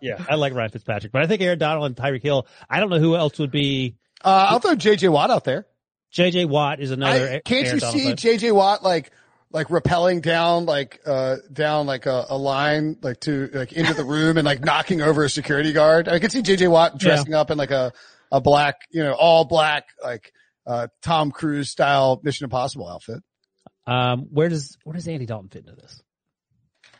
Yeah, 0.00 0.24
I 0.28 0.36
like 0.36 0.54
Ryan 0.54 0.70
Fitzpatrick, 0.70 1.12
but 1.12 1.22
I 1.22 1.26
think 1.26 1.42
Aaron 1.42 1.58
Donald 1.58 1.86
and 1.86 1.96
Tyreek 1.96 2.22
Hill. 2.22 2.46
I 2.68 2.78
don't 2.78 2.90
know 2.90 3.00
who 3.00 3.16
else 3.16 3.36
would 3.40 3.50
be. 3.50 3.96
Uh, 4.24 4.46
I'll 4.50 4.60
throw 4.60 4.76
JJ 4.76 5.10
Watt 5.10 5.30
out 5.30 5.42
there. 5.44 5.66
JJ 6.14 6.48
Watt 6.48 6.80
is 6.80 6.90
another. 6.90 7.34
I, 7.34 7.40
can't 7.40 7.66
you 7.66 7.80
see. 7.80 8.12
JJ 8.12 8.52
Watt 8.52 8.82
like 8.82 9.12
like 9.52 9.68
rappelling 9.68 10.22
down 10.22 10.66
like 10.66 11.00
uh 11.06 11.36
down 11.52 11.86
like 11.86 12.06
a, 12.06 12.26
a 12.30 12.36
line 12.36 12.96
like 13.02 13.20
to 13.20 13.50
like 13.52 13.72
into 13.72 13.94
the 13.94 14.04
room 14.04 14.36
and 14.36 14.44
like 14.44 14.60
knocking 14.60 15.02
over 15.02 15.24
a 15.24 15.30
security 15.30 15.72
guard? 15.72 16.08
I 16.08 16.18
can 16.18 16.30
see 16.30 16.42
JJ 16.42 16.70
Watt 16.70 16.98
dressing 16.98 17.34
up 17.34 17.50
in 17.50 17.58
like 17.58 17.70
a 17.70 17.92
a 18.32 18.40
black 18.40 18.76
you 18.90 19.02
know 19.02 19.12
all 19.12 19.44
black 19.44 19.84
like 20.02 20.32
uh 20.66 20.88
Tom 21.02 21.30
Cruise 21.30 21.70
style 21.70 22.20
Mission 22.22 22.44
Impossible 22.44 22.88
outfit. 22.88 23.20
Um, 23.86 24.26
where 24.30 24.48
does 24.48 24.76
where 24.84 24.94
does 24.94 25.08
Andy 25.08 25.26
Dalton 25.26 25.48
fit 25.48 25.66
into 25.66 25.74
this? 25.74 26.02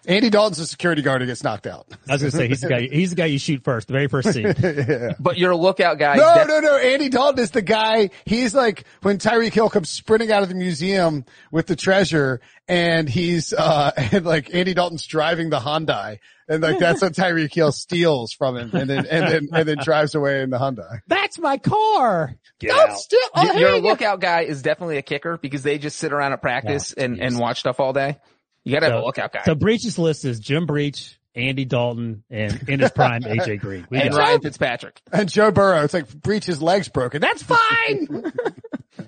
Andy 0.06 0.30
Dalton's 0.30 0.58
a 0.58 0.66
security 0.66 1.02
guard 1.02 1.20
who 1.20 1.26
gets 1.26 1.44
knocked 1.44 1.66
out. 1.66 1.86
I 2.08 2.12
was 2.14 2.22
gonna 2.22 2.30
say 2.30 2.48
he's 2.48 2.60
the 2.62 2.68
guy. 2.68 2.80
He's 2.90 3.10
the 3.10 3.16
guy 3.16 3.26
you 3.26 3.38
shoot 3.38 3.62
first, 3.64 3.86
the 3.88 3.92
very 3.92 4.08
first 4.08 4.32
scene. 4.32 4.46
yeah. 4.62 5.12
but 5.20 5.36
you're 5.38 5.50
a 5.50 5.56
lookout 5.56 5.98
guy. 5.98 6.16
No, 6.16 6.22
That- 6.22 6.48
no, 6.48 6.60
no. 6.60 6.76
Andy 6.78 7.08
Dalton 7.08 7.42
is 7.42 7.50
the 7.50 7.62
guy. 7.62 8.10
He's 8.24 8.54
like 8.54 8.84
when 9.02 9.18
Tyreek 9.18 9.52
Hill 9.52 9.68
comes 9.68 9.90
sprinting 9.90 10.32
out 10.32 10.42
of 10.42 10.48
the 10.48 10.54
museum 10.54 11.24
with 11.52 11.66
the 11.66 11.76
treasure 11.76 12.40
and 12.68 13.08
he's, 13.08 13.52
uh, 13.52 13.90
and 14.12 14.24
like 14.24 14.54
Andy 14.54 14.74
Dalton's 14.74 15.06
driving 15.06 15.50
the 15.50 15.58
Hyundai 15.58 16.18
and 16.48 16.62
like 16.62 16.78
that's 16.78 17.02
what 17.02 17.12
Tyreek 17.12 17.54
Hill 17.54 17.70
steals 17.72 18.32
from 18.32 18.56
him 18.56 18.70
and 18.74 18.88
then, 18.90 19.06
and 19.06 19.28
then, 19.28 19.48
and 19.52 19.68
then 19.68 19.78
drives 19.82 20.14
away 20.14 20.42
in 20.42 20.50
the 20.50 20.58
Hyundai. 20.58 21.00
That's 21.06 21.38
my 21.38 21.58
car. 21.58 22.34
Get 22.58 22.70
Don't 22.70 22.90
out. 22.90 22.98
steal. 22.98 23.20
oh, 23.34 23.44
Your, 23.44 23.54
here 23.54 23.68
your 23.68 23.78
lookout 23.80 24.20
guy 24.20 24.42
is 24.42 24.62
definitely 24.62 24.96
a 24.96 25.02
kicker 25.02 25.38
because 25.38 25.62
they 25.62 25.78
just 25.78 25.98
sit 25.98 26.12
around 26.12 26.32
at 26.32 26.40
practice 26.42 26.92
and, 26.92 27.20
and 27.20 27.38
watch 27.38 27.60
stuff 27.60 27.78
all 27.80 27.92
day. 27.92 28.18
You 28.64 28.72
gotta 28.72 28.86
have 28.86 29.02
a 29.02 29.04
lookout 29.04 29.32
guy. 29.32 29.42
So 29.44 29.54
Breech's 29.54 29.98
list 29.98 30.24
is 30.24 30.38
Jim 30.38 30.66
Breech, 30.66 31.18
Andy 31.34 31.64
Dalton, 31.64 32.24
and 32.30 32.68
in 32.68 32.80
his 32.80 32.90
prime 32.90 33.22
AJ 33.22 33.60
Green. 33.60 33.86
We 33.90 34.00
and 34.00 34.14
Ryan 34.14 34.40
Fitzpatrick. 34.40 35.00
And 35.12 35.28
Joe 35.28 35.50
Burrow, 35.50 35.82
it's 35.84 35.94
like 35.94 36.12
Breech 36.12 36.44
his 36.44 36.60
legs 36.60 36.88
broken. 36.88 37.20
That's 37.20 37.42
fine. 37.42 38.32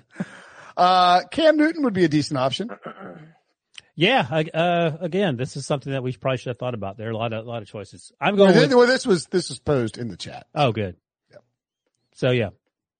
uh, 0.77 1.21
Cam 1.31 1.57
Newton 1.57 1.83
would 1.83 1.93
be 1.93 2.03
a 2.03 2.07
decent 2.07 2.39
option. 2.39 2.69
yeah. 3.95 4.27
Uh, 4.53 4.97
again, 5.01 5.37
this 5.37 5.55
is 5.55 5.65
something 5.65 5.93
that 5.93 6.01
we 6.01 6.13
probably 6.13 6.37
should 6.37 6.49
have 6.49 6.59
thought 6.59 6.73
about. 6.73 6.97
There 6.97 7.07
are 7.07 7.11
a 7.11 7.17
lot 7.17 7.33
of 7.33 7.45
a 7.45 7.49
lot 7.49 7.61
of 7.61 7.67
choices. 7.67 8.11
I'm 8.19 8.35
going. 8.35 8.53
this, 8.53 8.61
With, 8.61 8.73
well, 8.73 8.87
this 8.87 9.05
was, 9.05 9.27
this 9.27 9.49
was 9.49 9.59
posed 9.59 9.97
in 9.97 10.07
the 10.07 10.17
chat. 10.17 10.47
oh, 10.55 10.71
good. 10.71 10.95
Yeah. 11.29 11.37
So 12.15 12.31
yeah, 12.31 12.49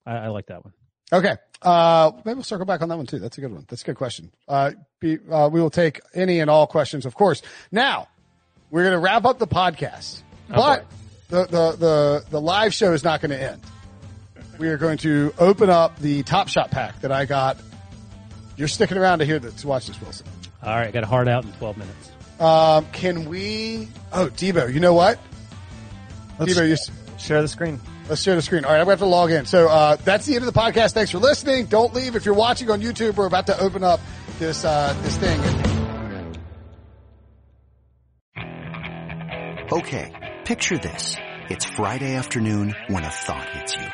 I, 0.06 0.18
I 0.18 0.28
like 0.28 0.48
that 0.48 0.64
one. 0.64 0.74
Okay. 1.14 1.38
Uh, 1.62 2.12
maybe 2.26 2.36
we'll 2.36 2.44
circle 2.44 2.66
back 2.66 2.82
on 2.82 2.90
that 2.90 2.98
one 2.98 3.06
too. 3.06 3.20
That's 3.20 3.38
a 3.38 3.42
good 3.42 3.54
one. 3.54 3.66
That's 3.70 3.84
a 3.84 3.86
good 3.86 3.96
question. 3.96 4.32
Uh, 4.48 4.72
be, 5.00 5.20
uh, 5.32 5.50
we 5.52 5.62
will 5.62 5.70
take 5.70 6.02
any 6.14 6.40
and 6.40 6.50
all 6.50 6.68
questions, 6.68 7.06
of 7.06 7.16
course. 7.16 7.42
Now 7.72 8.08
we're 8.70 8.84
going 8.84 8.94
to 8.94 9.00
wrap 9.00 9.24
up 9.24 9.40
the 9.40 9.48
podcast, 9.48 10.24
but 10.50 10.86
the, 11.30 11.46
the, 11.46 11.72
the, 11.78 12.26
the 12.32 12.42
live 12.42 12.74
show 12.74 12.92
is 12.94 13.04
not 13.04 13.22
going 13.22 13.32
to 13.32 13.42
end. 13.42 13.62
We 14.58 14.68
are 14.70 14.78
going 14.78 14.98
to 15.00 15.34
open 15.38 15.70
up 15.70 15.98
the 16.00 16.24
Top 16.24 16.48
Shot 16.48 16.72
pack 16.72 17.00
that 17.02 17.12
I 17.12 17.26
got. 17.26 17.58
You're 18.58 18.68
sticking 18.68 18.98
around 18.98 19.20
to 19.20 19.26
hear 19.26 19.40
this, 19.40 19.54
to 19.62 19.68
watch 19.68 19.88
this, 19.88 20.00
Wilson. 20.02 20.28
All 20.62 20.76
right, 20.76 20.94
got 20.94 21.04
a 21.04 21.08
hard 21.08 21.28
out 21.28 21.44
in 21.44 21.52
12 21.54 21.78
minutes. 21.78 22.12
Um, 22.40 22.86
can 22.92 23.26
we? 23.30 23.88
Oh, 24.12 24.28
Debo, 24.28 24.74
you 24.74 24.80
know 24.80 24.94
what? 24.94 25.20
Let's 26.40 26.54
Debo, 26.54 26.70
you, 26.70 26.76
share 27.18 27.42
the 27.42 27.48
screen. 27.48 27.80
Let's 28.10 28.22
share 28.22 28.36
the 28.36 28.42
screen. 28.42 28.66
All 28.66 28.72
right, 28.72 28.80
I'm 28.80 28.86
gonna 28.86 28.92
have 28.92 29.00
to 29.00 29.06
log 29.06 29.32
in. 29.32 29.46
So 29.46 29.68
uh, 29.68 29.96
that's 29.98 30.26
the 30.26 30.36
end 30.36 30.46
of 30.46 30.54
the 30.54 30.60
podcast. 30.60 30.94
Thanks 30.94 31.12
for 31.12 31.20
listening. 31.20 31.66
Don't 31.66 31.94
leave 31.94 32.16
if 32.16 32.26
you're 32.26 32.36
watching 32.36 32.70
on 32.70 32.82
YouTube. 32.82 33.16
We're 33.16 33.26
about 33.26 33.48
to 33.48 33.60
open 33.60 33.84
up 33.84 34.00
this 34.40 34.66
uh, 34.66 34.96
this 35.02 35.18
thing. 35.18 35.40
Okay, 39.72 40.12
picture 40.46 40.78
this. 40.78 41.16
It's 41.50 41.66
Friday 41.66 42.16
afternoon 42.16 42.76
when 42.88 43.04
a 43.04 43.10
thought 43.10 43.50
hits 43.50 43.76
you. 43.76 43.88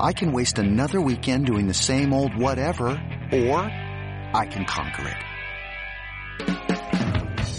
I 0.00 0.12
can 0.12 0.32
waste 0.32 0.58
another 0.58 1.00
weekend 1.00 1.46
doing 1.46 1.66
the 1.66 1.74
same 1.74 2.12
old 2.12 2.36
whatever, 2.36 2.88
or 3.32 3.58
I 3.60 4.46
can 4.50 4.64
conquer 4.64 5.08
it. 5.08 6.77